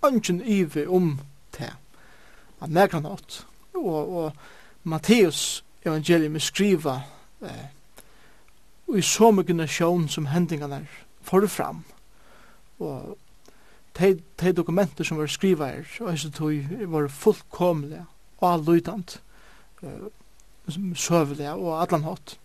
ønsken 0.07 0.43
ive 0.45 0.89
om 0.89 1.21
det 1.59 1.73
av 2.63 2.71
Mergranot. 2.71 3.43
Og, 3.75 4.17
og 4.17 4.33
Matteus 4.89 5.63
evangelium 5.85 6.39
skriva 6.41 7.01
eh, 7.43 7.67
i 8.93 9.03
så 9.03 9.31
mye 9.35 9.57
nasjon 9.57 10.09
som 10.13 10.29
hendingene 10.31 10.83
er 10.83 11.03
for 11.27 11.47
fram. 11.51 11.83
Og 12.83 13.17
de, 13.99 14.15
de 14.41 14.53
dokumenter 14.53 15.07
som 15.07 15.21
var 15.21 15.31
skriva 15.31 15.71
her, 15.73 15.89
og 16.01 16.13
jeg 16.13 16.33
tog, 16.35 16.75
var 16.93 17.09
fullkomlige 17.09 18.05
og 18.41 18.49
alløydant, 18.53 19.21
eh, 19.83 20.11
søvelige 20.95 21.53
og 21.53 21.83
atlanhått. 21.83 22.39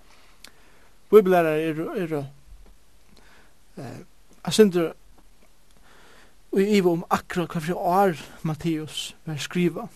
Bibelærer 1.09 1.69
er, 1.69 1.83
er, 2.03 2.23
er 3.77 3.91
jeg 4.45 4.53
synes 4.53 4.93
og 6.51 6.61
i 6.61 6.81
om 6.81 7.03
akkurat 7.11 7.51
hva 7.51 7.61
for 7.61 7.77
år 7.77 8.21
Matteus 8.47 9.15
var 9.25 9.37
skriva 9.37 9.87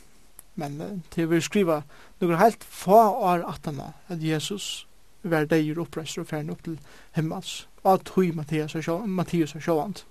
men 0.55 1.03
til 1.11 1.29
vi 1.31 1.41
skriva 1.41 1.81
noen 2.21 2.39
helt 2.41 2.63
få 2.63 3.01
år 3.31 3.45
atana 3.49 3.93
at 4.11 4.23
Jesus 4.23 4.87
var 5.23 5.45
deir 5.45 5.79
oppreistur 5.79 6.23
og 6.23 6.31
færen 6.31 6.49
opp 6.49 6.63
til 6.65 6.79
himmels 7.15 7.67
og 7.83 7.93
at 7.93 8.13
hui 8.15 8.31
Mattias 8.31 8.75
er 8.75 9.61
sjåvand 9.61 10.03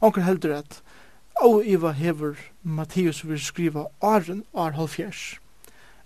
Onker 0.00 0.22
heldur 0.22 0.54
at 0.58 0.82
og 1.42 1.66
iva 1.66 1.92
hever 1.94 2.38
Mattias 2.62 3.22
vil 3.26 3.40
skriva 3.40 3.86
åren 4.00 4.44
år 4.52 4.76
halvfjers 4.78 5.38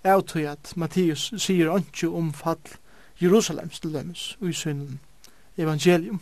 Jeg 0.04 0.26
tror 0.26 0.48
at 0.50 0.72
Mattias 0.76 1.30
sier 1.38 1.70
ikke 1.76 2.08
om 2.08 2.32
fall 2.32 2.78
Jerusalems 3.22 3.80
til 3.80 3.94
dømes 3.94 4.36
og 4.40 4.48
i 4.48 4.52
synden 4.52 5.00
evangelium. 5.56 6.20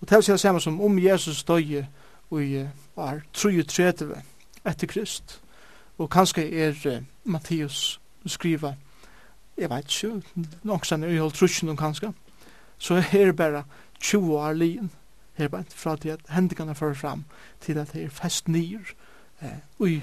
Og 0.00 0.08
det 0.08 0.16
er 0.16 0.20
det 0.20 0.40
samme 0.40 0.60
som 0.60 0.80
om 0.80 0.98
Jesus 0.98 1.44
døye 1.44 1.86
i 2.32 2.66
år 2.96 3.20
33 3.32 4.22
etter 4.66 4.86
Krist 4.86 5.40
og 5.98 6.10
kanskje 6.10 6.44
er 6.52 6.74
uh, 6.86 7.02
Mattias 7.24 8.00
skriva, 8.26 8.74
jeg 9.58 9.70
vet 9.70 10.04
ikke, 10.04 10.22
nok 10.36 10.64
noksan 10.64 11.04
er 11.04 11.08
jo 11.08 11.22
hold 11.22 11.32
trusjen 11.32 11.76
kanskje, 11.76 12.12
så 12.78 13.02
er 13.12 13.24
det 13.24 13.36
bare 13.36 13.64
20 14.00 14.38
år 14.38 14.52
lien, 14.52 14.90
her 15.34 15.48
bare 15.48 15.64
fra 15.68 15.96
til 15.96 16.08
at 16.08 16.20
hendingene 16.28 16.74
fører 16.74 16.94
fram 16.94 17.24
til 17.60 17.78
at 17.78 17.92
det 17.92 18.04
er 18.04 18.10
fest 18.10 18.48
nyer 18.48 18.94
eh, 19.42 19.86
i, 19.86 20.02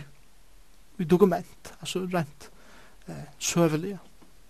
i 1.00 1.04
dokument, 1.04 1.74
altså 1.80 2.00
rent 2.14 2.50
eh, 3.08 3.28
søvelige, 3.40 4.00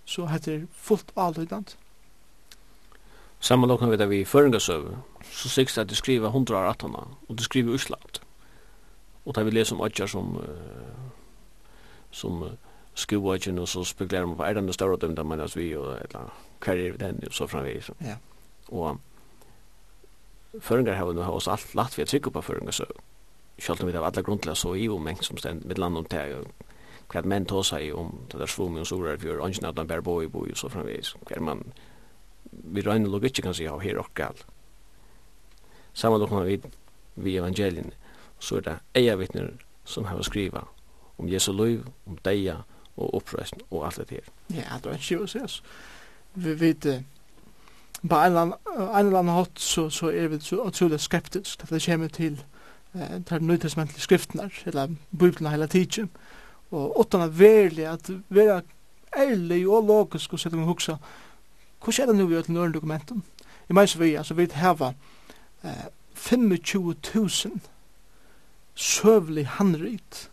så 0.05 0.25
heter 0.25 0.51
det 0.51 0.67
fullt 0.73 1.11
avlydant. 1.15 1.77
Sammanlokkene 3.39 3.91
vet 3.91 4.09
vi 4.09 4.19
i 4.19 4.25
føringasøve, 4.25 4.97
så 5.31 5.49
sikkert 5.49 5.75
det 5.75 5.81
at 5.81 5.89
de 5.89 5.95
skriver 5.95 6.27
118, 6.27 6.95
og 7.29 7.37
de 7.37 7.43
skriver 7.43 7.73
Usland. 7.73 8.21
Og 9.25 9.35
da 9.35 9.43
vi 9.43 9.51
leser 9.51 9.75
om 9.75 9.81
Adjar 9.81 10.07
som 10.07 10.35
uh, 10.35 10.43
som 12.15 12.43
uh, 12.43 12.53
ikke 12.95 13.19
og 13.59 13.67
så 13.67 13.83
spekulerer 13.83 14.25
man 14.25 14.37
på, 14.37 14.43
er 14.43 14.53
det 14.53 14.63
noe 14.63 14.73
større 14.73 14.97
dømda, 14.97 15.21
enn 15.21 15.27
man 15.27 15.41
vi, 15.55 15.75
og 15.75 15.97
et 15.97 16.07
eller 16.07 16.19
annet, 16.19 16.45
hva 16.63 16.75
er 16.75 16.97
den, 16.97 17.19
og 17.27 17.33
så 17.33 17.47
framvis. 17.47 17.89
Ja. 18.01 18.15
Og 18.71 18.99
føringar 20.61 20.95
har 20.95 21.11
vi 21.11 21.19
oss 21.19 21.47
alt 21.47 21.75
latt 21.75 21.97
vi 21.97 22.03
er 22.03 22.07
trygg 22.07 22.31
på 22.31 22.41
føringar, 22.41 22.71
så 22.71 22.85
selv 23.59 23.83
om 23.83 23.87
vi 23.89 23.95
har 23.95 24.03
alle 24.03 24.23
grunn 24.23 24.39
til 24.39 24.51
å 24.51 24.55
så 24.55 24.73
i 24.75 24.87
om 24.89 25.07
en 25.07 25.19
som 25.21 25.37
stend, 25.37 25.65
med 25.65 25.77
land 25.77 25.97
om 25.97 26.07
det, 26.11 26.23
hva 27.11 27.19
er 27.19 27.27
menn 27.27 27.45
tåsa 27.45 27.81
i 27.83 27.91
om, 27.91 28.13
det 28.31 28.39
der 28.39 28.49
svum 28.49 28.79
og 28.79 28.87
sorar, 28.87 29.19
vi 29.19 29.29
har 29.29 29.43
ønsken 29.43 29.67
at 29.67 29.77
han 29.77 29.87
bær 29.87 30.01
boi 30.01 30.27
boi, 30.27 30.49
og 30.51 30.57
så 30.57 30.71
framvis, 30.71 31.15
hva 31.21 31.35
er 31.35 31.43
man, 31.43 31.65
vi 32.51 32.81
røyne 32.81 33.11
logikk 33.11 33.43
kan 33.43 33.53
si, 33.53 33.67
ja, 33.67 33.75
her 33.77 33.99
og 33.99 34.07
gal. 34.15 34.39
Samma 35.93 36.17
lukkna 36.17 36.43
vi, 36.47 36.61
vi 37.15 37.37
evangelien, 37.37 37.91
så 38.39 38.59
er 38.59 38.65
det 38.69 38.79
eia 38.95 39.19
vittner 39.19 39.51
som 39.85 40.07
har 40.09 40.23
skriva, 40.23 40.65
om 41.17 41.29
Jesu 41.29 41.51
liv, 41.53 41.85
om 42.05 42.17
deia 42.25 42.61
og 42.97 43.15
oppreisen 43.15 43.61
og 43.69 43.85
alt 43.87 43.97
det 43.97 44.09
her. 44.09 44.31
Ja, 44.49 44.79
det 44.83 44.91
er 44.91 44.97
en 44.97 45.03
å 45.23 45.27
ses. 45.27 45.61
Vi 46.35 46.53
vet, 46.59 46.87
på 48.01 48.19
en 48.19 48.37
eller 48.37 49.19
annen 49.19 49.35
hatt 49.35 49.59
så, 49.59 49.89
så 49.89 50.11
er 50.11 50.31
vi 50.31 50.39
så 50.43 50.63
utrolig 50.67 50.99
skeptisk 51.03 51.63
at 51.63 51.73
det 51.73 51.83
kommer 51.85 52.11
til 52.11 52.39
eh, 52.95 53.19
til 53.27 53.43
nøytesmentlige 53.43 54.01
skriftene, 54.01 54.49
eller 54.65 54.95
Bibelen 55.11 55.51
hele 55.51 55.67
tiden, 55.67 56.09
og 56.71 56.99
åttan 56.99 57.21
er 57.21 57.35
verlig 57.35 57.87
at 57.87 58.09
vi 58.29 58.47
er 58.47 58.61
ærlig 59.17 59.67
og 59.67 59.87
logisk 59.87 60.33
og 60.33 60.39
sette 60.39 60.57
meg 60.57 60.67
huksa, 60.67 60.97
hvordan 61.83 62.09
er 62.09 62.11
det 62.11 62.17
nu 62.17 62.27
vi 62.27 62.35
gjør 62.35 62.47
til 62.47 62.53
nøyre 62.53 62.73
dokumenten? 62.73 63.23
I 63.69 63.73
meg 63.73 63.89
så 63.89 63.99
vi, 63.99 64.15
altså 64.15 64.33
vi 64.33 64.47
heva 64.59 64.93
eh, 65.63 65.85
000 67.15 67.59
søvlig 68.75 69.47
handrit 69.47 70.29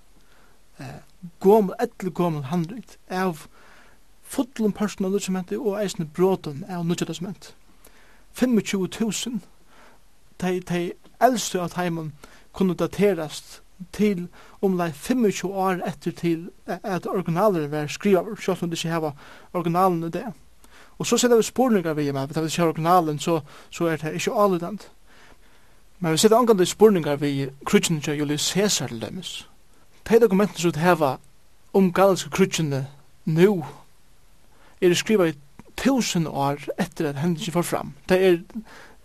eh, 0.82 1.30
gommel, 1.40 1.74
etter 1.80 2.10
gomul 2.10 2.50
handrit 2.50 2.98
av 3.10 3.46
fullum 4.22 4.72
personal 4.72 5.12
dokumentet 5.12 5.58
og 5.58 5.78
eisne 5.82 6.06
bråten 6.06 6.64
av 6.68 6.86
nudja 6.86 7.06
25.000 8.34 9.40
de, 10.42 10.60
de 10.60 10.92
eldste 11.20 11.60
av 11.60 11.68
teimen 11.76 12.12
kunne 12.52 12.74
daterast 12.74 13.60
til 13.92 14.28
omlai 14.62 14.90
25 14.92 15.50
år 15.50 15.82
etter 15.86 16.14
til 16.16 16.48
at 16.66 17.06
originaler 17.06 17.68
var 17.68 17.86
skriva, 17.86 18.24
selv 18.40 18.62
om 18.62 18.70
det 18.70 18.78
ikke 18.78 18.94
hava 18.94 19.12
originalen 19.52 20.04
i 20.04 20.10
det. 20.10 20.26
Og 20.98 21.06
så 21.06 21.18
setter 21.18 21.36
vi 21.36 21.42
spurningar 21.42 21.94
vi 21.94 22.12
med, 22.12 22.28
hvis 22.28 22.58
vi 22.58 22.64
originalen, 22.64 23.18
så, 23.18 23.40
så 23.70 23.86
er 23.86 23.96
det 23.96 24.14
ikke 24.14 24.32
alludant. 24.32 24.90
Men 25.98 26.12
vi 26.12 26.16
setter 26.16 26.36
angan 26.36 26.66
spurningar 26.66 27.16
vi 27.16 27.48
krutsin 27.66 28.00
til 28.00 28.18
Julius 28.18 28.52
Caesar 28.52 28.86
til 28.86 29.00
demis 29.00 29.48
de 30.08 30.20
dokumenten 30.20 30.58
som 30.58 30.80
heva 30.80 31.16
om 31.72 31.92
galanske 31.92 32.30
krutsjene 32.30 32.86
nu 33.24 33.64
er 34.80 34.94
skriva 34.94 35.28
i 35.30 35.38
tusen 35.76 36.26
år 36.26 36.60
etter 36.78 37.08
at 37.08 37.20
hendelsen 37.22 37.52
får 37.52 37.62
fram. 37.62 37.94
Det 38.08 38.18
er 38.26 38.38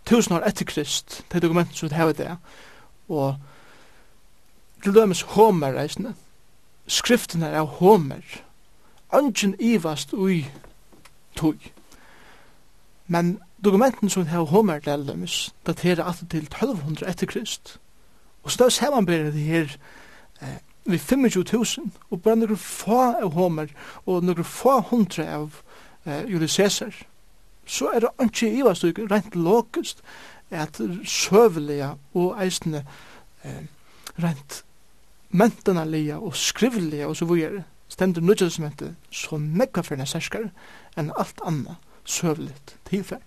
tusen 0.06 0.36
år 0.36 0.46
etter 0.48 0.66
Krist, 0.66 1.24
de 1.34 1.40
dokumenten 1.40 1.76
som 1.76 1.94
heva 1.94 2.12
det. 2.12 2.38
Og 3.10 3.36
til 4.84 4.96
dømes 4.96 5.22
Homer 5.22 5.74
reisende, 5.78 6.14
skriften 6.88 7.44
er 7.44 7.60
av 7.60 7.68
Homer, 7.80 8.24
ønsken 9.14 9.56
ivast 9.60 10.14
ui 10.14 10.46
tog. 11.36 11.56
Men 13.08 13.40
dokumenten 13.64 14.10
som 14.10 14.28
heva 14.28 14.44
Homer 14.44 14.80
til 14.80 15.08
dømes, 15.08 15.54
daterer 15.68 16.04
alltid 16.04 16.28
til 16.28 16.44
1200 16.44 17.10
etter 17.10 17.28
Krist. 17.28 17.80
Og 18.44 18.52
så 18.52 18.64
da 18.64 18.70
ser 18.70 18.92
man 18.96 19.06
bare 19.06 19.32
det 19.32 19.44
her 19.44 19.78
eh, 20.42 20.58
vi 20.88 20.98
25.000, 20.98 21.90
og 22.10 22.22
bare 22.24 22.40
noen 22.42 22.60
få 22.60 23.02
av 23.22 23.36
Homer, 23.36 23.72
og 24.06 24.24
noen 24.24 24.48
få 24.48 24.80
hundre 24.90 25.28
av 25.28 25.62
eh, 26.06 26.24
Julius 26.32 26.56
Caesar, 26.56 26.96
så 27.68 27.92
er 27.92 28.06
det 28.06 28.14
ikke 28.24 28.48
i 28.48 28.64
hva 28.64 28.74
stykke, 28.78 29.08
rent 29.12 29.36
logisk, 29.36 30.00
at 30.50 30.80
søvelige 31.04 31.92
og 32.16 32.38
eisende 32.40 32.86
eh, 33.44 33.66
rent 34.24 34.62
mentanalige 35.30 36.16
og 36.16 36.36
skrivelige 36.36 37.08
og 37.08 37.18
så 37.20 37.26
videre, 37.26 37.64
stender 37.88 38.22
nødgjødsmentet 38.22 38.96
så 39.12 39.38
nekvaferna 39.38 40.06
særskar 40.06 40.50
enn 41.00 41.12
alt 41.20 41.42
anna 41.48 41.78
søveligt 42.08 42.76
tilfell. 42.88 43.24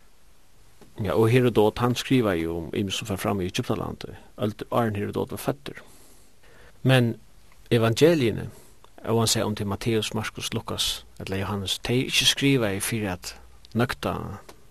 Ja, 1.00 1.14
og 1.16 1.30
Herodot, 1.30 1.78
han 1.78 1.94
skriver 1.94 2.32
jo 2.32 2.56
om 2.58 2.74
Imus 2.76 2.98
som 3.00 3.08
var 3.08 3.16
framme 3.16 3.44
i 3.44 3.48
Egyptalandet, 3.48 4.16
alt 4.36 4.62
Arn 4.70 4.96
Herodot 4.96 5.30
var 5.30 5.40
føtter. 5.40 5.80
Men 6.82 7.14
evangeliene, 7.70 8.48
og 9.04 9.22
han 9.22 9.30
sier 9.30 9.46
om 9.48 9.54
til 9.56 9.66
Matteus, 9.66 10.14
Markus, 10.14 10.52
Lukas, 10.54 11.06
eller 11.20 11.40
Johannes, 11.40 11.78
de 11.78 12.04
ikke 12.04 12.26
skriva 12.26 12.72
i 12.74 12.80
fyrir 12.80 13.12
at 13.12 13.34
nøkta 13.74 14.14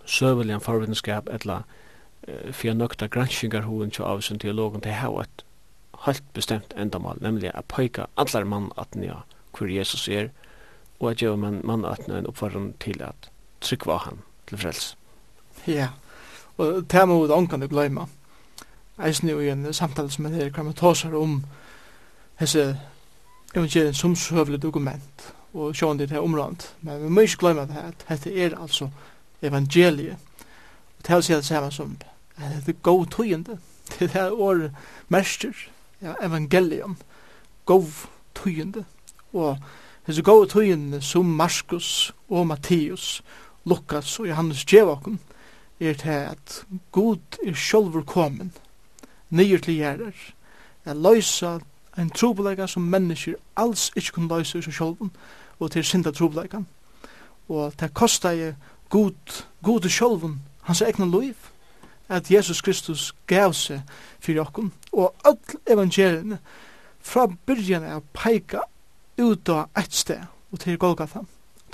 søvelian 0.05 0.61
forvidenskap, 0.61 1.29
eller 1.31 1.63
uh, 2.27 2.51
fyrir 2.51 2.77
nøkta 2.77 3.07
granskingarhoen 3.07 3.91
til 3.91 4.03
avisen 4.03 4.39
teologen, 4.39 4.83
de 4.83 4.93
har 4.93 5.21
et 5.21 5.45
helt 6.05 6.23
bestemt 6.33 6.73
endamal, 6.77 7.17
nemlig 7.21 7.51
at 7.53 7.65
pøyka 7.65 8.05
allar 8.17 8.43
mann 8.43 8.71
at 8.77 8.95
nja 8.95 9.23
hvor 9.57 9.67
Jesus 9.67 10.07
er, 10.07 10.29
og 10.99 11.11
at 11.11 11.17
gjør 11.17 11.35
man 11.35 11.61
mann 11.63 11.85
at 11.85 12.07
nja 12.07 12.19
en 12.19 12.27
oppfordring 12.27 12.73
til 12.79 13.01
at 13.03 13.31
trykva 13.61 13.97
han 14.05 14.21
til 14.47 14.57
frels. 14.57 14.97
Ja, 15.67 15.89
og 16.57 16.85
det 16.91 17.07
må 17.07 17.21
vi 17.21 17.27
da 17.31 17.57
du 17.57 17.67
gløyma. 17.67 18.05
Eisen 18.99 19.29
jo 19.29 19.39
i 19.39 19.49
en 19.49 19.73
samtale 19.73 20.11
som 20.11 20.25
er 20.25 20.29
her, 20.29 20.49
kan 20.49 20.65
man 20.65 20.73
ta 20.73 20.93
seg 20.93 21.13
om 21.15 21.43
hese 22.39 22.79
evangelien 23.55 23.93
som 23.93 24.15
søvlig 24.15 24.61
dokument 24.61 25.33
og 25.53 25.75
sjående 25.75 26.03
det 26.03 26.11
her 26.11 26.19
området. 26.23 26.75
Men 26.81 27.03
vi 27.03 27.09
må 27.09 27.21
ikke 27.21 27.37
glemme 27.37 27.61
det 27.61 27.73
her, 27.73 27.87
at 27.87 28.05
dette 28.09 28.35
er 28.35 28.55
altså 28.61 28.89
evangeliet. 29.41 30.17
Og 30.97 31.07
det 31.07 31.17
å 31.17 31.25
si 31.25 31.33
det 31.33 31.45
samme 31.45 31.71
som 31.71 31.97
at 32.37 32.65
det 32.65 32.75
er 32.75 32.83
god 32.83 33.05
tøyende. 33.11 33.57
Det 33.99 34.15
er 34.15 34.31
året 34.31 34.71
mester, 35.09 35.55
ja, 36.01 36.13
evangelium, 36.21 36.97
god 37.65 38.05
tøyende. 38.35 38.85
Og 39.33 39.57
hese 40.07 40.21
god 40.23 40.47
tøyende 40.47 41.01
som 41.01 41.25
Markus 41.25 42.13
og 42.29 42.47
Matteus, 42.47 43.23
Lukas 43.65 44.19
og 44.19 44.27
Johannes 44.27 44.65
Djevakken, 44.65 45.19
er 45.79 45.93
til 45.93 46.09
at 46.09 46.63
Gud 46.91 47.39
er 47.47 47.53
sjølver 47.53 48.03
kommet, 48.03 48.51
nyer 49.29 49.57
til 49.57 49.79
gjerder, 49.79 50.15
er 50.85 50.93
løysa 50.93 51.59
en 51.99 52.09
trobeleika 52.09 52.67
som 52.67 52.83
mennesker 52.87 53.35
alls 53.55 53.89
ikkje 53.95 54.15
kunne 54.15 54.37
løse 54.37 54.59
i 54.59 54.63
seg 54.63 54.73
sjolven, 54.73 55.11
og 55.59 55.71
til 55.71 55.83
synda 55.83 56.11
trobeleikan. 56.15 56.67
Og 57.49 57.73
det 57.79 57.93
kosta 57.93 58.31
jeg 58.35 58.55
god, 58.89 59.43
god 59.63 59.85
i 59.85 59.89
sjolven, 59.89 60.39
hans 60.61 60.81
egna 60.81 61.05
liv, 61.05 61.35
at 62.09 62.31
Jesus 62.31 62.61
Kristus 62.61 63.13
gav 63.27 63.53
seg 63.53 63.81
fyrir 64.19 64.41
okkun, 64.45 64.71
og 64.91 65.13
all 65.25 65.37
evangeliene 65.69 66.39
fra 66.99 67.27
byrjan 67.45 67.83
er 67.83 68.05
peika 68.13 68.63
ut 69.19 69.49
av 69.49 69.67
eit 69.77 69.93
sted, 69.93 70.23
og 70.51 70.59
til 70.59 70.77
Golgata. 70.77 71.25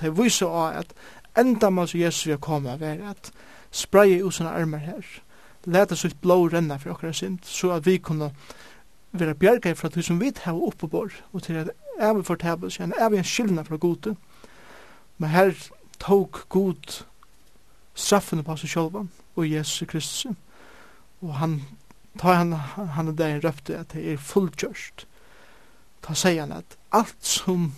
Det 0.02 0.12
viser 0.18 0.52
av 0.52 0.82
at 0.82 0.92
enda 1.38 1.70
mal 1.70 1.88
som 1.88 2.00
Jesus 2.00 2.28
vil 2.28 2.42
komme, 2.42 2.76
er 2.82 3.04
at 3.10 3.32
spreie 3.72 4.24
ut 4.24 4.34
sånne 4.36 4.56
armer 4.56 4.84
her, 4.84 5.06
leta 5.66 5.96
sitt 5.96 6.18
blå 6.22 6.48
renna 6.48 6.78
for 6.78 6.96
okkar 6.96 7.16
sind, 7.16 7.40
så 7.44 7.72
at 7.78 7.86
vi 7.86 7.98
kunne 7.98 8.32
vera 9.20 9.34
bjerga 9.34 9.74
fra 9.76 9.90
det 9.90 10.06
som 10.06 10.20
vi 10.20 10.32
tar 10.32 10.54
oppe 10.54 10.88
på, 10.88 11.08
og 11.32 11.44
til 11.44 11.60
at 11.62 11.72
jeg 12.00 12.16
vil 12.16 12.24
fortæbe 12.24 12.70
seg, 12.72 12.94
jeg 13.00 13.12
vil 13.12 13.26
skilna 13.26 13.64
fra 13.64 13.78
gode, 13.78 14.16
men 15.18 15.30
her 15.30 15.54
tok 16.00 16.46
god 16.50 17.02
straffene 17.96 18.44
på 18.44 18.58
seg 18.60 18.74
sjølva, 18.74 19.06
og 19.36 19.50
Jesus 19.52 19.88
Kristus, 19.88 20.36
og 21.22 21.36
han 21.40 21.62
tar 22.20 22.40
han, 22.42 22.54
han 22.96 23.08
er 23.12 23.20
der 23.20 23.44
røpte 23.44 23.78
at 23.78 23.94
det 23.94 24.06
er 24.14 24.22
fullkjørst, 24.22 25.08
ta 26.06 26.16
sier 26.16 26.46
han 26.46 26.56
at 26.60 26.78
alt 26.96 27.26
som 27.26 27.74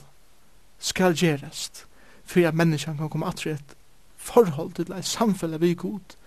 skal 0.80 1.16
gjerast, 1.18 1.86
for 2.28 2.46
at 2.46 2.58
menneskene 2.58 2.98
kan 3.00 3.10
komme 3.10 3.30
atre 3.30 3.56
et 3.56 3.76
forhold 4.18 4.74
til 4.76 4.92
et 4.92 5.06
samfunn 5.06 5.62
vi 5.62 5.74
god, 5.74 6.18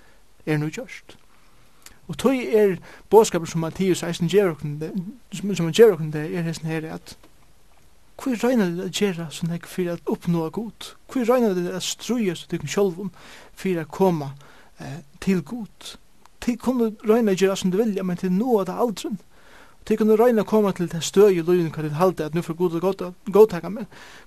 er 0.46 0.58
nu 0.58 0.70
gjørst. 0.70 1.19
Og 2.10 2.18
tog 2.18 2.34
er 2.34 2.76
bådskaper 3.10 3.46
som 3.46 3.62
Mattias 3.62 4.02
eisen 4.02 4.28
gjerokende, 4.28 4.90
som 5.32 5.66
han 5.66 5.74
gjerokende 5.74 6.24
er 6.26 6.42
hesten 6.42 6.66
her 6.66 6.88
at 6.94 7.16
hvor 8.20 8.34
regner 8.44 8.66
det 8.66 8.84
at 8.90 8.98
gjøre 9.00 9.26
sånn 9.32 9.52
jeg 9.54 9.62
for 9.64 9.88
at 9.94 10.10
oppnå 10.10 10.48
god? 10.52 10.88
Hvor 11.08 11.24
regner 11.24 11.54
det 11.56 11.70
at 11.72 11.86
strøye 11.86 12.34
så 12.36 12.50
tykken 12.50 12.68
sjolvun 12.68 13.12
for 13.56 13.80
å 13.80 13.86
komme 13.88 14.32
eh, 14.76 14.98
til 15.24 15.40
god? 15.46 15.94
Til 16.44 16.58
kunne 16.60 16.90
regner 17.08 17.38
gjøre 17.38 17.56
som 17.56 17.72
du 17.72 17.78
vilja, 17.80 18.04
men 18.04 18.20
til 18.20 18.34
noe 18.34 18.60
av 18.60 18.68
det 18.68 18.76
aldrin. 18.84 19.16
Det 19.88 19.98
kunne 19.98 20.16
røyna 20.16 20.42
koma 20.42 20.72
til 20.72 20.90
det 20.92 21.02
støy 21.04 21.38
i 21.38 21.42
løyen 21.42 21.70
hva 21.74 21.82
det 21.82 21.96
halte 21.98 22.24
at 22.24 22.34
nu 22.34 22.42
får 22.42 22.54
god 22.54 22.74
og 22.82 23.14
godtaka 23.32 23.68
meg 23.68 23.86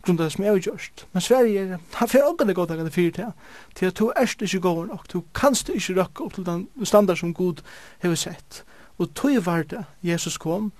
av 0.09 0.17
det 0.17 0.31
som 0.33 0.43
jeg 0.43 0.51
har 0.51 0.59
gjørst. 0.59 1.05
Men 1.13 1.21
Sverige 1.21 1.59
er, 1.61 1.77
han 1.93 2.09
får 2.09 2.23
også 2.29 2.47
det 2.47 2.55
godtaka 2.55 2.83
det 2.83 2.93
fyrir 2.93 3.11
til 3.11 3.31
til 3.75 3.85
at 3.85 3.99
du 3.99 4.11
erst 4.15 4.41
ikke 4.41 4.59
gåver 4.59 4.85
nok, 4.85 5.07
du 5.13 5.23
kanst 5.35 5.69
ikke 5.69 6.01
røkka 6.01 6.23
opp 6.23 6.33
til 6.33 6.45
den 6.45 6.67
standard 6.83 7.17
som 7.17 7.33
god 7.33 7.61
hever 7.99 8.15
sett. 8.15 8.63
Og 8.97 9.13
tog 9.15 9.45
var 9.45 9.63
det 9.63 9.85
Jesus 10.03 10.37
kom, 10.37 10.71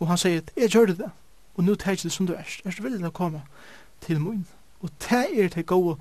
og 0.00 0.08
han 0.08 0.18
sier 0.18 0.42
at 0.42 0.50
jeg 0.56 0.70
gjør 0.70 0.86
det, 0.86 1.10
og 1.54 1.64
nu 1.64 1.74
tar 1.74 1.94
det 1.94 2.12
som 2.12 2.26
du 2.26 2.34
erst, 2.34 2.66
erst 2.66 2.82
vil 2.82 3.02
det 3.02 3.12
komme 3.12 3.42
til 4.00 4.20
mun. 4.20 4.46
Og 4.80 4.90
det 5.10 5.26
er 5.44 5.48
det 5.48 5.66
gode 5.66 5.96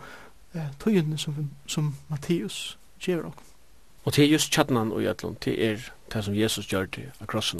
eh, 0.55 0.71
tøyene 0.79 1.17
som, 1.17 1.49
som 1.67 1.95
Matteus 2.09 2.77
gjør 2.99 3.31
Og 4.03 4.13
til 4.13 4.31
just 4.31 4.51
kjattnan 4.53 4.91
og 4.91 5.03
jætlund, 5.03 5.35
til 5.41 5.61
er 5.61 5.77
det 6.13 6.23
som 6.23 6.35
Jesus 6.35 6.65
gjør 6.65 6.85
til 6.85 7.11
akrossen 7.21 7.59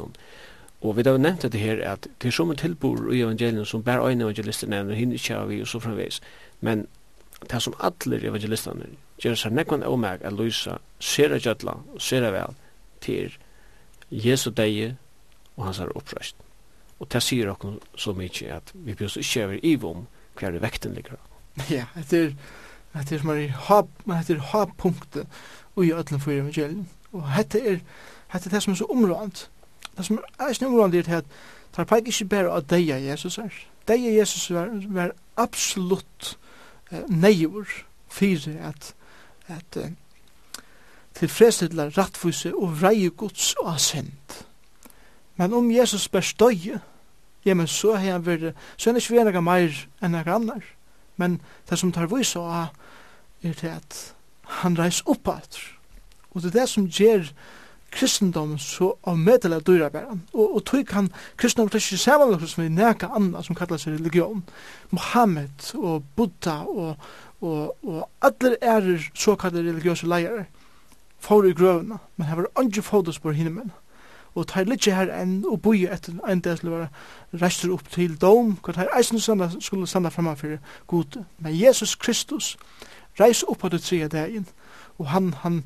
Og 0.81 0.97
vi 0.97 1.03
har 1.05 1.17
nevnt 1.17 1.41
det 1.41 1.59
her, 1.59 1.91
at 1.91 2.07
det 2.21 2.27
er 2.27 2.31
som 2.31 2.55
tilbor 2.55 3.11
i 3.11 3.21
evangelien 3.21 3.65
som 3.65 3.83
bare 3.83 4.09
øyne 4.09 4.23
evangelister 4.23 4.67
nevner, 4.67 4.95
hinne 4.95 5.13
ikke 5.13 5.35
av 5.35 5.49
vi 5.49 5.61
og 5.61 5.67
så 5.67 5.79
fremveis. 5.79 6.21
Men 6.61 6.87
det 7.49 7.61
som 7.61 7.73
alle 7.79 8.21
evangelisterne 8.27 8.85
gjør 9.21 9.35
seg 9.35 9.53
nekvann 9.53 9.83
og 9.83 9.99
meg 9.99 10.23
at 10.25 10.33
løysa, 10.33 10.77
sera 10.99 11.37
gjødla, 11.37 11.75
sera 11.99 12.31
vel, 12.33 12.55
til 13.01 13.37
Jesu 14.11 14.49
deg 14.49 14.95
og 15.57 15.65
hans 15.65 15.79
er 15.83 15.93
oppreist. 15.97 16.35
Og 16.99 17.09
det 17.11 17.23
sier 17.23 17.49
dere 17.49 17.77
så 17.97 18.13
mye 18.13 18.49
at 18.53 18.73
vi 18.73 18.93
bjøs 18.93 19.17
ikke 19.17 19.45
over 19.45 19.61
i 19.63 19.75
vom 19.75 20.07
hva 20.37 20.49
er 20.49 20.61
vekten 20.61 20.93
ligger. 20.93 21.17
Ja, 21.69 21.85
det 22.09 22.25
er 22.25 22.33
Det 22.93 23.11
er 23.11 23.19
som 23.19 23.29
er 23.29 24.23
det 24.27 24.35
er 24.35 24.39
ha 24.39 24.65
punktet 24.65 25.27
i 25.77 25.93
ødelen 25.93 26.19
for 26.19 26.31
evangelien. 26.31 26.89
Og 27.13 27.23
dette 27.37 27.59
er, 27.59 27.79
dette 28.33 28.49
er 28.49 28.53
det 28.53 28.63
som 28.63 28.73
er 28.73 28.77
så 28.77 28.85
områdant. 28.85 29.49
Det 29.97 30.05
som 30.05 30.19
er 30.39 30.53
snu 30.53 30.67
urande 30.67 30.99
er 30.99 31.17
at 31.17 31.25
tar 31.73 31.87
peik 31.87 32.07
ikkje 32.07 32.27
bare 32.27 32.51
av 32.51 32.67
deia 32.67 32.99
Jesus 32.99 33.37
er. 33.37 33.53
Deia 33.87 34.11
Jesus 34.11 34.49
var, 34.51 34.69
var 34.87 35.13
absolutt 35.37 36.37
eh, 36.91 37.03
neivur 37.07 37.67
fyrir 38.11 38.59
at, 38.67 38.93
at 39.47 39.77
eh, 39.77 39.91
tilfredsstilla 41.15 41.89
rattfuse 41.97 42.53
og 42.55 42.81
vrei 42.81 43.09
gods 43.09 43.53
og 43.59 43.73
asent. 43.73 44.45
Men 45.35 45.53
om 45.53 45.71
Jesus 45.71 46.07
bare 46.07 46.23
støye, 46.23 46.79
ja, 47.45 47.53
men 47.53 47.67
så 47.67 47.95
har 47.95 48.11
han 48.11 48.25
vært, 48.25 48.55
så 48.77 48.89
er 48.89 48.93
han 48.93 49.01
ikke 49.01 49.25
vært 49.25 49.43
meir 49.43 49.85
enn 50.01 50.15
enn 50.15 50.29
annar. 50.29 50.65
Men 51.17 51.39
det 51.69 51.79
som 51.79 51.91
tar 51.91 52.11
vise 52.11 52.39
av 52.39 52.69
er 53.43 53.53
til 53.53 53.73
at 53.73 54.13
han 54.61 54.77
reis 54.77 55.01
opp 55.05 55.27
alt. 55.27 55.57
Og 56.31 56.41
det 56.41 56.51
er 56.51 56.59
det 56.59 56.69
som 56.69 56.87
gjør 56.87 57.31
kristendom 57.91 58.55
så 58.59 58.93
av 59.03 59.17
medel 59.19 59.53
av 59.57 59.65
dyra 59.67 59.89
bæra. 59.89 60.15
Og, 60.33 60.55
og 60.55 60.63
tog 60.65 60.85
kan 60.87 61.09
kristendom 61.37 61.69
til 61.69 61.83
ikke 61.83 61.99
samanlagt 62.01 62.49
som 62.49 62.63
vi 62.63 62.69
neka 62.71 63.11
anna 63.15 63.43
som 63.43 63.57
kallar 63.57 63.81
seg 63.81 63.97
religion. 63.97 64.43
Mohammed 64.91 65.73
og 65.75 66.07
Buddha 66.15 66.61
og, 66.67 66.95
og, 67.41 67.75
og 67.83 68.09
allir 68.21 68.57
er 68.61 68.89
såkallar 69.13 69.67
religiøse 69.67 70.07
leier 70.07 70.45
får 71.21 71.45
i 71.45 71.53
grøvna, 71.53 71.97
men 72.17 72.27
hever 72.27 72.45
andre 72.55 72.81
fotos 72.81 73.19
på 73.19 73.31
hinne 73.31 73.53
menn. 73.53 73.71
Og 74.35 74.47
tar 74.47 74.65
litt 74.65 74.87
her 74.87 75.11
enn 75.11 75.41
og 75.45 75.59
boi 75.61 75.83
etter 75.91 76.15
en 76.27 76.41
del 76.41 76.57
til 76.57 76.71
å 76.71 76.77
være 76.77 77.41
reister 77.41 77.73
opp 77.73 77.89
til 77.91 78.15
dom, 78.19 78.55
hva 78.63 78.73
tar 78.73 78.91
eisen 78.95 79.19
skulle 79.19 79.87
standa 79.87 80.09
framme 80.09 80.35
for 80.39 80.57
gode. 80.87 81.25
Men 81.39 81.57
Jesus 81.57 81.95
Kristus 81.95 82.55
reis 83.19 83.43
opp 83.43 83.59
på 83.59 83.69
det 83.69 83.81
tredje 83.83 84.07
dagen, 84.07 84.47
og 84.97 85.11
han, 85.11 85.33
han, 85.43 85.65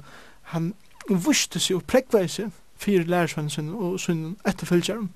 han 0.52 0.74
og 1.10 1.26
vuste 1.26 1.60
seg 1.60 1.78
og 1.78 1.86
prekvei 1.90 2.28
seg 2.28 2.52
for 2.76 3.08
lærersvennen 3.08 3.50
sin 3.50 3.70
og 3.70 4.00
sin 4.00 4.38
etterfølgeren. 4.48 5.10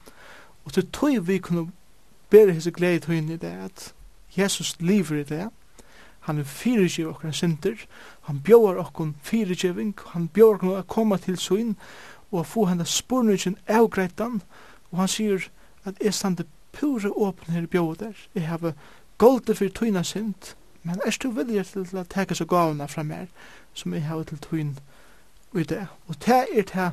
Og 0.65 0.73
til 0.73 0.87
tog 0.91 1.27
vi 1.27 1.37
kunne 1.37 1.71
bære 2.29 2.53
hese 2.53 2.71
glede 2.71 2.99
til 2.99 3.13
henne 3.13 3.33
i 3.33 3.37
det 3.37 3.47
at 3.47 3.93
Jesus 4.37 4.75
lever 4.79 5.19
i 5.19 5.23
det. 5.23 5.49
Han 6.19 6.37
er 6.37 6.43
fyrirgiv 6.43 7.07
okkar 7.07 7.31
synder. 7.31 7.75
Han 8.21 8.41
bjóar 8.43 8.77
okkar 8.77 9.13
fyrirgiving. 9.23 9.95
Han 10.07 10.29
bjóar 10.33 10.53
okkar 10.53 10.79
å 10.79 10.81
koma 10.87 11.17
til 11.17 11.37
sin 11.37 11.75
og 12.31 12.45
få 12.45 12.65
henne 12.65 12.85
spurningin 12.85 13.57
avgreitan. 13.67 14.41
Og 14.91 14.97
han 14.97 15.07
sier 15.07 15.49
at 15.85 15.97
jeg 16.03 16.13
stande 16.13 16.45
pure 16.71 17.09
åpen 17.09 17.53
her 17.53 17.65
bjóa 17.65 17.95
der. 17.95 18.13
Jeg 18.35 18.47
har 18.47 18.73
golde 19.17 19.55
fyrir 19.55 19.73
tøyna 19.73 20.03
synd. 20.03 20.55
Men 20.83 21.01
er 21.05 21.17
du 21.23 21.31
vilja 21.31 21.63
til 21.63 21.97
å 21.97 22.03
teka 22.03 22.35
så 22.35 22.45
gavna 22.45 22.85
fra 22.85 23.03
mer 23.03 23.25
som 23.73 23.93
jeg 23.93 24.03
har 24.03 24.23
til 24.23 24.37
tøyna 24.37 24.75
i 25.55 25.63
det. 25.63 25.87
Og 26.07 26.15
det 26.25 26.45
er 26.53 26.61
det 26.61 26.91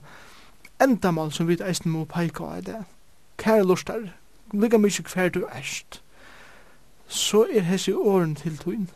endamal 0.83 1.33
som 1.33 1.49
vi 1.49 1.59
eisen 1.69 1.91
må 1.91 2.05
peika 2.05 2.45
av 2.45 2.63
det. 2.63 2.85
Kære 3.39 3.65
lustar, 3.65 4.13
lika 4.53 4.79
mykje 4.79 5.05
hver 5.13 5.29
du 5.29 5.45
erst, 5.47 6.03
så 7.07 7.47
er 7.53 7.61
hessi 7.61 7.93
åren 7.93 8.35
til 8.35 8.59
tuin. 8.59 8.91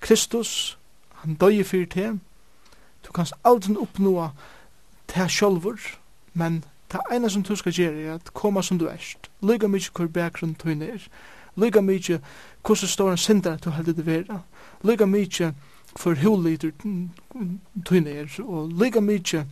Kristus, 0.00 0.78
han 1.14 1.34
døy 1.34 1.62
fyrir 1.64 1.86
til, 1.86 2.20
du 3.06 3.12
kanst 3.12 3.34
aldri 3.44 3.76
oppnåa 3.76 4.30
til 5.08 5.28
sjolvur, 5.28 5.78
men 6.34 6.64
det 6.92 7.00
ene 7.12 7.30
som 7.30 7.42
du 7.42 7.56
skal 7.56 7.72
gjere 7.72 8.02
er 8.02 8.14
at 8.14 8.34
koma 8.34 8.62
som 8.62 8.78
du 8.78 8.88
erst, 8.88 9.30
Ligga 9.42 9.66
mykje 9.66 9.90
hver 9.96 10.06
bakgrunn 10.06 10.54
tuin 10.54 10.82
er, 10.82 11.08
lika 11.56 11.80
mykje 11.80 12.20
hvordan 12.66 12.88
står 12.88 13.10
en 13.10 13.16
synder 13.16 13.56
du 13.56 13.70
heldig 13.70 13.96
det 13.96 14.06
vera, 14.06 14.40
lika 14.82 15.06
mykje 15.06 15.54
for 15.96 16.14
huliter 16.14 16.70
tøyne 17.86 18.10
er, 18.10 18.40
og 18.42 18.68
lika 18.68 19.00
mykje 19.00 19.44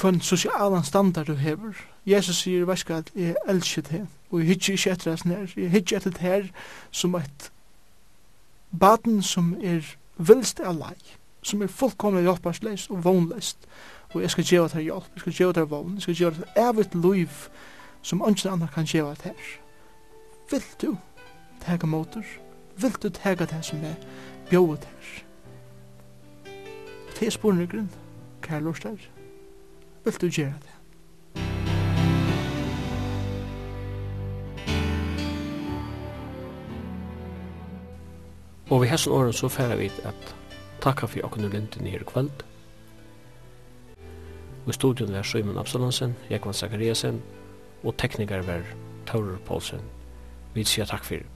hvem 0.00 0.20
sosialan 0.20 0.84
standard 0.84 1.26
du 1.26 1.34
hever. 1.34 1.72
Jesus 2.06 2.42
sier, 2.42 2.66
veis 2.68 2.84
at 2.90 3.10
jeg 3.16 3.34
elsker 3.48 3.82
det, 3.82 4.06
og 4.30 4.40
jeg 4.40 4.48
hittir 4.48 4.72
ikke 4.72 4.90
etter 4.90 5.10
hans 5.10 5.24
nær, 5.24 5.52
jeg 5.56 5.70
hittir 5.70 5.96
etter 5.96 6.10
det 6.10 6.20
her 6.20 6.48
som 6.90 7.14
et 7.14 7.50
baden 8.80 9.22
som 9.22 9.54
er 9.62 9.96
vilst 10.18 10.60
av 10.60 10.76
lei, 10.78 10.96
som 11.42 11.62
er 11.62 11.72
fullkomlig 11.72 12.26
hjelparsleis 12.26 12.90
og 12.90 13.04
vognleist, 13.04 13.58
og 14.14 14.22
jeg 14.22 14.30
skal 14.30 14.44
gjeva 14.44 14.68
det 14.68 14.84
hjelp, 14.84 15.08
jeg 15.14 15.20
skal 15.20 15.32
gjeva 15.32 15.52
det 15.52 15.70
vogn, 15.70 15.94
jeg 15.94 16.02
skal 16.02 16.14
gjeva 16.14 16.34
det 16.36 16.68
evigt 16.68 16.94
liv 16.94 17.40
som 18.02 18.22
ønsken 18.22 18.52
andre 18.52 18.68
kan 18.74 18.84
gjeva 18.86 19.14
det 19.14 19.32
her. 19.32 19.52
Vil 20.50 20.64
du 20.82 20.96
tega 21.64 21.86
motor? 21.86 22.24
Vil 22.76 22.96
du 23.02 23.08
tega 23.08 23.44
det 23.44 23.64
som 23.64 23.84
er 23.84 23.96
bjóð 24.50 24.76
tær. 24.84 25.12
Det 27.16 27.26
er 27.26 27.30
spurningren, 27.34 27.90
kær 28.42 28.60
lortar, 28.60 28.98
vil 30.04 30.18
du 30.20 30.26
gjera 30.28 30.58
det? 30.62 30.76
Og 38.70 38.82
vi 38.82 38.88
hesson 38.90 39.12
åren 39.12 39.32
så 39.32 39.48
færa 39.48 39.76
vi 39.78 39.90
at 40.04 40.34
takka 40.82 41.06
fyrir 41.06 41.24
okkur 41.24 41.48
lindin 41.48 41.86
her 41.86 42.02
kvöld. 42.04 42.44
Og 44.64 44.70
i 44.70 44.72
studion 44.72 45.12
var 45.12 45.22
Sjøyman 45.22 45.58
Absalonsen, 45.58 46.16
Jekvan 46.30 46.54
Zakariasen 46.54 47.22
og 47.84 47.96
teknikar 47.96 48.42
var 48.42 48.66
Taurur 49.06 49.38
Poulsen. 49.46 49.80
Vi 50.54 50.64
sier 50.64 50.84
takk 50.84 51.04
fyrir. 51.04 51.35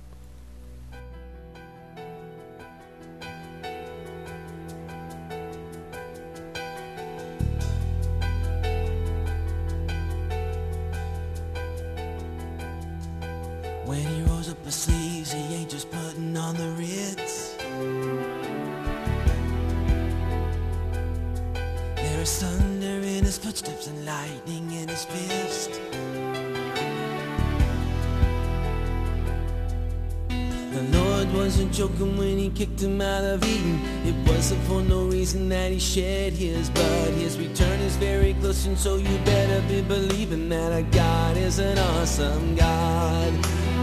shed 35.91 36.33
his 36.33 36.71
blood. 36.71 37.12
His 37.15 37.37
return 37.37 37.81
is 37.81 37.97
very 37.97 38.35
close 38.35 38.65
and 38.65 38.79
so 38.79 38.95
you 38.95 39.19
better 39.25 39.61
be 39.67 39.83
believing 39.83 40.49
that 40.49 40.71
our 40.73 40.83
God 40.83 41.37
is 41.37 41.59
an 41.59 41.79
awesome 41.79 42.55
God. 42.55 43.33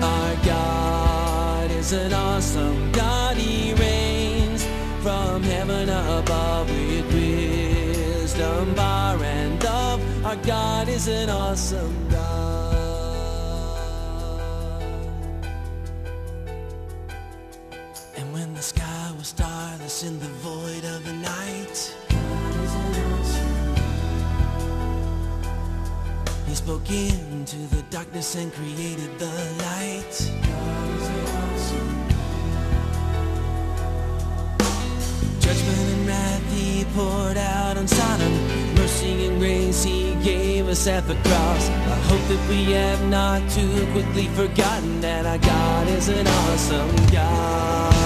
Our 0.01 0.35
God 0.45 1.69
is 1.71 1.91
an 1.91 2.13
awesome 2.13 2.93
God. 2.93 3.35
He 3.35 3.73
reigns 3.73 4.65
from 5.03 5.43
heaven 5.43 5.89
above 5.89 6.69
with 6.69 7.13
wisdom 7.13 8.73
power, 8.75 9.21
and 9.25 9.61
love. 9.61 10.25
Our 10.25 10.37
God 10.37 10.87
is 10.87 11.09
an 11.09 11.29
awesome 11.29 12.06
void 20.67 20.85
of 20.85 21.03
the 21.05 21.13
night. 21.13 21.77
He 26.47 26.55
spoke 26.55 26.89
into 26.89 27.57
the 27.75 27.83
darkness 27.89 28.35
and 28.35 28.51
created 28.53 29.11
the 29.19 29.33
light. 29.65 30.15
Judgment 35.39 35.87
and 35.93 36.07
wrath 36.07 36.53
he 36.53 36.85
poured 36.95 37.37
out 37.37 37.77
on 37.77 37.87
Sodom. 37.87 38.33
Mercy 38.75 39.27
and 39.27 39.39
grace 39.39 39.83
he 39.83 40.15
gave 40.15 40.67
us 40.67 40.87
at 40.87 41.07
the 41.07 41.15
cross. 41.15 41.69
I 41.69 41.99
hope 42.09 42.23
that 42.31 42.49
we 42.49 42.71
have 42.73 43.01
not 43.09 43.49
too 43.51 43.87
quickly 43.93 44.27
forgotten 44.39 45.01
That 45.01 45.25
our 45.25 45.37
God 45.37 45.87
is 45.87 46.09
an 46.09 46.27
awesome 46.27 46.95
God. 47.11 47.96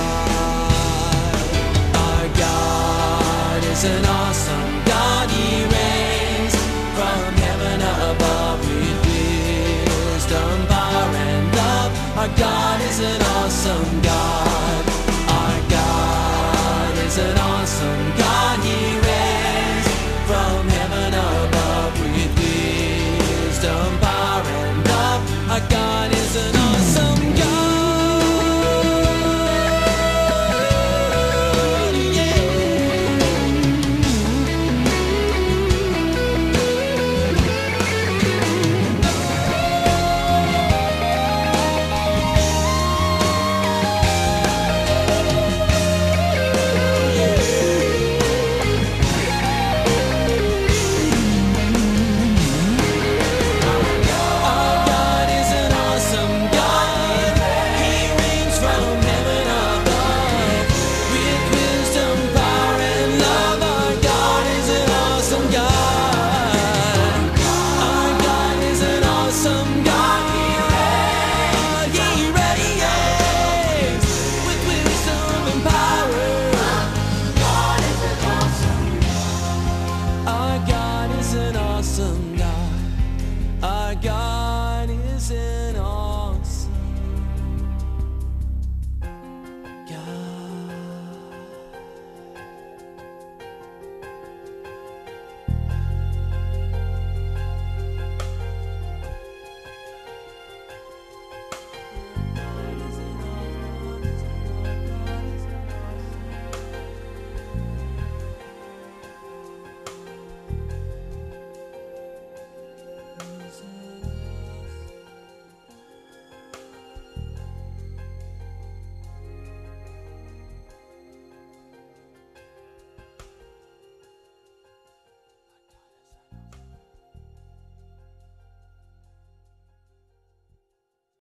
He's 3.82 3.90
an 3.90 4.06
awesome 4.06 4.86
God, 4.86 5.28
He 5.32 5.64
reigns. 5.64 6.56
From 6.94 7.34
heaven 7.34 7.82
above 7.82 8.60
with 8.60 9.06
wisdom, 9.08 10.68
power 10.68 11.16
and 11.16 11.56
love. 11.56 12.18
Our 12.20 12.38
God 12.38 12.80
is 12.82 13.00
an 13.00 13.22
awesome 13.24 14.02
God. 14.04 14.51